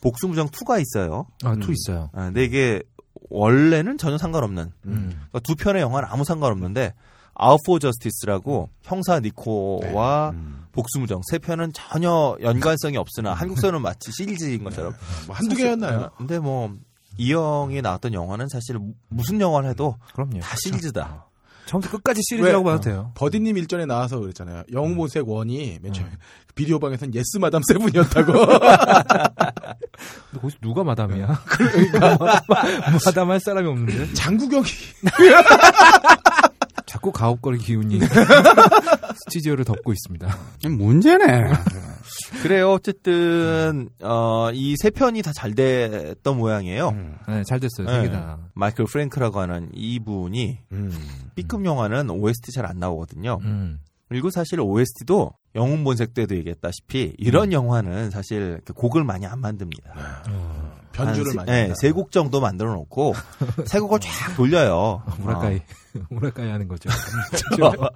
복수무정 0.00 0.48
2가 0.48 0.80
있어요. 0.80 1.26
아, 1.44 1.54
two 1.56 1.72
있어요. 1.72 2.10
아, 2.14 2.24
근데 2.26 2.44
이게 2.44 2.82
원래는 3.30 3.98
전혀 3.98 4.18
상관없는 4.18 4.72
음. 4.86 5.08
그러니까 5.10 5.40
두 5.40 5.54
편의 5.56 5.82
영화는 5.82 6.08
아무 6.10 6.24
상관없는데 6.24 6.94
Out 7.34 7.60
for 7.66 7.78
Justice라고 7.78 8.70
형사 8.82 9.20
니코와 9.20 10.32
복수무정 10.72 11.20
세 11.30 11.38
편은 11.38 11.72
전혀 11.74 12.36
연관성이 12.40 12.96
없으나 12.96 13.34
한국서는 13.34 13.80
마치 13.82 14.10
시리즈인 14.12 14.64
것처럼 14.64 14.94
뭐 15.26 15.36
한두 15.36 15.54
개였나요? 15.56 16.00
아, 16.00 16.10
근데 16.16 16.38
뭐 16.38 16.74
이 17.18 17.32
형이 17.32 17.82
나왔던 17.82 18.12
영화는 18.14 18.48
사실 18.48 18.78
무슨 19.08 19.40
영화를 19.40 19.70
해도 19.70 19.96
그럼요. 20.14 20.40
다 20.40 20.54
시리즈다. 20.62 21.26
처음부터 21.66 21.96
끝까지 21.96 22.20
시리즈라고 22.28 22.64
왜? 22.64 22.72
봐도 22.74 22.80
돼요. 22.80 23.10
버디님 23.16 23.56
일전에 23.58 23.86
나와서 23.86 24.20
그랬잖아요. 24.20 24.62
영웅본색 24.72 25.28
one이 25.28 25.78
맨 25.82 25.90
음. 25.90 25.92
처음에 25.92 26.10
비디오 26.54 26.78
방에선 26.78 27.12
Yes 27.14 27.38
Madam 27.40 27.60
Seven이었다고. 27.66 28.32
근데 28.32 30.40
거기서 30.40 30.58
누가 30.60 30.84
마담이야? 30.84 31.42
그러니까 31.46 32.18
마담 33.04 33.30
할 33.30 33.40
사람이 33.40 33.68
없는데 33.68 34.12
장국영이 34.12 34.64
자꾸 37.06 37.12
가옥걸의 37.12 37.58
기운이 37.58 38.00
스튜디오를 39.26 39.64
덮고 39.64 39.92
있습니다. 39.92 40.36
문제네. 40.68 41.24
그래요. 42.42 42.72
어쨌든 42.72 43.88
어, 44.02 44.50
이 44.52 44.74
세 44.76 44.90
편이 44.90 45.22
다 45.22 45.32
잘 45.32 45.54
됐던 45.54 46.36
모양이에요. 46.36 46.90
네, 47.28 47.42
잘 47.46 47.60
됐어요. 47.60 47.86
네. 47.86 48.02
세개 48.02 48.10
다. 48.12 48.38
마이클 48.54 48.84
프랭크라고 48.86 49.38
하는 49.40 49.68
이분이 49.74 50.58
B급 51.36 51.64
영화는 51.64 52.10
OST 52.10 52.52
잘 52.52 52.66
안 52.66 52.78
나오거든요. 52.78 53.38
음. 53.42 53.78
그리고 54.08 54.30
사실 54.30 54.60
OST도 54.60 55.32
영웅 55.56 55.84
본색 55.84 56.14
때도 56.14 56.36
얘기했다시피 56.36 57.14
이런 57.18 57.52
영화는 57.52 58.10
사실 58.10 58.60
곡을 58.74 59.04
많이 59.04 59.26
안 59.26 59.40
만듭니다. 59.40 60.22
변주를 60.92 61.30
한 61.30 61.36
많이. 61.36 61.46
세, 61.46 61.52
네, 61.52 61.60
한다. 61.62 61.74
세곡 61.80 62.10
정도 62.10 62.40
만들어 62.40 62.72
놓고 62.72 63.14
세 63.66 63.78
곡을 63.80 64.00
쫙 64.00 64.34
돌려요. 64.36 65.02
우라카이 65.22 65.60
우라카이 66.10 66.48
하는 66.50 66.68
거죠. 66.68 66.88
어. 67.62 67.88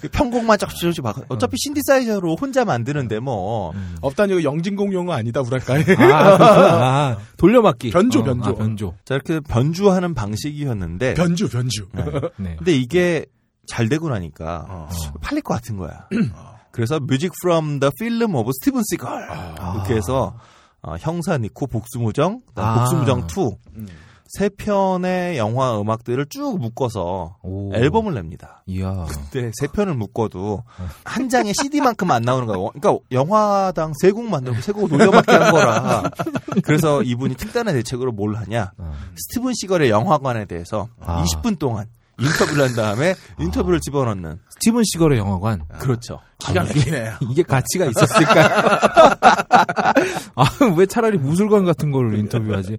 그 0.00 0.08
편곡만 0.08 0.58
쫙쫙쫙 0.58 1.02
막 1.02 1.18
어차피 1.28 1.56
신디사이저로 1.58 2.36
혼자 2.36 2.64
만드는데 2.64 3.20
뭐 3.20 3.72
음. 3.72 3.96
없다니 4.00 4.32
이거 4.32 4.42
영진공 4.42 4.92
용어 4.92 5.12
아니다 5.12 5.40
우라카이. 5.40 5.84
아. 5.98 6.36
아, 6.36 7.18
돌려막기. 7.36 7.90
변조, 7.90 8.20
어, 8.20 8.24
변조. 8.24 8.50
아, 8.50 8.54
변조. 8.54 8.94
자, 9.04 9.14
이렇게 9.14 9.40
변주하는 9.40 10.14
방식이었는데 10.14 11.14
변주 11.14 11.48
변주. 11.48 11.88
네. 11.92 12.04
네. 12.36 12.56
근데 12.56 12.72
이게 12.72 13.26
잘 13.68 13.88
되고 13.88 14.08
나니까 14.08 14.66
어. 14.68 14.88
팔릴 15.20 15.42
것 15.42 15.54
같은 15.54 15.76
거야. 15.76 16.08
그래서 16.70 17.00
Music 17.00 17.32
from 17.42 17.80
the 17.80 17.90
Film 17.98 18.34
of 18.34 18.50
스티븐 18.60 18.82
시걸 18.90 19.28
이렇게 19.74 19.94
해서 19.94 20.34
어, 20.82 20.94
형사 21.00 21.36
니코 21.38 21.66
복수무정, 21.66 22.42
아. 22.54 22.78
복수무정 22.80 23.20
2 23.20 23.56
음. 23.76 23.88
세 24.28 24.48
편의 24.48 25.38
영화 25.38 25.80
음악들을 25.80 26.26
쭉 26.26 26.58
묶어서 26.58 27.36
오. 27.42 27.72
앨범을 27.74 28.12
냅니다. 28.14 28.62
이야. 28.66 29.06
근데 29.30 29.52
세 29.54 29.68
편을 29.68 29.94
묶어도 29.94 30.64
한 31.04 31.28
장의 31.28 31.54
CD만큼 31.54 32.10
안 32.10 32.22
나오는 32.22 32.46
거예요. 32.46 32.70
그러니까 32.74 33.04
영화당 33.12 33.92
세 34.00 34.10
곡 34.10 34.28
만들고 34.28 34.60
세곡 34.60 34.88
돌려막기 34.90 35.30
한 35.32 35.52
거라. 35.52 36.10
그래서 36.64 37.02
이분이 37.02 37.36
특단의 37.36 37.72
대책으로 37.74 38.10
뭘 38.12 38.34
하냐? 38.34 38.72
어. 38.78 38.92
스티븐 39.16 39.52
시걸의 39.54 39.90
영화관에 39.90 40.44
대해서 40.46 40.88
아. 41.00 41.22
20분 41.24 41.58
동안 41.60 41.86
인터뷰를 42.18 42.64
한 42.64 42.74
다음에 42.74 43.14
인터뷰를 43.38 43.80
집어넣는. 43.80 44.38
스티븐 44.50 44.82
시걸의 44.84 45.18
영화관. 45.18 45.66
그렇죠. 45.78 46.20
기가 46.38 46.62
막히네. 46.62 47.12
이게 47.30 47.42
가치가 47.42 47.84
있었을까요? 47.86 48.46
아, 50.34 50.44
왜 50.76 50.86
차라리 50.86 51.18
무술관 51.18 51.64
같은 51.64 51.90
걸 51.90 52.18
인터뷰하지? 52.18 52.76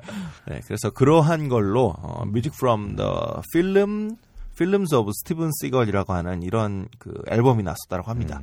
네, 0.47 0.61
그래서 0.65 0.89
그러한 0.89 1.49
걸로 1.49 1.93
어, 1.97 2.23
Music 2.23 2.55
from 2.55 2.95
the 2.95 3.09
Film 3.53 4.17
Films 4.53 4.93
of 4.95 5.09
Steven 5.09 5.51
Seagal이라고 5.61 6.13
하는 6.13 6.41
이런 6.41 6.87
그 6.97 7.13
앨범이 7.27 7.63
나왔었다고 7.63 8.09
합니다. 8.09 8.41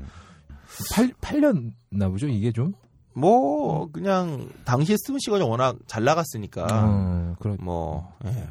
8, 0.95 1.13
8년 1.21 1.73
나보죠, 1.91 2.29
이게 2.29 2.53
좀? 2.53 2.75
뭐 3.17 3.91
그냥 3.93 4.49
당시에 4.65 4.97
스티븐 4.97 5.19
시걸이 5.21 5.43
워낙 5.45 5.77
잘 5.87 6.03
나갔으니까 6.05 6.67
어, 6.71 7.37
그렇, 7.41 7.57
뭐 7.61 8.13
예. 8.27 8.49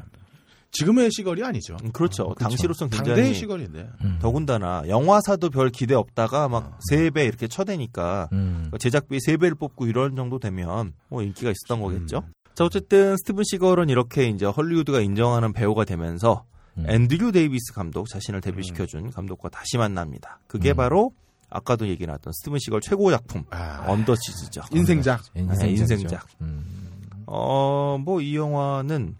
지금의 0.74 1.10
시걸이 1.12 1.42
아니죠. 1.42 1.76
음, 1.84 1.90
그렇죠. 1.92 2.34
당시로선 2.38 2.90
당대의 2.90 3.16
굉장히 3.16 3.34
시걸인데. 3.38 3.88
음. 4.02 4.18
더군다나 4.20 4.82
영화사도 4.88 5.48
별 5.50 5.70
기대 5.70 5.94
없다가 5.94 6.48
막 6.48 6.78
세 6.90 7.10
배 7.10 7.24
이렇게 7.24 7.48
쳐대니까 7.48 8.28
음. 8.32 8.70
제작비 8.78 9.18
세 9.20 9.36
배를 9.36 9.54
뽑고 9.54 9.86
이런 9.86 10.14
정도 10.16 10.38
되면 10.38 10.92
뭐 11.08 11.22
인기가 11.22 11.50
있었던 11.50 11.80
거겠죠. 11.80 12.24
자 12.54 12.64
어쨌든 12.64 13.16
스티븐 13.16 13.44
시걸은 13.44 13.88
이렇게 13.88 14.28
이제 14.28 14.44
헐리우드가 14.46 15.00
인정하는 15.00 15.52
배우가 15.52 15.84
되면서 15.84 16.44
음. 16.76 16.86
앤드류 16.88 17.32
데이비스 17.32 17.72
감독 17.72 18.08
자신을 18.08 18.40
데뷔시켜준 18.40 19.10
감독과 19.12 19.48
다시 19.48 19.78
만납니다. 19.78 20.40
그게 20.48 20.72
음. 20.72 20.76
바로 20.76 21.12
아까도 21.50 21.86
얘기 21.88 22.04
나왔던 22.06 22.32
스티븐 22.32 22.58
시걸 22.58 22.80
최고 22.80 23.10
작품 23.12 23.44
아, 23.50 23.84
언더치즈죠. 23.88 24.62
인생작. 24.72 25.22
네, 25.34 25.42
인생작. 25.70 26.26
음. 26.40 26.82
어뭐 27.26 28.20
이 28.22 28.36
영화는 28.36 29.16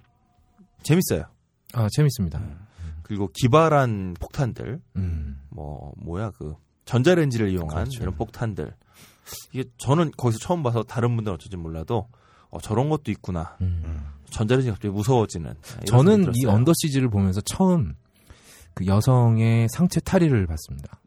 재밌어요. 0.82 1.24
아, 1.74 1.88
재밌습니다. 1.92 2.40
그리고 3.02 3.28
기발한 3.34 4.14
폭탄들 4.18 4.80
음. 4.96 5.40
뭐 5.50 5.92
뭐야 5.98 6.30
그 6.30 6.54
전자레인지를 6.86 7.50
이용한 7.50 7.84
그렇죠. 7.84 8.02
이런 8.02 8.14
폭탄들 8.14 8.74
이게 9.52 9.64
저는 9.78 10.12
거기서 10.16 10.38
처음 10.38 10.62
봐서 10.62 10.82
다른 10.82 11.14
분들은 11.16 11.34
어쩐지 11.34 11.56
몰라도 11.56 12.08
어, 12.50 12.60
저런 12.60 12.88
것도 12.88 13.10
있구나. 13.10 13.56
음. 13.60 14.06
전자레인지 14.30 14.70
갑자기 14.70 14.92
무서워지는. 14.92 15.54
저는 15.86 16.32
이. 16.34 16.46
언더시즈를 16.46 17.08
보면서 17.08 17.40
처음 17.42 17.94
그 18.74 18.86
여성의 18.86 19.68
상체 19.70 20.00
탈의를 20.00 20.46
봤습니다. 20.46 21.00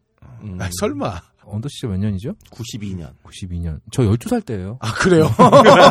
음, 0.44 0.58
아, 0.62 0.70
설마. 0.80 1.22
언더시즈 1.44 1.86
몇 1.88 1.98
년이죠? 1.98 2.34
92년. 2.52 3.14
92년. 3.24 3.80
저 3.92 4.04
12살 4.04 4.46
때예요. 4.46 4.78
아, 4.82 4.92
그래요? 4.94 5.30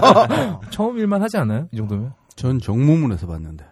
처음 0.71 0.99
일만 0.99 1.23
하지 1.23 1.39
않아요? 1.39 1.69
이 1.73 1.77
정도면? 1.77 2.13
전 2.35 2.59
정무문에서 2.59 3.27
봤는데. 3.27 3.65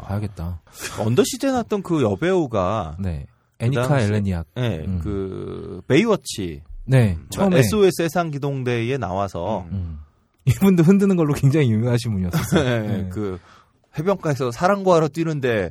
봐야겠다. 0.00 0.60
언더시즈에 1.00 1.50
나왔던 1.50 1.82
그 1.82 2.02
여배우가 2.02 2.96
네. 3.00 3.26
애니카 3.58 3.88
당시에- 3.88 4.02
엘레니악. 4.08 4.46
예, 4.58 4.84
음. 4.86 5.00
그 5.02 5.80
베이워치 5.88 6.62
네. 6.84 7.18
처음에 7.30 7.58
SOS 7.58 8.02
해상 8.02 8.30
기동대에 8.30 8.96
나와서 8.98 9.66
음. 9.72 9.98
이분도 10.46 10.82
흔드는 10.82 11.16
걸로 11.16 11.34
굉장히 11.34 11.70
유명하신 11.70 12.12
분이었어요. 12.12 12.64
예, 12.64 12.78
네. 12.80 13.08
그 13.12 13.38
해변가에서 13.98 14.50
사랑과하러 14.50 15.08
뛰는데 15.08 15.70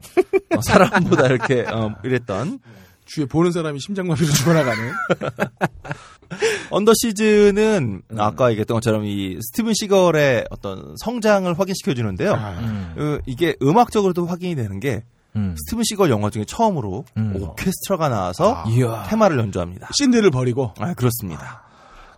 어, 0.56 0.62
사람보다 0.62 1.28
이렇게 1.28 1.62
어, 1.62 1.96
이랬던 2.04 2.60
주위에 3.06 3.26
보는 3.28 3.52
사람이 3.52 3.80
심장마비로 3.80 4.30
죽어나가는. 4.34 4.92
언더시즈는 6.70 8.02
아까 8.18 8.50
얘기했던 8.52 8.76
것처럼 8.76 9.06
이 9.06 9.38
스티븐 9.42 9.74
시걸의 9.74 10.46
어떤 10.50 10.96
성장을 10.98 11.52
확인시켜 11.58 11.94
주는데요. 11.94 12.34
아, 12.34 12.52
음. 12.60 12.96
어, 12.98 13.20
이게 13.26 13.56
음악적으로도 13.62 14.26
확인이 14.26 14.56
되는 14.56 14.80
게 14.80 15.04
음. 15.36 15.56
스티븐 15.58 15.84
시걸 15.84 16.10
영화 16.10 16.30
중에 16.30 16.46
처음으로 16.46 17.06
음. 17.18 17.36
오케스트라가 17.40 18.10
나와서 18.10 18.64
이야. 18.68 19.04
테마를 19.08 19.38
연주합니다. 19.40 19.90
신디를 19.94 20.30
버리고. 20.32 20.74
아, 20.80 20.94
그렇습니다. 20.94 21.64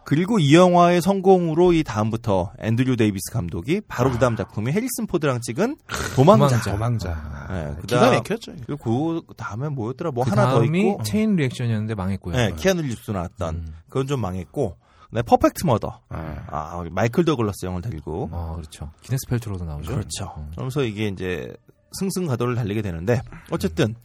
그리고 0.06 0.40
이 0.40 0.56
영화의 0.56 1.03
성공으로 1.03 1.73
이 1.73 1.84
다음부터 1.84 2.53
앤드류 2.60 2.95
데이비스 2.95 3.31
감독이 3.31 3.81
바로 3.88 4.10
그 4.10 4.18
다음 4.18 4.36
작품이 4.36 4.72
해리슨 4.72 5.06
포드랑 5.07 5.41
찍은 5.41 5.77
도망자. 6.15 6.48
도망자. 6.48 6.72
도망자. 6.72 7.39
네, 7.50 7.76
그 7.80 7.88
기가 7.88 8.12
막혔죠. 8.12 8.54
그리고 8.66 9.22
그 9.26 9.34
다음에 9.36 9.70
뭐였더라? 9.70 10.12
뭐그 10.12 10.30
하나 10.30 10.52
더 10.52 10.64
있고. 10.64 11.02
Chain 11.03 11.36
Reaction이었는데 11.36 11.95
망했고요. 11.96 12.36
네, 12.36 12.54
키아누 12.56 12.82
리브스 12.82 13.12
나왔던. 13.12 13.56
음. 13.56 13.74
그건 13.88 14.08
좀 14.08 14.22
망했고. 14.22 14.78
네, 15.12 15.24
Perfect 15.24 15.66
Murder. 15.66 16.02
아. 16.10 16.36
아, 16.48 16.84
마이클 16.92 17.26
더글러스 17.26 17.66
형을 17.66 17.82
데리고. 17.82 18.30
어, 18.32 18.54
그렇죠. 18.56 18.92
기네스 19.02 19.28
펠트로도 19.28 19.66
나오죠. 19.66 19.92
그렇죠. 19.92 20.34
음. 20.38 20.52
그러면서 20.52 20.84
이게 20.84 21.08
이제 21.08 21.52
승승가도를 21.94 22.56
달리게 22.56 22.84
되는데 22.84 23.22
어쨌든 23.50 23.96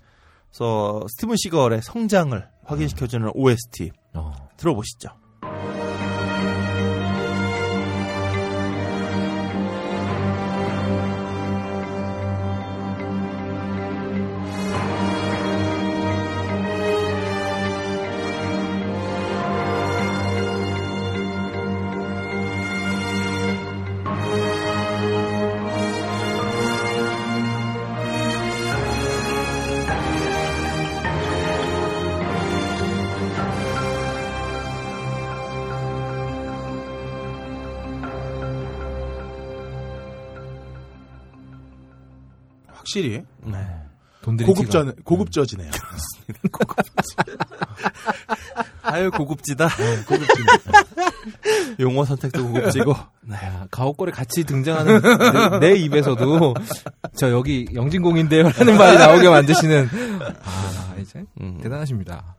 그래서 0.48 1.04
스티븐 1.08 1.36
시걸의 1.36 1.82
성장을 1.82 2.48
확인시켜주는 2.64 3.30
OST 3.34 3.90
어. 4.14 4.32
들어보시죠. 4.56 5.10
확실히 42.94 43.22
네. 43.44 43.58
돈들이 44.22 44.46
고급져 44.46 44.84
티가- 44.84 45.04
고급져지네요. 45.04 45.70
아유 48.82 49.10
고급지다. 49.10 49.68
용어 51.80 52.04
선택도 52.04 52.46
고급지고. 52.46 52.94
네. 53.22 53.34
야, 53.36 53.66
가옥걸에 53.70 54.12
같이 54.12 54.44
등장하는 54.44 55.00
내, 55.60 55.72
내 55.72 55.76
입에서도 55.76 56.54
저 57.16 57.30
여기 57.32 57.66
영진공인데요 57.74 58.50
라는 58.50 58.78
말이 58.78 58.96
나오게 58.96 59.28
만드시는 59.28 59.88
아 60.44 60.94
이제 61.00 61.24
음. 61.40 61.58
대단하십니다. 61.62 62.33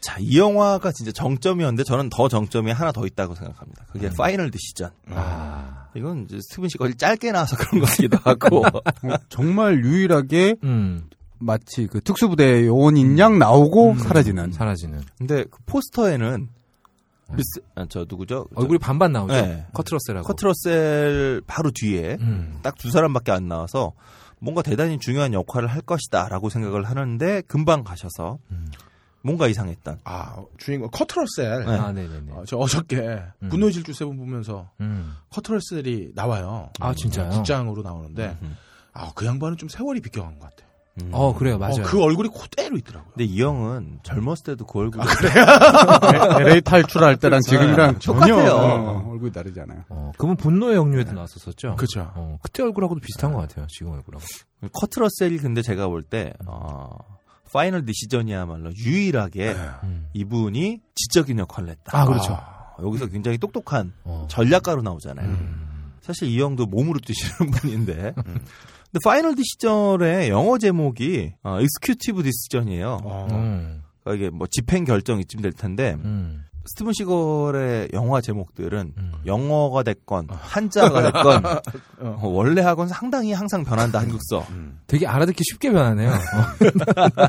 자, 0.00 0.16
이 0.20 0.38
영화가 0.38 0.92
진짜 0.92 1.12
정점이었는데 1.12 1.84
저는 1.84 2.10
더 2.10 2.28
정점이 2.28 2.70
하나 2.72 2.92
더 2.92 3.06
있다고 3.06 3.34
생각합니다. 3.34 3.84
그게 3.92 4.10
Final 4.10 4.50
Decision. 4.50 4.90
아, 5.10 5.88
이건 5.94 6.24
이제 6.28 6.38
스티븐 6.40 6.68
시걸이 6.68 6.94
짧게 6.96 7.32
나와서 7.32 7.56
그런 7.58 7.80
것 7.80 7.86
같기도 7.90 8.18
하고. 8.22 8.64
어, 8.66 9.16
정말 9.28 9.84
유일하게 9.84 10.56
음, 10.64 11.08
마치 11.38 11.86
그 11.86 12.00
특수부대 12.00 12.66
요원인 12.66 13.18
양 13.18 13.38
나오고 13.38 13.96
사라지는. 13.98 14.52
사라지는 14.52 15.00
근데 15.18 15.44
그 15.50 15.58
포스터에는 15.66 16.48
미스, 17.32 17.60
아, 17.74 17.84
저 17.90 18.06
누구죠? 18.08 18.46
저 18.54 18.60
얼굴이 18.60 18.78
반반 18.78 19.12
나오죠. 19.12 19.34
네. 19.34 19.66
커트러셀하고. 19.74 20.26
커트러셀 20.26 21.42
바로 21.46 21.70
뒤에 21.70 22.16
음, 22.20 22.58
딱두 22.62 22.90
사람밖에 22.90 23.32
안 23.32 23.48
나와서 23.48 23.92
뭔가 24.40 24.62
대단히 24.62 24.98
중요한 24.98 25.34
역할을 25.34 25.68
할 25.68 25.82
것이다라고 25.82 26.48
생각을 26.48 26.84
하는데 26.84 27.42
금방 27.42 27.84
가셔서 27.84 28.38
음. 28.50 28.66
뭔가 29.22 29.48
이상했던. 29.48 30.00
아 30.04 30.36
주인공 30.58 30.88
커트러셀. 30.90 31.64
네. 31.66 31.72
아 31.78 31.92
네네네. 31.92 32.32
어, 32.32 32.44
저 32.46 32.56
어저께 32.56 33.20
음. 33.42 33.48
분노의 33.48 33.72
질주 33.72 33.92
Seven 33.92 34.16
보면서 34.16 34.68
음. 34.80 35.14
커트러셀이 35.30 36.12
나와요. 36.14 36.70
아, 36.80 36.94
진짜요? 36.94 37.30
국장으로 37.30 37.82
나오는데 37.82 38.38
음. 38.42 38.56
아, 38.92 39.10
그 39.14 39.26
양반은 39.26 39.56
좀 39.56 39.68
세월이 39.68 40.00
비껴간 40.00 40.38
것 40.38 40.50
같아요. 40.50 40.68
음. 41.00 41.10
어 41.12 41.32
그래요 41.32 41.58
맞아요. 41.58 41.82
어, 41.82 41.82
그 41.84 42.02
얼굴이 42.02 42.28
그대로 42.28 42.76
있더라고요. 42.76 43.12
근데 43.12 43.24
이 43.24 43.40
형은 43.40 44.00
젊었을 44.02 44.42
때도 44.44 44.66
그 44.66 44.78
얼굴. 44.80 45.00
LA 46.40 46.60
탈출할 46.62 47.16
때랑 47.18 47.40
지금이랑 47.40 47.98
전혀 48.00 48.34
똑같아요. 48.34 48.52
어, 48.56 49.10
얼굴이 49.12 49.30
다르잖아요. 49.32 49.84
어, 49.90 50.12
그분 50.18 50.36
분노의 50.36 50.76
역류에도 50.76 51.12
나왔었었죠. 51.12 51.76
그죠. 51.76 52.10
어, 52.14 52.38
그때 52.42 52.62
얼굴하고도 52.64 53.00
비슷한 53.00 53.32
것 53.32 53.38
같아요. 53.40 53.66
지금 53.68 53.92
얼굴하고. 53.92 54.24
커트러셀이 54.72 55.38
근데 55.38 55.62
제가 55.62 55.86
볼 55.88 56.02
때 56.02 56.32
어, 56.46 56.98
Final 57.52 57.84
Decision이야말로 57.84 58.72
유일하게 58.74 59.54
음. 59.84 60.06
이분이 60.12 60.80
지적인 60.94 61.38
역할을 61.38 61.70
했다. 61.70 61.98
아 61.98 62.04
그렇죠. 62.04 62.34
아, 62.34 62.74
여기서 62.82 63.06
굉장히 63.06 63.38
똑똑한 63.38 63.92
어. 64.04 64.26
전략가로 64.30 64.82
나오잖아요. 64.82 65.28
음. 65.28 65.92
사실 66.00 66.28
이 66.28 66.40
형도 66.40 66.66
몸으로 66.66 66.98
뛰시는 67.00 67.50
분인데. 67.52 68.12
근데 68.14 68.98
Final 69.04 69.34
Decision의 69.34 70.30
영어 70.30 70.58
제목이 70.58 71.34
어, 71.42 71.60
Executive 71.60 72.22
Decision이에요. 72.22 73.00
어. 73.04 73.28
음. 73.30 73.82
그러니까 74.02 74.26
이게 74.26 74.30
뭐 74.34 74.46
집행 74.50 74.84
결정 74.84 75.20
이쯤 75.20 75.42
될 75.42 75.52
텐데 75.52 75.96
음. 76.02 76.44
스티븐 76.68 76.92
시걸의 76.92 77.88
영화 77.94 78.20
제목들은 78.20 78.92
음. 78.96 79.12
영어가 79.26 79.82
됐건 79.82 80.28
한자가 80.30 81.02
됐건 81.02 81.42
어, 82.00 82.28
원래 82.28 82.60
하고는 82.62 82.88
상당히 82.88 83.32
항상 83.32 83.64
변한다 83.64 84.00
한국서. 84.00 84.46
되게 84.86 85.06
알아듣기 85.06 85.42
쉽게 85.50 85.70
변하네요. 85.72 86.10
는 86.10 86.18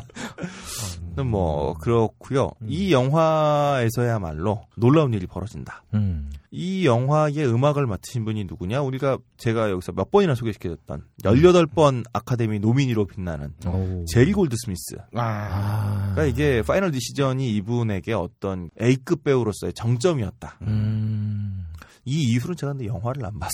뭐 1.24 1.74
그렇고요. 1.74 2.50
이 2.66 2.92
영화에서야말로 2.92 4.62
놀라운 4.76 5.12
일이 5.14 5.26
벌어진다. 5.26 5.84
음. 5.94 6.30
이 6.50 6.84
영화의 6.84 7.46
음악을 7.46 7.86
맡으신 7.86 8.24
분이 8.24 8.44
누구냐? 8.44 8.82
우리가 8.82 9.18
제가 9.36 9.70
여기서 9.70 9.92
몇 9.92 10.10
번이나 10.10 10.34
소개시켜줬던 10.34 11.04
18번 11.22 12.04
아카데미 12.12 12.58
nominee로 12.58 13.06
빛나는 13.06 13.54
오. 13.66 14.04
제리 14.06 14.32
골드 14.32 14.56
스미스. 14.64 14.96
아, 15.14 15.20
아. 15.22 16.12
그러니까 16.12 16.24
이게 16.24 16.62
Final 16.62 16.90
Decision이 16.90 17.54
이분에게 17.56 18.14
어떤 18.14 18.70
A급 18.80 19.22
배우로서의 19.22 19.74
정점이었다. 19.74 20.58
음. 20.62 21.59
이 22.04 22.32
이후로는 22.32 22.56
제가 22.56 22.72
근데 22.72 22.86
영화를 22.86 23.24
안 23.26 23.38
봐서. 23.38 23.52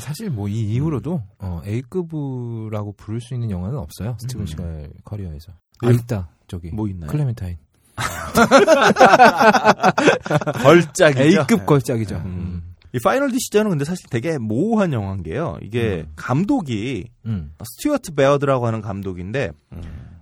사실 0.00 0.30
뭐 0.30 0.48
이 0.48 0.62
이후로도 0.74 1.22
어, 1.38 1.60
A급이라고 1.66 2.92
부를 2.96 3.20
수 3.20 3.34
있는 3.34 3.50
영화는 3.50 3.78
없어요. 3.78 4.16
스티븐 4.20 4.42
음. 4.42 4.46
시갈 4.46 4.90
커리어에서. 5.04 5.52
네. 5.82 5.88
아 5.88 5.90
있다. 5.92 6.28
저기 6.48 6.70
뭐 6.70 6.88
있나요? 6.88 7.10
클레멘타인. 7.10 7.56
걸작이죠. 10.62 11.40
A급 11.40 11.66
걸작이죠. 11.66 12.16
음. 12.16 12.24
음. 12.26 12.62
이 12.92 12.98
Final 13.02 13.30
Decision은 13.30 13.70
근데 13.70 13.84
사실 13.84 14.06
되게 14.10 14.38
모호한 14.38 14.92
영화인 14.92 15.22
게요. 15.22 15.58
이게 15.62 16.06
감독이 16.16 17.08
음. 17.26 17.52
스튜어트 17.62 18.14
베어드라고 18.14 18.66
하는 18.66 18.80
감독인데 18.80 19.50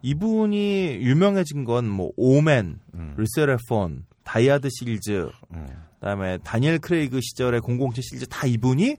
이분이 0.03 0.99
유명해진 1.01 1.65
건 1.65 1.85
뭐 1.87 2.11
Omen, 2.17 2.81
Lethal 3.17 3.57
Weapon, 3.57 4.05
Die 4.25 4.44
Hard 4.44 4.69
시리즈, 4.71 5.29
그다음에 6.01 6.39
다니엘 6.39 6.79
크레이그 6.79 7.21
시절의 7.21 7.61
007 7.63 8.03
시리즈 8.03 8.27
다 8.27 8.47
이분이 8.47 8.97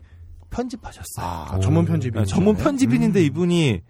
편집하셨어요. 0.50 1.26
아, 1.26 1.60
전문 1.60 1.86
편집인 1.86 2.22
네, 2.22 2.26
전문 2.26 2.56
편집인인데 2.56 3.24
이분이 3.26 3.82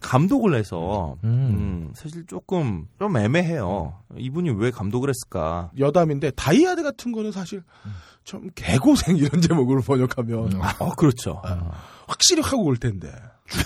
감독을 0.00 0.54
해서 0.54 1.16
음. 1.24 1.28
음, 1.28 1.92
사실 1.94 2.26
조금 2.26 2.86
좀 2.98 3.16
애매해요. 3.16 3.94
이분이 4.16 4.50
왜 4.50 4.70
감독을 4.70 5.08
했을까? 5.08 5.70
여담인데 5.78 6.32
다이아드 6.32 6.82
같은 6.82 7.12
거는 7.12 7.32
사실 7.32 7.62
좀 8.24 8.48
개고생 8.54 9.16
이런 9.16 9.40
제목으로 9.40 9.82
번역하면 9.82 10.60
어, 10.78 10.94
그렇죠. 10.96 11.42
확실히 12.06 12.42
하고 12.42 12.64
올 12.64 12.76
텐데. 12.76 13.10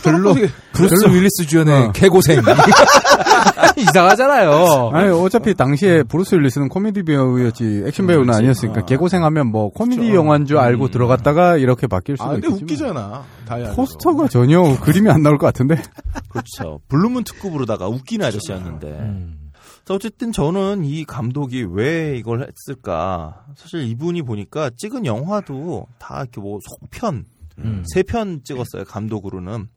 별로 0.03 0.35
브루스 0.73 1.07
윌리스 1.07 1.47
주연의 1.47 1.87
어. 1.87 1.93
개고생 1.93 2.43
이상하잖아요. 3.79 4.91
아니 4.93 5.09
어차피 5.11 5.55
당시에 5.55 6.03
브루스 6.03 6.35
윌리스는 6.35 6.69
코미디 6.69 7.05
배우였지 7.05 7.85
액션 7.87 8.09
배우는 8.09 8.35
아니었으니까 8.35 8.85
개고생하면 8.85 9.47
뭐 9.47 9.71
코미디 9.71 10.13
영화인 10.15 10.47
줄 10.47 10.59
알고 10.59 10.89
들어갔다가 10.89 11.57
이렇게 11.57 11.87
바뀔 11.87 12.17
수도 12.17 12.29
아, 12.29 12.33
근데 12.33 12.49
있겠지만 12.49 12.63
웃기잖아. 12.65 13.25
다이하드. 13.47 13.71
포스터가 13.75 14.27
전혀 14.29 14.61
그림이 14.81 15.09
안 15.11 15.23
나올 15.23 15.39
것 15.39 15.47
같은데 15.47 15.81
그렇죠. 16.29 16.81
블루문 16.89 17.23
특급으로다가 17.25 17.87
웃긴 17.89 18.23
아저씨였는데. 18.25 18.87
음. 18.89 19.38
자, 19.89 19.95
어쨌든 19.95 20.33
저는 20.33 20.85
이 20.85 21.07
감독이 21.07 21.63
왜 21.63 22.15
이걸 22.19 22.47
했을까? 22.47 23.47
사실 23.57 23.85
이분이 23.85 24.21
보니까 24.21 24.69
찍은 24.77 25.07
영화도 25.07 25.87
다 25.99 26.21
이렇게 26.21 26.43
뭐 26.43 26.59
속편, 26.63 27.25
음. 27.57 27.85
세편 27.95 28.43
찍었어요, 28.45 28.85
감독으로는. 28.85 29.69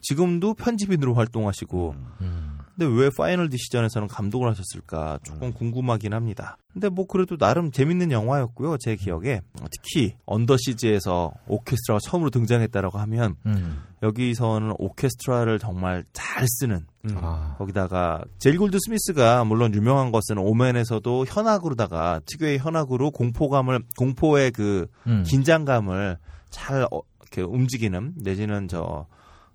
지금도 0.00 0.54
편집인으로 0.54 1.14
활동하시고. 1.14 1.94
음. 2.20 2.58
근데 2.76 3.00
왜 3.00 3.10
파이널 3.16 3.48
디시전에서는 3.48 4.08
감독을 4.08 4.48
하셨을까 4.48 5.20
조금 5.22 5.52
궁금하긴 5.52 6.14
합니다. 6.14 6.56
근데 6.72 6.88
뭐 6.88 7.06
그래도 7.06 7.36
나름 7.36 7.70
재밌는 7.70 8.10
영화였고요, 8.10 8.76
제 8.78 8.96
기억에. 8.96 9.40
특히 9.70 10.16
언더시즈에서 10.26 11.32
오케스트라가 11.46 12.00
처음으로 12.02 12.30
등장했다라고 12.30 12.98
하면 12.98 13.36
음. 13.46 13.82
여기서는 14.02 14.74
오케스트라를 14.78 15.58
정말 15.58 16.04
잘 16.12 16.46
쓰는 16.48 16.86
아. 17.16 17.54
거기다가 17.58 18.24
제리 18.38 18.58
골드스미스가 18.58 19.44
물론 19.44 19.74
유명한 19.74 20.10
것은 20.10 20.38
오맨에서도 20.38 21.26
현악으로다가 21.26 22.20
특유의 22.26 22.58
현악으로 22.58 23.10
공포감을 23.10 23.82
공포의 23.98 24.52
그 24.52 24.86
음. 25.06 25.22
긴장감을 25.26 26.16
잘 26.48 26.86
어, 26.90 27.02
이렇게 27.20 27.42
움직이는 27.42 28.14
내지는 28.16 28.68
저 28.68 29.06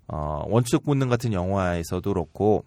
어, 0.08 0.44
원초적 0.46 0.84
본능 0.84 1.08
같은 1.08 1.32
영화에서도 1.32 2.08
그렇고 2.08 2.64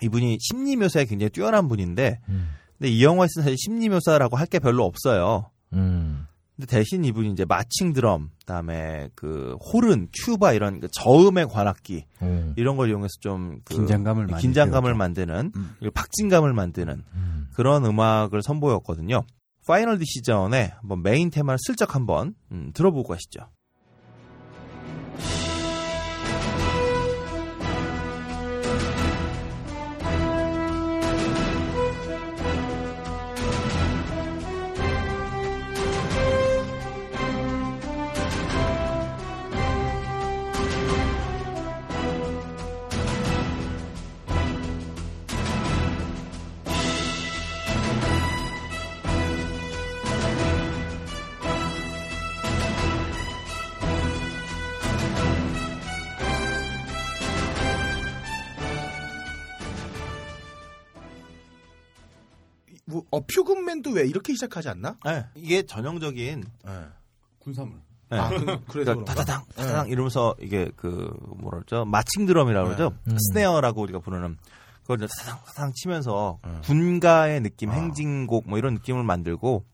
이분이 0.00 0.38
심리 0.40 0.76
묘사에 0.76 1.06
굉장히 1.06 1.30
뛰어난 1.30 1.66
분인데 1.66 2.20
음. 2.28 2.50
근데 2.78 2.90
이 2.90 3.02
영화에서는 3.04 3.44
사실 3.44 3.56
심리 3.58 3.88
묘사라고 3.88 4.36
할 4.36 4.46
게 4.46 4.58
별로 4.60 4.84
없어요. 4.84 5.50
음. 5.72 6.26
근데 6.56 6.66
대신 6.66 7.04
이분이 7.04 7.32
이제 7.32 7.44
마칭 7.44 7.92
드럼, 7.92 8.30
그다음에 8.40 9.08
그 9.16 9.56
호른, 9.72 10.08
튜바 10.12 10.52
이런 10.52 10.78
그 10.78 10.88
저음의 10.92 11.48
관악기 11.48 12.04
오. 12.20 12.52
이런 12.56 12.76
걸 12.76 12.90
이용해서 12.90 13.14
좀 13.20 13.60
그 13.64 13.74
긴장감을 13.74 14.26
많이 14.26 14.40
긴장감을 14.40 14.90
배우죠. 14.90 14.98
만드는 14.98 15.52
음. 15.56 15.74
그리고 15.78 15.92
박진감을 15.94 16.52
만드는 16.52 17.02
음. 17.14 17.48
그런 17.54 17.84
음악을 17.84 18.42
선보였거든요. 18.42 19.24
파이널 19.66 19.98
디시전의 19.98 20.72
한번 20.80 21.02
메인 21.02 21.30
테마를 21.30 21.58
슬쩍 21.58 21.94
한번 21.94 22.34
음, 22.52 22.70
들어보고 22.74 23.08
가시죠. 23.08 23.48
어퓨근맨도 63.14 63.90
왜 63.90 64.06
이렇게 64.06 64.32
시작하지 64.34 64.68
않나? 64.68 64.96
네, 65.04 65.24
이게 65.34 65.62
전형적인 65.62 66.44
군사물 67.38 67.84
네. 68.10 68.18
아, 68.18 68.28
그, 68.28 68.44
그러니까 68.44 68.64
그런가? 68.72 69.04
다다당 69.04 69.44
다다당 69.56 69.88
이러면서 69.88 70.34
이게 70.40 70.70
그 70.76 71.14
뭐라 71.38 71.58
그러죠 71.60 71.84
마칭 71.84 72.26
드럼이라고 72.26 72.66
그러죠 72.66 72.96
음. 73.08 73.16
스네어라고 73.18 73.82
우리가 73.82 73.98
부르는 74.00 74.36
그걸 74.82 74.98
이제 74.98 75.06
다다당 75.06 75.44
다다당 75.44 75.72
치면서 75.74 76.38
음. 76.44 76.60
군가의 76.64 77.40
느낌 77.40 77.70
아. 77.70 77.74
행진곡 77.74 78.48
뭐 78.48 78.58
이런 78.58 78.74
느낌을 78.74 79.02
만들고 79.02 79.64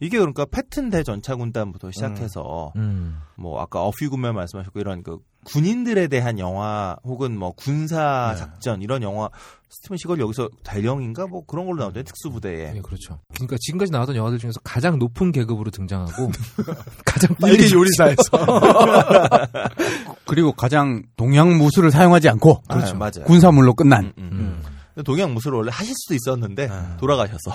이게 0.00 0.18
그러니까 0.18 0.46
패튼 0.46 0.88
대전차 0.88 1.36
군단부터 1.36 1.90
시작해서 1.90 2.72
음. 2.76 3.20
뭐 3.36 3.60
아까 3.60 3.82
어휘군맨 3.82 4.34
말씀하셨고 4.34 4.80
이런 4.80 5.02
그 5.02 5.18
군인들에 5.44 6.08
대한 6.08 6.38
영화 6.38 6.96
혹은 7.04 7.38
뭐 7.38 7.52
군사 7.52 8.32
네. 8.34 8.40
작전 8.40 8.82
이런 8.82 9.02
영화 9.02 9.30
스티븐 9.70 9.96
시걸 9.96 10.20
여기서 10.20 10.48
대령인가 10.64 11.26
뭐 11.26 11.44
그런 11.46 11.66
걸로 11.66 11.78
나오죠 11.78 12.02
특수부대에 12.02 12.74
예, 12.76 12.80
그렇죠. 12.80 13.20
그러니까 13.34 13.56
지금까지 13.60 13.92
나왔던 13.92 14.16
영화들 14.16 14.38
중에서 14.38 14.60
가장 14.64 14.98
높은 14.98 15.32
계급으로 15.32 15.70
등장하고 15.70 16.30
가장 17.06 17.34
빨리 17.40 17.72
요리사에서. 17.72 18.22
그리고 20.26 20.52
가장 20.52 21.02
동양 21.16 21.56
무술을 21.56 21.90
사용하지 21.90 22.28
않고 22.28 22.62
그렇죠 22.68 22.94
맞아요 22.96 23.24
군사물로 23.24 23.74
끝난 23.74 24.06
음, 24.06 24.12
음. 24.18 24.30
음. 24.32 24.62
근데 24.94 25.04
동양 25.04 25.32
무술을 25.34 25.58
원래 25.58 25.70
하실 25.72 25.94
수도 25.96 26.14
있었는데 26.14 26.68
아. 26.70 26.96
돌아가셔서 26.98 27.52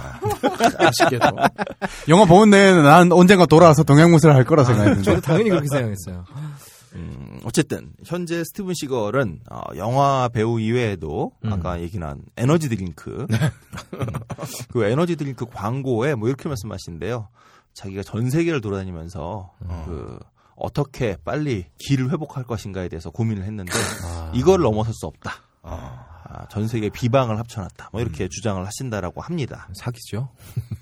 아쉽게도. 0.78 1.28
영화 2.07 2.26
보는 2.26 2.49
내내 2.49 2.82
난 2.82 3.12
언젠가 3.12 3.45
돌아와서 3.45 3.84
동양 3.84 4.12
무술을 4.12 4.36
할 4.36 4.45
거라 4.45 4.64
생각했는데 4.64 5.03
저도 5.03 5.22
당연히 5.22 5.49
그렇게 5.49 5.68
생각했어요. 5.68 6.24
음, 6.95 7.39
어쨌든 7.43 7.93
현재 8.05 8.43
스티븐 8.43 8.73
시걸은 8.73 9.41
어, 9.51 9.61
영화 9.76 10.30
배우 10.30 10.59
이외에도 10.59 11.31
음. 11.43 11.53
아까 11.53 11.81
얘기한 11.81 12.23
에너지 12.38 12.69
드링크 12.69 13.27
음, 13.27 13.27
그 14.72 14.85
에너지 14.85 15.15
드링크 15.15 15.45
광고에 15.45 16.15
뭐 16.15 16.27
이렇게 16.27 16.47
말씀하시는데요. 16.47 17.27
자기가 17.73 18.03
전 18.03 18.30
세계를 18.30 18.61
돌아다니면서 18.61 19.51
그 19.85 20.17
어떻게 20.55 21.17
빨리 21.26 21.65
기를 21.77 22.09
회복할 22.11 22.45
것인가에 22.45 22.88
대해서 22.88 23.09
고민을 23.09 23.43
했는데 23.43 23.73
이걸 24.34 24.61
넘어설 24.61 24.93
수 24.93 25.07
없다. 25.07 25.34
아, 25.61 26.15
전 26.49 26.68
세계 26.68 26.90
비방을 26.90 27.38
합쳐놨다. 27.40 27.90
뭐 27.91 28.02
이렇게 28.02 28.28
주장을 28.28 28.64
하신다라고 28.66 29.22
합니다. 29.22 29.68
사기죠. 29.80 30.30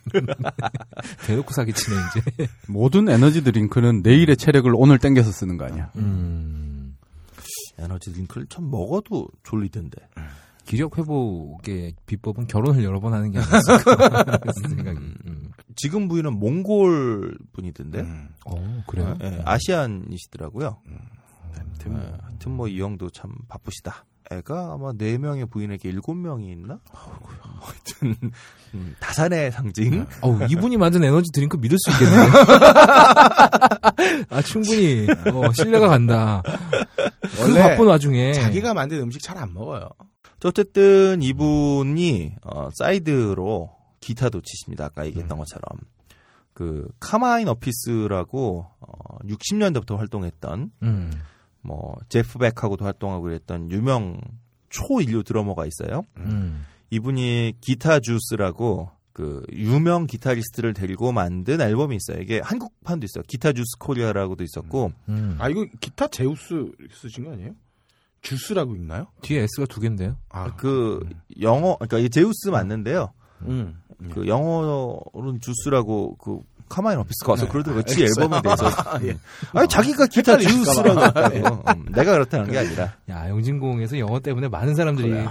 대놓고 1.25 1.53
사기치네 1.53 1.95
이제. 2.09 2.47
모든 2.67 3.09
에너지 3.09 3.43
드링크는 3.43 4.01
내일의 4.03 4.37
체력을 4.37 4.71
오늘 4.75 4.99
땡겨서 4.99 5.31
쓰는 5.31 5.57
거 5.57 5.65
아니야 5.65 5.91
음. 5.95 6.95
에너지 7.77 8.11
드링크를 8.13 8.47
참 8.47 8.69
먹어도 8.69 9.27
졸리던데. 9.43 9.97
기력 10.65 10.97
회복의 10.97 11.93
비법은 12.05 12.47
결혼을 12.47 12.83
여러 12.85 12.99
번 13.01 13.13
하는 13.13 13.31
게 13.31 13.39
아니었을까 13.39 14.39
생각이. 14.69 14.97
음. 15.25 15.51
지금 15.75 16.07
부인은 16.07 16.39
몽골 16.39 17.37
분이던데. 17.51 17.99
음. 18.01 18.29
어 18.45 18.83
그래요? 18.87 19.17
예, 19.23 19.41
아시안이시더라고요. 19.43 20.77
예, 20.89 20.97
하여튼 21.85 22.51
뭐 22.53 22.67
이 22.69 22.79
형도 22.79 23.09
참 23.09 23.31
바쁘시다. 23.49 24.05
애가 24.31 24.73
아마 24.73 24.93
네 24.93 25.17
명의 25.17 25.45
부인에게 25.45 25.89
일곱 25.89 26.15
명이 26.15 26.51
있나? 26.51 26.79
뭐 26.91 27.61
하여튼 27.61 28.31
음, 28.73 28.95
다산의 28.99 29.51
상징. 29.51 30.05
어우, 30.21 30.39
이분이 30.49 30.77
만든 30.77 31.03
에너지 31.03 31.31
드링크 31.31 31.57
믿을 31.57 31.77
수 31.77 31.91
있겠네요. 31.91 32.25
아, 34.29 34.41
충분히, 34.41 35.07
어, 35.31 35.51
신뢰가 35.53 35.87
간다. 35.87 36.41
그 37.35 37.41
원래 37.41 37.61
바쁜 37.61 37.87
와중에. 37.87 38.33
자기가 38.33 38.73
만든 38.73 39.01
음식 39.01 39.21
잘 39.21 39.37
안 39.37 39.53
먹어요. 39.53 39.89
자, 40.39 40.49
어쨌든 40.49 41.21
이분이 41.21 42.35
어, 42.43 42.69
사이드로 42.77 43.71
기타도 43.99 44.41
치십니다. 44.41 44.85
아까 44.85 45.05
얘기했던 45.05 45.37
것처럼 45.37 45.63
그 46.53 46.87
카마인 46.99 47.47
어피스라고 47.47 48.67
어, 48.79 49.17
60년대부터 49.25 49.97
활동했던 49.97 50.71
음. 50.83 51.11
뭐 51.63 51.95
제프 52.09 52.37
백하고도 52.39 52.85
활동하고 52.85 53.23
그랬던 53.23 53.71
유명 53.71 54.19
초일류 54.69 55.23
드러머가 55.23 55.65
있어요. 55.65 56.03
음. 56.17 56.65
이분이 56.89 57.55
기타 57.61 57.99
주스라고 57.99 58.91
그 59.13 59.45
유명 59.51 60.07
기타리스트를 60.07 60.73
데리고 60.73 61.11
만든 61.11 61.61
앨범이 61.61 61.95
있어요. 61.95 62.21
이게 62.21 62.39
한국판도 62.43 63.05
있어요. 63.05 63.23
기타 63.27 63.53
주스 63.53 63.77
코리아라고도 63.79 64.43
있었고 64.43 64.91
음. 65.09 65.35
아, 65.39 65.49
이거 65.49 65.65
기타 65.79 66.07
제우스 66.07 66.71
쓰신 66.91 67.25
거 67.25 67.31
아니에요? 67.33 67.51
주스라고 68.21 68.75
읽나요? 68.75 69.07
뒤에 69.21 69.41
S가 69.43 69.65
두 69.67 69.79
개인데요. 69.81 70.17
아, 70.29 70.55
그 70.55 71.07
영어 71.41 71.75
그러니까 71.77 71.99
이 71.99 72.09
제우스 72.09 72.49
맞는데요. 72.49 73.13
음. 73.43 73.79
그 74.11 74.27
영어로는 74.27 75.39
주스라고 75.41 76.15
그 76.17 76.39
카마인 76.73 76.97
오피스가 76.97 77.33
와서 77.33 77.45
네. 77.45 77.51
그러더라고요. 77.51 77.81
아, 77.81 77.85
지. 77.85 78.03
앨범에 78.03 78.41
대해서. 78.41 78.65
아, 78.81 78.99
예. 79.03 79.15
아니 79.53 79.67
자기가 79.67 80.07
기타 80.07 80.37
주스라고 80.37 80.95
봐. 80.95 81.29
했다고. 81.29 81.63
음, 81.71 81.85
내가 81.93 82.13
그렇다는 82.13 82.51
게 82.51 82.57
아니라. 82.57 82.93
야, 83.09 83.29
영진공에서 83.29 83.99
영어 83.99 84.19
때문에 84.19 84.47
많은 84.47 84.73
사람들이. 84.73 85.11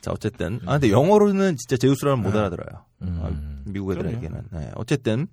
자 0.00 0.12
어쨌든 0.12 0.60
아 0.64 0.78
근데 0.78 0.92
영어로는 0.92 1.56
진짜 1.56 1.76
제우스라는 1.76 2.22
못 2.22 2.36
알아들어요. 2.36 2.84
음. 3.02 3.20
아, 3.20 3.30
미국 3.64 3.90
애들에게는. 3.92 4.42
네. 4.52 4.70
어쨌든 4.76 5.26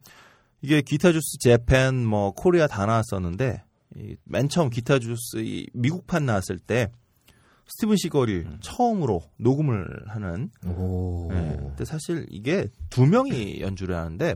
이게 0.61 0.81
기타 0.81 1.11
주스 1.11 1.37
재팬 1.39 2.03
뭐 2.03 2.31
코리아 2.31 2.65
다 2.65 2.87
나왔었는데 2.87 3.63
이, 3.95 4.15
맨 4.23 4.49
처음 4.49 4.71
기타 4.71 4.97
주스 4.97 5.37
이 5.37 5.67
미국판 5.73 6.25
나왔을 6.25 6.57
때 6.57 6.89
스티븐 7.67 7.97
시걸이 7.97 8.45
처음으로 8.61 9.23
녹음을 9.37 9.85
하는 10.07 10.49
오. 10.65 11.27
네. 11.31 11.57
근데 11.57 11.85
사실 11.85 12.25
이게 12.29 12.67
두 12.89 13.05
명이 13.05 13.61
연주를 13.61 13.95
하는데 13.95 14.35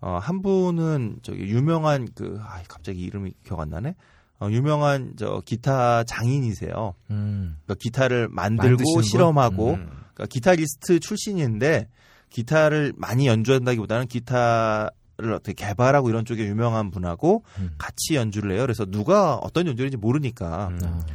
어, 0.00 0.18
한 0.20 0.42
분은 0.42 1.20
저기 1.22 1.44
유명한 1.44 2.06
그 2.14 2.38
아, 2.42 2.62
갑자기 2.68 3.00
이름이 3.00 3.32
기억 3.44 3.60
안 3.60 3.70
나네. 3.70 3.94
어, 4.40 4.48
유명한 4.50 5.14
저 5.16 5.40
기타 5.44 6.04
장인이세요. 6.04 6.94
음. 7.10 7.56
그러니까 7.64 7.74
기타를 7.80 8.28
만들고? 8.28 9.00
실험하고 9.00 9.70
음. 9.74 9.88
그러니까 10.12 10.26
기타리스트 10.28 11.00
출신인데 11.00 11.88
기타를 12.28 12.92
많이 12.96 13.26
연주한다기보다는 13.26 14.06
기타 14.06 14.90
를 15.16 15.32
어떻게 15.32 15.52
개발하고 15.52 16.08
이런 16.08 16.24
쪽에 16.24 16.44
유명한 16.44 16.90
분하고 16.90 17.44
음. 17.60 17.70
같이 17.78 18.16
연주를 18.16 18.50
해요. 18.50 18.62
그래서 18.62 18.84
누가 18.84 19.36
어떤 19.36 19.68
연주인지 19.68 19.96
모르니까 19.96 20.72
아. 20.82 21.06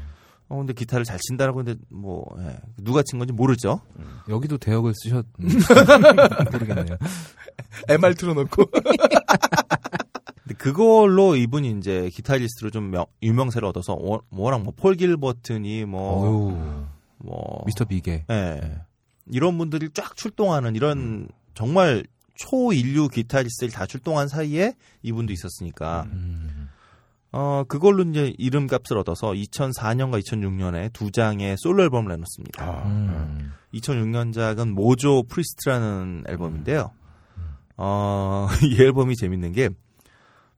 어 0.49 0.57
근데 0.57 0.73
기타를 0.73 1.05
잘 1.05 1.19
친다라고 1.19 1.63
근데 1.63 1.75
뭐 1.89 2.25
예, 2.39 2.57
누가 2.77 3.03
친 3.03 3.19
건지 3.19 3.31
모르죠. 3.33 3.81
여기도 4.27 4.57
대역을 4.57 4.93
쓰셨 4.95 5.25
모르겠네요. 6.51 6.97
MR 7.87 8.15
틀어놓고. 8.15 8.65
근데 10.43 10.55
그걸로 10.57 11.35
이분이 11.35 11.75
이제 11.77 12.09
기타리스트로 12.11 12.71
좀 12.71 12.89
명- 12.91 13.05
유명세를 13.21 13.67
얻어서 13.67 13.93
워- 13.93 14.23
워낙 14.31 14.61
뭐폴 14.63 14.95
길버튼이 14.95 15.85
뭐 15.85 16.23
어유. 16.25 16.57
뭐 17.19 17.63
미스터 17.65 17.85
비게. 17.85 18.25
예. 18.29 18.81
이런 19.31 19.57
분들이 19.59 19.89
쫙 19.93 20.15
출동하는 20.15 20.75
이런 20.75 21.27
정말 21.53 22.03
초일류 22.35 23.09
기타리스트들이 23.09 23.71
다 23.71 23.85
출동한 23.85 24.27
사이에 24.27 24.73
이분도 25.03 25.31
있었으니까 25.33 26.07
음. 26.11 26.38
어 27.31 27.63
그걸로 27.67 28.03
이제 28.03 28.33
이름값을 28.37 28.97
얻어서 28.97 29.31
2004년과 29.31 30.21
2006년에 30.23 30.91
두 30.93 31.11
장의 31.11 31.55
솔로 31.59 31.83
앨범을 31.83 32.09
내놓습니다. 32.09 32.83
음. 32.85 33.53
2006년작은 33.73 34.71
모조 34.71 35.23
프리스트라는 35.23 36.23
앨범인데요. 36.27 36.91
어, 37.77 38.47
이 38.63 38.81
앨범이 38.81 39.15
재밌는 39.15 39.51
게 39.51 39.69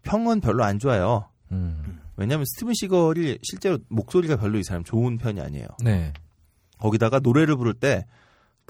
평은 0.03 0.39
별로 0.39 0.63
안 0.63 0.79
좋아요. 0.79 1.27
음. 1.51 1.99
왜냐하면 2.15 2.45
스티븐 2.45 2.73
시걸이 2.73 3.39
실제로 3.43 3.77
목소리가 3.89 4.37
별로 4.37 4.57
이 4.57 4.63
사람 4.63 4.83
좋은 4.83 5.17
편이 5.17 5.41
아니에요. 5.41 5.67
네. 5.83 6.13
거기다가 6.79 7.19
노래를 7.19 7.57
부를 7.57 7.73
때 7.73 8.05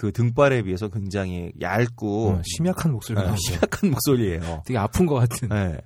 그 0.01 0.11
등발에 0.11 0.63
비해서 0.63 0.87
굉장히 0.89 1.51
얇고 1.61 2.29
어, 2.29 2.41
심약한 2.43 2.91
목소리가 2.91 3.29
네, 3.29 3.37
심약한 3.37 3.91
목소리예요. 3.91 4.63
되게 4.65 4.79
아픈 4.79 5.05
것 5.05 5.13
같은. 5.13 5.49
네. 5.49 5.79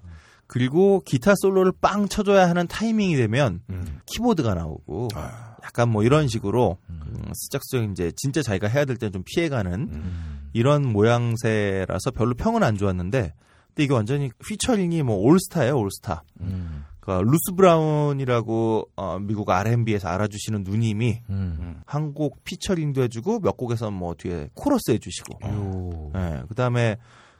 그리고 0.48 1.02
기타 1.06 1.34
솔로를 1.36 1.72
빵 1.82 2.08
쳐줘야 2.08 2.48
하는 2.50 2.68
타이밍이 2.68 3.16
되면 3.16 3.62
음. 3.70 4.00
키보드가 4.06 4.54
나오고 4.54 5.10
아. 5.16 5.56
약간 5.64 5.90
뭐 5.90 6.04
이런 6.04 6.28
식으로 6.28 6.78
음, 6.90 7.32
스작스적 7.34 7.90
이제 7.92 8.12
진짜 8.16 8.44
자기가 8.44 8.68
해야 8.68 8.86
될때좀 8.86 9.24
피해가는 9.26 9.74
음. 9.74 10.50
이런 10.54 10.86
모양새라서 10.92 12.12
별로 12.12 12.36
평은 12.36 12.64
안 12.64 12.78
좋았는데 12.78 13.34
근데 13.68 13.84
이게 13.84 13.94
완전히 13.94 14.30
피처링이 14.46 15.04
뭐 15.04 15.18
올스타예요 15.18 15.78
올스타. 15.78 16.24
음. 16.42 16.86
그러니까 17.00 17.30
루스 17.30 17.56
브라운이라고 17.56 18.90
어, 18.96 19.20
미국 19.20 19.50
R&B에서 19.50 20.08
알아주시는 20.08 20.64
누님이 20.64 21.22
음. 21.30 21.82
한곡 21.86 22.44
피처링도 22.44 23.04
해주고 23.04 23.40
몇 23.40 23.58
곡에서 23.58 23.92
뭐 23.92 24.14
뒤에 24.16 24.50
코러스 24.54 24.92
해주시고 24.92 25.40
요. 25.48 26.12
예, 26.16 26.44
그다음에 26.48 26.98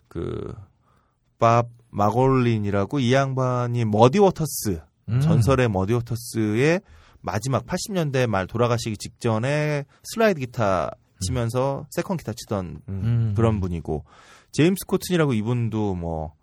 그 0.08 0.54
밥 1.40 1.68
마골린이라고 1.96 3.00
이 3.00 3.14
양반이 3.14 3.86
머디 3.86 4.20
워터스 4.20 4.82
음. 5.10 5.22
전설의 5.22 5.70
머디 5.70 5.94
워터스의 5.94 6.82
마지막 7.22 7.66
80년대 7.66 8.28
말 8.28 8.46
돌아가시기 8.48 8.98
직전에 8.98 9.86
슬라이드 10.04 10.40
기타 10.42 10.92
치면서 11.22 11.88
second 11.92 12.18
기타 12.18 12.34
치던 12.34 12.82
음. 12.90 13.34
그런 13.36 13.60
분이고 13.60 14.04
제임스 14.52 14.86
코튼이라고 14.86 15.34
이분도 15.34 15.96
뭐 15.96 16.34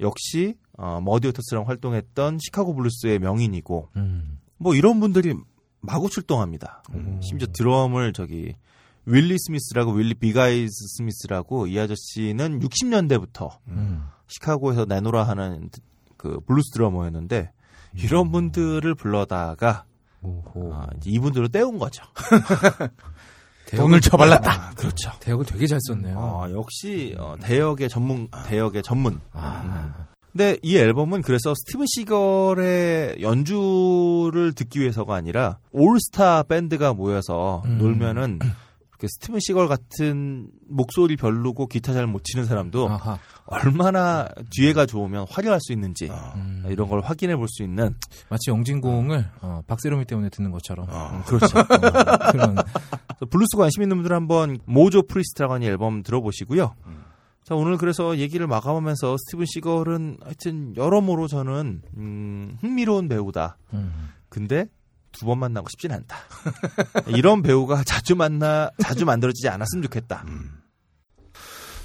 역시 0.00 0.56
어, 0.76 1.00
머디 1.00 1.28
워터스랑 1.28 1.66
활동했던 1.66 2.38
시카고 2.40 2.74
블루스의 2.74 3.18
명인이고 3.20 3.90
음. 3.96 4.38
뭐 4.58 4.74
이런 4.74 5.00
분들이 5.00 5.34
마구 5.80 6.10
출동합니다. 6.10 6.82
음. 6.94 7.20
심지어 7.22 7.46
드럼을 7.52 8.12
저기 8.12 8.56
윌리 9.06 9.38
스미스라고 9.38 9.92
윌리 9.92 10.14
빅 10.14 10.36
아이즈 10.36 10.72
스미스라고 10.96 11.68
이 11.68 11.78
아저씨는 11.78 12.58
60년대부터 12.60 13.58
음. 13.68 14.02
시카고에서 14.28 14.84
내노라 14.86 15.24
하는 15.24 15.70
그 16.16 16.40
블루스 16.46 16.70
드러머였는데 16.72 17.50
이런 17.94 18.30
분들을 18.30 18.94
불러다가. 18.94 19.84
아, 20.22 20.86
이제 20.96 21.10
이분들을 21.10 21.50
떼운 21.50 21.78
거죠. 21.78 22.02
돈을 23.76 24.00
쳐발랐다. 24.00 24.72
그렇죠. 24.76 25.10
대역을 25.20 25.44
되게 25.44 25.66
잘 25.66 25.78
썼네요. 25.80 26.16
어, 26.16 26.50
역시 26.52 27.14
어, 27.18 27.36
대역의 27.40 27.88
전문 27.88 28.28
대역의 28.46 28.82
전문. 28.82 29.20
아. 29.32 30.06
근데 30.32 30.58
이 30.62 30.76
앨범은 30.76 31.22
그래서 31.22 31.54
스티븐 31.56 31.86
시걸의 31.86 33.22
연주를 33.22 34.52
듣기 34.52 34.80
위해서가 34.80 35.14
아니라 35.14 35.58
올스타 35.72 36.42
밴드가 36.42 36.92
모여서 36.92 37.62
음. 37.64 37.78
놀면은 37.78 38.38
이렇게 38.98 39.08
스티븐 39.08 39.40
시걸 39.40 39.68
같은 39.68 40.48
목소리 40.68 41.16
별로고 41.16 41.66
기타 41.66 41.92
잘 41.92 42.06
못 42.06 42.24
치는 42.24 42.46
사람도 42.46 42.88
아하. 42.88 43.18
얼마나 43.44 44.26
뒤에가 44.50 44.86
좋으면 44.86 45.26
화려할 45.28 45.60
수 45.60 45.72
있는지 45.72 46.08
음. 46.36 46.64
이런 46.68 46.88
걸 46.88 47.00
확인해 47.00 47.36
볼 47.36 47.46
수 47.48 47.62
있는 47.62 47.94
마치 48.30 48.50
영진공을 48.50 49.30
어, 49.42 49.60
박세롬이 49.66 50.04
때문에 50.06 50.30
듣는 50.30 50.50
것처럼 50.50 50.86
음, 50.88 51.22
그렇죠. 51.26 51.58
어, 51.58 52.30
그런 52.32 52.56
블루스 53.30 53.56
관심 53.56 53.82
있는 53.82 53.98
분들 53.98 54.14
한번 54.14 54.58
모조 54.64 55.02
프리스트라고 55.02 55.54
하는 55.54 55.66
앨범 55.66 56.02
들어보시고요. 56.02 56.74
자 57.44 57.54
오늘 57.54 57.76
그래서 57.76 58.16
얘기를 58.18 58.46
마감하면서 58.46 59.16
스티븐 59.18 59.46
시걸은 59.46 60.18
하여튼 60.22 60.74
여러모로 60.76 61.28
저는 61.28 61.82
음, 61.96 62.56
흥미로운 62.60 63.08
배우다. 63.08 63.58
음. 63.74 64.08
근데 64.28 64.66
두 65.18 65.24
번 65.26 65.38
만나고 65.38 65.68
싶진 65.70 65.92
않다. 65.92 66.16
이런 67.08 67.42
배우가 67.42 67.82
자주 67.84 68.14
만나 68.16 68.70
자주 68.82 69.04
만들어지지 69.04 69.48
않았으면 69.48 69.82
좋겠다. 69.84 70.24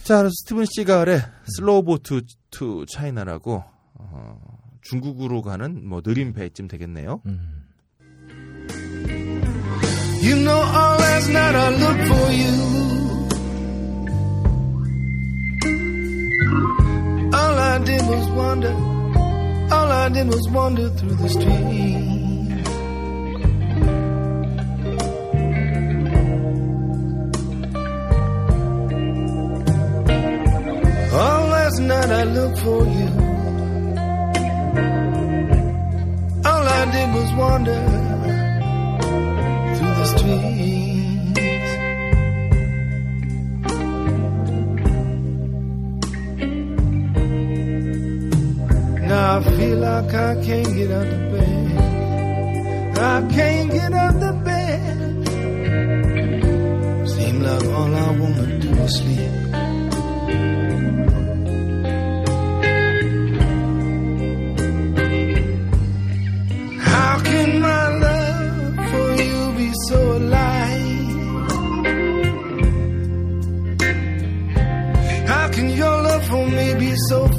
자, 0.03 0.17
그래서 0.17 0.31
스티븐 0.41 0.65
시갈의 0.65 1.21
Slow 1.55 1.83
Boat 1.83 2.21
to 2.49 2.85
China라고 2.89 3.63
어, 3.93 4.39
중국으로 4.81 5.41
가는 5.41 5.87
뭐 5.87 6.01
느린 6.01 6.33
배쯤 6.33 6.67
되겠네요. 6.67 7.21
음. 7.25 7.57
You 10.23 10.35
know, 10.35 10.61
all 10.61 10.97
last 10.99 11.29
night 11.31 11.55
I 11.55 11.69
looked 11.77 12.07
for 12.07 12.31
you. 12.31 12.81
All 17.33 17.57
I 17.59 17.79
did 17.83 18.01
was 18.07 18.29
wander. 18.31 18.73
All 19.71 19.91
I 19.91 20.09
did 20.09 20.27
was 20.27 20.49
wander 20.51 20.89
through 20.89 21.15
the 21.15 21.29
street. 21.29 22.20
Night 31.87 32.11
I 32.11 32.23
looked 32.23 32.59
for 32.59 32.85
you. 32.85 33.09
All 36.49 36.65
I 36.79 36.81
did 36.93 37.09
was 37.17 37.29
wander 37.41 37.81
through 39.75 39.95
the 39.99 40.05
streets. 40.13 41.71
Now 49.09 49.37
I 49.37 49.43
feel 49.57 49.77
like 49.77 50.13
I 50.13 50.35
can't 50.45 50.73
get 50.75 50.91
out 50.91 51.07
of 51.07 51.31
bed. 51.31 51.67
I 52.97 53.27
can't 53.35 53.71
get 53.71 53.93
out 53.93 54.23
of 54.29 54.43
bed. 54.45 54.97
Seem 57.07 57.41
like 57.41 57.65
all 57.65 57.95
I 57.95 58.09
wanna 58.19 58.59
do 58.59 58.69
is 58.69 58.97
sleep. 58.97 59.60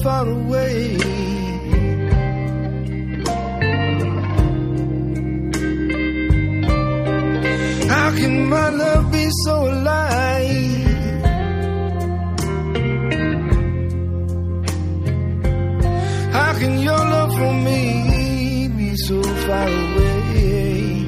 Far 0.03 0.29
away? 0.29 0.99
How 7.89 8.11
can 8.19 8.49
my 8.49 8.69
love 8.71 9.13
be 9.13 9.29
so 9.45 9.55
alive. 9.69 10.83
How 16.33 16.53
can 16.59 16.79
your 16.81 17.03
love 17.15 17.33
for 17.39 17.55
me 17.67 18.69
be 18.77 18.97
so 18.97 19.23
far 19.23 19.69
away? 19.69 21.07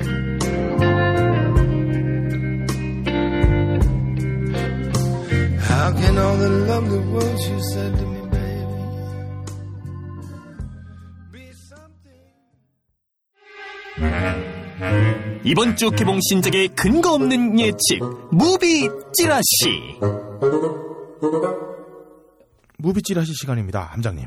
How 5.69 5.93
can 6.01 6.19
all 6.19 6.37
the 6.37 6.51
lovely 6.71 6.99
words 7.13 7.49
you 7.49 7.61
said 7.73 8.04
이번 15.45 15.77
주 15.77 15.91
개봉 15.91 16.19
신작의 16.21 16.69
근거 16.69 17.13
없는 17.15 17.59
예측 17.61 18.01
무비 18.33 18.89
찌라시 19.13 19.99
무비 22.79 23.01
찌라시 23.03 23.33
시간입니다, 23.41 23.81
함장님. 23.81 24.27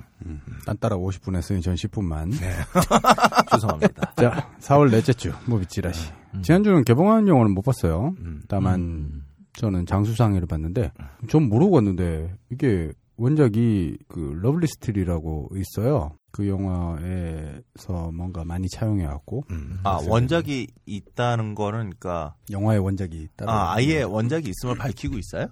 딴따라 0.66 0.96
50분 0.98 1.36
했으니 1.36 1.62
전 1.62 1.76
10분만. 1.76 2.32
죄송합니다. 3.52 4.14
자, 4.16 4.50
4월 4.62 4.90
넷째 4.90 5.14
주 5.14 5.32
무비 5.46 5.68
찌라시. 5.68 6.10
지난주는 6.42 6.84
개봉한 6.84 7.28
영화는 7.28 7.54
못 7.54 7.62
봤어요. 7.62 8.16
다만 8.48 9.24
저는 9.54 9.86
장수상회를 9.86 10.48
봤는데 10.48 10.92
전 11.30 11.50
모르고 11.50 11.76
왔는데 11.76 12.34
이게 12.52 12.92
원작이 13.18 13.98
그 14.08 14.40
Lovely, 14.42 14.86
Still이라고 14.86 15.50
있어요. 15.56 16.16
그 16.38 16.48
영화에서 16.48 18.12
뭔가 18.14 18.46
많이 18.46 18.70
차용해 18.70 19.08
왔고 19.08 19.44
아 19.84 20.00
원작이 20.08 20.68
있다는 20.86 21.56
거는 21.56 21.80
그러니까 21.80 22.36
영화의 22.52 22.78
원작이 22.80 23.30
따로 23.36 23.50
아 23.50 23.74
아예 23.74 24.04
원작이 24.04 24.48
있음을 24.48 24.78
밝히고 24.78 25.18
있어요? 25.18 25.48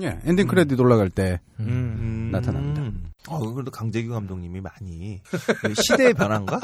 예, 0.00 0.20
엔딩 0.22 0.46
크레딧 0.46 0.78
올라갈 0.78 1.10
때 1.10 1.40
음. 1.58 2.28
나타납니다. 2.30 2.80
어 3.26 3.52
그래도 3.52 3.72
강재규 3.72 4.12
감독님이 4.12 4.60
많이 4.60 5.20
시대의 5.82 6.14
변화인가? 6.14 6.60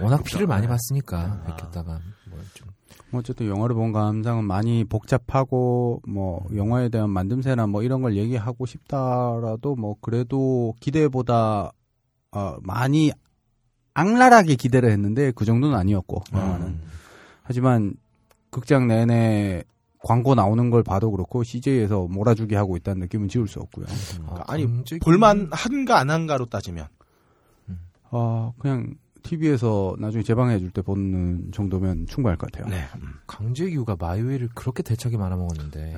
워낙 0.00 0.24
피를 0.24 0.48
많이 0.48 0.66
봤으니까 0.66 1.44
베꼈다가 1.46 2.00
뭐좀 2.28 2.68
뭐 3.10 3.20
어쨌든 3.20 3.46
영화를 3.46 3.76
본 3.76 3.92
감상은 3.92 4.42
많이 4.42 4.82
복잡하고 4.82 6.02
뭐 6.08 6.44
영화에 6.52 6.88
대한 6.88 7.10
만듦새나 7.10 7.70
뭐 7.70 7.84
이런 7.84 8.02
걸 8.02 8.16
얘기하고 8.16 8.66
싶다라도 8.66 9.76
뭐 9.76 9.94
그래도 10.00 10.74
기대보다 10.80 11.72
어 12.32 12.56
많이 12.62 13.10
악랄하게 13.94 14.54
기대를 14.56 14.90
했는데 14.90 15.32
그 15.32 15.44
정도는 15.44 15.76
아니었고 15.76 16.22
영화는 16.32 16.80
하지만 17.42 17.94
극장 18.50 18.86
내내 18.86 19.64
광고 20.02 20.34
나오는 20.34 20.70
걸 20.70 20.82
봐도 20.82 21.10
그렇고 21.10 21.42
CJ에서 21.42 22.06
몰아주기 22.08 22.54
하고 22.54 22.76
있다는 22.76 23.00
느낌은 23.00 23.28
지울 23.28 23.48
수 23.48 23.58
없고요. 23.60 23.86
그러니까 24.20 24.44
아니, 24.46 24.66
볼만 25.00 25.48
한가 25.50 25.98
안 25.98 26.10
한가로 26.10 26.46
따지면. 26.46 26.86
어 28.10 28.54
그냥 28.58 28.94
TV에서 29.22 29.96
나중에 29.98 30.22
재방해 30.22 30.58
줄 30.60 30.70
때 30.70 30.80
보는 30.80 31.50
정도면 31.52 32.06
충분할 32.06 32.38
것 32.38 32.50
같아요. 32.50 32.70
네. 32.70 32.86
강재규가 33.26 33.96
마이웨이를 33.98 34.48
그렇게 34.54 34.82
대차게 34.82 35.16
말아먹었는데 35.16 35.96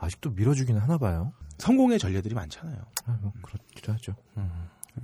아직도 0.00 0.30
밀어주기는 0.30 0.80
하나 0.80 0.98
봐요. 0.98 1.32
성공의 1.58 1.98
전례들이 2.00 2.34
많잖아요. 2.34 2.76
아, 3.06 3.18
뭐 3.22 3.32
그렇기도 3.40 3.92
하죠. 3.92 4.14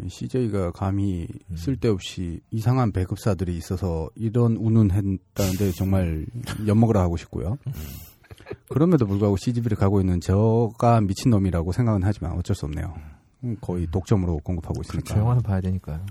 CJ가 0.06 0.70
감히 0.72 1.26
쓸데없이 1.54 2.40
이상한 2.50 2.92
배급사들이 2.92 3.56
있어서 3.56 4.10
이런 4.14 4.56
운운했다는데 4.56 5.72
정말 5.72 6.26
엿먹으라 6.66 7.00
하고 7.00 7.16
싶고요. 7.16 7.58
그럼에도 8.68 9.06
불구하고 9.06 9.36
CGV를 9.36 9.76
가고 9.76 10.00
있는 10.00 10.20
저가 10.20 11.00
미친놈이라고 11.00 11.72
생각은 11.72 12.02
하지만 12.04 12.32
어쩔 12.32 12.54
수 12.54 12.66
없네요. 12.66 12.94
음, 13.44 13.56
거의 13.60 13.86
독점으로 13.90 14.38
공급하고 14.38 14.80
있으니까. 14.82 15.04
그렇죠. 15.04 15.20
영화는 15.20 15.42
봐야 15.42 15.60
되니까요. 15.60 16.04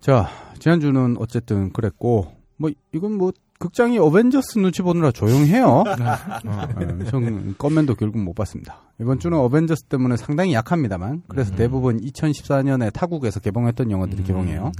자, 0.00 0.28
지난주는 0.58 1.16
어쨌든 1.18 1.72
그랬고, 1.72 2.32
뭐, 2.56 2.70
이건 2.92 3.12
뭐, 3.14 3.32
극장이 3.58 3.98
어벤져스 3.98 4.58
눈치 4.58 4.82
보느라 4.82 5.10
조용해요. 5.10 5.66
어, 6.46 7.04
전 7.10 7.56
건맨도 7.58 7.96
결국 7.96 8.20
못 8.20 8.34
봤습니다. 8.34 8.82
이번 9.00 9.18
주는 9.18 9.36
어벤져스 9.36 9.84
때문에 9.84 10.16
상당히 10.16 10.52
약합니다만, 10.54 11.22
그래서 11.28 11.54
대부분 11.54 12.00
2014년에 12.00 12.92
타국에서 12.92 13.40
개봉했던 13.40 13.90
영화들이 13.90 14.22
개봉해요. 14.24 14.72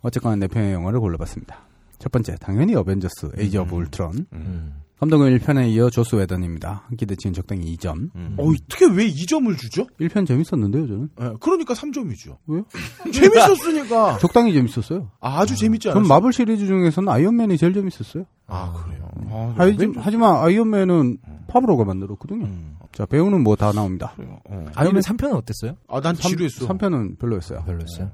어쨌거나 0.00 0.36
네 0.36 0.46
편의 0.48 0.72
영화를 0.72 1.00
골라봤습니다. 1.00 1.58
첫 1.98 2.12
번째, 2.12 2.36
당연히 2.40 2.74
어벤져스, 2.74 3.32
Age 3.36 3.58
of 3.58 3.74
Ultron. 3.74 4.26
음. 4.32 4.74
감독은 5.00 5.38
1편에 5.38 5.70
이어 5.72 5.90
조스 5.90 6.16
웨던입니다. 6.16 6.88
기대치는 6.98 7.32
적당히 7.32 7.76
2점. 7.76 8.10
어, 8.36 8.48
어떻게 8.50 8.84
왜 8.86 9.08
2점을 9.08 9.56
주죠? 9.56 9.86
1편 10.00 10.26
재밌었는데요, 10.26 10.86
저는. 10.88 11.08
예, 11.20 11.30
그러니까 11.40 11.74
3점이죠. 11.74 12.36
왜요? 12.48 12.64
재밌었으니까. 13.12 14.18
적당히 14.18 14.52
재밌었어요. 14.52 15.10
아주 15.20 15.54
재밌지 15.56 15.88
않았어요? 15.88 16.02
전 16.02 16.08
마블 16.08 16.32
시리즈 16.32 16.66
중에서는 16.66 17.08
아이언맨이 17.08 17.58
제일 17.58 17.74
재밌었어요. 17.74 18.24
아, 18.48 18.72
그래요? 18.72 19.08
아, 19.30 19.54
하지, 19.56 19.76
왜- 19.86 19.92
하지만 19.98 20.34
아이언맨은 20.36 21.18
파브로가 21.46 21.84
만들었거든요. 21.84 22.44
음, 22.46 22.76
자, 22.92 23.06
배우는 23.06 23.42
뭐 23.44 23.54
다 23.54 23.70
나옵니다. 23.72 24.14
어. 24.48 24.66
아이언맨 24.74 25.02
3편은 25.02 25.32
어땠어요? 25.34 25.76
아, 25.88 26.00
난 26.00 26.16
지루했어. 26.16 26.66
3편은 26.66 27.18
별로였어요. 27.20 27.62
별로였어요. 27.64 28.10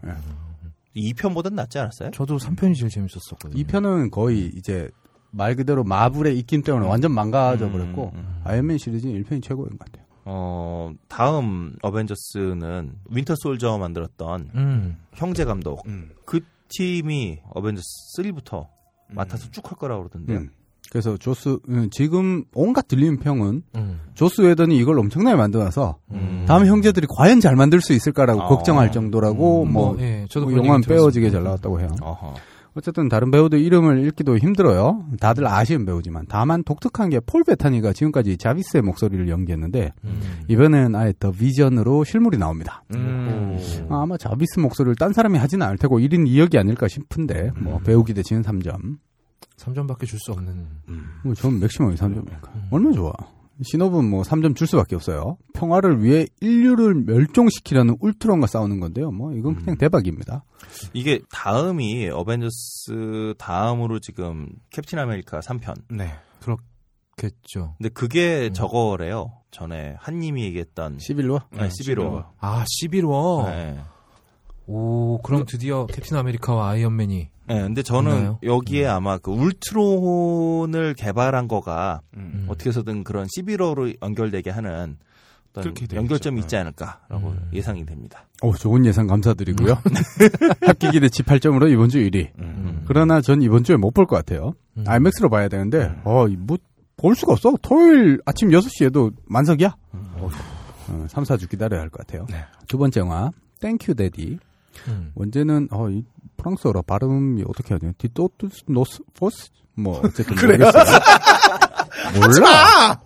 2편보단 0.97 1.55
낫지 1.55 1.79
않았어요? 1.79 2.11
저도 2.13 2.37
3편이 2.37 2.77
제일 2.77 2.91
재밌었었거든요. 2.91 3.63
2편은 3.65 4.11
거의 4.11 4.53
이제 4.55 4.91
말 5.37 5.57
그대로 5.57 5.85
마블의 5.85 6.39
입김 6.39 6.63
때문에 6.63 6.87
완전 6.87 7.13
망가져 7.13 7.71
버렸고 7.71 8.13
음, 8.15 8.19
음. 8.19 8.41
아이언맨 8.45 8.79
시리즈는 8.79 9.23
1편이 9.23 9.43
최고인 9.43 9.71
것 9.71 9.79
같아요. 9.81 10.05
어 10.27 10.91
다음 11.09 11.75
어벤져스는 11.83 12.93
Winter 13.11 13.35
Soldier 13.39 13.77
만들었던 13.79 14.51
음. 14.55 14.97
형제 15.15 15.45
감독 15.45 15.87
음. 15.87 16.11
그 16.25 16.41
팀이 16.69 17.41
어벤져스 17.51 17.85
3부터 18.19 18.67
맡아서 19.09 19.51
쭉 19.51 19.71
할 19.71 19.79
거라고 19.79 20.05
그러던데요. 20.09 20.39
음. 20.39 20.51
그래서 20.91 21.17
조스 21.17 21.59
음, 21.69 21.89
지금 21.91 22.45
온갖 22.55 22.87
들리는 22.89 23.19
평은 23.19 23.63
음. 23.75 24.01
조스 24.15 24.43
웨던이 24.43 24.77
이걸 24.79 24.99
엄청나게 24.99 25.35
만들어서 25.37 25.97
음. 26.13 26.45
다음 26.47 26.67
형제들이 26.67 27.07
과연 27.17 27.41
잘 27.41 27.57
만들 27.57 27.81
수 27.81 27.93
있을까라고 27.93 28.43
아. 28.43 28.47
걱정할 28.47 28.93
정도라고 28.93 29.65
음, 29.65 29.73
뭐, 29.73 29.93
뭐, 29.95 30.03
예, 30.03 30.27
저도 30.31 30.47
뭐 30.47 30.57
영화는. 30.57 30.83
빼어지게 30.83 31.31
잘 31.31 31.43
나왔다고 31.43 31.81
해요. 31.81 31.89
어허. 32.01 32.35
어쨌든 32.77 33.09
다른 33.09 33.31
배우들 33.31 33.61
이름을 33.61 34.05
읽기도 34.07 34.37
힘들어요. 34.37 35.07
다들 35.21 35.47
아쉬운 35.47 35.85
배우지만 35.85 36.27
다만 36.29 36.65
독특한 36.65 37.09
게 37.11 37.21
폴 37.21 37.45
베타니가 37.45 37.93
지금까지 37.93 38.37
자비스의 38.37 38.83
목소리를 38.83 39.29
연기했는데 39.29 39.93
음. 40.05 40.21
이번에는 40.49 40.95
아예 40.97 41.13
The 41.19 41.31
Vision으로 41.31 42.03
실물이 42.05 42.37
나옵니다. 42.39 42.83
음. 42.95 43.57
아, 43.89 44.03
아마 44.03 44.17
자비스 44.17 44.59
목소리를 44.59 44.97
딴 44.97 45.13
사람이 45.13 45.39
하지는 45.39 45.65
않을 45.67 45.79
테고 45.79 46.01
1인 46.01 46.27
2역이 46.27 46.57
아닐까 46.59 46.89
싶은데 46.89 47.53
뭐 47.57 47.79
배우 47.79 48.03
기대치는 48.05 48.43
3점. 48.43 48.99
3점밖에 49.57 50.05
줄 50.07 50.19
수 50.19 50.33
없는. 50.33 50.67
뭐 51.23 51.42
전 51.42 51.61
maximum이 51.61 51.95
3점이니까 51.95 52.49
얼마나 52.71 52.93
좋아. 52.95 53.13
시놉은 53.63 54.05
뭐 54.09 54.23
3점 54.23 54.57
줄 54.57 54.67
수밖에 54.67 54.97
없어요. 54.97 55.37
평화를 55.53 56.03
위해 56.03 56.27
인류를 56.41 56.95
멸종시키려는 57.07 57.97
울트론과 58.01 58.47
싸우는 58.47 58.81
건데요. 58.81 59.11
뭐 59.11 59.33
이건 59.33 59.57
그냥 59.57 59.79
대박입니다. 59.79 60.45
이게 60.93 61.21
다음이 61.31 62.09
어벤져스 62.09 63.35
다음으로 63.39 64.01
지금 64.01 64.49
캡틴 64.71 64.99
아메리카 64.99 65.41
3편. 65.41 65.75
네. 65.91 66.13
겠죠. 67.17 67.75
근데 67.79 67.91
그게 67.91 68.53
저거래요. 68.53 69.33
전에 69.51 69.95
한님이 69.99 70.45
얘기했던 70.45 70.99
11로? 70.99 71.43
네, 71.53 71.69
11호. 71.69 72.25
아, 72.41 72.65
11호. 72.65 73.47
네. 73.47 73.79
오, 74.67 75.21
그럼 75.23 75.45
드디어 75.47 75.87
캡틴 75.87 76.17
아메리카와 76.17 76.71
아이언맨이. 76.71 77.31
네, 77.47 77.61
근데 77.63 77.83
저는 77.83 78.11
있나요? 78.17 78.39
여기에 78.43 78.87
아마 78.87 79.19
그 79.19 79.31
울트론을 79.31 80.95
개발한 80.95 81.49
거가 81.49 82.01
음. 82.17 82.47
어떻게 82.49 82.71
해서든 82.71 83.05
그런 83.05 83.27
11호로 83.27 83.97
연결되게 84.03 84.51
하는 84.51 84.97
어떤. 85.57 85.73
연결점이 85.95 86.41
있지 86.41 86.57
않을까라고 86.57 87.29
음. 87.29 87.49
예상이 87.53 87.87
됩니다. 87.87 88.27
오, 88.43 88.53
좋은 88.55 88.85
예상 88.87 89.07
감사드리고요. 89.07 89.79
합계 90.67 90.91
기대치 90.91 91.23
8점으로 91.23 91.71
이번 91.73 91.89
주 91.91 91.99
1위. 91.99 92.31
음. 92.41 92.83
그러나 92.89 93.21
전 93.21 93.41
이번 93.41 93.63
주에 93.63 93.77
못 93.77 93.93
볼 93.95 94.07
것 94.07 94.17
같아요. 94.17 94.55
음. 94.77 94.85
IMAX로 94.87 95.29
봐야 95.31 95.49
되는데, 95.49 95.95
어, 96.03 96.27
이 96.27 96.37
뭐, 96.37 96.57
볼 96.97 97.15
수가 97.15 97.35
없어. 97.35 97.53
토요일 97.63 98.21
아침 98.25 98.49
6시에도 98.51 99.13
만석이야. 99.27 99.77
어, 99.93 100.29
3, 101.09 101.23
4주 101.23 101.49
기다려야 101.49 101.81
할 101.83 101.89
것 101.91 102.05
같아요. 102.05 102.27
네. 102.29 102.45
두 102.67 102.77
번째 102.77 103.01
영화, 103.01 103.31
Thank 103.61 103.95
You 103.95 104.09
Daddy. 104.09 104.39
음. 104.89 105.13
원제는, 105.15 105.69
어, 105.71 105.89
이 105.89 106.05
프랑스어로 106.45 106.83
발음이 106.83 107.43
어떻게 107.49 107.75
하냐. 107.75 107.93
De 107.97 108.14
toutes 108.14 108.65
nos 108.69 109.01
forces? 109.19 109.49
뭐, 109.75 110.01
어쨌든. 110.05 110.37
그래요? 110.37 110.59
모르겠어요. 110.59 111.01
몰라. 112.21 113.01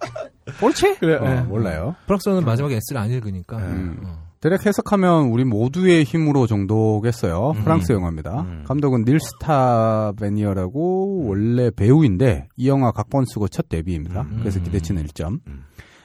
옳지? 0.61 0.97
그래. 0.99 1.15
어, 1.17 1.45
몰라요. 1.45 1.95
프랑스어는 2.07 2.45
마지막에 2.45 2.77
S를 2.77 3.01
안 3.01 3.11
읽으니까. 3.11 3.57
음. 3.59 4.01
어. 4.05 4.29
대략 4.41 4.67
해석하면 4.67 5.27
우리 5.27 5.45
모두의 5.45 6.05
힘으로 6.05 6.47
정도겠어요. 6.47 7.53
음. 7.57 7.65
프랑스 7.65 7.93
영화입니다. 7.93 8.41
음. 8.41 8.65
감독은 8.67 9.05
닐스 9.05 9.19
타베니어라고 9.21 11.27
원래 11.27 11.71
배우인데 11.71 12.49
이 12.57 12.69
영화 12.69 12.93
각본 12.93 13.25
쓰고 13.33 13.49
첫 13.49 13.69
데뷔입니다. 13.69 14.23
음. 14.23 14.39
그래서 14.41 14.61
기대치는 14.61 15.05
1점. 15.07 15.41
음. 15.47 15.65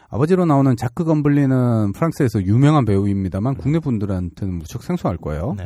아버지로 0.10 0.46
나오는 0.46 0.76
자크 0.76 1.04
검블린은 1.06 1.94
프랑스에서 1.94 2.44
유명한 2.44 2.86
배우입니다만 2.86 3.56
국내 3.56 3.80
분들한테는 3.80 4.56
무척 4.60 4.84
생소할 4.84 5.18
거예요. 5.18 5.56
네. 5.58 5.66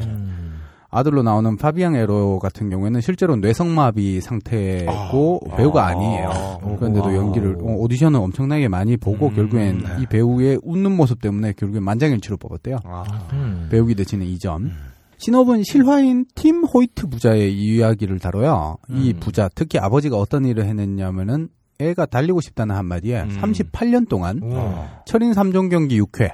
아들로 0.90 1.22
나오는 1.22 1.58
파비앙 1.58 1.96
에로 1.96 2.40
같은 2.40 2.70
경우에는 2.70 3.02
실제로 3.02 3.36
뇌성마비 3.36 4.22
상태고 4.22 5.42
배우가 5.58 5.88
아 5.88 5.94
니에요. 5.94 6.60
그런데도 6.80 7.16
연기를 7.16 7.58
어, 7.62 7.76
오디션을 7.76 8.20
엄청나게 8.20 8.68
많이 8.68 8.96
보고 8.98 9.28
음, 9.28 9.36
결국엔 9.36 9.78
네. 9.80 9.86
이 10.02 10.06
배우의 10.06 10.60
웃는 10.64 10.96
모습 10.96 11.22
때문에 11.22 11.54
결국엔 11.54 11.84
만장일치로 11.84 12.38
뽑았대요. 12.38 12.78
아. 12.86 13.04
음. 13.34 13.68
배우 13.70 13.86
기대치는 13.86 14.26
2점. 14.26 14.70
신업은 15.18 15.64
실화인 15.64 16.26
팀 16.36 16.64
호이트 16.64 17.08
부자의 17.08 17.54
이야기를 17.54 18.20
다뤄요. 18.20 18.78
이 18.90 19.12
음. 19.14 19.20
부자, 19.20 19.50
특히 19.54 19.80
아버지가 19.80 20.16
어떤 20.16 20.46
일을 20.46 20.66
해냈냐면은 20.66 21.50
애가 21.80 22.06
달리고 22.08 22.42
싶다는 22.42 22.76
한마디에 22.76 23.24
음. 23.24 23.38
38년 23.42 24.08
동안 24.08 24.40
어. 24.44 25.02
철인 25.06 25.32
3종 25.32 25.70
경기 25.70 26.00
6회, 26.02 26.32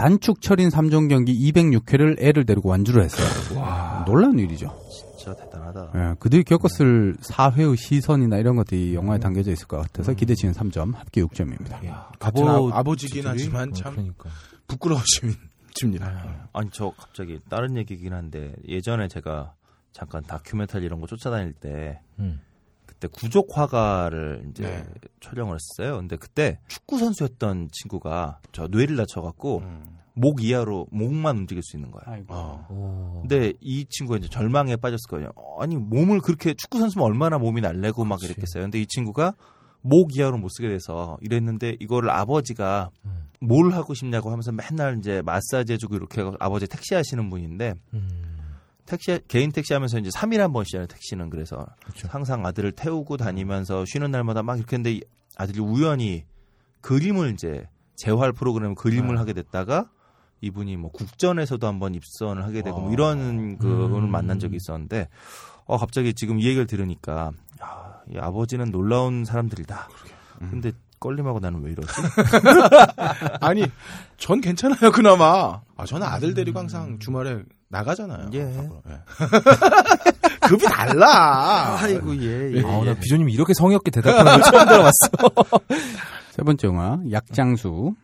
단축 0.00 0.40
철인 0.40 0.70
3종 0.70 1.10
경기 1.10 1.34
206회를 1.52 2.22
애를 2.22 2.46
데리고 2.46 2.70
완주를 2.70 3.04
했어요. 3.04 4.04
놀라운 4.06 4.38
일이죠. 4.38 4.74
진짜 5.18 5.34
대단하다. 5.36 5.90
예, 5.94 6.14
그들이 6.18 6.42
겪었을 6.44 7.16
사회의 7.20 7.76
시선이나 7.76 8.38
이런 8.38 8.56
것들이 8.56 8.94
영화에 8.94 9.18
담겨져 9.18 9.52
있을 9.52 9.66
것 9.66 9.76
같아서 9.76 10.14
기대치는 10.14 10.54
3점, 10.54 10.94
합계 10.94 11.22
6점입니다. 11.22 11.80
같은 12.18 12.48
아버- 12.48 12.70
아, 12.72 12.78
아버지긴 12.78 13.26
하지만 13.26 13.68
어, 13.68 13.72
참 13.74 13.92
그러니까. 13.92 14.30
부끄러우심이 14.68 15.34
집니다. 15.74 16.48
아니 16.54 16.70
저 16.72 16.92
갑자기 16.96 17.38
다른 17.50 17.76
얘기긴 17.76 18.14
한데 18.14 18.54
예전에 18.66 19.06
제가 19.08 19.52
잠깐 19.92 20.22
다큐멘터리 20.22 20.86
이런 20.86 21.00
거 21.02 21.06
쫓아다닐 21.08 21.52
때 21.52 22.00
음. 22.18 22.40
그때 23.00 23.08
구족 23.08 23.56
화가를 23.56 24.44
이제 24.50 24.62
네. 24.62 24.84
촬영을 25.20 25.56
했어요. 25.56 25.96
근데 25.96 26.16
그때 26.16 26.58
축구 26.68 26.98
선수였던 26.98 27.70
친구가 27.72 28.40
저 28.52 28.68
뇌를 28.68 28.96
다쳐갖고 28.96 29.58
음. 29.58 29.82
목 30.12 30.42
이하로 30.42 30.86
목만 30.90 31.38
움직일 31.38 31.62
수 31.62 31.76
있는 31.76 31.90
거야. 31.90 32.02
아이고. 32.06 32.26
어. 32.28 32.66
오. 32.68 33.20
근데 33.22 33.54
이 33.60 33.86
친구가 33.88 34.18
이제 34.18 34.28
절망에 34.28 34.76
빠졌을 34.76 35.08
거예요. 35.08 35.30
아니 35.58 35.76
몸을 35.76 36.20
그렇게 36.20 36.52
축구 36.52 36.78
선수면 36.78 37.06
얼마나 37.06 37.38
몸이 37.38 37.62
날래고 37.62 38.04
막 38.04 38.16
그치. 38.16 38.26
이랬겠어요. 38.32 38.64
근데 38.64 38.80
이 38.80 38.86
친구가 38.86 39.34
목 39.80 40.14
이하로 40.14 40.36
못 40.36 40.48
쓰게 40.50 40.68
돼서 40.68 41.16
이랬는데 41.22 41.76
이거를 41.80 42.10
아버지가 42.10 42.90
음. 43.06 43.28
뭘 43.40 43.72
하고 43.72 43.94
싶냐고 43.94 44.30
하면서 44.30 44.52
맨날 44.52 44.98
이제 44.98 45.22
마사지 45.22 45.72
해주고 45.72 45.96
이렇게 45.96 46.20
해서 46.20 46.36
아버지 46.38 46.66
택시 46.66 46.94
하시는 46.94 47.30
분인데 47.30 47.74
음. 47.94 48.29
택시 48.90 49.20
개인 49.28 49.52
택시 49.52 49.72
하면서 49.72 49.98
이제 49.98 50.10
3일에 50.10 50.38
한 50.38 50.52
번씩잖아요 50.52 50.86
택시는 50.88 51.30
그래서 51.30 51.64
그쵸. 51.84 52.08
항상 52.10 52.44
아들을 52.44 52.72
태우고 52.72 53.16
다니면서 53.16 53.84
쉬는 53.86 54.10
날마다 54.10 54.42
막 54.42 54.58
이렇게 54.58 54.76
했는데 54.76 54.92
이 54.92 55.00
아들이 55.36 55.60
우연히 55.60 56.24
그림을 56.80 57.32
이제 57.32 57.68
재활 57.96 58.32
프로그램 58.32 58.74
그림을 58.74 59.18
하게 59.18 59.32
됐다가 59.32 59.90
이분이 60.40 60.76
뭐 60.76 60.90
국전에서도 60.90 61.66
한번 61.66 61.94
입선을 61.94 62.44
하게 62.44 62.62
되고 62.62 62.80
뭐 62.80 62.92
이런 62.92 63.58
그분을 63.58 64.08
음. 64.08 64.10
만난 64.10 64.38
적이 64.38 64.56
있었는데 64.56 65.08
어 65.66 65.76
갑자기 65.76 66.14
지금 66.14 66.40
이 66.40 66.46
얘기를 66.46 66.66
들으니까 66.66 67.30
야, 67.62 68.00
이 68.12 68.18
아버지는 68.18 68.70
놀라운 68.70 69.24
사람들이다. 69.24 69.88
근데 70.38 70.72
껄림하고 71.00 71.40
나는 71.40 71.62
왜 71.62 71.72
이러지? 71.72 71.88
아니, 73.40 73.66
전 74.18 74.40
괜찮아요, 74.40 74.90
그나마. 74.92 75.60
아, 75.76 75.84
저는 75.86 76.06
아들 76.06 76.34
데리고 76.34 76.58
항상 76.58 76.98
주말에 76.98 77.42
나가잖아요. 77.70 78.30
예. 78.34 78.44
밖으로. 78.44 78.82
예. 78.90 78.98
급이 80.46 80.64
달라. 80.64 81.78
아이고 81.80 82.16
예. 82.16 82.52
예. 82.56 82.62
아, 82.64 82.84
나 82.84 82.94
비조님이 82.94 83.32
이렇게 83.32 83.54
성의 83.54 83.76
없게 83.76 83.90
대답하는 83.90 84.32
걸 84.32 84.42
처음 84.42 84.66
들어봤어. 84.66 85.70
세 86.32 86.42
번째 86.42 86.66
영화 86.66 86.98
약장수. 87.10 87.94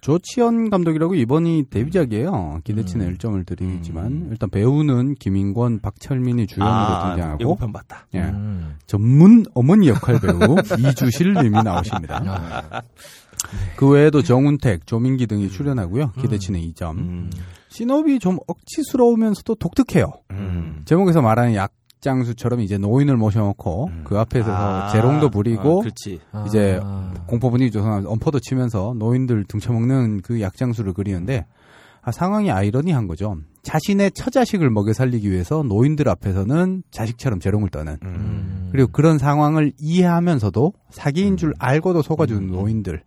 조치현 0.00 0.70
감독이라고 0.70 1.14
이번이 1.14 1.66
데뷔작이에요. 1.68 2.60
기대치는 2.64 3.06
음. 3.06 3.14
1점을 3.14 3.44
드리지만 3.44 4.28
일단 4.30 4.48
배우는 4.48 5.16
김인권, 5.16 5.80
박철민이 5.80 6.46
주연으로 6.46 6.74
아, 6.74 7.08
등장하고 7.10 7.40
예고편 7.42 7.72
봤다. 7.72 8.06
예, 8.14 8.20
음. 8.20 8.76
전문 8.86 9.44
어머니 9.52 9.88
역할 9.88 10.18
배우 10.18 10.56
이주실 10.88 11.34
님이 11.34 11.62
나오십니다. 11.62 12.22
아. 12.26 12.82
그 13.76 13.88
외에도 13.90 14.22
정운택, 14.22 14.86
조민기 14.86 15.26
등이 15.26 15.50
출연하고요. 15.50 16.12
기대치는 16.12 16.60
2점. 16.60 17.30
음. 17.70 17.72
신업이 17.72 18.18
좀 18.18 18.38
억지스러우면서도 18.46 19.54
독특해요. 19.54 20.12
음. 20.32 20.82
제목에서 20.84 21.22
말하는 21.22 21.54
약 21.54 21.72
장수처럼 22.00 22.60
이제 22.60 22.78
노인을 22.78 23.16
모셔놓고 23.16 23.86
음. 23.86 24.00
그 24.04 24.18
앞에서 24.18 24.50
아, 24.52 24.88
재롱도 24.90 25.30
부리고 25.30 25.80
아, 25.80 25.82
그렇지. 25.82 26.20
이제 26.46 26.80
아. 26.82 27.12
공포 27.26 27.50
분위기 27.50 27.70
조성하면서 27.70 28.08
엄포도 28.08 28.40
치면서 28.40 28.94
노인들 28.96 29.44
등쳐먹는 29.44 30.22
그 30.22 30.40
약장수를 30.40 30.94
그리는데 30.94 31.46
아, 32.02 32.10
상황이 32.10 32.50
아이러니한 32.50 33.06
거죠. 33.06 33.36
자신의 33.62 34.12
처자식을 34.12 34.70
먹여 34.70 34.94
살리기 34.94 35.30
위해서 35.30 35.62
노인들 35.62 36.08
앞에서는 36.08 36.82
자식처럼 36.90 37.40
재롱을 37.40 37.68
떠는 37.68 37.98
음. 38.02 38.68
그리고 38.72 38.90
그런 38.90 39.18
상황을 39.18 39.72
이해하면서도 39.78 40.72
사기인 40.90 41.36
줄 41.36 41.52
알고도 41.58 42.00
속아주는 42.00 42.46
노인들. 42.46 43.02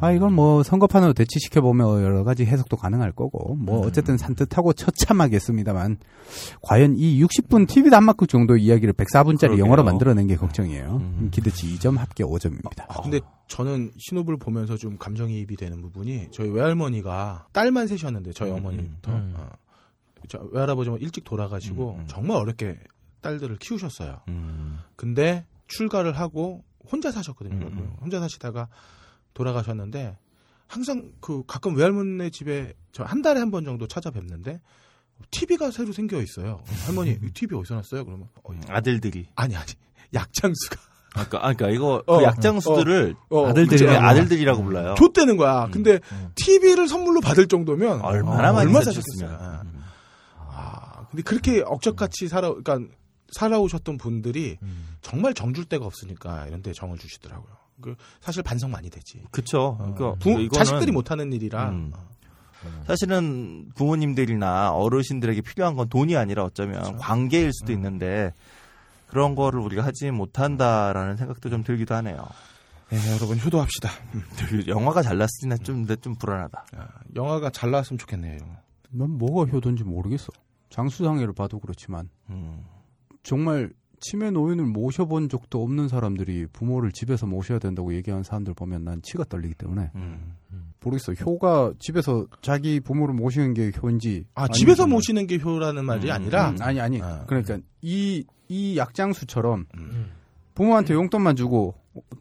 음. 0.00 0.04
아 0.04 0.12
이건 0.12 0.32
뭐 0.32 0.62
선거판으로 0.62 1.12
대치시켜 1.12 1.60
보면 1.60 2.02
여러 2.02 2.24
가지 2.24 2.44
해석도 2.44 2.76
가능할 2.76 3.12
거고 3.12 3.54
뭐 3.56 3.86
어쨌든 3.86 4.16
산뜻하고 4.16 4.72
처참하겠습니다만 4.72 5.98
과연 6.62 6.94
이 6.96 7.22
60분 7.22 7.68
TV 7.68 7.90
단막극 7.90 8.28
정도의 8.28 8.62
이야기를 8.62 8.94
104분짜리 8.94 9.40
그러게요. 9.40 9.64
영화로 9.64 9.84
만들어낸 9.84 10.26
게 10.26 10.36
걱정이에요. 10.36 10.96
음. 10.96 11.28
기대치 11.30 11.66
2점 11.76 11.96
합계 11.96 12.24
5점입니다. 12.24 12.84
아, 12.88 13.02
근데 13.02 13.20
저는 13.48 13.92
신호를 13.98 14.36
보면서 14.38 14.76
좀 14.76 14.98
감정이입이 14.98 15.56
되는 15.56 15.80
부분이 15.82 16.28
저희 16.30 16.48
외할머니가 16.50 17.48
딸만 17.52 17.86
셋이었는데 17.88 18.32
저희 18.32 18.50
음, 18.50 18.56
어머니부터 18.58 19.12
음. 19.12 19.34
어, 19.36 19.48
저 20.28 20.38
외할아버지가 20.52 20.96
일찍 21.00 21.24
돌아가시고 21.24 21.94
음, 21.94 22.00
음. 22.00 22.04
정말 22.08 22.36
어렵게 22.36 22.78
딸들을 23.20 23.56
키우셨어요. 23.58 24.20
음. 24.28 24.78
근데 24.96 25.46
출가를 25.66 26.12
하고 26.12 26.64
혼자 26.90 27.10
사셨거든요. 27.10 27.66
음, 27.66 27.78
음. 27.78 27.96
혼자 28.00 28.20
사시다가 28.20 28.68
돌아가셨는데 29.38 30.16
항상 30.66 31.12
그 31.20 31.42
가끔 31.46 31.76
외할머니 31.76 32.30
집에 32.30 32.74
저 32.92 33.04
한 33.04 33.22
달에 33.22 33.38
한 33.40 33.50
번 33.52 33.64
정도 33.64 33.86
찾아뵙는데 33.86 34.60
TV가 35.30 35.70
새로 35.70 35.92
생겨 35.92 36.20
있어요. 36.20 36.60
할머니 36.86 37.12
이 37.22 37.30
TV 37.32 37.56
어디서 37.56 37.76
났어요? 37.76 38.04
그러면 38.04 38.28
어, 38.42 38.52
이거- 38.52 38.72
아들들이. 38.72 39.28
아니 39.36 39.56
아니 39.56 39.66
약장수가 40.14 40.76
아까 41.14 41.38
아, 41.38 41.52
그러니까 41.54 41.70
이거 41.70 42.02
어, 42.06 42.18
그 42.18 42.24
약장수들을 42.24 43.14
어, 43.30 43.46
아들들이 43.48 43.84
그치? 43.86 43.88
아들들이라고 43.96 44.62
불러요. 44.64 44.94
줬대는 44.98 45.36
거야. 45.36 45.64
음, 45.66 45.70
근데 45.70 46.00
TV를 46.34 46.86
선물로 46.88 47.20
받을 47.20 47.46
정도면 47.46 48.00
얼마나 48.02 48.50
어, 48.50 48.52
많이 48.52 48.66
얼마 48.68 48.80
사셨으면. 48.82 49.30
사셨겠어요. 49.30 49.60
음. 49.64 49.82
아, 50.36 51.06
근데 51.10 51.22
그렇게 51.22 51.62
억적같이 51.64 52.28
살아, 52.28 52.52
그러니까 52.52 52.92
살아오셨던 53.32 53.98
분들이 53.98 54.58
정말 55.02 55.34
정줄 55.34 55.64
데가 55.66 55.86
없으니까 55.86 56.46
이런 56.46 56.62
데 56.62 56.72
정을 56.72 56.98
주시더라고요. 56.98 57.52
그 57.80 57.94
사실 58.20 58.42
반성 58.42 58.70
많이 58.70 58.90
되지. 58.90 59.24
그쵸. 59.30 59.76
그러니까 59.78 60.14
부, 60.18 60.30
이거는 60.30 60.50
자식들이 60.50 60.92
못하는 60.92 61.32
일이라. 61.32 61.70
음. 61.70 61.92
어. 61.94 62.08
사실은 62.86 63.70
부모님들이나 63.76 64.72
어르신들에게 64.72 65.42
필요한 65.42 65.76
건 65.76 65.88
돈이 65.88 66.16
아니라 66.16 66.44
어쩌면 66.44 66.96
관계일 66.96 67.52
수도 67.52 67.72
있는데 67.72 68.32
그런 69.06 69.34
거를 69.34 69.60
우리가 69.60 69.84
하지 69.84 70.10
못한다라는 70.10 71.16
생각도 71.16 71.50
좀 71.50 71.62
들기도 71.62 71.94
하네요. 71.96 72.26
예, 72.92 73.12
여러분 73.12 73.38
효도합시다. 73.38 73.90
음. 74.14 74.22
영화가 74.66 75.02
잘 75.02 75.18
났으나 75.18 75.56
좀, 75.58 75.84
근데 75.84 75.96
좀 75.96 76.14
불안하다. 76.14 76.64
아, 76.76 76.88
영화가 77.14 77.50
잘 77.50 77.70
나왔으면 77.70 77.98
좋겠네요. 77.98 78.38
영화. 78.40 78.56
난 78.90 79.10
뭐가 79.10 79.50
효도인지 79.50 79.84
모르겠어. 79.84 80.28
장수상해를 80.70 81.34
봐도 81.34 81.58
그렇지만 81.58 82.08
음. 82.30 82.64
정말 83.22 83.70
치매 84.00 84.30
노인을 84.30 84.64
모셔본 84.64 85.28
적도 85.28 85.62
없는 85.62 85.88
사람들이 85.88 86.46
부모를 86.52 86.92
집에서 86.92 87.26
모셔야 87.26 87.58
된다고 87.58 87.92
얘기하는 87.94 88.22
사람들 88.22 88.54
보면 88.54 88.84
난 88.84 89.00
치가 89.02 89.24
떨리기 89.24 89.54
때문에 89.54 89.90
음. 89.94 90.34
모르겠어. 90.82 91.12
효가 91.14 91.72
집에서 91.78 92.26
자기 92.40 92.80
부모를 92.80 93.14
모시는 93.14 93.54
게 93.54 93.70
효인지 93.82 94.24
아, 94.34 94.42
아니면 94.42 94.52
집에서 94.54 94.76
정말- 94.84 94.94
모시는 94.96 95.26
게 95.26 95.38
효라는 95.38 95.84
말이 95.84 96.06
음, 96.08 96.12
아니라 96.12 96.50
음, 96.50 96.56
아니 96.60 96.80
아니 96.80 97.02
아. 97.02 97.24
그러니까 97.26 97.58
이 97.82 98.24
이 98.50 98.78
약장수처럼 98.78 99.66
음. 99.76 100.06
부모한테 100.54 100.94
용돈만 100.94 101.36
주고 101.36 101.74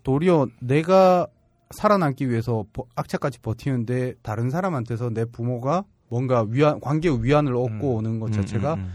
도리어 0.03 0.47
내가 0.59 1.25
살아남기 1.71 2.29
위해서 2.29 2.65
버- 2.73 2.85
악착같이 2.95 3.39
버티는데 3.39 4.15
다른 4.23 4.49
사람한테서 4.49 5.11
내 5.11 5.23
부모가 5.23 5.85
뭔가 6.09 6.45
위안 6.49 6.81
관계의 6.81 7.23
위안을 7.23 7.55
얻고 7.55 7.91
음. 7.91 7.95
오는 7.95 8.19
것 8.19 8.27
음, 8.27 8.31
자체가 8.33 8.73
음, 8.73 8.79
음. 8.79 8.93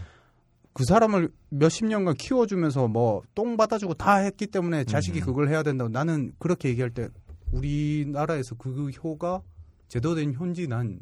그 0.73 0.83
사람을 0.85 1.29
몇십 1.49 1.85
년간 1.85 2.15
키워주면서 2.15 2.87
뭐 2.87 3.21
똥 3.35 3.57
받아주고 3.57 3.93
다 3.95 4.15
했기 4.17 4.47
때문에 4.47 4.83
자식이 4.85 5.19
음. 5.21 5.25
그걸 5.25 5.49
해야 5.49 5.63
된다고 5.63 5.89
나는 5.89 6.33
그렇게 6.39 6.69
얘기할 6.69 6.89
때 6.91 7.09
우리나라에서 7.51 8.55
그 8.55 8.89
효가 8.89 9.41
제대로 9.87 10.15
된 10.15 10.33
효인지 10.35 10.67
난 10.67 10.99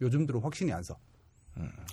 요즘 0.00 0.26
들어 0.26 0.38
확신이 0.38 0.72
안 0.72 0.82
서. 0.82 0.96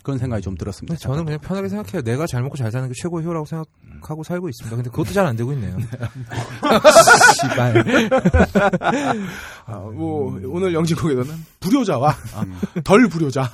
그런 0.03 0.19
생각이 0.19 0.43
좀 0.43 0.55
들었습니다. 0.55 0.95
저는 0.97 1.25
그냥 1.25 1.39
편하게 1.39 1.67
생각해요. 1.67 2.03
내가 2.03 2.27
잘 2.27 2.43
먹고 2.43 2.55
잘 2.57 2.71
사는 2.71 2.87
게 2.87 2.93
최고의 2.95 3.25
효라고 3.25 3.45
생각하고 3.47 4.23
살고 4.23 4.49
있습니다. 4.49 4.75
근데 4.75 4.89
그것도 4.91 5.13
잘 5.13 5.25
안 5.25 5.35
되고 5.35 5.51
있네요. 5.53 5.75
씨발. 7.41 7.83
아, 9.65 9.73
뭐, 9.77 10.39
오늘 10.45 10.75
영진국에서는 10.75 11.45
불효자와 11.59 12.09
아, 12.35 12.45
덜 12.83 13.07
불효자, 13.07 13.51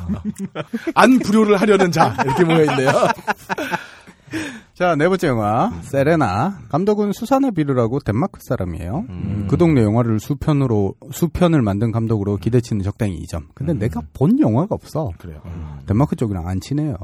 안 0.94 1.20
불효를 1.20 1.56
하려는 1.62 1.90
자 1.90 2.18
이렇게 2.26 2.44
모여 2.44 2.66
있네요. 2.66 2.92
자, 4.74 4.96
네 4.96 5.08
번째 5.08 5.28
영화 5.28 5.72
세레나 5.84 6.62
감독은 6.70 7.12
수사나 7.14 7.52
비르라고 7.52 8.00
덴마크 8.00 8.40
사람이에요. 8.42 9.06
음. 9.10 9.48
그 9.50 9.58
동네 9.58 9.84
영화를 9.84 10.20
수편으로 10.20 10.96
수편을 11.12 11.62
만든 11.62 11.92
감독으로 11.92 12.38
기대치는 12.38 12.84
적당히 12.84 13.20
2점. 13.24 13.48
근데 13.54 13.74
음. 13.74 13.80
내가 13.80 14.02
본 14.14 14.40
영화가 14.40 14.74
없어. 14.76 15.12
그래요. 15.18 15.42
덴마크 15.86 16.16
쪽이랑 16.16 16.48
안 16.48 16.60
친해요. 16.62 16.96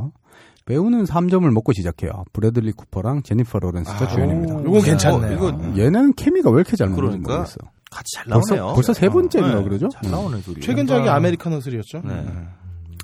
배우는 0.66 1.06
3점을 1.06 1.49
먹고 1.49 1.72
시작해요. 1.74 2.12
브래들리 2.34 2.74
쿠퍼랑 2.74 3.24
제니퍼 3.24 3.60
로렌스가 3.60 4.04
아, 4.04 4.08
주연입니다. 4.08 4.56
오, 4.56 4.60
이건 4.62 4.82
괜찮네요. 4.82 5.34
이거 5.34 5.78
얘는 5.78 6.14
케미가 6.14 6.49
왜 6.49 6.58
이렇게 6.58 6.76
잘 6.76 6.88
맞는지 6.90 7.02
그러니까. 7.08 7.32
모르겠어. 7.34 7.58
같이 7.90 8.16
잘 8.16 8.26
벌써 8.26 8.56
나오네요. 8.56 8.76
벌써 8.76 8.94
세 8.94 9.08
번째인가 9.08 9.56
네, 9.60 9.64
그러죠? 9.64 9.88
잘 9.90 10.12
나오는 10.12 10.41
소리. 10.41 10.60
최근작이 10.60 11.08
American 11.08 11.60
Hustle이었죠. 11.60 12.06
네. 12.06 12.26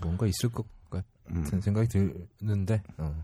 뭔가 0.01 0.27
있을 0.27 0.49
것 0.49 0.65
같은 0.89 1.61
생각이 1.61 1.87
드는데. 2.37 2.83
어. 2.97 3.15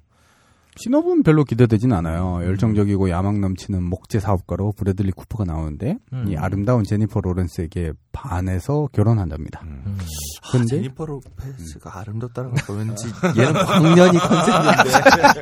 시놉은 0.77 1.23
별로 1.23 1.43
기대되진 1.43 1.91
않아요. 1.93 2.39
열정적이고 2.43 3.09
야망 3.09 3.41
넘치는 3.41 3.83
목재 3.83 4.19
사업가로 4.19 4.71
브래들리 4.77 5.11
쿠퍼가 5.11 5.43
나오는데 5.43 5.97
음. 6.13 6.25
이 6.29 6.37
아름다운 6.37 6.83
제니퍼 6.85 7.19
로렌스에게 7.21 7.91
반해서 8.13 8.87
결혼한답니다. 8.93 9.61
음. 9.63 9.97
아, 10.43 10.51
근데 10.51 10.67
제니퍼 10.67 11.05
로페스가 11.05 11.99
아름답다는 11.99 12.51
것도 12.53 12.73
왠지 12.73 13.07
얘는 13.37 13.53
광년이 13.53 14.17
컨셉인데 14.19 14.67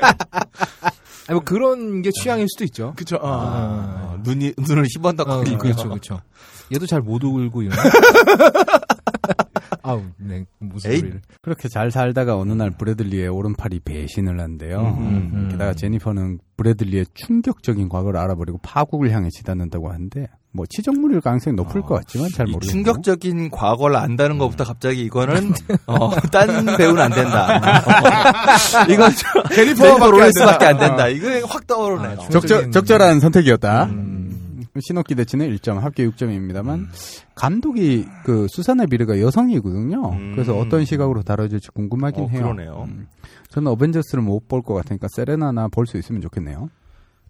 아니, 1.28 1.34
뭐 1.34 1.40
그런 1.44 2.02
게 2.02 2.10
취향일 2.10 2.46
수도 2.48 2.64
있죠. 2.64 2.94
그쵸. 2.96 3.16
어. 3.16 3.20
아, 3.22 4.18
눈이 4.24 4.54
눈을 4.58 4.82
어, 4.82 4.86
희번덕 4.96 5.28
거리고 5.28 5.58
그렇죠, 5.58 5.88
그렇죠. 5.88 6.20
얘도 6.74 6.86
잘 6.86 7.00
못 7.00 7.22
울고 7.22 7.62
이런. 7.62 7.78
아우, 9.82 10.02
네, 10.18 10.44
무슨 10.58 10.90
에이. 10.90 10.98
소리를. 10.98 11.20
그렇게 11.42 11.68
잘 11.68 11.90
살다가 11.90 12.36
어느 12.36 12.52
날 12.52 12.70
브래들리의 12.70 13.28
오른팔이 13.28 13.80
배신을 13.80 14.40
한대요. 14.40 14.96
음, 14.98 15.30
음. 15.34 15.48
게다가 15.50 15.74
제니퍼는 15.74 16.38
브래들리의 16.56 17.06
충격적인 17.14 17.88
과거를 17.88 18.18
알아버리고 18.18 18.58
파국을 18.62 19.12
향해 19.12 19.28
치닫는다고 19.30 19.90
하는데 19.92 20.26
뭐 20.52 20.64
치정물일 20.68 21.20
가능성이 21.20 21.54
높을 21.56 21.82
것 21.82 21.94
같지만 21.96 22.30
잘이 22.34 22.50
모르겠고 22.50 22.72
충격적인 22.72 23.50
과거를 23.50 23.96
안다는 23.96 24.38
것부터 24.38 24.64
갑자기 24.64 25.02
이거는 25.04 25.52
어, 25.86 26.10
딴 26.32 26.64
배우는 26.76 27.00
안 27.02 27.10
된다. 27.12 27.60
이건 28.88 29.12
저- 29.14 29.54
제니퍼 29.54 30.10
로렌스밖에 30.10 30.64
안안 30.66 30.80
된다. 30.88 31.08
이거 31.08 31.46
확 31.46 31.66
떠오르네. 31.66 32.14
요 32.14 32.18
적절, 32.30 32.70
적절한 32.72 33.20
선택이었다. 33.20 33.84
음. 33.84 34.17
신호 34.80 35.02
기대치는 35.02 35.48
1점, 35.56 35.78
합계 35.80 36.08
6점입니다만 36.08 36.86
감독이 37.34 38.06
그 38.24 38.46
수사나 38.50 38.86
비르가 38.86 39.20
여성이거든요. 39.20 40.10
음. 40.12 40.32
그래서 40.34 40.56
어떤 40.56 40.84
시각으로 40.84 41.22
다뤄질지 41.22 41.70
궁금하긴 41.70 42.24
어, 42.24 42.28
해요. 42.28 42.42
그러네요. 42.42 42.84
음. 42.88 43.06
저는 43.50 43.70
어벤져스를 43.72 44.22
못 44.22 44.48
볼 44.48 44.62
것 44.62 44.74
같으니까 44.74 45.06
세레나나 45.14 45.68
볼 45.68 45.86
수 45.86 45.96
있으면 45.98 46.20
좋겠네요. 46.22 46.68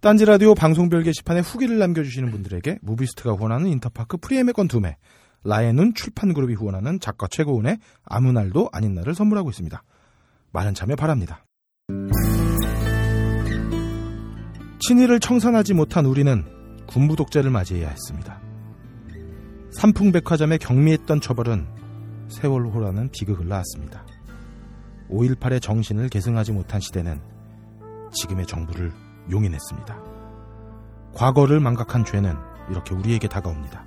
딴지 0.00 0.24
라디오 0.24 0.54
방송별 0.54 1.02
게시판에 1.02 1.40
후기를 1.40 1.78
남겨주시는 1.78 2.30
분들에게 2.30 2.78
무비스트가 2.82 3.32
후원하는 3.32 3.66
인터파크 3.66 4.16
프리 4.18 4.35
예매권 4.35 4.68
두 4.68 4.80
매 4.80 4.96
라엔눈 5.44 5.94
출판그룹이 5.94 6.54
후원하는 6.54 7.00
작가 7.00 7.26
최고운의 7.30 7.78
아무 8.04 8.32
날도 8.32 8.68
아닌 8.72 8.94
날을 8.94 9.14
선물하고 9.14 9.50
있습니다. 9.50 9.82
많은 10.52 10.74
참여 10.74 10.96
바랍니다. 10.96 11.44
친일을 14.80 15.20
청산하지 15.20 15.74
못한 15.74 16.06
우리는 16.06 16.44
군부 16.89 17.15
독재를 17.15 17.51
맞이해야 17.51 17.89
했습니다. 17.89 18.40
삼풍백화점의 19.70 20.59
경미했던 20.59 21.20
처벌은 21.20 21.69
세월호라는 22.28 23.10
비극을 23.10 23.47
낳았습니다. 23.47 24.05
5.18의 25.10 25.62
정신을 25.62 26.09
계승하지 26.09 26.52
못한 26.52 26.81
시대는 26.81 27.20
지금의 28.12 28.47
정부를 28.47 28.93
용인했습니다. 29.31 30.02
과거를 31.15 31.60
망각한 31.60 32.05
죄는 32.05 32.35
이렇게 32.70 32.94
우리에게 32.94 33.28
다가옵니다. 33.28 33.85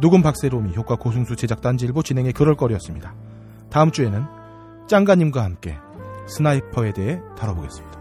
누군 0.00 0.22
박세롬이 0.22 0.76
효과 0.76 0.96
고승수 0.96 1.36
제작 1.36 1.60
단지일보 1.60 2.02
진행의 2.02 2.32
그럴거리였습니다. 2.32 3.14
다음 3.70 3.90
주에는 3.90 4.24
짱가님과 4.88 5.42
함께 5.42 5.76
스나이퍼에 6.28 6.92
대해 6.92 7.20
다뤄보겠습니다. 7.36 7.95